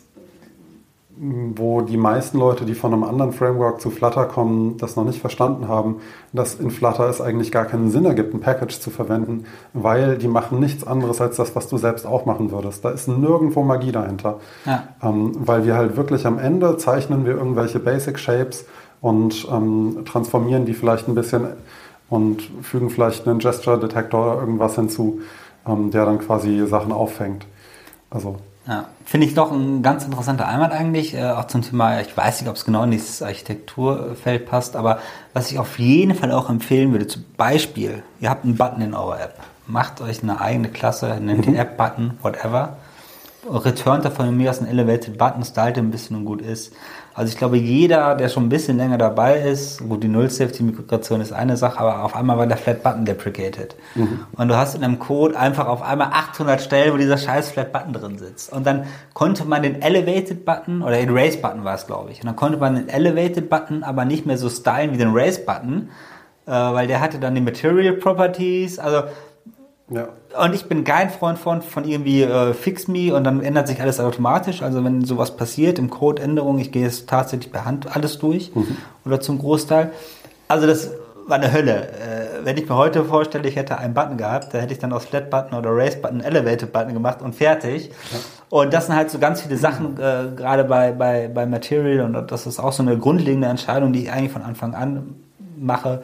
wo 1.14 1.82
die 1.82 1.98
meisten 1.98 2.38
Leute, 2.38 2.64
die 2.64 2.74
von 2.74 2.92
einem 2.92 3.04
anderen 3.04 3.32
Framework 3.32 3.82
zu 3.82 3.90
Flutter 3.90 4.24
kommen, 4.24 4.78
das 4.78 4.96
noch 4.96 5.04
nicht 5.04 5.20
verstanden 5.20 5.68
haben, 5.68 5.96
dass 6.32 6.54
in 6.54 6.70
Flutter 6.70 7.06
es 7.08 7.20
eigentlich 7.20 7.52
gar 7.52 7.66
keinen 7.66 7.90
Sinn 7.90 8.06
ergibt, 8.06 8.32
ein 8.32 8.40
Package 8.40 8.80
zu 8.80 8.90
verwenden, 8.90 9.44
weil 9.74 10.16
die 10.16 10.28
machen 10.28 10.58
nichts 10.58 10.86
anderes 10.86 11.20
als 11.20 11.36
das, 11.36 11.54
was 11.54 11.68
du 11.68 11.76
selbst 11.76 12.06
auch 12.06 12.24
machen 12.24 12.50
würdest. 12.50 12.84
Da 12.84 12.90
ist 12.90 13.06
nirgendwo 13.06 13.62
Magie 13.62 13.92
dahinter. 13.92 14.40
Ja. 14.64 14.84
Ähm, 15.02 15.32
weil 15.38 15.66
wir 15.66 15.76
halt 15.76 15.96
wirklich 15.96 16.26
am 16.26 16.38
Ende 16.38 16.78
zeichnen 16.78 17.26
wir 17.26 17.36
irgendwelche 17.36 17.78
Basic 17.78 18.18
Shapes 18.18 18.64
und 19.02 19.46
ähm, 19.50 20.04
transformieren 20.06 20.64
die 20.64 20.72
vielleicht 20.72 21.08
ein 21.08 21.14
bisschen 21.14 21.48
und 22.08 22.42
fügen 22.62 22.88
vielleicht 22.88 23.26
einen 23.26 23.40
Gesture-Detektor 23.40 24.32
oder 24.32 24.40
irgendwas 24.40 24.76
hinzu, 24.76 25.20
ähm, 25.66 25.90
der 25.90 26.06
dann 26.06 26.18
quasi 26.18 26.66
Sachen 26.66 26.92
auffängt. 26.92 27.44
Also. 28.08 28.36
Ja, 28.66 28.84
finde 29.04 29.26
ich 29.26 29.34
doch 29.34 29.50
ein 29.50 29.82
ganz 29.82 30.04
interessanter 30.04 30.46
Einwand 30.46 30.72
eigentlich, 30.72 31.14
äh, 31.14 31.30
auch 31.30 31.48
zum 31.48 31.62
Thema, 31.62 32.00
ich 32.00 32.16
weiß 32.16 32.40
nicht, 32.40 32.48
ob 32.48 32.54
es 32.54 32.64
genau 32.64 32.84
in 32.84 32.92
dieses 32.92 33.20
Architekturfeld 33.22 34.46
passt, 34.46 34.76
aber 34.76 35.00
was 35.32 35.50
ich 35.50 35.58
auf 35.58 35.80
jeden 35.80 36.14
Fall 36.14 36.30
auch 36.30 36.48
empfehlen 36.48 36.92
würde, 36.92 37.08
zum 37.08 37.24
Beispiel, 37.36 38.04
ihr 38.20 38.30
habt 38.30 38.44
einen 38.44 38.56
Button 38.56 38.82
in 38.82 38.94
eurer 38.94 39.20
App, 39.20 39.34
macht 39.66 40.00
euch 40.00 40.22
eine 40.22 40.40
eigene 40.40 40.68
Klasse, 40.68 41.18
nennt 41.20 41.40
mhm. 41.40 41.42
den 41.42 41.56
App-Button, 41.56 42.18
whatever, 42.22 42.76
returnt 43.50 44.04
davon 44.04 44.36
mir 44.36 44.50
aus 44.50 44.60
einen 44.60 44.68
Elevated 44.68 45.18
Button, 45.18 45.44
stylt 45.44 45.76
ein 45.78 45.90
bisschen 45.90 46.16
und 46.16 46.24
gut 46.24 46.40
ist. 46.40 46.72
Also 47.14 47.30
ich 47.30 47.38
glaube, 47.38 47.58
jeder, 47.58 48.14
der 48.14 48.28
schon 48.28 48.44
ein 48.44 48.48
bisschen 48.48 48.78
länger 48.78 48.96
dabei 48.96 49.38
ist, 49.38 49.86
gut, 49.86 50.02
die 50.02 50.08
Null-Safety-Migration 50.08 51.20
ist 51.20 51.32
eine 51.32 51.56
Sache, 51.56 51.78
aber 51.80 52.04
auf 52.04 52.16
einmal 52.16 52.38
war 52.38 52.46
der 52.46 52.56
Flat-Button 52.56 53.04
deprecated. 53.04 53.76
Mhm. 53.94 54.20
Und 54.32 54.48
du 54.48 54.56
hast 54.56 54.74
in 54.74 54.82
einem 54.82 54.98
Code 54.98 55.38
einfach 55.38 55.66
auf 55.66 55.82
einmal 55.82 56.08
800 56.08 56.60
Stellen, 56.60 56.94
wo 56.94 56.96
dieser 56.96 57.18
scheiß 57.18 57.50
Flat-Button 57.52 57.92
drin 57.92 58.18
sitzt. 58.18 58.52
Und 58.52 58.66
dann 58.66 58.86
konnte 59.12 59.44
man 59.44 59.62
den 59.62 59.82
Elevated-Button, 59.82 60.82
oder 60.82 60.96
den 60.96 61.10
Raise-Button 61.10 61.64
war 61.64 61.74
es, 61.74 61.86
glaube 61.86 62.12
ich, 62.12 62.20
und 62.20 62.26
dann 62.26 62.36
konnte 62.36 62.58
man 62.58 62.76
den 62.76 62.88
Elevated-Button 62.88 63.82
aber 63.82 64.04
nicht 64.04 64.24
mehr 64.24 64.38
so 64.38 64.48
stylen 64.48 64.92
wie 64.92 64.98
den 64.98 65.12
Raise-Button, 65.12 65.90
äh, 66.46 66.50
weil 66.50 66.86
der 66.86 67.00
hatte 67.00 67.18
dann 67.18 67.34
die 67.34 67.42
Material 67.42 67.92
Properties, 67.94 68.78
also 68.78 69.02
ja. 69.92 70.08
Und 70.42 70.54
ich 70.54 70.64
bin 70.64 70.84
kein 70.84 71.10
Freund 71.10 71.38
von, 71.38 71.62
von 71.62 71.84
irgendwie 71.84 72.22
äh, 72.22 72.54
Fix 72.54 72.88
Me 72.88 73.14
und 73.14 73.24
dann 73.24 73.42
ändert 73.42 73.68
sich 73.68 73.80
alles 73.80 74.00
automatisch. 74.00 74.62
Also 74.62 74.82
wenn 74.82 75.04
sowas 75.04 75.36
passiert 75.36 75.78
im 75.78 75.90
Code 75.90 76.22
Änderung, 76.22 76.58
ich 76.58 76.72
gehe 76.72 76.86
es 76.86 77.06
tatsächlich 77.06 77.52
per 77.52 77.64
Hand 77.64 77.94
alles 77.94 78.18
durch 78.18 78.54
mhm. 78.54 78.76
oder 79.04 79.20
zum 79.20 79.38
Großteil. 79.38 79.92
Also 80.48 80.66
das 80.66 80.90
war 81.26 81.36
eine 81.36 81.52
Hölle. 81.52 81.88
Äh, 81.88 82.44
wenn 82.44 82.56
ich 82.56 82.68
mir 82.68 82.76
heute 82.76 83.04
vorstelle, 83.04 83.48
ich 83.48 83.56
hätte 83.56 83.78
einen 83.78 83.94
Button 83.94 84.16
gehabt, 84.16 84.54
da 84.54 84.58
hätte 84.58 84.72
ich 84.72 84.78
dann 84.78 84.92
aus 84.92 85.04
Flat 85.04 85.30
Button 85.30 85.54
oder 85.56 85.70
Raise 85.70 85.98
Button 85.98 86.20
Elevated 86.20 86.72
Button 86.72 86.94
gemacht 86.94 87.22
und 87.22 87.34
fertig. 87.34 87.88
Ja. 87.88 88.18
Und 88.48 88.72
das 88.72 88.86
sind 88.86 88.96
halt 88.96 89.10
so 89.10 89.18
ganz 89.18 89.42
viele 89.42 89.56
Sachen, 89.56 89.98
äh, 89.98 90.34
gerade 90.34 90.64
bei, 90.64 90.92
bei, 90.92 91.28
bei 91.28 91.46
Material 91.46 92.00
und 92.00 92.30
das 92.30 92.46
ist 92.46 92.58
auch 92.58 92.72
so 92.72 92.82
eine 92.82 92.98
grundlegende 92.98 93.48
Entscheidung, 93.48 93.92
die 93.92 94.04
ich 94.04 94.12
eigentlich 94.12 94.32
von 94.32 94.42
Anfang 94.42 94.74
an 94.74 95.14
mache 95.58 96.02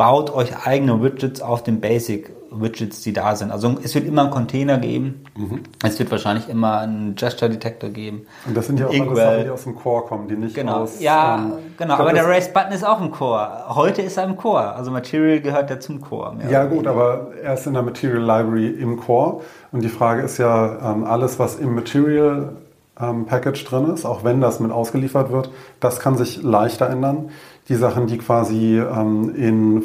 baut 0.00 0.34
euch 0.34 0.66
eigene 0.66 1.02
Widgets 1.02 1.42
auf 1.42 1.62
den 1.62 1.82
Basic 1.82 2.30
Widgets, 2.50 3.02
die 3.02 3.12
da 3.12 3.36
sind. 3.36 3.50
Also 3.50 3.76
es 3.84 3.94
wird 3.94 4.06
immer 4.06 4.22
einen 4.22 4.30
Container 4.30 4.78
geben. 4.78 5.26
Mhm. 5.36 5.60
Es 5.84 5.98
wird 5.98 6.10
wahrscheinlich 6.10 6.48
immer 6.48 6.78
einen 6.78 7.16
Gesture 7.16 7.50
Detektor 7.50 7.90
geben. 7.90 8.22
Und 8.46 8.56
das 8.56 8.66
sind 8.66 8.80
ja 8.80 8.86
auch 8.86 8.92
alles 8.92 9.18
Sachen, 9.18 9.44
die 9.44 9.50
aus 9.50 9.64
dem 9.64 9.76
Core 9.76 10.06
kommen, 10.06 10.26
die 10.26 10.36
nicht 10.36 10.54
genau. 10.54 10.78
aus... 10.78 11.00
Ja, 11.00 11.36
ähm, 11.36 11.52
genau. 11.76 11.94
Aber 11.96 12.14
der 12.14 12.26
Race 12.26 12.50
Button 12.50 12.72
ist 12.72 12.82
auch 12.82 12.98
im 12.98 13.10
Core. 13.10 13.50
Heute 13.68 14.00
ist 14.00 14.16
er 14.16 14.24
im 14.24 14.38
Core. 14.38 14.72
Also 14.74 14.90
Material 14.90 15.42
gehört 15.42 15.68
ja 15.68 15.78
zum 15.78 16.00
Core. 16.00 16.38
Ja 16.50 16.64
gut, 16.64 16.86
aber 16.86 17.32
er 17.42 17.52
ist 17.52 17.66
in 17.66 17.74
der 17.74 17.82
Material 17.82 18.22
Library 18.22 18.68
im 18.68 18.98
Core. 18.98 19.42
Und 19.70 19.84
die 19.84 19.90
Frage 19.90 20.22
ist 20.22 20.38
ja, 20.38 20.92
ähm, 20.92 21.04
alles, 21.04 21.38
was 21.38 21.56
im 21.56 21.74
Material 21.74 22.54
ähm, 23.00 23.26
Package 23.26 23.64
drin 23.64 23.92
ist, 23.92 24.04
auch 24.04 24.24
wenn 24.24 24.40
das 24.40 24.60
mit 24.60 24.70
ausgeliefert 24.70 25.30
wird, 25.30 25.50
das 25.78 26.00
kann 26.00 26.16
sich 26.16 26.42
leichter 26.42 26.88
ändern 26.88 27.30
die 27.70 27.76
Sachen, 27.76 28.08
die 28.08 28.18
quasi 28.18 28.78
ähm, 28.78 29.34
in, 29.34 29.82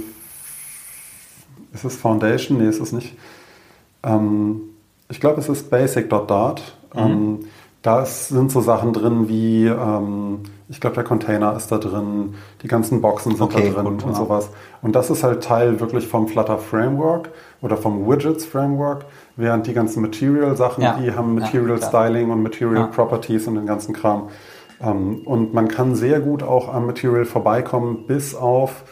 ist 1.71 1.85
es 1.85 1.95
Foundation? 1.95 2.57
Nee, 2.57 2.67
ist 2.67 2.81
es 2.81 2.91
nicht. 2.91 3.15
Ähm, 4.03 4.61
ich 5.07 5.19
glaube, 5.19 5.39
es 5.39 5.47
ist 5.47 5.69
basic.dart. 5.69 6.75
Mhm. 6.93 6.99
Ähm, 6.99 7.39
da 7.83 8.03
sind 8.03 8.51
so 8.51 8.61
Sachen 8.61 8.93
drin 8.93 9.29
wie, 9.29 9.67
ähm, 9.67 10.39
ich 10.67 10.81
glaube, 10.81 10.95
der 10.95 11.03
Container 11.03 11.55
ist 11.55 11.71
da 11.71 11.77
drin, 11.77 12.33
die 12.63 12.67
ganzen 12.67 12.99
Boxen 12.99 13.33
sind 13.35 13.43
okay, 13.43 13.69
da 13.69 13.83
drin 13.83 13.93
gut, 13.93 14.03
und 14.03 14.09
ja. 14.09 14.15
sowas. 14.15 14.49
Und 14.81 14.95
das 14.95 15.11
ist 15.11 15.23
halt 15.23 15.43
Teil 15.43 15.79
wirklich 15.79 16.07
vom 16.07 16.27
Flutter 16.27 16.57
Framework 16.57 17.29
oder 17.61 17.77
vom 17.77 18.09
Widgets 18.09 18.43
Framework, 18.43 19.05
während 19.35 19.67
die 19.67 19.73
ganzen 19.73 20.01
Material 20.01 20.57
Sachen, 20.57 20.83
ja. 20.83 20.97
die 20.99 21.11
haben 21.11 21.35
Material 21.35 21.77
ja, 21.79 21.87
Styling 21.87 22.31
und 22.31 22.41
Material 22.41 22.87
Properties 22.87 23.45
und 23.45 23.53
den 23.53 23.67
ganzen 23.67 23.93
Kram. 23.93 24.29
Ähm, 24.85 25.21
und 25.25 25.53
man 25.53 25.67
kann 25.67 25.95
sehr 25.95 26.19
gut 26.19 26.43
auch 26.43 26.73
am 26.73 26.85
Material 26.85 27.25
vorbeikommen, 27.25 28.05
bis 28.07 28.35
auf 28.35 28.83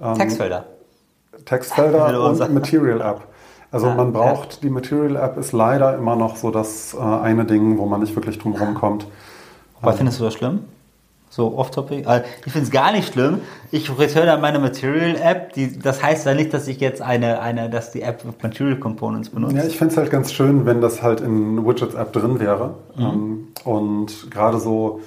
ähm, 0.00 0.14
Textfelder. 0.14 0.66
Textfelder 1.44 2.24
und 2.28 2.54
Material 2.54 3.00
App. 3.00 3.22
Also 3.70 3.88
Ah, 3.88 3.94
man 3.94 4.12
braucht, 4.12 4.62
die 4.62 4.70
Material 4.70 5.16
App 5.16 5.36
ist 5.36 5.52
leider 5.52 5.96
immer 5.96 6.14
noch 6.14 6.36
so 6.36 6.50
das 6.50 6.94
äh, 6.94 6.98
eine 6.98 7.44
Ding, 7.44 7.78
wo 7.78 7.86
man 7.86 8.00
nicht 8.00 8.14
wirklich 8.14 8.38
drum 8.38 8.54
rumkommt. 8.54 9.06
Aber 9.82 9.92
findest 9.94 10.20
du 10.20 10.24
das 10.24 10.34
schlimm? 10.34 10.60
So 11.34 11.58
off-topic? 11.58 12.06
Also 12.06 12.24
ich 12.46 12.52
finde 12.52 12.66
es 12.66 12.70
gar 12.70 12.92
nicht 12.92 13.12
schlimm. 13.12 13.40
Ich 13.72 13.90
returne 13.98 14.34
an 14.34 14.40
meine 14.40 14.60
Material-App. 14.60 15.52
Das 15.82 16.00
heißt 16.00 16.26
ja 16.26 16.34
nicht, 16.34 16.54
dass 16.54 16.68
ich 16.68 16.78
jetzt 16.78 17.02
eine, 17.02 17.40
eine, 17.40 17.68
dass 17.68 17.90
die 17.90 18.02
App 18.02 18.22
Material 18.40 18.76
Components 18.76 19.30
benutzt. 19.30 19.56
Ja, 19.56 19.64
ich 19.64 19.76
finde 19.76 19.90
es 19.90 19.98
halt 19.98 20.12
ganz 20.12 20.32
schön, 20.32 20.64
wenn 20.64 20.80
das 20.80 21.02
halt 21.02 21.20
in 21.20 21.66
Widgets 21.66 21.94
App 21.94 22.12
drin 22.12 22.38
wäre. 22.38 22.76
Mhm. 22.94 23.02
Ähm, 23.02 23.48
und 23.64 24.30
gerade 24.30 24.60
so, 24.60 25.00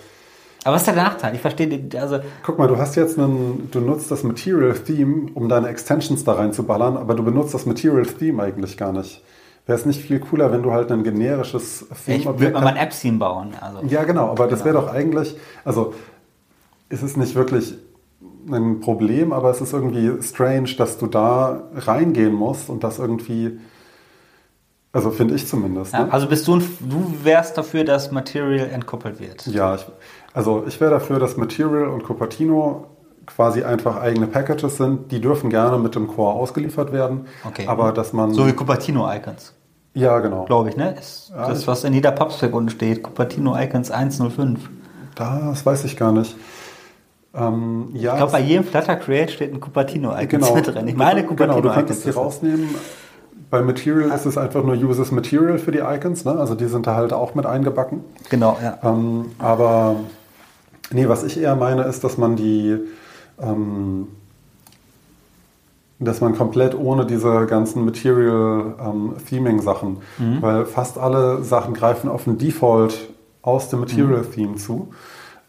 Aber 0.66 0.76
was 0.76 0.82
ist 0.82 0.88
der 0.88 1.02
Nachteil? 1.02 1.34
Ich 1.34 1.40
verstehe, 1.40 1.88
also 1.98 2.20
guck 2.44 2.60
mal, 2.60 2.68
du 2.68 2.78
hast 2.78 2.98
jetzt 2.98 3.18
einen, 3.18 3.70
du 3.72 3.80
nutzt 3.80 4.12
das 4.12 4.24
Material 4.24 4.74
Theme, 4.74 5.28
um 5.34 5.48
deine 5.48 5.70
Extensions 5.70 6.26
da 6.26 6.34
reinzuballern, 6.34 6.98
aber 6.98 7.16
du 7.16 7.24
benutzt 7.24 7.54
das 7.54 7.66
Material 7.66 8.06
Theme 8.06 8.44
eigentlich 8.44 8.76
gar 8.76 8.92
nicht. 8.92 9.24
Wäre 9.66 9.80
es 9.80 9.86
nicht 9.86 10.02
viel 10.02 10.20
cooler, 10.20 10.52
wenn 10.52 10.64
du 10.64 10.72
halt 10.72 10.92
ein 10.92 11.04
generisches 11.04 11.86
Theme 12.06 12.18
ich 12.18 12.26
würde 12.26 12.52
mal 12.52 12.64
mein 12.64 12.78
App-Theme 12.78 13.18
bauen. 13.18 13.54
Also. 13.60 13.80
Ja, 13.88 14.04
genau, 14.04 14.30
aber 14.30 14.48
das 14.48 14.66
wäre 14.66 14.76
doch 14.76 14.92
eigentlich, 14.92 15.36
also 15.64 15.94
es 16.90 17.04
ist 17.04 17.18
nicht 17.18 17.36
wirklich 17.36 17.76
ein 18.52 18.80
Problem, 18.80 19.34
aber 19.34 19.50
es 19.52 19.62
ist 19.62 19.74
irgendwie 19.74 20.22
strange, 20.24 20.70
dass 20.78 20.98
du 20.98 21.08
da 21.08 21.64
reingehen 21.76 22.34
musst 22.34 22.70
und 22.70 22.84
das 22.84 22.98
irgendwie, 23.00 23.60
also 24.94 25.12
finde 25.12 25.36
ich 25.36 25.48
zumindest. 25.48 25.94
Ja, 25.94 26.06
Ne? 26.06 26.14
also 26.14 26.28
bist 26.28 26.48
du, 26.48 26.56
ein, 26.56 26.64
du 26.80 27.14
wärst 27.24 27.58
dafür, 27.58 27.84
dass 27.84 28.12
Material 28.12 28.70
entkoppelt 28.70 29.20
wird. 29.20 29.46
Ja, 29.48 29.76
ich, 29.76 29.86
also 30.34 30.64
ich 30.68 30.80
wäre 30.80 30.92
dafür, 30.92 31.20
dass 31.20 31.38
Material 31.38 31.88
und 31.88 32.04
Cupertino 32.04 32.88
quasi 33.26 33.64
einfach 33.64 33.98
eigene 33.98 34.28
Packages 34.28 34.78
sind. 34.78 35.12
Die 35.12 35.20
dürfen 35.20 35.50
gerne 35.50 35.78
mit 35.78 35.96
dem 35.96 36.08
Core 36.08 36.34
ausgeliefert 36.36 36.94
werden, 36.94 37.26
Okay. 37.46 37.68
aber 37.68 37.92
dass 37.92 38.14
man... 38.14 38.34
So 38.34 38.48
wie 38.48 38.54
Cupertino-Icons, 38.54 39.54
ja, 39.94 40.20
genau. 40.20 40.46
glaube 40.46 40.70
ich, 40.70 40.78
ne? 40.78 40.96
Ist 40.98 41.32
Ja, 41.36 41.50
das, 41.50 41.68
was 41.68 41.84
in 41.84 41.94
jeder 41.94 42.12
Pubspec 42.12 42.54
unten 42.56 42.70
steht. 42.70 43.04
Cupertino-Icons 43.04 43.92
105. 43.92 44.70
Das 45.16 45.66
weiß 45.66 45.84
ich 45.84 45.98
gar 45.98 46.14
nicht. 46.14 46.36
Ähm, 47.38 47.90
ja, 47.94 48.14
Ich 48.14 48.18
glaube, 48.18 48.32
bei 48.32 48.42
es- 48.42 48.48
jedem 48.48 48.64
Flutter 48.64 48.96
Create 48.96 49.30
steht 49.32 49.54
ein 49.54 49.60
Cupertino-Icons 49.60 50.48
genau, 50.48 50.62
drin. 50.62 50.88
Ich 50.88 50.96
meine, 50.96 51.22
genau, 51.24 51.30
du 51.30 51.36
Cupertino-Icons. 51.36 51.76
könntest 51.76 52.06
die 52.06 52.10
ist 52.10 52.16
das. 52.18 52.24
rausnehmen. 52.24 52.70
Bei 53.50 53.62
Material 53.62 54.10
ist 54.10 54.26
es 54.26 54.38
einfach 54.38 54.62
nur 54.64 54.76
Uses 54.76 55.12
Material 55.12 55.58
für 55.60 55.72
die 55.72 55.80
Icons, 55.80 56.26
ne? 56.26 56.32
also 56.38 56.54
die 56.56 56.66
sind 56.66 56.86
da 56.88 56.96
halt 56.96 57.14
auch 57.14 57.34
mit 57.36 57.46
eingebacken. 57.46 58.02
Genau, 58.30 58.58
ja. 58.62 58.78
Ähm, 58.84 59.28
aber 59.40 59.96
nee, 60.92 61.08
was 61.08 61.24
ich 61.24 61.40
eher 61.40 61.56
meine, 61.56 61.84
ist, 61.84 62.04
dass 62.04 62.18
man 62.18 62.36
die, 62.36 62.76
ähm, 63.42 64.08
dass 66.00 66.20
man 66.22 66.36
komplett 66.36 66.76
ohne 66.78 67.06
diese 67.06 67.46
ganzen 67.46 67.86
Material-Theming-Sachen, 67.86 69.98
Mhm. 70.18 70.42
weil 70.42 70.66
fast 70.66 70.98
alle 70.98 71.44
Sachen 71.44 71.74
greifen 71.74 72.10
auf 72.10 72.26
den 72.26 72.38
Default 72.38 73.10
aus 73.42 73.70
dem 73.70 73.80
Mhm. 73.80 73.86
Material-Theme 73.86 74.56
zu. 74.58 74.90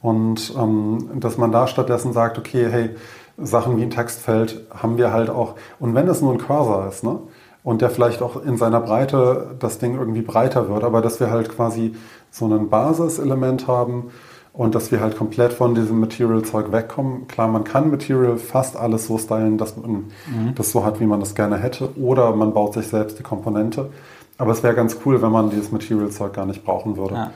Und 0.00 0.54
ähm, 0.56 1.10
dass 1.16 1.38
man 1.38 1.50
da 1.50 1.66
stattdessen 1.66 2.12
sagt, 2.12 2.38
okay, 2.38 2.68
hey, 2.70 2.90
Sachen 3.36 3.76
wie 3.76 3.82
ein 3.82 3.90
Textfeld 3.90 4.66
haben 4.70 4.98
wir 4.98 5.12
halt 5.12 5.30
auch, 5.30 5.54
und 5.78 5.94
wenn 5.94 6.08
es 6.08 6.20
nur 6.20 6.32
ein 6.32 6.38
Cursor 6.38 6.88
ist, 6.88 7.04
ne? 7.04 7.18
Und 7.64 7.82
der 7.82 7.90
vielleicht 7.90 8.22
auch 8.22 8.42
in 8.42 8.56
seiner 8.56 8.80
Breite 8.80 9.56
das 9.58 9.78
Ding 9.78 9.98
irgendwie 9.98 10.22
breiter 10.22 10.68
wird, 10.68 10.84
aber 10.84 11.02
dass 11.02 11.20
wir 11.20 11.30
halt 11.30 11.54
quasi 11.54 11.94
so 12.30 12.46
ein 12.46 12.70
Basiselement 12.70 13.66
haben 13.66 14.10
und 14.52 14.74
dass 14.74 14.90
wir 14.90 15.00
halt 15.00 15.18
komplett 15.18 15.52
von 15.52 15.74
diesem 15.74 16.00
Material-Zeug 16.00 16.72
wegkommen. 16.72 17.28
Klar, 17.28 17.48
man 17.48 17.64
kann 17.64 17.90
Material 17.90 18.38
fast 18.38 18.76
alles 18.76 19.06
so 19.06 19.18
stylen, 19.18 19.58
dass 19.58 19.76
man 19.76 20.10
das 20.54 20.72
so 20.72 20.84
hat, 20.84 20.98
wie 21.00 21.06
man 21.06 21.20
das 21.20 21.34
gerne 21.34 21.58
hätte, 21.58 21.90
oder 21.98 22.34
man 22.34 22.54
baut 22.54 22.74
sich 22.74 22.88
selbst 22.88 23.18
die 23.18 23.22
Komponente. 23.22 23.90
Aber 24.38 24.52
es 24.52 24.62
wäre 24.62 24.74
ganz 24.74 24.98
cool, 25.04 25.20
wenn 25.20 25.32
man 25.32 25.50
dieses 25.50 25.70
Material-Zeug 25.70 26.32
gar 26.32 26.46
nicht 26.46 26.64
brauchen 26.64 26.96
würde. 26.96 27.14
Ja, 27.14 27.30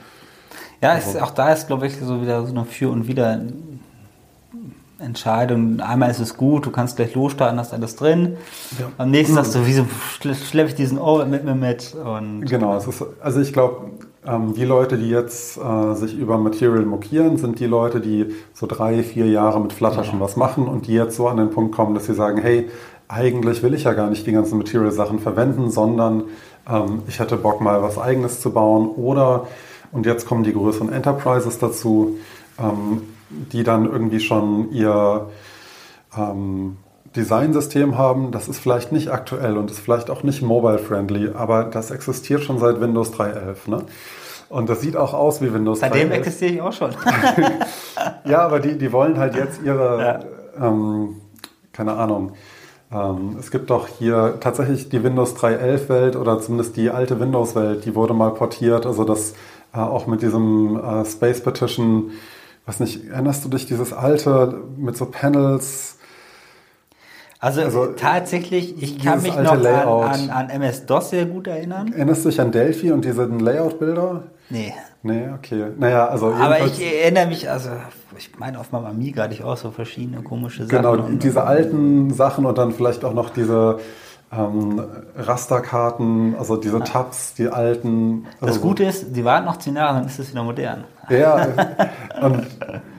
ja 0.82 0.94
ist, 0.94 1.20
auch 1.20 1.30
da 1.30 1.52
ist, 1.52 1.66
glaube 1.66 1.86
ich, 1.86 1.96
so 1.96 2.20
wieder 2.20 2.44
so 2.44 2.52
eine 2.52 2.64
Für 2.64 2.90
und 2.90 3.06
Wider 3.06 3.40
Entscheidung. 4.98 5.80
Einmal 5.80 6.10
ist 6.10 6.20
es 6.20 6.36
gut, 6.36 6.64
du 6.66 6.70
kannst 6.70 6.96
gleich 6.96 7.14
losstarten, 7.14 7.59
hast 7.59 7.72
alles 7.72 7.96
drin. 7.96 8.36
Ja. 8.78 8.86
Am 8.98 9.10
nächsten 9.10 9.34
sagst 9.34 9.54
du, 9.54 9.60
wieso 9.64 9.84
schle 10.20 10.34
schleppe 10.34 10.70
ich 10.70 10.74
diesen 10.76 10.98
Over 10.98 11.26
mit 11.26 11.44
mir 11.44 11.54
mit? 11.54 11.94
Und 11.94 12.46
Genau, 12.46 12.76
ist, 12.76 13.04
also 13.20 13.40
ich 13.40 13.52
glaube, 13.52 13.90
ähm, 14.24 14.54
die 14.54 14.64
Leute, 14.64 14.96
die 14.96 15.09
jetzt 15.09 15.59
äh, 15.59 15.94
sich 15.94 16.16
über 16.16 16.38
Material 16.38 16.84
mokieren, 16.84 17.36
sind 17.36 17.59
die 17.59 17.66
Leute, 17.66 18.00
die 18.00 18.26
so 18.54 18.66
drei, 18.66 19.02
vier 19.02 19.26
Jahre 19.26 19.60
mit 19.60 19.72
Flutter 19.72 20.04
schon 20.04 20.20
was 20.20 20.36
machen 20.36 20.68
und 20.68 20.86
die 20.86 20.94
jetzt 20.94 21.16
so 21.16 21.28
an 21.28 21.38
den 21.38 21.50
Punkt 21.50 21.74
kommen, 21.74 21.94
dass 21.94 22.06
sie 22.06 22.14
sagen, 22.14 22.40
hey, 22.40 22.70
eigentlich 23.09 23.62
will 23.62 23.74
ich 23.74 23.84
ja 23.84 23.92
gar 23.92 24.09
nicht 24.09 24.26
die 24.26 24.32
ganzen 24.32 24.59
Material-Sachen 24.59 25.18
verwenden, 25.18 25.70
sondern 25.70 26.24
ähm, 26.70 27.02
ich 27.09 27.18
hätte 27.18 27.36
Bock 27.36 27.60
mal 27.60 27.82
was 27.82 27.98
eigenes 27.98 28.40
zu 28.40 28.52
bauen 28.52 28.88
oder, 28.88 29.48
und 29.93 30.06
jetzt 30.06 30.27
kommen 30.27 30.43
die 30.43 30.52
größeren 30.52 30.93
Enterprises 30.93 31.59
dazu, 31.59 32.16
ähm, 32.59 33.02
die 33.52 33.62
dann 33.62 33.86
irgendwie 33.86 34.20
schon 34.20 34.70
ihr 34.73 35.31
ähm, 36.16 36.77
Designsystem 37.14 37.98
haben, 37.98 38.31
das 38.31 38.48
ist 38.48 38.59
vielleicht 38.59 38.90
nicht 38.90 39.10
aktuell 39.10 39.56
und 39.56 39.70
ist 39.70 39.81
vielleicht 39.81 40.10
auch 40.10 40.23
nicht 40.23 40.43
mobile-friendly, 40.43 41.32
aber 41.35 41.64
das 41.64 41.90
existiert 41.90 42.43
schon 42.43 42.59
seit 42.59 42.81
Windows 42.81 43.12
3.11. 43.12 43.70
Ne? 43.70 43.85
Und 44.48 44.69
das 44.69 44.81
sieht 44.81 44.97
auch 44.97 45.14
aus 45.14 45.40
wie 45.43 45.52
Windows 45.52 45.81
Seitdem 45.81 46.10
3.11. 46.10 46.12
existiere 46.12 46.52
ich 46.52 46.60
auch 46.60 46.73
schon. 46.73 46.90
Ja, 48.24 48.40
aber 48.40 48.59
die, 48.59 48.78
die 48.78 48.93
wollen 48.93 49.19
halt 49.19 49.36
jetzt 49.36 49.62
ihre, 49.62 50.24
ähm, 50.60 51.16
keine 51.73 51.93
Ahnung, 51.94 52.32
ähm, 52.93 53.36
es 53.39 53.51
gibt 53.51 53.70
doch 53.70 53.86
hier 53.86 54.39
tatsächlich 54.40 54.89
die 54.89 55.02
Windows 55.02 55.36
3.11 55.36 55.89
Welt 55.89 56.16
oder 56.16 56.40
zumindest 56.40 56.77
die 56.77 56.90
alte 56.90 57.20
Windows 57.20 57.55
Welt, 57.55 57.85
die 57.85 57.94
wurde 57.94 58.14
mal 58.14 58.32
portiert, 58.32 58.86
also 58.86 59.05
das 59.05 59.35
äh, 59.74 59.78
auch 59.78 60.07
mit 60.07 60.23
diesem 60.23 60.77
äh, 60.77 61.05
Space 61.05 61.43
Petition, 61.43 62.11
weiß 62.66 62.81
nicht, 62.81 63.09
erinnerst 63.09 63.44
du 63.44 63.49
dich, 63.49 63.66
dieses 63.66 63.93
alte 63.93 64.62
mit 64.77 64.97
so 64.97 65.07
Panels, 65.07 65.99
Also, 67.40 67.62
Also, 67.62 67.86
tatsächlich, 67.86 68.81
ich 68.81 69.03
kann 69.03 69.20
mich 69.23 69.35
noch 69.36 69.53
an, 69.53 69.66
an, 69.66 70.31
an 70.31 70.51
MS-DOS 70.51 71.11
sehr 71.11 71.27
gut 71.27 71.47
erinnern. 71.49 71.93
erinnerst 71.93 72.24
du 72.24 72.28
dich 72.28 72.40
an 72.40 72.53
Delphi 72.53 72.93
und 72.93 73.05
diese 73.05 73.24
Layout-Bilder? 73.24 74.24
Nee. 74.51 74.73
Nee, 75.03 75.24
okay. 75.36 75.66
Naja, 75.77 76.07
also 76.07 76.32
Aber 76.32 76.61
ich 76.65 76.81
erinnere 76.81 77.27
mich, 77.27 77.51
also 77.51 77.70
ich 78.16 78.39
meine, 78.39 78.61
auf 78.61 78.70
meinem 78.70 78.86
Amiga 78.86 79.24
hatte 79.24 79.35
ich 79.35 79.43
auch 79.43 79.57
so 79.57 79.73
verschiedene 79.73 80.23
komische 80.23 80.66
Sachen. 80.66 80.82
Genau, 80.82 80.97
diese 80.97 81.43
alten 81.43 82.12
Sachen 82.12 82.47
und 82.47 82.57
dann 82.59 82.70
vielleicht 82.70 83.05
auch 83.05 83.15
noch 83.15 83.31
diese 83.31 83.81
ähm, 84.36 84.80
Rasterkarten, 85.16 86.34
also 86.38 86.56
diese 86.56 86.80
Tabs, 86.80 87.34
die 87.34 87.48
alten. 87.48 88.26
Das 88.40 88.50
also, 88.50 88.60
Gute 88.60 88.84
ist, 88.84 89.14
die 89.14 89.24
warten 89.24 89.46
noch 89.46 89.59
zehn 89.59 89.76
Jahre, 89.76 89.98
dann 89.98 90.06
ist 90.06 90.18
es 90.18 90.30
wieder 90.30 90.42
modern. 90.42 90.84
Ja, 91.09 91.46
und 92.22 92.46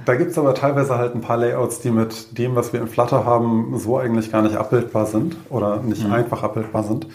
da 0.06 0.16
gibt 0.16 0.32
es 0.32 0.38
aber 0.38 0.54
teilweise 0.54 0.98
halt 0.98 1.16
ein 1.16 1.22
paar 1.22 1.38
Layouts, 1.38 1.80
die 1.80 1.90
mit 1.90 2.38
dem, 2.38 2.56
was 2.56 2.74
wir 2.74 2.82
in 2.82 2.88
Flutter 2.88 3.26
haben, 3.26 3.78
so 3.80 3.98
eigentlich 3.98 4.32
gar 4.32 4.42
nicht 4.42 4.56
abbildbar 4.56 5.06
sind 5.06 5.36
oder 5.50 5.78
nicht 5.78 6.06
einfach 6.06 6.44
abbildbar 6.44 6.84
sind. 6.84 7.08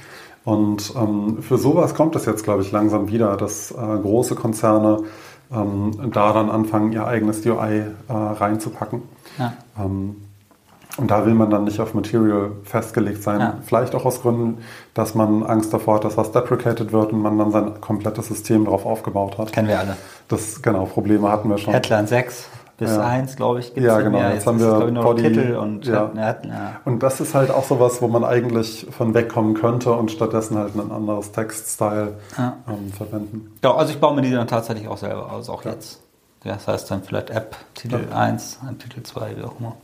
Und 0.45 0.95
ähm, 0.97 1.43
für 1.43 1.59
sowas 1.59 1.95
kommt 1.95 2.17
es 2.17 2.25
jetzt, 2.25 2.43
glaube 2.43 2.63
ich, 2.63 2.73
langsam 2.73 3.09
wieder, 3.09 3.37
dass 3.37 3.71
äh, 3.71 3.75
große 3.75 4.35
Konzerne 4.35 5.03
ähm, 5.53 6.11
da 6.13 6.33
dann 6.33 6.51
anfangen, 6.51 6.93
ihr 6.93 7.07
eigenes 7.07 7.43
DOI 7.43 7.87
äh, 8.09 8.13
reinzupacken. 8.13 9.03
Ja. 9.39 9.53
Ähm, 9.79 10.17
und 10.99 11.11
da 11.11 11.25
will 11.25 11.35
man 11.35 11.51
dann 11.51 11.65
nicht 11.65 11.81
auf 11.81 11.95
Material 11.95 12.51
festgelegt 12.65 13.23
sein. 13.23 13.41
Ja. 13.41 13.55
Vielleicht 13.65 13.95
auch 13.95 14.05
aus 14.05 14.21
Gründen, 14.23 14.59
dass 14.95 15.15
man 15.15 15.43
Angst 15.45 15.73
davor 15.73 15.97
hat, 15.97 16.05
dass 16.05 16.17
was 16.17 16.33
deprecated 16.33 16.93
wird 16.93 17.13
und 17.13 17.21
man 17.23 17.39
dann 17.39 17.51
sein 17.51 17.81
komplettes 17.81 18.27
System 18.29 18.65
darauf 18.67 18.85
aufgebaut 18.85 19.39
hat. 19.39 19.53
Kennen 19.53 19.69
wir 19.69 19.79
alle. 19.81 19.97
Das, 20.29 20.61
genau, 20.61 20.85
Probleme 20.85 21.31
hatten 21.31 21.49
wir 21.49 21.59
schon. 21.59 21.73
Headline 21.73 22.07
6 22.07 22.49
bis 22.77 22.91
Ja. 22.93 23.01
1, 23.07 23.35
glaube 23.37 23.59
ich, 23.61 23.75
gibt 23.75 23.85
Ja, 23.87 23.97
nicht 23.97 24.05
genau. 24.05 24.19
mehr. 24.19 24.35
Jetzt 24.35 24.47
haben 24.47 24.61
wir 24.61 24.79
es, 24.79 24.89
ich, 24.89 24.95
Body- 24.95 25.23
Titel 25.23 25.57
und 25.57 25.85
ja. 25.87 26.11
ja. 26.15 26.37
Ja, 26.45 26.73
Und 26.85 27.03
das 27.03 27.21
ist 27.21 27.35
halt 27.35 27.51
auch 27.51 27.65
sowas, 27.65 28.01
wo 28.03 28.07
man 28.09 28.23
eigentlich 28.25 28.87
von 28.91 29.15
wegkommen 29.15 29.55
könnte 29.55 29.93
und 29.93 30.11
stattdessen 30.13 30.57
halt 30.59 30.77
ein 30.77 30.93
anderes 30.93 31.33
Textstyle 31.33 32.13
Ja. 32.37 32.57
ähm, 32.69 32.93
verwenden. 32.93 33.53
ja, 33.65 33.75
also 33.75 33.93
ich 33.93 33.99
baue 33.99 34.15
mir 34.15 34.23
die 34.23 34.31
dann 34.31 34.47
tatsächlich 34.47 34.87
auch 34.87 34.99
selber 34.99 35.33
aus, 35.33 35.49
auch 35.49 35.65
jetzt. 35.65 36.01
Das 36.45 36.69
heißt 36.69 36.89
dann 36.91 37.03
vielleicht 37.03 37.31
App, 37.31 37.57
Titel 37.75 37.99
1, 38.15 38.61
Titel 38.79 39.03
2, 39.03 39.37
wie 39.37 39.43
auch 39.43 39.59
immer. 39.59 39.75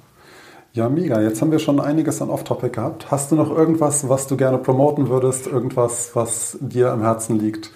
Ja, 0.75 0.89
mega. 0.89 1.21
Jetzt 1.21 1.41
haben 1.41 1.53
wir 1.53 1.61
schon 1.61 1.79
einiges 1.79 2.21
an 2.21 2.31
Off-Topic 2.31 2.71
gehabt. 2.71 3.09
Hast 3.13 3.31
du 3.31 3.37
noch 3.37 3.49
irgendwas, 3.49 4.09
was 4.09 4.27
du 4.27 4.37
gerne 4.37 4.59
promoten 4.59 5.09
würdest? 5.09 5.47
Irgendwas, 5.47 6.11
was 6.15 6.59
dir 6.61 6.91
am 6.91 7.01
Herzen 7.01 7.39
liegt? 7.39 7.71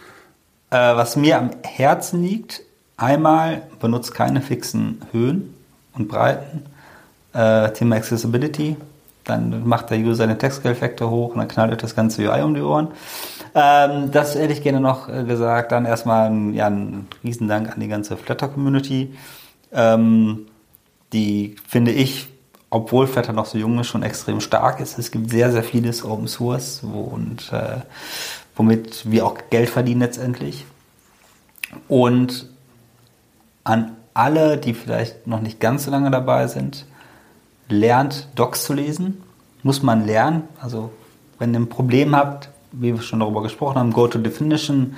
Äh, 0.70 0.97
was 0.97 1.15
mir 1.15 1.39
am 1.39 1.51
Herzen 1.62 2.25
liegt, 2.25 2.62
einmal 2.97 3.62
benutzt 3.79 4.15
keine 4.15 4.41
fixen 4.41 5.01
Höhen 5.12 5.55
und 5.95 6.09
Breiten. 6.09 6.65
Äh, 7.35 7.70
Thema 7.70 7.95
Accessibility. 7.95 8.77
Dann 9.23 9.69
macht 9.69 9.91
der 9.91 9.99
User 9.99 10.27
den 10.27 10.41
Textgeldfaktor 10.41 11.09
hoch 11.09 11.35
und 11.35 11.39
dann 11.39 11.47
knallt 11.47 11.70
euch 11.70 11.79
das 11.79 11.95
ganze 11.95 12.29
UI 12.29 12.43
um 12.43 12.55
die 12.55 12.62
Ohren. 12.62 12.89
Ähm, 13.55 14.11
das 14.11 14.35
hätte 14.35 14.53
ich 14.53 14.65
gerne 14.65 14.81
noch 14.81 15.07
gesagt. 15.07 15.70
Dann 15.70 15.85
erstmal 15.85 16.31
ein, 16.31 16.53
ja, 16.53 16.66
ein 16.66 17.07
Riesendank 17.23 17.73
an 17.73 17.79
die 17.79 17.87
ganze 17.87 18.16
Flutter-Community. 18.16 19.15
Ähm, 19.73 20.47
die, 21.12 21.55
finde 21.69 21.93
ich, 21.93 22.27
obwohl 22.70 23.07
Flutter 23.07 23.32
noch 23.32 23.47
so 23.47 23.59
jung 23.59 23.78
ist, 23.78 23.86
schon 23.86 24.03
extrem 24.03 24.40
stark 24.40 24.81
ist. 24.81 24.99
Es 24.99 25.11
gibt 25.11 25.31
sehr, 25.31 25.53
sehr 25.53 25.62
vieles 25.62 26.05
Open 26.05 26.28
Source 26.28 26.81
wo, 26.82 27.01
und 27.01 27.53
äh, 27.53 27.78
womit 28.57 29.11
wir 29.11 29.27
auch 29.27 29.36
Geld 29.51 29.70
verdienen 29.70 30.01
letztendlich. 30.01 30.66
Und 31.89 32.49
an 33.65 33.97
alle, 34.15 34.59
die 34.59 34.74
vielleicht 34.74 35.27
noch 35.27 35.40
nicht 35.40 35.61
ganz 35.61 35.85
so 35.85 35.90
lange 35.90 36.11
dabei 36.11 36.47
sind, 36.47 36.86
lernt 37.69 38.28
Docs 38.35 38.65
zu 38.65 38.74
lesen. 38.74 39.23
Muss 39.62 39.82
man 39.82 40.07
lernen. 40.07 40.45
Also 40.61 40.90
wenn 41.39 41.53
ihr 41.55 41.61
ein 41.61 41.69
Problem 41.69 42.15
habt, 42.15 42.51
wie 42.73 42.95
wir 42.95 43.03
schon 43.03 43.20
darüber 43.20 43.43
gesprochen 43.43 43.78
haben, 43.78 43.93
go 43.93 44.09
to 44.09 44.19
definition, 44.19 44.97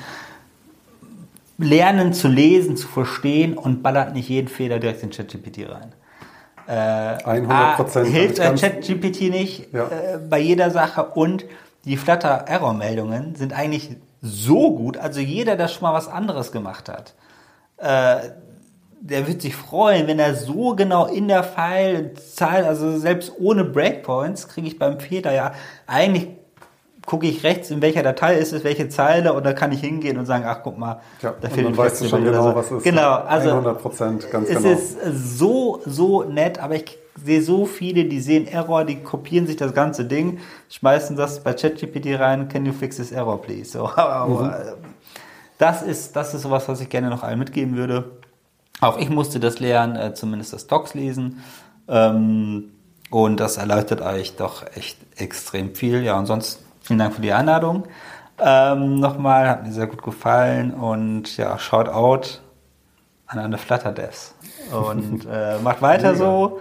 lernen 1.58 2.14
zu 2.14 2.28
lesen, 2.28 2.76
zu 2.76 2.88
verstehen 2.88 3.56
und 3.56 3.82
ballert 3.82 4.14
nicht 4.14 4.28
jeden 4.28 4.48
Fehler 4.48 4.78
direkt 4.78 5.02
in 5.02 5.10
ChatGPT 5.10 5.68
rein. 5.68 5.92
Äh, 6.66 6.72
100 6.72 7.76
Prozent. 7.76 8.08
Hilft 8.08 8.38
ChatGPT 8.38 9.30
nicht 9.30 9.72
ja. 9.72 9.84
äh, 9.84 10.18
bei 10.18 10.38
jeder 10.38 10.70
Sache 10.70 11.04
und 11.04 11.44
die 11.84 11.96
Flutter-Error-Meldungen 11.96 13.34
sind 13.34 13.52
eigentlich 13.52 13.96
so 14.22 14.74
gut, 14.76 14.98
also 14.98 15.20
jeder, 15.20 15.56
der 15.56 15.68
schon 15.68 15.82
mal 15.82 15.94
was 15.94 16.08
anderes 16.08 16.52
gemacht 16.52 16.88
hat, 16.88 17.14
äh, 17.78 18.30
der 19.00 19.26
wird 19.26 19.40
sich 19.40 19.56
freuen, 19.56 20.06
wenn 20.06 20.18
er 20.18 20.34
so 20.34 20.76
genau 20.76 21.06
in 21.06 21.26
der 21.26 21.42
File-Zahl, 21.42 22.64
also 22.66 22.98
selbst 22.98 23.32
ohne 23.38 23.64
Breakpoints, 23.64 24.48
kriege 24.48 24.68
ich 24.68 24.78
beim 24.78 25.00
Fehler 25.00 25.32
ja 25.32 25.52
eigentlich 25.86 26.28
gucke 27.10 27.26
ich 27.26 27.42
rechts, 27.42 27.72
in 27.72 27.82
welcher 27.82 28.04
Datei 28.04 28.36
ist 28.36 28.52
es, 28.52 28.62
welche 28.62 28.88
Zeile 28.88 29.32
und 29.32 29.44
da 29.44 29.52
kann 29.52 29.72
ich 29.72 29.80
hingehen 29.80 30.16
und 30.16 30.26
sagen, 30.26 30.44
ach 30.46 30.60
guck 30.62 30.78
mal, 30.78 31.00
ja, 31.20 31.34
da 31.40 31.48
fehlt 31.48 31.66
ein 31.66 31.76
weißt 31.76 32.02
du 32.02 32.08
schon 32.08 32.22
genau, 32.22 32.50
so. 32.50 32.54
was 32.54 32.70
ist. 32.70 32.84
Genau, 32.84 33.14
also 33.14 33.48
100 33.50 33.82
Prozent, 33.82 34.30
ganz 34.30 34.48
es 34.48 34.56
genau. 34.56 34.68
Es 34.68 34.92
ist 34.92 35.38
so, 35.38 35.82
so 35.84 36.22
nett, 36.22 36.60
aber 36.60 36.76
ich 36.76 36.98
sehe 37.24 37.42
so 37.42 37.66
viele, 37.66 38.04
die 38.04 38.20
sehen 38.20 38.46
Error, 38.46 38.84
die 38.84 39.02
kopieren 39.02 39.48
sich 39.48 39.56
das 39.56 39.74
ganze 39.74 40.04
Ding, 40.04 40.38
schmeißen 40.68 41.16
das 41.16 41.42
bei 41.42 41.52
ChatGPT 41.52 42.16
rein, 42.16 42.48
can 42.48 42.64
you 42.64 42.72
fix 42.72 42.98
this 42.98 43.10
error, 43.10 43.42
please? 43.42 43.72
So, 43.72 43.86
mhm. 44.28 44.52
das 45.58 45.82
ist, 45.82 46.14
das 46.14 46.32
ist 46.32 46.42
sowas, 46.42 46.68
was 46.68 46.80
ich 46.80 46.90
gerne 46.90 47.10
noch 47.10 47.24
allen 47.24 47.40
mitgeben 47.40 47.76
würde. 47.76 48.04
Auch 48.80 48.98
ich 48.98 49.10
musste 49.10 49.40
das 49.40 49.58
lernen, 49.58 49.96
äh, 49.96 50.14
zumindest 50.14 50.52
das 50.52 50.68
Docs 50.68 50.94
lesen. 50.94 51.42
Ähm, 51.88 52.70
und 53.10 53.40
das 53.40 53.56
erleichtert 53.56 54.00
euch 54.00 54.36
doch 54.36 54.64
echt 54.76 54.96
extrem 55.16 55.74
viel. 55.74 56.04
Ja, 56.04 56.16
und 56.16 56.26
sonst 56.26 56.60
vielen 56.90 56.98
Dank 56.98 57.14
für 57.14 57.22
die 57.22 57.32
Einladung. 57.32 57.84
Ähm, 58.40 58.98
nochmal, 58.98 59.48
hat 59.48 59.64
mir 59.64 59.70
sehr 59.70 59.86
gut 59.86 60.02
gefallen 60.02 60.74
und 60.74 61.36
ja, 61.36 61.56
shout 61.56 61.88
out 61.88 62.42
an 63.28 63.38
alle 63.38 63.58
Flutter 63.58 63.92
Devs. 63.92 64.34
Und 64.72 65.24
äh, 65.32 65.58
macht 65.62 65.82
weiter 65.82 66.16
so. 66.16 66.60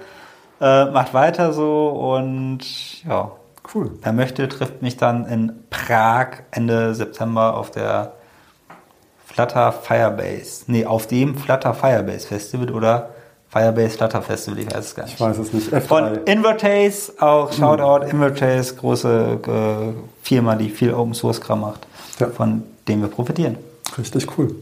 Äh, 0.61 0.85
macht 0.85 1.15
weiter 1.15 1.51
so 1.51 1.87
und 1.87 3.03
ja. 3.03 3.31
Cool. 3.73 3.91
Wer 4.03 4.13
möchte, 4.13 4.47
trifft 4.47 4.83
mich 4.83 4.97
dann 4.97 5.25
in 5.25 5.63
Prag 5.71 6.43
Ende 6.51 6.93
September 6.93 7.57
auf 7.57 7.71
der 7.71 8.13
Flutter 9.25 9.71
Firebase. 9.71 10.65
Nee, 10.67 10.85
auf 10.85 11.07
dem 11.07 11.35
Flutter 11.35 11.73
Firebase 11.73 12.27
Festival 12.27 12.69
oder 12.69 13.09
Firebase 13.49 13.97
Flutter 13.97 14.21
Festival, 14.21 14.59
ich 14.59 14.67
weiß 14.67 14.85
es 14.85 14.95
gar 14.95 15.03
nicht. 15.05 15.15
Ich 15.15 15.19
weiß 15.19 15.37
es 15.39 15.53
nicht. 15.53 15.73
F3. 15.73 15.81
Von 15.81 16.23
Invertase, 16.25 17.13
auch 17.19 17.51
Shoutout, 17.51 18.05
mhm. 18.05 18.11
Invertase, 18.11 18.75
große 18.75 19.39
äh, 19.47 19.93
Firma, 20.21 20.55
die 20.55 20.69
viel 20.69 20.93
Open 20.93 21.15
Source 21.15 21.41
Kram 21.41 21.61
macht, 21.61 21.87
ja. 22.19 22.27
von 22.27 22.63
dem 22.87 23.01
wir 23.01 23.07
profitieren. 23.07 23.57
Richtig 23.97 24.27
cool. 24.37 24.55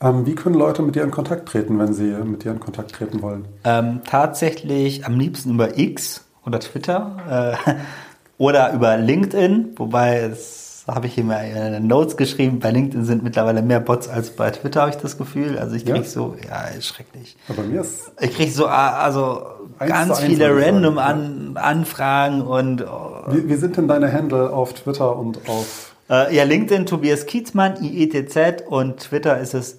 Ähm, 0.00 0.26
wie 0.26 0.34
können 0.34 0.56
Leute 0.56 0.82
mit 0.82 0.94
dir 0.94 1.04
in 1.04 1.10
Kontakt 1.10 1.48
treten, 1.48 1.78
wenn 1.78 1.94
sie 1.94 2.12
mit 2.24 2.44
dir 2.44 2.52
in 2.52 2.60
Kontakt 2.60 2.92
treten 2.92 3.22
wollen? 3.22 3.46
Ähm, 3.64 4.02
tatsächlich 4.06 5.06
am 5.06 5.18
liebsten 5.18 5.54
über 5.54 5.78
X 5.78 6.24
oder 6.44 6.60
Twitter 6.60 7.56
äh, 7.66 7.72
oder 8.38 8.74
über 8.74 8.98
LinkedIn, 8.98 9.72
wobei 9.76 10.18
es 10.18 10.73
habe 10.86 11.06
ich 11.06 11.14
hier 11.14 11.24
mal 11.24 11.42
in 11.42 11.86
Notes 11.86 12.16
geschrieben, 12.16 12.58
bei 12.58 12.70
LinkedIn 12.70 13.04
sind 13.04 13.22
mittlerweile 13.22 13.62
mehr 13.62 13.80
Bots 13.80 14.08
als 14.08 14.30
bei 14.30 14.50
Twitter, 14.50 14.82
habe 14.82 14.90
ich 14.90 14.96
das 14.96 15.16
Gefühl. 15.16 15.58
Also 15.58 15.76
ich 15.76 15.84
kriege 15.84 15.98
ja? 15.98 16.04
so, 16.04 16.36
ja, 16.46 16.66
ist 16.66 16.86
schrecklich. 16.86 17.36
Aber 17.48 17.62
mir 17.62 17.80
ist 17.80 18.12
ich 18.20 18.34
kriege 18.34 18.50
so 18.50 18.66
also 18.66 19.42
ganz 19.78 20.20
viele 20.20 20.54
random 20.54 20.98
an, 20.98 21.56
Anfragen 21.56 22.42
und 22.42 22.82
oh. 22.82 23.22
wie, 23.28 23.48
wie, 23.48 23.54
sind 23.54 23.76
denn 23.76 23.88
deine 23.88 24.12
Handle 24.12 24.50
auf 24.50 24.74
Twitter 24.74 25.16
und 25.16 25.48
auf 25.48 25.94
äh, 26.10 26.34
ja, 26.36 26.44
LinkedIn 26.44 26.84
Tobias 26.84 27.24
Kiezmann, 27.24 27.82
IETZ 27.82 28.64
und 28.68 28.98
Twitter 28.98 29.38
ist 29.38 29.54
es 29.54 29.78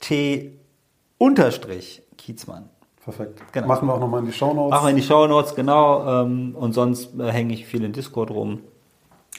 t 0.00 0.52
unterstrich 1.18 2.02
Kiezmann. 2.16 2.70
Perfekt. 3.02 3.40
Genau. 3.52 3.66
Machen 3.66 3.88
wir 3.88 3.94
auch 3.94 4.00
nochmal 4.00 4.20
in 4.20 4.26
die 4.26 4.32
Show 4.32 4.52
Notes. 4.52 4.70
Machen 4.70 4.86
wir 4.86 4.90
in 4.90 4.96
die 4.96 5.02
Show 5.02 5.26
Notes, 5.26 5.54
genau. 5.54 6.22
Ähm, 6.24 6.56
und 6.56 6.72
sonst 6.72 7.18
äh, 7.18 7.30
hänge 7.30 7.54
ich 7.54 7.66
viel 7.66 7.84
in 7.84 7.92
Discord 7.92 8.30
rum. 8.30 8.60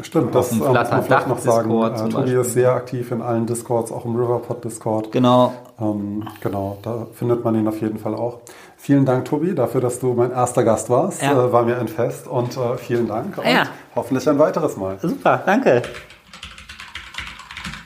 Stimmt, 0.01 0.35
das 0.35 0.51
ähm, 0.51 0.59
muss 0.59 0.69
man 0.69 1.03
vielleicht 1.03 1.27
noch 1.27 1.39
sagen. 1.39 1.71
Äh, 1.71 2.09
Tobi 2.09 2.33
ist 2.33 2.53
sehr 2.53 2.71
aktiv 2.71 3.11
in 3.11 3.21
allen 3.21 3.47
Discords, 3.47 3.91
auch 3.91 4.05
im 4.05 4.15
Riverpod 4.15 4.63
Discord. 4.63 5.11
Genau. 5.11 5.53
Ähm, 5.79 6.27
genau, 6.39 6.77
da 6.83 7.07
findet 7.13 7.43
man 7.43 7.55
ihn 7.55 7.67
auf 7.67 7.81
jeden 7.81 7.97
Fall 7.97 8.13
auch. 8.13 8.41
Vielen 8.77 9.05
Dank, 9.05 9.25
Tobi, 9.25 9.55
dafür, 9.55 9.81
dass 9.81 9.99
du 9.99 10.13
mein 10.13 10.31
erster 10.31 10.63
Gast 10.63 10.91
warst. 10.91 11.23
Ja. 11.23 11.31
Äh, 11.31 11.51
war 11.51 11.63
mir 11.63 11.79
ein 11.79 11.87
Fest 11.87 12.27
und 12.27 12.55
äh, 12.57 12.77
vielen 12.77 13.07
Dank. 13.07 13.39
Und 13.39 13.45
ja. 13.45 13.65
hoffentlich 13.95 14.29
ein 14.29 14.37
weiteres 14.37 14.77
Mal. 14.77 14.99
Super, 15.01 15.41
danke. 15.43 15.81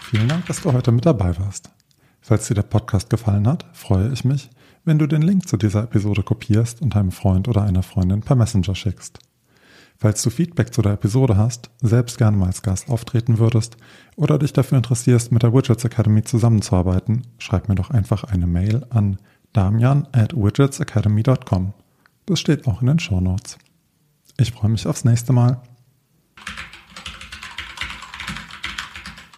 Vielen 0.10 0.28
Dank, 0.28 0.46
dass 0.48 0.62
du 0.62 0.74
heute 0.74 0.92
mit 0.92 1.06
dabei 1.06 1.38
warst. 1.40 1.70
Falls 2.20 2.48
dir 2.48 2.56
der 2.56 2.64
Podcast 2.64 3.10
gefallen 3.10 3.48
hat, 3.48 3.66
freue 3.72 4.12
ich 4.12 4.26
mich, 4.26 4.50
wenn 4.84 5.00
du 5.00 5.08
den 5.08 5.22
Link 5.22 5.48
zu 5.48 5.56
dieser 5.56 5.84
Episode 5.84 6.24
kopierst 6.24 6.82
und 6.82 6.96
einem 6.98 7.12
Freund 7.12 7.48
oder 7.48 7.64
einer 7.64 7.84
Freundin 7.84 8.20
per 8.20 8.36
Messenger 8.36 8.76
schickst. 8.76 9.20
Falls 10.02 10.24
du 10.24 10.32
Feedback 10.32 10.74
zu 10.74 10.82
der 10.82 10.94
Episode 10.94 11.38
hast, 11.38 11.70
selbst 11.80 12.18
gerne 12.18 12.36
mal 12.36 12.48
als 12.48 12.64
Gast 12.64 12.90
auftreten 12.90 13.38
würdest 13.38 13.78
oder 14.16 14.40
dich 14.40 14.52
dafür 14.52 14.80
interessierst, 14.80 15.32
mit 15.32 15.44
der 15.44 15.54
Widgets 15.54 15.86
Academy 15.86 16.24
zusammenzuarbeiten, 16.24 17.22
schreib 17.38 17.70
mir 17.70 17.76
doch 17.76 17.92
einfach 17.92 18.24
eine 18.24 18.48
Mail 18.48 18.84
an 18.90 19.20
damian 19.54 20.08
at 20.12 20.36
widgetsacademy.com. 20.36 21.74
Das 22.26 22.40
steht 22.40 22.66
auch 22.66 22.82
in 22.82 22.88
den 22.88 22.98
Show 22.98 23.22
Notes. 23.22 23.60
Ich 24.40 24.54
freue 24.54 24.72
mich 24.72 24.88
aufs 24.88 25.06
nächste 25.06 25.34
Mal. 25.34 25.62